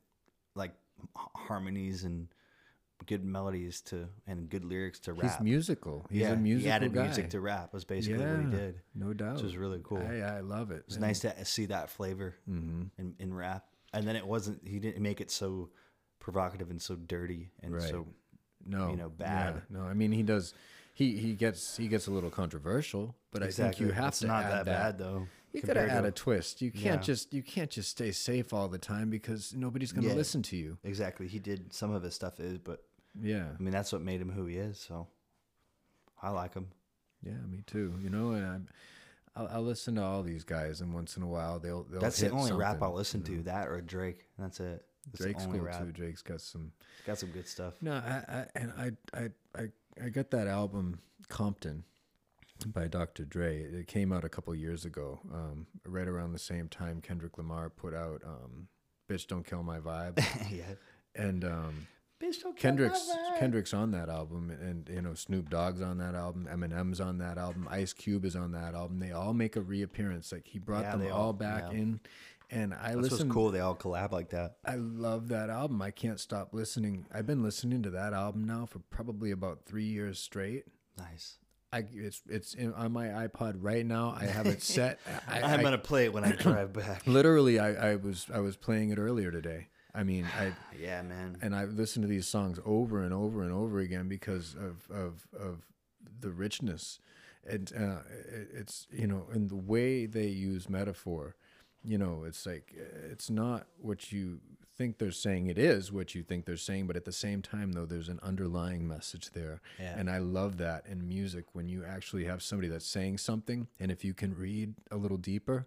like 0.54 0.72
harmonies 1.16 2.04
and 2.04 2.28
good 3.06 3.24
melodies 3.24 3.80
to 3.80 4.06
and 4.26 4.48
good 4.48 4.64
lyrics 4.64 4.98
to 5.00 5.12
rap. 5.12 5.22
He's 5.38 5.40
musical. 5.44 6.06
He's 6.10 6.20
yeah, 6.22 6.32
a 6.32 6.36
musical 6.36 6.68
he 6.68 6.70
added 6.74 6.92
guy. 6.92 7.02
music 7.04 7.30
to 7.30 7.40
rap. 7.40 7.72
Was 7.72 7.84
basically 7.84 8.24
what 8.24 8.40
he 8.40 8.50
did, 8.58 8.80
No 8.94 9.12
doubt. 9.12 9.34
which 9.36 9.42
was 9.44 9.56
really 9.56 9.80
cool. 9.82 9.98
I, 10.06 10.18
I 10.20 10.40
love 10.40 10.70
it. 10.70 10.84
It's 10.86 10.98
nice 10.98 11.20
to 11.20 11.44
see 11.44 11.66
that 11.66 11.90
flavor 11.90 12.36
hmm 12.46 12.84
in, 12.98 13.14
in 13.18 13.32
rap. 13.34 13.64
And 13.92 14.06
then 14.06 14.14
it 14.16 14.26
wasn't 14.26 14.66
he 14.68 14.78
didn't 14.78 15.02
make 15.02 15.20
it 15.20 15.30
so 15.30 15.70
provocative 16.20 16.70
and 16.70 16.80
so 16.80 16.94
dirty 16.94 17.50
and 17.62 17.74
Right. 17.74 17.82
so 17.82 18.06
No, 18.66 18.90
you 18.90 18.96
know, 18.96 19.10
yeah, 19.18 19.52
bad. 19.52 19.62
no, 19.70 19.80
I 19.82 19.94
mean 19.94 20.12
he 20.12 20.22
does. 20.22 20.52
He 21.00 21.16
he 21.16 21.32
gets 21.32 21.78
he 21.78 21.88
gets 21.88 22.06
a 22.08 22.10
little 22.10 22.28
controversial, 22.30 23.14
but 23.32 23.42
I 23.42 23.48
think 23.50 23.80
you 23.80 23.88
have 23.90 24.08
it's 24.08 24.18
to 24.20 24.26
not 24.26 24.44
add 24.44 24.50
that, 24.52 24.64
that. 24.66 24.82
bad 24.82 24.98
though. 24.98 25.26
You 25.54 25.62
gotta 25.62 25.80
add 25.90 26.02
to- 26.02 26.08
a 26.08 26.12
twist. 26.12 26.60
You 26.60 26.70
can't 26.70 26.84
Yeah. 26.84 26.96
just 26.98 27.32
you 27.32 27.42
can't 27.42 27.70
just 27.70 27.88
stay 27.88 28.12
safe 28.12 28.52
all 28.52 28.68
the 28.68 28.78
time 28.78 29.08
because 29.08 29.54
nobody's 29.54 29.92
gonna 29.92 30.08
Yeah. 30.08 30.14
listen 30.14 30.42
to 30.42 30.56
you. 30.56 30.76
Exactly. 30.84 31.26
He 31.26 31.38
did 31.38 31.72
some 31.72 31.90
of 31.92 32.02
his 32.02 32.14
stuff 32.14 32.38
is, 32.38 32.58
but 32.58 32.84
Yeah, 33.18 33.48
I 33.58 33.62
mean 33.62 33.72
that's 33.72 33.92
what 33.92 34.02
made 34.02 34.20
him 34.20 34.30
who 34.30 34.44
he 34.44 34.58
is, 34.58 34.78
so 34.78 35.08
I 36.22 36.30
like 36.30 36.52
him. 36.54 36.68
yeah, 37.22 37.32
me 37.48 37.62
too. 37.66 37.94
You 38.00 38.10
know, 38.10 38.32
and 38.32 38.44
I'm, 38.44 38.68
I'll, 39.34 39.48
I'll 39.48 39.62
listen 39.62 39.94
to 39.94 40.02
all 40.02 40.22
these 40.22 40.44
guys, 40.44 40.82
and 40.82 40.92
once 40.92 41.16
in 41.16 41.22
a 41.22 41.26
while 41.26 41.58
they'll 41.60 41.84
they'll. 41.84 42.00
That's 42.00 42.20
the 42.20 42.28
only 42.30 42.52
rap 42.52 42.82
I'll 42.82 42.92
listen 42.94 43.24
you 43.26 43.32
know. 43.32 43.36
to. 43.38 43.42
That 43.44 43.68
or 43.68 43.80
Drake. 43.80 44.26
That's 44.38 44.60
it. 44.60 44.84
That's 45.06 45.18
the 45.18 45.24
Drake's 45.24 45.44
only 45.44 45.58
cool 45.60 45.66
rap. 45.68 45.80
too. 45.80 45.92
Drake's 45.92 46.20
got 46.22 46.42
some. 46.42 46.72
Got 47.06 47.16
some 47.18 47.30
good 47.30 47.48
stuff. 47.48 47.74
No, 47.80 47.92
I, 47.94 48.24
I 48.28 48.46
and 48.54 48.72
I 48.76 48.90
I 49.14 49.30
I 49.54 49.68
I 50.02 50.08
got 50.08 50.30
that 50.30 50.46
album 50.46 51.00
Compton 51.28 51.84
by 52.66 52.88
Dr. 52.88 53.24
Dre. 53.24 53.58
It 53.62 53.86
came 53.86 54.12
out 54.12 54.24
a 54.24 54.28
couple 54.28 54.54
years 54.54 54.84
ago, 54.84 55.20
um, 55.32 55.66
right 55.86 56.06
around 56.08 56.32
the 56.32 56.38
same 56.38 56.68
time 56.68 57.00
Kendrick 57.00 57.38
Lamar 57.38 57.70
put 57.70 57.94
out 57.94 58.22
um, 58.24 58.68
"Bitch 59.08 59.26
Don't 59.26 59.46
Kill 59.46 59.62
My 59.62 59.78
Vibe," 59.80 60.18
yeah. 60.50 60.64
and 61.14 61.44
um, 61.44 61.86
Bitch, 62.22 62.42
don't 62.42 62.56
Kendrick's 62.56 63.10
Kendrick's 63.38 63.72
on 63.72 63.90
that 63.92 64.08
album, 64.10 64.50
and 64.50 64.88
you 64.92 65.00
know 65.00 65.14
Snoop 65.14 65.48
Dogg's 65.48 65.80
on 65.80 65.98
that 65.98 66.14
album, 66.14 66.46
Eminem's 66.52 67.00
on 67.00 67.18
that 67.18 67.38
album, 67.38 67.66
Ice 67.70 67.92
Cube 67.94 68.24
is 68.26 68.36
on 68.36 68.52
that 68.52 68.74
album. 68.74 68.98
They 69.00 69.12
all 69.12 69.32
make 69.32 69.56
a 69.56 69.60
reappearance. 69.62 70.30
Like 70.32 70.46
he 70.46 70.58
brought 70.58 70.82
Yeah, 70.82 70.96
them 70.96 71.12
all, 71.12 71.22
all- 71.26 71.32
back 71.32 71.64
yeah. 71.72 71.78
in, 71.78 72.00
and 72.50 72.74
I 72.74 72.88
That's 72.88 72.96
listen. 72.96 73.28
what's 73.28 73.34
cool. 73.34 73.50
They 73.50 73.60
all 73.60 73.76
collab 73.76 74.12
like 74.12 74.30
that. 74.30 74.56
I 74.64 74.74
love 74.74 75.28
that 75.28 75.50
album. 75.50 75.80
I 75.80 75.90
can't 75.90 76.18
stop 76.18 76.52
listening. 76.52 77.06
I've 77.12 77.26
been 77.26 77.42
listening 77.42 77.82
to 77.84 77.90
that 77.90 78.12
album 78.12 78.44
now 78.44 78.66
for 78.66 78.80
probably 78.90 79.30
about 79.30 79.64
three 79.66 79.84
years 79.84 80.18
straight. 80.18 80.64
Nice. 80.98 81.38
I 81.72 81.84
it's 81.92 82.22
it's 82.28 82.54
in, 82.54 82.74
on 82.74 82.92
my 82.92 83.06
iPod 83.06 83.56
right 83.58 83.86
now. 83.86 84.16
I 84.18 84.24
have 84.24 84.46
it 84.46 84.62
set. 84.62 84.98
I, 85.28 85.54
am 85.54 85.62
gonna 85.62 85.78
play 85.78 86.06
it 86.06 86.12
when 86.12 86.24
I 86.24 86.32
drive 86.32 86.72
back. 86.72 87.02
literally 87.06 87.60
I, 87.60 87.92
I 87.92 87.96
was 87.96 88.26
I 88.32 88.40
was 88.40 88.56
playing 88.56 88.90
it 88.90 88.98
earlier 88.98 89.30
today. 89.30 89.68
I 89.94 90.02
mean 90.02 90.26
I 90.38 90.52
yeah, 90.80 91.02
man. 91.02 91.38
and 91.40 91.54
I 91.54 91.64
listened 91.66 92.02
to 92.02 92.08
these 92.08 92.26
songs 92.26 92.58
over 92.64 93.02
and 93.02 93.14
over 93.14 93.42
and 93.42 93.52
over 93.52 93.78
again 93.78 94.08
because 94.08 94.56
of 94.56 94.90
of 94.90 95.28
of 95.38 95.62
the 96.18 96.30
richness. 96.30 96.98
And 97.48 97.72
uh, 97.74 98.00
it, 98.28 98.48
it's 98.52 98.86
you 98.92 99.06
know, 99.06 99.26
and 99.32 99.48
the 99.48 99.56
way 99.56 100.06
they 100.06 100.26
use 100.26 100.68
metaphor, 100.68 101.36
you 101.84 101.98
know, 101.98 102.24
it's 102.26 102.46
like 102.46 102.74
it's 103.10 103.30
not 103.30 103.66
what 103.80 104.12
you 104.12 104.40
think 104.76 104.98
they're 104.98 105.10
saying. 105.10 105.48
It 105.48 105.58
is 105.58 105.92
what 105.92 106.14
you 106.14 106.22
think 106.22 106.46
they're 106.46 106.56
saying, 106.56 106.86
but 106.86 106.96
at 106.96 107.04
the 107.04 107.12
same 107.12 107.42
time, 107.42 107.72
though, 107.72 107.86
there's 107.86 108.08
an 108.08 108.20
underlying 108.22 108.86
message 108.88 109.30
there. 109.32 109.60
Yeah. 109.78 109.94
And 109.98 110.08
I 110.10 110.18
love 110.18 110.56
that 110.58 110.86
in 110.86 111.06
music 111.06 111.44
when 111.52 111.68
you 111.68 111.84
actually 111.84 112.24
have 112.24 112.42
somebody 112.42 112.68
that's 112.68 112.86
saying 112.86 113.18
something, 113.18 113.68
and 113.78 113.90
if 113.90 114.04
you 114.04 114.14
can 114.14 114.34
read 114.34 114.74
a 114.90 114.96
little 114.96 115.18
deeper, 115.18 115.66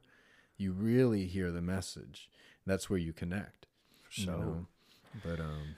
you 0.58 0.72
really 0.72 1.26
hear 1.26 1.52
the 1.52 1.62
message. 1.62 2.30
That's 2.66 2.90
where 2.90 3.00
you 3.00 3.14
connect. 3.14 3.68
you 4.14 4.26
So, 4.26 4.32
know? 4.32 4.68
But 5.24 5.40
um, 5.40 5.76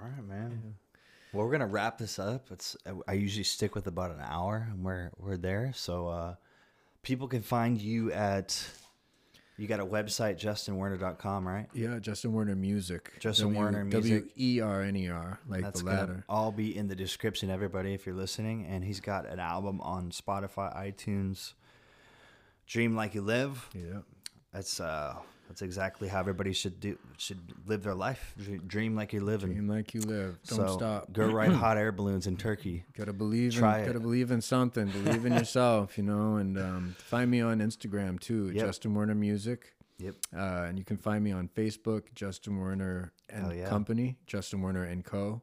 all 0.00 0.08
right, 0.08 0.26
man. 0.26 0.74
Well, 1.32 1.46
we're 1.46 1.52
gonna 1.52 1.66
wrap 1.66 1.98
this 1.98 2.18
up. 2.18 2.48
It's 2.50 2.76
I 3.06 3.12
usually 3.12 3.44
stick 3.44 3.74
with 3.74 3.86
about 3.86 4.10
an 4.10 4.20
hour, 4.22 4.68
and 4.70 4.84
we're 4.84 5.10
we're 5.18 5.36
there. 5.36 5.72
So, 5.74 6.08
uh, 6.08 6.34
people 7.02 7.28
can 7.28 7.42
find 7.42 7.80
you 7.80 8.12
at. 8.12 8.62
You 9.58 9.66
got 9.66 9.80
a 9.80 9.86
website, 9.86 10.38
justinwerner.com, 10.38 11.48
right? 11.48 11.66
yeah, 11.72 11.98
Justin 11.98 12.34
Werner 12.34 12.54
Music. 12.54 13.12
Justin 13.20 13.54
Werner 13.54 13.84
Music. 13.84 14.24
W 14.24 14.32
E 14.36 14.60
R 14.60 14.82
N 14.82 14.96
E 14.96 15.08
R, 15.08 15.38
like 15.48 15.62
That's 15.62 15.80
the 15.80 15.86
latter. 15.86 16.24
all 16.28 16.52
be 16.52 16.76
in 16.76 16.88
the 16.88 16.94
description, 16.96 17.48
everybody, 17.50 17.94
if 17.94 18.04
you're 18.04 18.14
listening. 18.14 18.66
And 18.66 18.84
he's 18.84 19.00
got 19.00 19.26
an 19.26 19.38
album 19.38 19.80
on 19.80 20.10
Spotify, 20.10 20.76
iTunes. 20.76 21.54
Dream 22.66 22.94
like 22.94 23.14
you 23.14 23.22
live. 23.22 23.68
Yeah. 23.74 24.00
That's 24.52 24.78
uh, 24.80 25.16
that's 25.48 25.62
exactly 25.62 26.08
how 26.08 26.20
everybody 26.20 26.52
should 26.52 26.80
do 26.80 26.98
should 27.16 27.40
live 27.66 27.82
their 27.82 27.94
life. 27.94 28.34
Dream 28.66 28.94
like 28.96 29.12
you're 29.12 29.22
living. 29.22 29.52
Dream 29.52 29.68
like 29.68 29.94
you 29.94 30.00
live. 30.00 30.38
Don't 30.46 30.66
so 30.68 30.76
stop. 30.76 31.12
Go 31.12 31.26
ride 31.32 31.52
hot 31.52 31.76
air 31.78 31.92
balloons 31.92 32.26
in 32.26 32.36
Turkey. 32.36 32.84
Gotta 32.96 33.12
believe 33.12 33.52
in 33.52 33.58
Try 33.58 33.78
it. 33.80 33.86
gotta 33.86 34.00
believe 34.00 34.30
in 34.30 34.40
something. 34.40 34.88
Believe 34.88 35.24
in 35.24 35.32
yourself, 35.36 35.96
you 35.96 36.04
know, 36.04 36.36
and 36.36 36.58
um, 36.58 36.96
find 36.98 37.30
me 37.30 37.40
on 37.40 37.60
Instagram 37.60 38.18
too, 38.20 38.50
Yep. 38.50 38.66
Justin 38.66 38.94
Werner 38.94 39.14
Music. 39.14 39.74
Yep. 39.98 40.14
Uh, 40.36 40.40
and 40.68 40.78
you 40.78 40.84
can 40.84 40.96
find 40.98 41.24
me 41.24 41.32
on 41.32 41.48
Facebook, 41.48 42.12
Justin 42.14 42.58
Werner 42.58 43.12
and 43.30 43.56
yeah. 43.56 43.68
Company, 43.68 44.18
Justin 44.26 44.60
Werner 44.60 44.84
and 44.84 45.04
Co. 45.04 45.42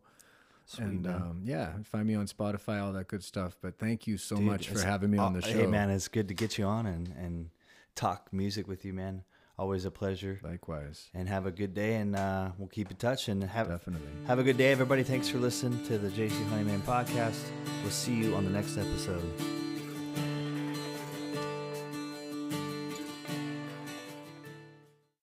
Sweet, 0.66 0.84
and 0.86 1.08
um, 1.08 1.42
yeah, 1.44 1.74
find 1.84 2.08
me 2.08 2.16
on 2.16 2.26
Spotify, 2.28 2.82
all 2.82 2.94
that 2.94 3.08
good 3.08 3.24
stuff. 3.24 3.58
But 3.62 3.78
thank 3.80 4.08
you 4.08 4.18
so 4.18 4.36
Dude, 4.38 4.46
much 4.46 4.70
for 4.70 4.80
having 4.80 5.12
me 5.12 5.18
on 5.18 5.34
the 5.34 5.42
show. 5.42 5.50
Hey 5.52 5.66
man, 5.66 5.90
it's 5.90 6.08
good 6.08 6.28
to 6.30 6.34
get 6.34 6.58
you 6.58 6.66
on 6.66 6.86
and 6.86 7.14
and 7.18 7.50
talk 7.96 8.32
music 8.32 8.68
with 8.68 8.86
you, 8.86 8.94
man. 8.94 9.24
Always 9.64 9.86
a 9.86 9.92
pleasure. 9.92 10.42
Likewise, 10.44 11.10
And 11.14 11.30
have 11.30 11.46
a 11.46 11.52
good 11.52 11.74
day, 11.74 11.96
and 11.96 12.18
uh, 12.18 12.50
we'll 12.58 12.68
keep 12.68 12.92
in 12.92 12.98
touch. 12.98 13.30
And 13.30 13.42
have 13.42 13.70
definitely. 13.70 14.10
have 14.28 14.38
a 14.38 14.44
good 14.44 14.58
day, 14.58 14.74
everybody. 14.74 15.04
Thanks 15.04 15.30
for 15.30 15.38
listening 15.38 15.82
to 15.86 15.98
the 15.98 16.10
JC 16.10 16.36
Honeyman 16.50 16.82
podcast. 16.82 17.40
We'll 17.82 17.92
see 17.92 18.14
you 18.14 18.36
on 18.36 18.44
the 18.44 18.52
next 18.52 18.78
episode. 18.78 19.24